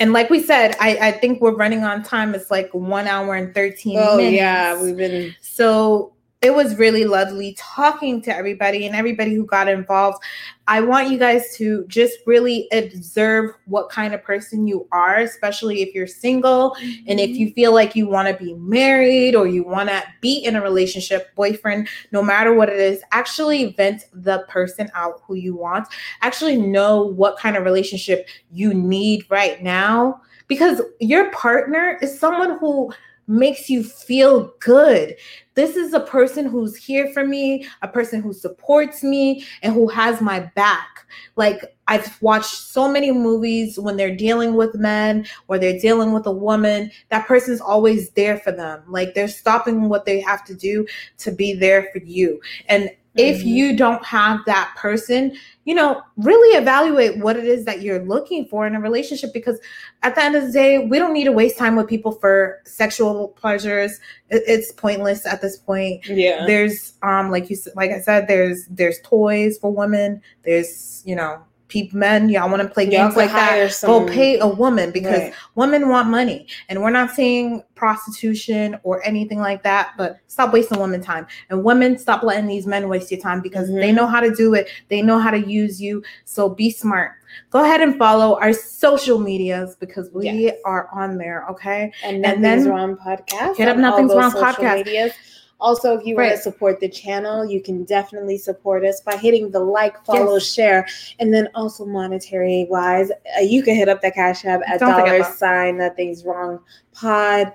And 0.01 0.13
like 0.13 0.31
we 0.31 0.43
said, 0.43 0.77
I, 0.81 0.97
I 1.09 1.13
think 1.13 1.41
we're 1.41 1.55
running 1.55 1.85
on 1.85 2.03
time. 2.03 2.35
It's 2.35 2.51
like 2.51 2.73
one 2.73 3.07
hour 3.09 3.35
and 3.35 3.55
13 3.55 3.97
Oh 3.99 4.17
minutes. 4.17 4.37
yeah, 4.37 4.81
we've 4.81 4.97
been 4.97 5.35
So 5.41 6.13
it 6.41 6.55
was 6.55 6.77
really 6.77 7.05
lovely 7.05 7.55
talking 7.59 8.23
to 8.23 8.35
everybody 8.35 8.87
and 8.87 8.95
everybody 8.95 9.35
who 9.35 9.45
got 9.45 9.67
involved. 9.67 10.23
I 10.69 10.81
want 10.81 11.11
you 11.11 11.19
guys 11.19 11.57
to 11.57 11.85
just 11.89 12.19
really 12.27 12.69
observe 12.73 13.57
what 13.65 13.91
kind 13.91 14.15
of 14.15 14.23
person 14.23 14.69
you 14.69 14.87
are, 14.93 15.17
especially 15.17 15.83
if 15.83 15.95
you're 15.95 16.07
single 16.07 16.77
and 17.09 17.19
if 17.19 17.31
mm-hmm. 17.31 17.41
you 17.41 17.53
feel 17.55 17.75
like 17.75 17.97
you 17.97 18.09
want 18.09 18.29
to 18.29 18.45
be 18.45 18.55
married 18.55 19.35
or 19.35 19.49
you 19.49 19.65
want 19.65 19.89
to 19.89 20.01
be 20.21 20.45
in 20.45 20.55
a 20.55 20.63
relationship, 20.63 21.35
boyfriend, 21.35 21.89
no 22.13 22.23
matter 22.23 22.55
what 22.55 22.69
it 22.69 22.79
is, 22.79 23.03
actually 23.11 23.73
vent 23.73 24.05
the 24.13 24.45
person 24.49 24.89
out 24.95 25.23
who 25.27 25.35
you 25.35 25.57
want. 25.57 25.89
Actually 26.23 26.57
know 26.57 27.03
what 27.03 27.37
kind 27.37 27.57
of 27.57 27.65
relationship 27.65 28.29
you 28.53 28.73
need 28.73 29.25
right 29.29 29.61
now 29.61 30.21
because 30.47 30.81
your 31.01 31.31
partner 31.33 31.99
is 32.01 32.19
someone 32.19 32.59
who 32.59 32.93
makes 33.29 33.69
you 33.69 33.85
feel 33.85 34.55
good. 34.59 35.15
This 35.55 35.77
is 35.77 35.93
a 35.93 36.01
person 36.01 36.47
who's 36.47 36.77
here 36.77 37.13
for 37.13 37.27
me, 37.27 37.67
a 37.83 37.89
person 37.89 38.23
who 38.23 38.33
supports 38.33 39.03
me, 39.03 39.45
and 39.63 39.75
who 39.75 39.89
has 39.89 40.21
my 40.21 40.41
back. 40.55 41.07
Like, 41.37 41.77
I've 41.87 42.21
watched 42.23 42.55
so 42.55 42.91
many 42.91 43.13
movies 43.13 43.79
when 43.79 43.97
they're 43.97 44.15
dealing 44.15 44.55
with 44.55 44.75
men 44.75 45.27
or 45.49 45.59
they're 45.59 45.79
dealing 45.79 46.13
with 46.13 46.27
a 46.27 46.33
woman, 46.33 46.91
that 47.09 47.27
person's 47.27 47.61
always 47.61 48.11
there 48.11 48.39
for 48.39 48.53
them. 48.53 48.83
Like, 48.89 49.15
they're 49.15 49.29
stopping 49.29 49.89
what 49.89 50.05
they 50.05 50.21
have 50.21 50.45
to 50.47 50.55
do 50.55 50.87
to 51.19 51.33
be 51.33 51.55
there 51.55 51.89
for 51.93 51.99
you. 51.99 52.41
And 52.69 52.91
if 53.17 53.39
Mm-hmm. 53.39 53.49
you 53.49 53.77
don't 53.77 54.05
have 54.05 54.41
that 54.47 54.73
person, 54.77 55.37
you 55.65 55.75
know, 55.75 56.01
really 56.17 56.57
evaluate 56.57 57.19
what 57.19 57.37
it 57.37 57.45
is 57.45 57.65
that 57.65 57.83
you're 57.83 58.05
looking 58.05 58.47
for 58.47 58.67
in 58.67 58.75
a 58.75 58.81
relationship 58.81 59.33
because 59.33 59.59
at 60.03 60.15
the 60.15 60.23
end 60.23 60.37
of 60.37 60.47
the 60.47 60.53
day, 60.53 60.79
we 60.87 60.99
don't 60.99 61.13
need 61.13 61.25
to 61.25 61.33
waste 61.33 61.59
time 61.59 61.75
with 61.75 61.89
people 61.89 62.13
for 62.13 62.61
sexual 62.65 63.29
pleasures. 63.29 63.99
It's 64.31 64.71
pointless 64.73 65.27
at 65.27 65.41
this 65.41 65.57
point. 65.57 66.07
Yeah. 66.07 66.47
There's 66.47 66.95
um 67.03 67.31
like 67.31 67.51
you 67.51 67.57
said 67.57 67.73
like 67.75 67.91
I 67.91 68.01
said 68.01 68.29
there's 68.29 68.67
there's 68.69 69.01
toys 69.03 69.59
for 69.59 69.73
women. 69.73 70.23
There's, 70.45 71.03
you 71.05 71.17
know, 71.17 71.43
people 71.69 71.99
men, 71.99 72.29
y'all 72.29 72.49
want 72.51 72.63
to 72.63 72.69
play 72.69 72.87
games 72.87 73.15
like 73.17 73.31
that. 73.31 73.51
hire 73.51 73.71
Go 73.83 74.07
pay 74.07 74.39
a 74.39 74.47
woman 74.47 74.91
because 74.91 75.19
Right. 75.21 75.35
women 75.55 75.89
want 75.89 76.09
money. 76.09 76.47
And 76.69 76.83
we're 76.83 76.91
not 76.91 77.11
saying 77.11 77.63
prostitution 77.75 78.79
or 78.83 79.05
anything 79.07 79.39
like 79.39 79.63
that, 79.63 79.91
but 79.97 80.19
stop 80.29 80.53
wasting 80.53 80.81
women 80.81 81.01
time. 81.01 81.27
And 81.51 81.63
women, 81.65 81.99
stop 81.99 82.23
letting 82.23 82.47
these 82.47 82.67
men 82.67 82.89
waste 82.89 83.11
your 83.11 83.21
time 83.21 83.41
because 83.41 83.69
they 83.69 83.91
Mhm. 83.91 83.95
know 83.97 84.07
how 84.07 84.21
to 84.21 84.35
do 84.35 84.55
it. 84.55 84.69
They 84.89 85.03
know 85.03 85.19
how 85.19 85.31
to 85.31 85.39
use 85.39 85.81
you. 85.81 86.03
So 86.25 86.49
be 86.49 86.71
smart. 86.71 87.13
Go 87.51 87.63
ahead 87.63 87.81
and 87.83 87.97
follow 87.99 88.39
our 88.41 88.53
social 88.53 89.19
medias 89.19 89.77
because 89.79 90.11
we 90.13 90.25
Yes. 90.31 90.55
are 90.65 90.89
on 90.93 91.19
there. 91.19 91.45
Okay. 91.51 91.93
and 92.03 92.25
And 92.25 92.43
then 92.45 92.69
Wrong 92.69 92.97
podcast. 92.97 93.57
hit 93.57 93.69
up 93.69 93.77
on 93.77 93.83
Nothing's 93.83 94.15
Wrong 94.15 94.33
podcast. 94.33 94.77
Medias. 94.85 95.13
Also, 95.61 95.99
if 95.99 96.07
you 96.07 96.15
want 96.15 96.31
to 96.31 96.39
support 96.39 96.79
the 96.79 96.89
channel, 96.89 97.45
you 97.45 97.61
can 97.61 97.83
definitely 97.85 98.39
support 98.39 98.85
us 98.85 99.01
by 99.01 99.17
hitting 99.17 99.51
the 99.51 99.59
like, 99.59 100.05
follow, 100.05 100.35
Yes. 100.35 100.53
share, 100.53 100.87
and 101.19 101.35
then 101.35 101.49
also 101.55 101.85
monetary 101.85 102.67
wise, 102.71 103.11
uh, 103.11 103.41
you 103.41 103.63
can 103.63 103.75
hit 103.75 103.89
up 103.89 104.01
the 104.01 104.11
cash 104.11 104.45
app 104.45 104.61
at 104.69 104.79
Don't 104.79 104.91
dollar 104.91 105.25
sign 105.25 105.79
Nothing's 105.79 106.25
Wrong 106.25 106.61
Pod. 106.93 107.53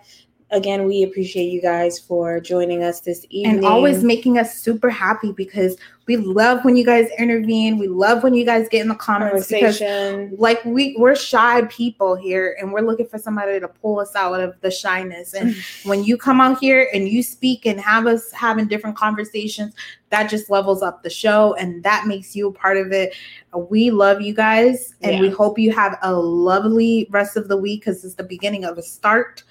Again, 0.51 0.85
we 0.85 1.03
appreciate 1.03 1.45
you 1.45 1.61
guys 1.61 1.97
for 1.97 2.39
joining 2.39 2.83
us 2.83 2.99
this 2.99 3.25
evening. 3.29 3.57
And 3.57 3.65
always 3.65 4.03
making 4.03 4.37
us 4.37 4.59
super 4.59 4.89
happy 4.89 5.31
because 5.31 5.77
we 6.05 6.17
love 6.17 6.65
when 6.65 6.75
you 6.75 6.85
guys 6.85 7.07
intervene. 7.17 7.77
We 7.77 7.87
love 7.87 8.23
when 8.23 8.33
you 8.33 8.45
guys 8.45 8.67
get 8.67 8.81
in 8.81 8.89
the 8.89 8.95
comments 8.95 9.47
because 9.47 9.79
conversation. 9.79 10.35
like 10.37 10.63
we 10.65 10.95
we're 10.99 11.15
shy 11.15 11.61
people 11.69 12.15
here 12.15 12.57
and 12.59 12.73
we're 12.73 12.81
looking 12.81 13.07
for 13.07 13.17
somebody 13.17 13.57
to 13.59 13.67
pull 13.69 13.99
us 13.99 14.13
out 14.15 14.41
of 14.41 14.59
the 14.59 14.69
shyness 14.69 15.33
and 15.33 15.55
when 15.85 16.03
you 16.03 16.17
come 16.17 16.41
out 16.41 16.59
here 16.59 16.89
and 16.93 17.07
you 17.07 17.23
speak 17.23 17.65
and 17.65 17.79
have 17.79 18.05
us 18.05 18.31
having 18.31 18.67
different 18.67 18.97
conversations 18.97 19.73
that 20.09 20.29
just 20.29 20.49
levels 20.49 20.81
up 20.81 21.03
the 21.03 21.09
show 21.09 21.53
and 21.55 21.81
that 21.83 22.05
makes 22.05 22.35
you 22.35 22.49
a 22.49 22.51
part 22.51 22.75
of 22.77 22.91
it 22.91 23.15
uh, 23.55 23.57
we 23.57 23.89
love 23.89 24.19
you 24.21 24.33
guys 24.33 24.95
and 25.01 25.21
we 25.21 25.29
hope 25.29 25.57
you 25.57 25.71
have 25.71 25.97
a 26.03 26.13
lovely 26.13 27.07
rest 27.11 27.37
of 27.37 27.47
the 27.47 27.55
week 27.57 27.79
because 27.81 28.03
it's 28.03 28.15
the 28.15 28.23
beginning 28.23 28.65
of 28.65 28.77
a 28.77 28.81
start 28.83 29.43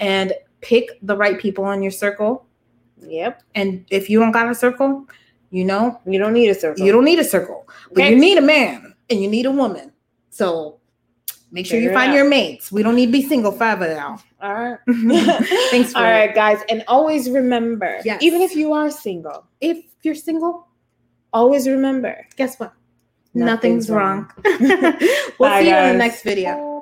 and 0.00 0.32
pick 0.60 0.98
the 1.02 1.16
right 1.16 1.38
people 1.38 1.70
in 1.70 1.82
your 1.82 1.92
circle 1.92 2.44
Yep. 3.02 3.42
and 3.54 3.86
if 3.90 4.10
you 4.10 4.18
don't 4.18 4.32
got 4.32 4.50
a 4.50 4.54
circle 4.54 5.06
you 5.50 5.64
know 5.64 6.00
You 6.06 6.18
don't 6.18 6.32
need 6.32 6.48
a 6.48 6.54
circle. 6.54 6.84
you 6.84 6.92
don't 6.92 7.04
need 7.04 7.18
a 7.18 7.24
circle 7.24 7.68
but 7.92 8.02
Okay. 8.02 8.10
you 8.10 8.16
need 8.16 8.38
a 8.38 8.42
man 8.42 8.94
and 9.10 9.20
you 9.22 9.28
need 9.28 9.46
a 9.46 9.50
woman 9.50 9.92
so 10.30 10.78
make 11.52 11.66
sure 11.66 11.78
you 11.78 11.88
Figure 11.88 11.92
it 11.92 11.94
find 12.00 12.12
your 12.14 12.28
mates 12.28 12.70
we 12.70 12.82
don't 12.82 12.94
need 12.94 13.06
to 13.06 13.12
be 13.12 13.22
single 13.22 13.50
forever 13.52 13.88
now 13.88 14.18
All 14.40 14.54
right. 14.54 14.78
Thanks 15.70 15.92
for 15.92 15.98
All 15.98 16.04
right, 16.04 16.32
guys. 16.34 16.60
And 16.70 16.82
always 16.88 17.28
remember, 17.28 18.00
Yes. 18.04 18.22
even 18.22 18.40
if 18.40 18.54
you 18.56 18.72
are 18.72 18.90
single, 18.90 19.44
if 19.60 19.84
you're 20.02 20.14
single 20.14 20.66
always 21.32 21.68
remember 21.68 22.14
guess 22.36 22.58
what 22.58 22.72
Nothing's 23.34 23.88
nothing's, 23.88 23.90
wrong, 23.90 24.30
wrong. 24.44 24.56
we'll 25.38 25.50
Bye, 25.50 25.62
see 25.62 25.68
you 25.70 25.76
in 25.76 25.92
the 25.92 25.98
next 25.98 26.22
video 26.22 26.79